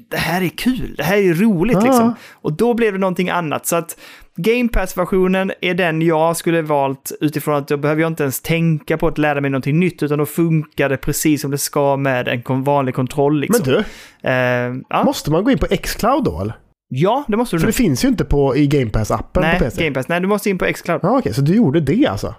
det 0.10 0.18
här 0.18 0.42
är 0.42 0.50
kul, 0.50 0.96
det 0.98 1.04
här 1.04 1.18
är 1.18 1.34
roligt 1.34 1.78
Ja. 1.82 1.84
liksom. 1.86 2.16
Och 2.34 2.54
då 2.54 2.74
blev 2.74 2.94
det 2.94 3.00
någonting 3.00 3.30
annat. 3.30 3.66
Så 3.66 3.76
att 3.76 3.98
Game 4.36 4.70
Pass-versionen 4.70 5.52
är 5.62 5.74
den 5.74 6.02
jag 6.02 6.38
skulle 6.38 6.62
valt 6.62 7.12
utifrån 7.22 7.56
att 7.56 7.68
då 7.68 7.78
behöver 7.78 8.02
jag 8.02 8.10
inte 8.12 8.24
ens 8.24 8.42
tänka 8.42 8.98
på 8.98 9.08
att 9.08 9.18
lära 9.18 9.42
mig 9.42 9.50
någonting 9.52 9.80
nytt, 9.80 10.04
utan 10.04 10.18
då 10.18 10.26
funkar 10.26 10.90
det 10.90 10.98
precis 10.98 11.42
som 11.42 11.52
det 11.52 11.58
ska 11.58 11.98
med 11.98 12.28
en 12.28 12.64
vanlig 12.64 12.96
kontroll. 12.96 13.40
Liksom. 13.40 13.64
Men 13.66 13.74
du, 13.74 13.84
Eh, 14.30 14.76
ja. 14.90 15.04
måste 15.04 15.32
man 15.32 15.44
gå 15.44 15.52
in 15.52 15.58
på 15.58 15.66
Xcloud 15.84 16.24
då 16.24 16.42
eller? 16.42 16.56
ja, 16.90 17.24
det 17.28 17.38
måste 17.38 17.56
du 17.56 17.60
För 17.60 17.68
nu. 17.68 17.72
det 17.72 17.76
finns 17.78 18.04
ju 18.06 18.08
inte 18.08 18.26
på, 18.26 18.56
i 18.58 18.68
Game 18.68 18.92
Pass-appen 18.92 19.54
på 19.54 19.60
PC. 19.60 19.84
Game 19.84 19.94
Pass. 19.96 20.08
Nej, 20.08 20.20
du 20.20 20.28
måste 20.28 20.50
in 20.50 20.58
på 20.58 20.66
Xcloud. 20.66 21.00
Ja, 21.04 21.18
okej, 21.18 21.34
så 21.34 21.42
du 21.42 21.56
gjorde 21.56 21.80
det 21.80 22.08
alltså? 22.08 22.36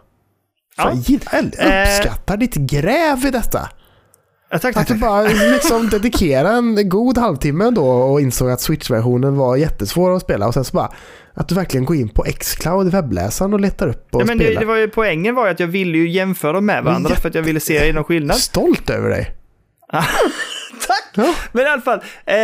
Ja. 0.77 0.93
jag 1.07 1.43
Eh. 1.59 1.83
uppskattar 1.83 2.37
ditt 2.37 2.55
gräv 2.55 3.27
i 3.27 3.31
detta. 3.31 3.69
Ja, 4.51 4.59
tack, 4.59 4.77
Att 4.77 4.87
du 4.89 4.95
bara 4.95 5.23
liksom 5.23 5.89
dedikerade 5.89 6.49
en 6.49 6.89
god 6.89 7.19
halvtimme 7.19 7.71
då 7.71 7.87
och 7.89 8.21
insåg 8.21 8.51
att 8.51 8.61
Switch-versionen 8.61 9.37
var 9.37 9.57
jättesvår 9.57 10.17
att 10.17 10.23
spela 10.23 10.47
och 10.47 10.55
sen 10.55 10.65
så 10.65 10.77
bara 10.77 10.93
att 11.35 11.49
du 11.49 11.55
verkligen 11.55 11.85
går 11.85 11.97
in 11.97 12.09
på 12.09 12.23
Xcloud 12.41 12.93
webbläsaren 12.93 13.53
och 13.55 13.61
letar 13.61 13.89
upp 13.89 14.15
och 14.15 14.21
Ja, 14.21 14.25
men 14.25 14.39
det, 14.39 14.45
spelar. 14.45 14.61
det 14.61 14.67
var 14.67 14.77
ju, 14.77 14.89
poängen 14.89 15.35
var 15.35 15.45
ju 15.47 15.51
att 15.53 15.61
jag 15.61 15.67
ville 15.67 15.99
ju 15.99 16.09
jämföra 16.11 16.53
dem 16.53 16.67
med 16.67 16.85
varandra 16.85 17.11
Jätte- 17.11 17.23
för 17.23 17.29
att 17.29 17.35
jag 17.35 17.43
ville 17.43 17.61
se 17.61 17.93
någon 17.93 18.05
skillnad. 18.05 18.37
Stolt 18.37 18.91
över 18.91 19.11
dig. 19.11 19.35
Tack! 20.87 21.08
Men 21.53 21.65
i 21.65 21.69
alla 21.69 21.83
fall, 21.83 21.99
eh, 21.99 22.35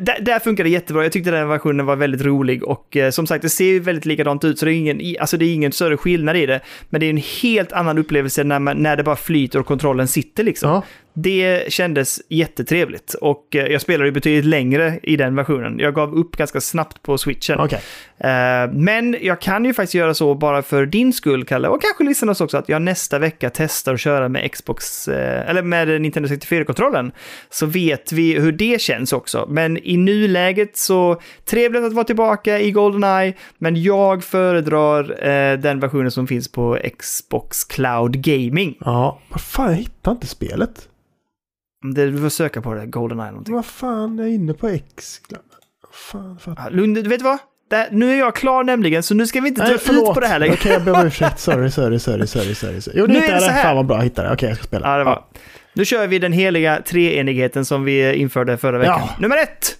där, 0.00 0.20
där 0.20 0.38
funkar 0.38 0.64
det 0.64 0.70
jättebra. 0.70 1.02
Jag 1.02 1.12
tyckte 1.12 1.30
den 1.30 1.48
versionen 1.48 1.86
var 1.86 1.96
väldigt 1.96 2.22
rolig 2.22 2.64
och 2.64 2.96
eh, 2.96 3.10
som 3.10 3.26
sagt, 3.26 3.42
det 3.42 3.48
ser 3.48 3.64
ju 3.64 3.80
väldigt 3.80 4.06
likadant 4.06 4.44
ut 4.44 4.58
så 4.58 4.64
det 4.64 4.72
är, 4.72 4.76
ingen, 4.76 5.16
alltså, 5.20 5.36
det 5.36 5.44
är 5.44 5.54
ingen 5.54 5.72
större 5.72 5.96
skillnad 5.96 6.36
i 6.36 6.46
det. 6.46 6.60
Men 6.90 7.00
det 7.00 7.06
är 7.06 7.10
en 7.10 7.22
helt 7.42 7.72
annan 7.72 7.98
upplevelse 7.98 8.44
när, 8.44 8.58
man, 8.58 8.76
när 8.76 8.96
det 8.96 9.02
bara 9.02 9.16
flyter 9.16 9.58
och 9.58 9.66
kontrollen 9.66 10.08
sitter 10.08 10.44
liksom. 10.44 10.70
Ja. 10.70 10.82
Det 11.16 11.72
kändes 11.72 12.20
jättetrevligt 12.28 13.14
och 13.14 13.56
eh, 13.56 13.66
jag 13.66 13.80
spelade 13.80 14.04
ju 14.08 14.12
betydligt 14.12 14.44
längre 14.44 15.00
i 15.02 15.16
den 15.16 15.36
versionen. 15.36 15.78
Jag 15.78 15.94
gav 15.94 16.14
upp 16.14 16.36
ganska 16.36 16.60
snabbt 16.60 17.02
på 17.02 17.18
switchen. 17.18 17.60
Okej. 17.60 17.80
Eh, 18.18 18.70
Men 18.72 19.16
jag 19.20 19.40
kan 19.40 19.64
ju 19.64 19.74
faktiskt 19.74 19.94
göra 19.94 20.14
så 20.14 20.34
bara 20.34 20.62
för 20.62 20.86
din 20.86 21.12
skull, 21.12 21.44
Kalle, 21.44 21.68
och 21.68 21.82
kanske 21.82 22.04
lyssnarnas 22.04 22.40
också, 22.40 22.56
att 22.58 22.68
jag 22.68 22.82
nästa 22.82 23.18
vecka 23.18 23.50
testar 23.54 23.94
att 23.94 24.00
köra 24.00 24.28
med 24.28 24.52
Xbox, 24.52 25.08
eh, 25.08 25.50
eller 25.50 25.62
med 25.62 26.02
Nintendo 26.02 26.28
64-kontrollen. 26.28 27.12
Så 27.50 27.66
vet 27.66 28.12
vi 28.12 28.23
hur 28.32 28.52
det 28.52 28.80
känns 28.80 29.12
också. 29.12 29.46
Men 29.48 29.78
i 29.78 29.96
nuläget 29.96 30.76
så 30.76 31.20
trevligt 31.44 31.84
att 31.84 31.92
vara 31.92 32.04
tillbaka 32.04 32.60
i 32.60 32.70
Goldeneye, 32.70 33.34
men 33.58 33.82
jag 33.82 34.24
föredrar 34.24 35.26
eh, 35.28 35.58
den 35.58 35.80
versionen 35.80 36.10
som 36.10 36.26
finns 36.26 36.52
på 36.52 36.78
Xbox 36.98 37.64
Cloud 37.64 38.24
Gaming. 38.24 38.76
Ja, 38.80 39.20
vad 39.28 39.40
fan, 39.40 39.70
jag 39.70 39.76
hittar 39.76 40.12
inte 40.12 40.26
spelet. 40.26 40.88
Det, 41.94 42.10
du 42.10 42.18
får 42.18 42.28
söka 42.28 42.62
på 42.62 42.74
det, 42.74 42.86
Goldeneye 42.86 43.30
någonting. 43.30 43.54
Vad 43.54 43.66
fan, 43.66 44.18
jag 44.18 44.26
är 44.26 44.32
inne 44.32 44.54
på 44.54 44.78
Xcloud. 44.96 45.42
Fan, 45.92 46.38
fan. 46.38 46.56
Ja, 46.58 46.68
Lugn, 46.70 46.94
du 46.94 47.02
vet 47.08 47.22
vad? 47.22 47.38
Där, 47.70 47.88
nu 47.90 48.12
är 48.12 48.18
jag 48.18 48.34
klar 48.34 48.64
nämligen, 48.64 49.02
så 49.02 49.14
nu 49.14 49.26
ska 49.26 49.40
vi 49.40 49.48
inte 49.48 49.64
dra 49.64 49.74
ut 49.74 50.14
på 50.14 50.20
det 50.20 50.26
här 50.26 50.38
längre. 50.38 50.54
Okej, 50.54 50.72
jag 50.72 50.84
ber 50.84 51.00
om 51.00 51.06
ursäkt. 51.06 51.38
Sorry, 51.40 51.70
sorry, 51.70 51.98
sorry, 51.98 52.26
sorry, 52.26 52.54
sorry. 52.54 52.80
Jo, 52.94 53.06
nu 53.06 53.12
Nu 53.12 53.18
är 53.18 53.34
det 53.34 53.40
så 53.40 53.50
här. 53.50 53.62
Fan 53.62 53.76
vad 53.76 53.86
bra, 53.86 53.96
jag 53.96 54.04
hittade 54.04 54.28
det. 54.28 54.34
Okej, 54.34 54.48
jag 54.48 54.58
ska 54.58 54.66
spela. 54.66 54.92
Ja, 54.92 54.98
det 54.98 55.04
var. 55.04 55.24
Nu 55.76 55.84
kör 55.84 56.06
vi 56.06 56.18
den 56.18 56.32
heliga 56.32 56.82
treenigheten 56.86 57.64
som 57.64 57.84
vi 57.84 58.14
införde 58.14 58.56
förra 58.56 58.78
veckan. 58.78 59.00
Ja. 59.00 59.16
Nummer 59.18 59.36
ett! 59.36 59.78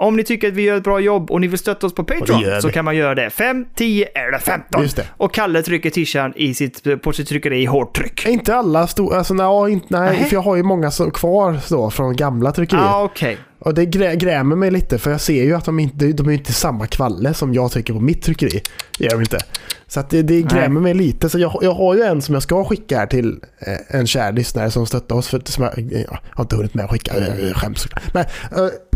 Om 0.00 0.16
ni 0.16 0.24
tycker 0.24 0.48
att 0.48 0.54
vi 0.54 0.62
gör 0.62 0.76
ett 0.76 0.84
bra 0.84 1.00
jobb 1.00 1.30
och 1.30 1.40
ni 1.40 1.46
vill 1.46 1.58
stötta 1.58 1.86
oss 1.86 1.94
på 1.94 2.04
Patreon 2.04 2.62
så 2.62 2.70
kan 2.70 2.84
man 2.84 2.96
göra 2.96 3.14
det. 3.14 3.30
5, 3.30 3.66
10 3.74 4.04
eller 4.04 4.38
15. 4.38 4.82
Just 4.82 4.96
det. 4.96 5.06
Och 5.16 5.34
Kalle 5.34 5.62
trycker 5.62 5.90
t-shirten 5.90 6.32
i 6.36 6.54
sitt, 6.54 7.02
på 7.02 7.12
sitt 7.12 7.28
tryckeri 7.28 7.62
i 7.62 7.64
hårt 7.64 7.96
tryck. 7.96 8.26
Inte 8.26 8.54
alla 8.54 8.86
stora, 8.86 9.18
alltså 9.18 9.34
nej, 9.34 9.72
inte, 9.72 9.86
nej 9.88 10.16
Nej. 10.18 10.24
för 10.24 10.36
jag 10.36 10.42
har 10.42 10.56
ju 10.56 10.62
många 10.62 10.90
som, 10.90 11.10
kvar 11.10 11.58
då 11.68 11.90
från 11.90 12.16
gamla 12.16 12.52
tryckerier. 12.52 12.84
Ja, 12.84 12.94
ah, 12.94 13.02
okej. 13.02 13.38
Och 13.58 13.74
det 13.74 13.86
grä, 13.86 14.16
grämer 14.16 14.56
mig 14.56 14.70
lite 14.70 14.98
för 14.98 15.10
jag 15.10 15.20
ser 15.20 15.44
ju 15.44 15.54
att 15.54 15.64
de 15.64 15.78
inte 15.78 16.12
de 16.12 16.28
är 16.28 16.32
inte 16.32 16.52
samma 16.52 16.86
kvalle 16.86 17.34
som 17.34 17.54
jag 17.54 17.72
trycker 17.72 17.92
på 17.92 18.00
mitt 18.00 18.22
tryckeri. 18.22 18.62
Det 18.98 19.04
gör 19.04 19.10
de 19.10 19.20
inte. 19.20 19.38
Så 19.86 20.02
det, 20.10 20.22
det 20.22 20.42
grämer 20.42 20.80
mig 20.80 20.94
lite. 20.94 21.28
Så 21.28 21.38
jag, 21.38 21.58
jag 21.62 21.74
har 21.74 21.94
ju 21.94 22.02
en 22.02 22.22
som 22.22 22.34
jag 22.34 22.42
ska 22.42 22.64
skicka 22.64 22.98
här 22.98 23.06
till 23.06 23.40
eh, 23.58 23.96
en 23.98 24.06
kär 24.06 24.32
lyssnare 24.32 24.70
som 24.70 24.86
stöttar 24.86 25.16
oss. 25.16 25.28
För, 25.28 25.42
som 25.44 25.64
jag, 25.64 25.92
jag 25.92 26.18
har 26.30 26.44
inte 26.44 26.56
hunnit 26.56 26.74
med 26.74 26.84
att 26.84 26.90
skicka, 26.90 27.12
jag 27.18 27.56
skäms. 27.56 27.88
Men 28.12 28.24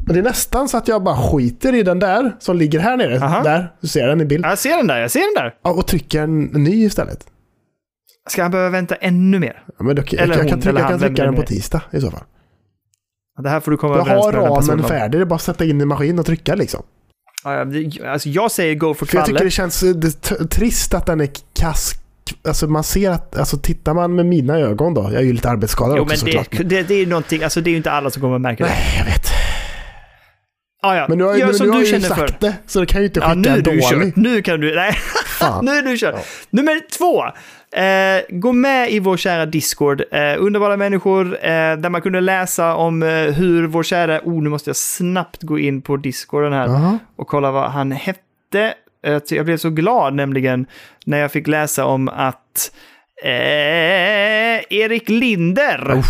eh, 0.08 0.14
det 0.14 0.18
är 0.20 0.22
nästan 0.22 0.68
så 0.68 0.76
att 0.76 0.88
jag 0.88 1.02
bara 1.02 1.16
skiter 1.16 1.74
i 1.74 1.82
den 1.82 1.98
där 1.98 2.36
som 2.38 2.56
ligger 2.56 2.80
här 2.80 2.96
nere. 2.96 3.20
Aha. 3.20 3.42
Där, 3.42 3.72
du 3.80 3.88
ser 3.88 4.06
den 4.06 4.20
i 4.20 4.24
bild. 4.24 4.44
Jag 4.44 4.58
ser 4.58 4.76
den 4.76 4.86
där, 4.86 4.98
jag 5.00 5.10
ser 5.10 5.20
den 5.20 5.44
där. 5.44 5.54
Ja, 5.64 5.70
Och 5.70 5.86
trycker 5.86 6.22
en, 6.22 6.42
ny 6.42 6.84
istället. 6.84 7.26
Ska 8.28 8.42
han 8.42 8.50
behöva 8.50 8.70
vänta 8.70 8.94
ännu 8.94 9.38
mer? 9.38 9.62
Ja, 9.78 9.84
men 9.84 9.96
då, 9.96 10.02
jag, 10.06 10.22
Eller 10.22 10.34
jag, 10.34 10.40
hon, 10.42 10.50
kan 10.50 10.60
trycka, 10.60 10.78
jag 10.78 10.88
kan 10.88 10.98
trycka 11.00 11.24
den 11.24 11.34
på 11.34 11.42
tisdag 11.42 11.82
i 11.92 12.00
så 12.00 12.10
fall. 12.10 12.22
Det 13.42 13.48
här 13.48 13.60
får 13.60 13.70
du 13.70 13.76
komma 13.76 13.94
Jag 13.96 14.00
överens 14.00 14.24
har 14.24 14.32
med 14.32 14.40
den 14.40 14.42
här 14.42 14.50
ramen 14.50 14.60
personen 14.60 14.80
om. 14.84 14.88
färdig, 14.88 15.20
det 15.20 15.22
är 15.22 15.26
bara 15.26 15.34
att 15.34 15.42
sätta 15.42 15.64
in 15.64 15.80
i 15.80 15.84
maskin 15.84 16.18
och 16.18 16.26
trycka 16.26 16.54
liksom. 16.54 16.82
Alltså 18.06 18.28
jag 18.28 18.50
säger 18.50 18.74
go 18.74 18.94
for 18.94 19.06
För 19.06 19.16
jag 19.16 19.26
tycker 19.26 19.44
det 19.44 19.50
känns 19.50 19.82
eh, 19.82 19.90
det, 19.94 20.10
trist 20.50 20.94
att 20.94 21.06
den 21.06 21.20
är 21.20 21.28
kass. 21.52 21.92
Alltså 22.48 22.66
man 22.66 22.84
ser 22.84 23.10
att, 23.10 23.38
alltså 23.38 23.58
tittar 23.58 23.94
man 23.94 24.14
med 24.14 24.26
mina 24.26 24.58
ögon 24.58 24.94
då, 24.94 25.02
jag 25.02 25.14
är 25.14 25.20
ju 25.24 25.32
lite 25.32 25.50
arbetsskadad 25.50 25.96
Jo, 25.96 26.02
också 26.02 26.10
men 26.10 26.18
såklart. 26.18 26.48
det, 26.50 26.64
det, 26.64 26.82
det 26.82 26.94
är 26.94 26.98
ju 26.98 27.06
någonting, 27.06 27.42
alltså 27.42 27.60
det 27.60 27.68
är 27.70 27.72
ju 27.72 27.76
inte 27.76 27.90
alla 27.90 28.10
som 28.10 28.22
kommer 28.22 28.34
att 28.34 28.40
märka 28.40 28.64
det. 28.64 28.70
Nej, 28.70 28.98
jag 28.98 29.04
vet. 29.04 29.26
Ja, 30.84 30.96
ja. 30.96 31.06
Men 31.08 31.18
nu 31.18 31.24
har, 31.24 31.34
Gör 31.36 31.46
nu, 31.46 31.54
som 31.54 31.66
nu 31.66 31.72
har 31.72 31.78
du 31.80 31.84
ju 31.86 31.90
känner 31.92 32.08
för. 32.14 32.26
sagt 32.28 32.40
det, 32.40 32.54
så 32.66 32.80
det 32.80 32.86
kan 32.86 33.00
ju 33.00 33.06
inte 33.06 33.20
Ja, 33.20 33.26
skicka 33.28 33.38
nu 33.40 33.48
är 33.48 33.52
en 33.56 33.62
du 33.62 33.70
dålig. 33.70 33.84
kört. 33.84 34.16
Nu 34.16 34.42
kan 34.42 34.60
du... 34.60 34.74
Nej, 34.74 34.96
nu 35.62 35.70
är 35.70 35.82
du 35.82 35.96
kört. 35.98 36.14
Ja. 36.14 36.20
Nummer 36.50 36.80
två. 36.98 37.24
Eh, 37.80 38.38
gå 38.40 38.52
med 38.52 38.90
i 38.90 38.98
vår 38.98 39.16
kära 39.16 39.46
Discord. 39.46 40.00
Eh, 40.12 40.34
underbara 40.38 40.76
människor 40.76 41.34
eh, 41.42 41.76
där 41.76 41.88
man 41.90 42.02
kunde 42.02 42.20
läsa 42.20 42.74
om 42.74 43.02
eh, 43.02 43.08
hur 43.08 43.66
vår 43.66 43.82
kära... 43.82 44.20
Oh, 44.24 44.42
nu 44.42 44.48
måste 44.50 44.68
jag 44.70 44.76
snabbt 44.76 45.42
gå 45.42 45.58
in 45.58 45.82
på 45.82 45.96
Discorden 45.96 46.52
här 46.52 46.66
Jaha. 46.66 46.98
och 47.16 47.26
kolla 47.28 47.50
vad 47.50 47.70
han 47.70 47.92
hette. 47.92 48.74
Eh, 49.06 49.20
Jag 49.30 49.44
blev 49.46 49.56
så 49.56 49.70
glad 49.70 50.14
nämligen 50.14 50.66
när 51.06 51.18
jag 51.18 51.32
fick 51.32 51.46
läsa 51.46 51.84
om 51.84 52.08
att 52.08 52.72
eh, 53.24 54.58
Erik 54.78 55.08
Linder 55.08 55.90
Uff. 55.98 56.06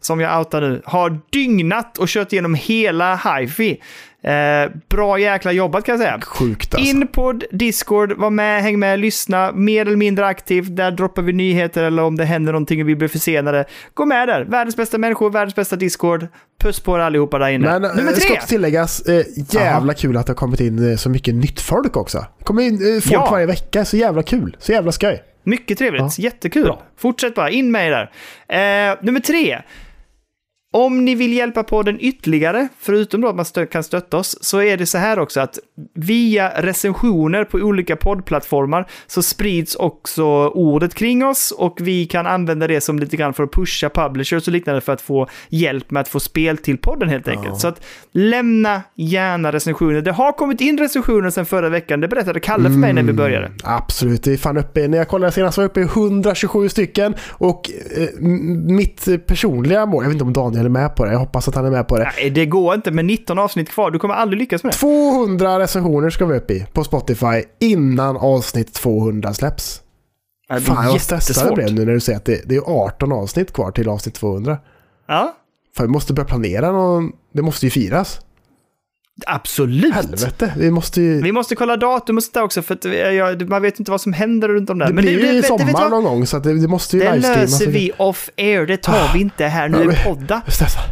som 0.00 0.20
jag 0.20 0.38
outar 0.38 0.60
nu, 0.60 0.82
har 0.84 1.18
dygnat 1.32 1.98
och 1.98 2.08
kört 2.08 2.32
igenom 2.32 2.54
hela 2.54 3.16
hifi. 3.16 3.80
Eh, 4.22 4.70
bra 4.88 5.18
jäkla 5.18 5.52
jobbat 5.52 5.84
kan 5.84 5.92
jag 5.92 6.00
säga. 6.00 6.20
Sjukt 6.20 6.74
alltså. 6.74 6.90
In 6.90 7.06
på 7.06 7.40
Discord, 7.50 8.12
var 8.12 8.30
med, 8.30 8.62
häng 8.62 8.78
med, 8.78 8.98
lyssna, 9.00 9.52
mer 9.52 9.86
eller 9.86 9.96
mindre 9.96 10.26
aktivt. 10.26 10.76
Där 10.76 10.90
droppar 10.90 11.22
vi 11.22 11.32
nyheter 11.32 11.82
eller 11.82 12.02
om 12.02 12.16
det 12.16 12.24
händer 12.24 12.52
någonting 12.52 12.82
och 12.82 12.88
vi 12.88 12.96
blir 12.96 13.08
försenade. 13.08 13.64
Gå 13.94 14.04
med 14.04 14.28
där. 14.28 14.44
Världens 14.44 14.76
bästa 14.76 14.98
människor, 14.98 15.30
världens 15.30 15.54
bästa 15.54 15.76
Discord. 15.76 16.26
Puss 16.60 16.80
på 16.80 16.96
er 16.96 17.00
allihopa 17.00 17.38
där 17.38 17.48
inne. 17.48 17.66
Men 17.66 17.82
Nummer 17.82 17.94
Nummer 17.94 18.12
ska 18.12 18.28
tre. 18.28 18.36
också 18.36 18.48
tilläggas, 18.48 19.00
eh, 19.00 19.24
jävla 19.50 19.94
kul 19.94 20.16
att 20.16 20.26
det 20.26 20.30
har 20.30 20.36
kommit 20.36 20.60
in 20.60 20.90
eh, 20.90 20.96
så 20.96 21.10
mycket 21.10 21.34
nytt 21.34 21.60
folk 21.60 21.96
också. 21.96 22.26
Det 22.38 22.44
kommer 22.44 22.62
in 22.62 22.74
eh, 22.74 23.00
folk 23.00 23.12
Ja. 23.12 23.28
varje 23.30 23.46
vecka, 23.46 23.84
så 23.84 23.96
jävla 23.96 24.22
kul. 24.22 24.56
Så 24.58 24.72
jävla 24.72 24.92
skoj. 24.92 25.22
Mycket 25.44 25.78
trevligt, 25.78 26.00
Ja. 26.02 26.10
jättekul. 26.24 26.64
Bra. 26.64 26.82
Fortsätt 26.98 27.34
bara, 27.34 27.50
in 27.50 27.70
med 27.72 27.86
er 27.86 27.90
där. 28.48 28.90
Eh, 28.90 28.96
nummer 29.02 29.20
tre. 29.20 29.58
Om 30.72 31.04
ni 31.04 31.14
vill 31.14 31.32
hjälpa 31.32 31.62
podden 31.64 31.96
ytterligare, 32.00 32.68
förutom 32.78 33.20
då 33.20 33.28
att 33.28 33.36
man 33.36 33.44
stö- 33.44 33.66
kan 33.66 33.84
stötta 33.84 34.16
oss, 34.16 34.38
så 34.44 34.62
är 34.62 34.76
det 34.76 34.86
så 34.86 34.98
här 34.98 35.18
också 35.18 35.40
att 35.40 35.58
via 35.94 36.62
recensioner 36.62 37.44
på 37.44 37.58
olika 37.58 37.96
poddplattformar 37.96 38.86
så 39.06 39.22
sprids 39.22 39.74
också 39.74 40.24
ordet 40.48 40.94
kring 40.94 41.24
oss 41.24 41.50
och 41.50 41.78
vi 41.80 42.06
kan 42.06 42.26
använda 42.26 42.66
det 42.66 42.80
som 42.80 42.98
lite 42.98 43.16
grann 43.16 43.34
för 43.34 43.44
att 43.44 43.52
pusha 43.52 43.88
publishers 43.88 44.46
och 44.48 44.52
liknande 44.52 44.80
för 44.80 44.92
att 44.92 45.00
få 45.00 45.28
hjälp 45.48 45.90
med 45.90 46.00
att 46.00 46.08
få 46.08 46.20
spel 46.20 46.58
till 46.58 46.78
podden 46.78 47.08
helt 47.08 47.28
enkelt. 47.28 47.60
Så 47.60 47.68
att 47.68 47.84
lämna 48.12 48.82
gärna 48.94 49.52
recensioner. 49.52 50.02
Det 50.02 50.12
har 50.12 50.32
kommit 50.32 50.60
in 50.60 50.78
recensioner 50.78 51.30
sedan 51.30 51.46
förra 51.46 51.68
veckan, 51.68 52.00
det 52.00 52.08
berättade 52.08 52.40
Kalle 52.40 52.70
för 52.70 52.78
mig 52.78 52.92
när 52.92 53.02
vi 53.02 53.12
började. 53.12 53.50
Absolut, 53.64 54.22
det 54.22 54.32
är 54.32 54.36
fan 54.36 54.56
uppe, 54.56 54.88
när 54.88 54.98
jag 54.98 55.08
kollade 55.08 55.32
senast 55.32 55.56
var 55.56 55.64
jag 55.64 55.70
uppe 55.70 55.80
i 55.80 55.84
127 55.84 56.68
stycken 56.68 57.14
och 57.30 57.70
eh, 57.96 58.20
mitt 58.20 59.26
personliga 59.26 59.86
mål, 59.86 60.04
jag 60.04 60.08
vet 60.08 60.14
inte 60.14 60.24
om 60.24 60.32
Daniel 60.32 60.64
är 60.64 60.68
med 60.68 60.96
på 60.96 61.04
det, 61.04 61.12
jag 61.12 61.18
hoppas 61.18 61.48
att 61.48 61.54
han 61.54 61.66
är 61.66 61.70
med 61.70 61.88
på 61.88 61.98
det. 61.98 62.12
Nej, 62.20 62.30
det 62.30 62.46
går 62.46 62.74
inte 62.74 62.90
med 62.90 63.04
19 63.04 63.38
avsnitt 63.38 63.70
kvar. 63.70 63.90
Du 63.90 63.98
kommer 63.98 64.14
aldrig 64.14 64.38
lyckas 64.38 64.64
med 64.64 64.72
det. 64.72 64.76
200 64.76 65.67
recensioner 65.68 66.10
ska 66.10 66.26
vi 66.26 66.36
upp 66.38 66.50
i 66.50 66.66
på 66.72 66.84
Spotify 66.84 67.42
innan 67.60 68.16
avsnitt 68.16 68.74
200 68.74 69.34
släpps. 69.34 69.80
Ja, 70.48 70.54
det 70.54 70.60
är 70.60 70.64
Fan 70.64 70.86
vad 70.86 71.00
stressad 71.00 71.46
jag 71.46 71.54
blev 71.54 71.74
nu 71.74 71.84
när 71.84 71.92
du 71.92 72.00
säger 72.00 72.16
att 72.18 72.24
det, 72.24 72.42
det 72.48 72.56
är 72.56 72.60
18 72.66 73.12
avsnitt 73.12 73.52
kvar 73.52 73.70
till 73.70 73.88
avsnitt 73.88 74.14
200. 74.14 74.58
Ja, 75.08 75.36
För 75.76 75.84
vi 75.84 75.88
måste 75.90 76.12
börja 76.12 76.26
planera 76.26 76.72
någon, 76.72 77.12
det 77.34 77.42
måste 77.42 77.66
ju 77.66 77.70
firas. 77.70 78.20
absolut. 79.26 79.94
Helvete, 79.94 80.54
vi 80.58 80.70
måste 80.70 81.00
ju... 81.02 81.22
Vi 81.22 81.32
måste 81.32 81.54
kolla 81.56 81.76
datum 81.76 82.16
och 82.16 82.22
sånt 82.22 82.34
där 82.34 82.42
också, 82.42 82.62
för 82.62 82.74
att 82.74 82.84
vi- 82.84 83.16
jag, 83.16 83.48
man 83.48 83.62
vet 83.62 83.78
inte 83.78 83.90
vad 83.90 84.00
som 84.00 84.12
händer 84.12 84.48
runt 84.48 84.70
om 84.70 84.78
där. 84.78 84.86
Det 84.86 84.92
Men 84.92 85.02
blir 85.04 85.32
ju 85.32 85.38
i 85.38 85.42
sommar 85.42 85.90
någon 85.90 86.04
gång 86.04 86.26
så 86.26 86.38
det, 86.38 86.60
det 86.60 86.68
måste 86.68 86.96
ju 86.96 87.02
Det 87.02 87.10
livestreamas. 87.14 87.50
löser 87.60 87.66
vi 87.72 87.92
off 87.98 88.30
air, 88.38 88.66
det 88.66 88.76
tar 88.76 89.12
vi 89.14 89.20
inte 89.20 89.44
här 89.44 89.68
nu 89.68 89.84
Ja, 89.84 89.92
i 89.92 90.04
podda. 90.04 90.42
Stressad. 90.48 90.82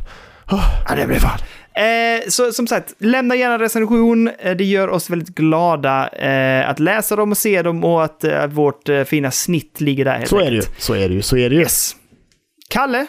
Oh, 0.50 0.64
ja, 0.88 0.94
det 0.94 1.06
blir 1.06 1.18
fan. 1.18 1.38
Eh, 1.76 2.28
så 2.28 2.52
som 2.52 2.66
sagt, 2.66 2.94
lämna 2.98 3.34
gärna 3.36 3.54
en 3.54 3.60
recension. 3.60 4.30
Eh, 4.38 4.56
det 4.56 4.64
gör 4.64 4.88
oss 4.88 5.10
väldigt 5.10 5.28
glada 5.34 6.08
eh, 6.08 6.70
att 6.70 6.80
läsa 6.80 7.16
dem 7.16 7.30
och 7.30 7.38
se 7.38 7.62
dem 7.62 7.84
och 7.84 8.04
att 8.04 8.24
eh, 8.24 8.46
vårt 8.46 8.88
eh, 8.88 9.04
fina 9.04 9.30
snitt 9.30 9.80
ligger 9.80 10.04
där. 10.04 10.18
helt 10.18 10.28
Så 10.28 10.40
är 10.40 10.50
det 10.50 10.56
ju. 10.56 10.62
Så 10.78 10.94
är 10.94 11.08
det 11.08 11.14
ju. 11.14 11.22
Så 11.22 11.36
är 11.36 11.50
det 11.50 11.54
ju. 11.56 11.60
Yes. 11.60 11.96
Kalle, 12.68 13.06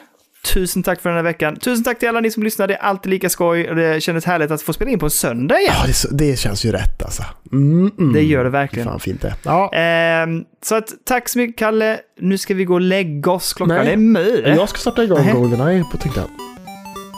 tusen 0.54 0.84
tack 0.84 1.02
för 1.02 1.10
den 1.10 1.16
här 1.16 1.24
veckan. 1.24 1.56
Tusen 1.56 1.84
tack 1.84 2.00
till 2.00 2.10
alla 2.10 2.20
ni 2.20 2.32
som 2.32 2.44
lyssnar. 2.44 2.68
Det 2.68 2.74
är 2.74 2.82
alltid 2.82 3.10
lika 3.10 3.30
skoj 3.30 3.70
och 3.70 3.76
det 3.76 4.02
kändes 4.04 4.26
härligt 4.26 4.52
att 4.52 4.62
få 4.62 4.74
spela 4.74 4.92
in 4.92 5.00
på 5.00 5.06
en 5.06 5.10
söndag 5.10 5.60
igen. 5.60 5.74
Ja, 5.78 6.08
det, 6.10 6.26
det 6.26 6.40
känns 6.40 6.66
ju 6.66 6.72
rätt 6.72 7.04
alltså. 7.04 7.24
Mm, 7.52 7.92
mm. 8.00 8.14
Det 8.14 8.22
gör 8.22 8.44
det 8.44 8.50
verkligen. 8.50 8.88
Fan 8.88 9.00
fint 9.00 9.22
det. 9.22 9.36
Ja, 9.44 9.74
Ehm, 9.74 10.44
så 10.66 10.76
att, 10.76 10.94
tack 11.06 11.30
så 11.30 11.40
mycket 11.40 11.60
Kalle. 11.60 12.00
Nu 12.20 12.38
ska 12.38 12.54
vi 12.54 12.66
gå 12.66 12.74
och 12.74 12.82
lägga 12.82 13.32
oss. 13.32 13.54
Klockan 13.54 13.78
Nej. 13.78 13.94
är 13.94 13.98
mycket. 13.98 14.56
jag 14.56 14.70
ska 14.70 14.78
starta 14.78 15.04
igång. 15.04 15.34
Goldeneye 15.34 15.84
tänkte 16.02 16.20
jag. 16.20 16.57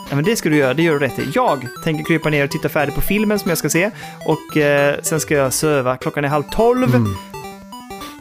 Ja, 0.09 0.15
men 0.15 0.25
det 0.25 0.35
ska 0.35 0.49
du 0.49 0.55
göra, 0.57 0.73
det 0.73 0.83
gör 0.83 0.93
du 0.93 0.99
rätt 0.99 1.19
i. 1.19 1.31
Jag 1.35 1.67
tänker 1.83 2.03
krypa 2.03 2.29
ner 2.29 2.43
och 2.43 2.51
titta 2.51 2.69
färdigt 2.69 2.95
på 2.95 3.01
filmen 3.01 3.39
som 3.39 3.49
jag 3.49 3.57
ska 3.57 3.69
se. 3.69 3.91
Och 4.25 4.57
eh, 4.57 4.95
sen 5.01 5.19
ska 5.19 5.33
jag 5.33 5.53
söva. 5.53 5.97
Klockan 5.97 6.25
är 6.25 6.27
halv 6.29 6.43
tolv. 6.43 7.05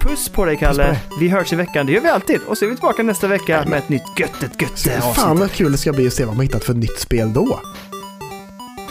Puss 0.01 0.29
på 0.29 0.45
dig 0.45 0.57
Kalle. 0.57 0.85
Mm. 0.85 0.97
På 1.09 1.17
Vi 1.21 1.29
hörs 1.29 1.53
i 1.53 1.57
veckan, 1.57 1.87
det 1.87 1.93
gör 1.93 2.01
vi 2.01 2.09
alltid. 2.09 2.41
Och 2.47 2.59
så 2.59 2.65
är 2.65 2.69
vi 2.69 2.75
tillbaka 2.75 3.03
nästa 3.03 3.27
vecka 3.27 3.65
med 3.67 3.79
ett 3.79 3.89
nytt 3.89 4.19
göttet 4.19 4.63
götte 4.63 5.01
Fan 5.01 5.11
avsnitt. 5.11 5.41
vad 5.41 5.53
kul 5.53 5.73
det 5.73 5.79
ska 5.79 5.93
bli 5.93 6.07
att 6.07 6.13
se 6.13 6.25
vad 6.25 6.37
man 6.37 6.47
hittat 6.47 6.65
för 6.65 6.75
nytt 6.75 6.99
spel 6.99 7.33
då. 7.33 7.61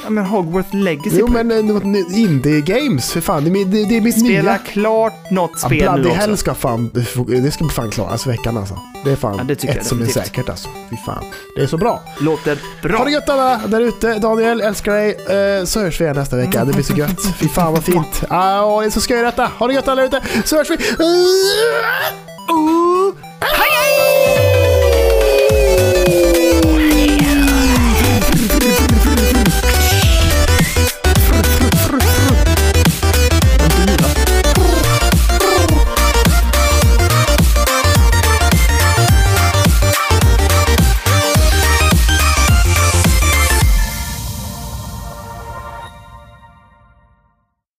Ja, 0.08 0.12
men 0.12 0.26
Hogwarts 0.26 0.74
Legacy. 0.74 1.18
Jo 1.20 1.28
men 1.28 1.52
eh, 1.52 1.64
något 1.64 1.84
nytt- 1.84 2.12
Indie 2.18 2.62
Games, 2.62 3.12
för 3.12 3.22
fan. 3.22 3.44
Det 3.44 3.50
det, 3.64 3.86
det 3.86 3.98
är 3.98 4.02
mitt 4.02 4.20
Spela 4.20 4.52
nya. 4.52 4.58
klart 4.58 5.32
något 5.32 5.52
Ja, 5.62 5.68
spel 5.68 5.78
nu 5.80 5.84
Bloody 5.86 6.10
också. 6.10 6.20
Hell 6.22 6.38
ska 6.38 6.54
fan, 6.54 6.92
det 7.28 7.52
ska 7.52 7.70
fan 7.70 7.90
klaras 7.92 8.28
i 8.28 8.30
veckan 8.30 8.58
alltså. 8.58 8.80
Det 9.06 9.12
är 9.12 9.16
fan 9.16 9.36
Ja, 9.38 9.44
det 9.44 9.54
ett 9.54 9.76
jag 9.76 9.86
som 9.86 10.02
är 10.02 10.06
säkert 10.06 10.50
alltså. 10.50 10.70
Fy 10.90 10.96
fan. 11.06 11.24
Det 11.56 11.62
är 11.64 11.68
så 11.68 11.78
bra. 11.78 12.04
Låter 12.20 12.58
bra. 12.82 12.98
Ha 12.98 13.06
det 13.06 13.12
gött 13.12 13.30
alla 13.30 13.62
där 13.68 13.82
ute. 13.82 14.20
Daniel, 14.20 14.62
älskar 14.62 14.94
dig. 14.94 15.10
Eh, 15.60 15.66
Så 15.66 15.80
hörs 15.80 16.00
vi 16.02 16.04
igen 16.06 16.16
nästa 16.16 16.36
vecka. 16.38 16.66
Det 16.66 16.74
blir 16.74 16.84
så 16.84 16.94
gött. 16.94 17.22
Fy 17.40 17.48
fan 17.50 17.74
vad 17.74 17.84
fint. 17.84 18.24
Ah, 18.30 18.80
det 18.82 18.86
är 18.86 18.90
så 18.90 19.02
skoj 19.02 19.18
detta. 19.22 19.52
Ha 19.60 19.68
det 19.68 19.74
gött 19.74 19.88
alla 19.88 20.02
där 20.02 20.08
ute. 20.08 20.22
Så 20.46 20.56
hörs 20.58 20.70
vi. 20.70 20.76
Uh! 20.76 21.08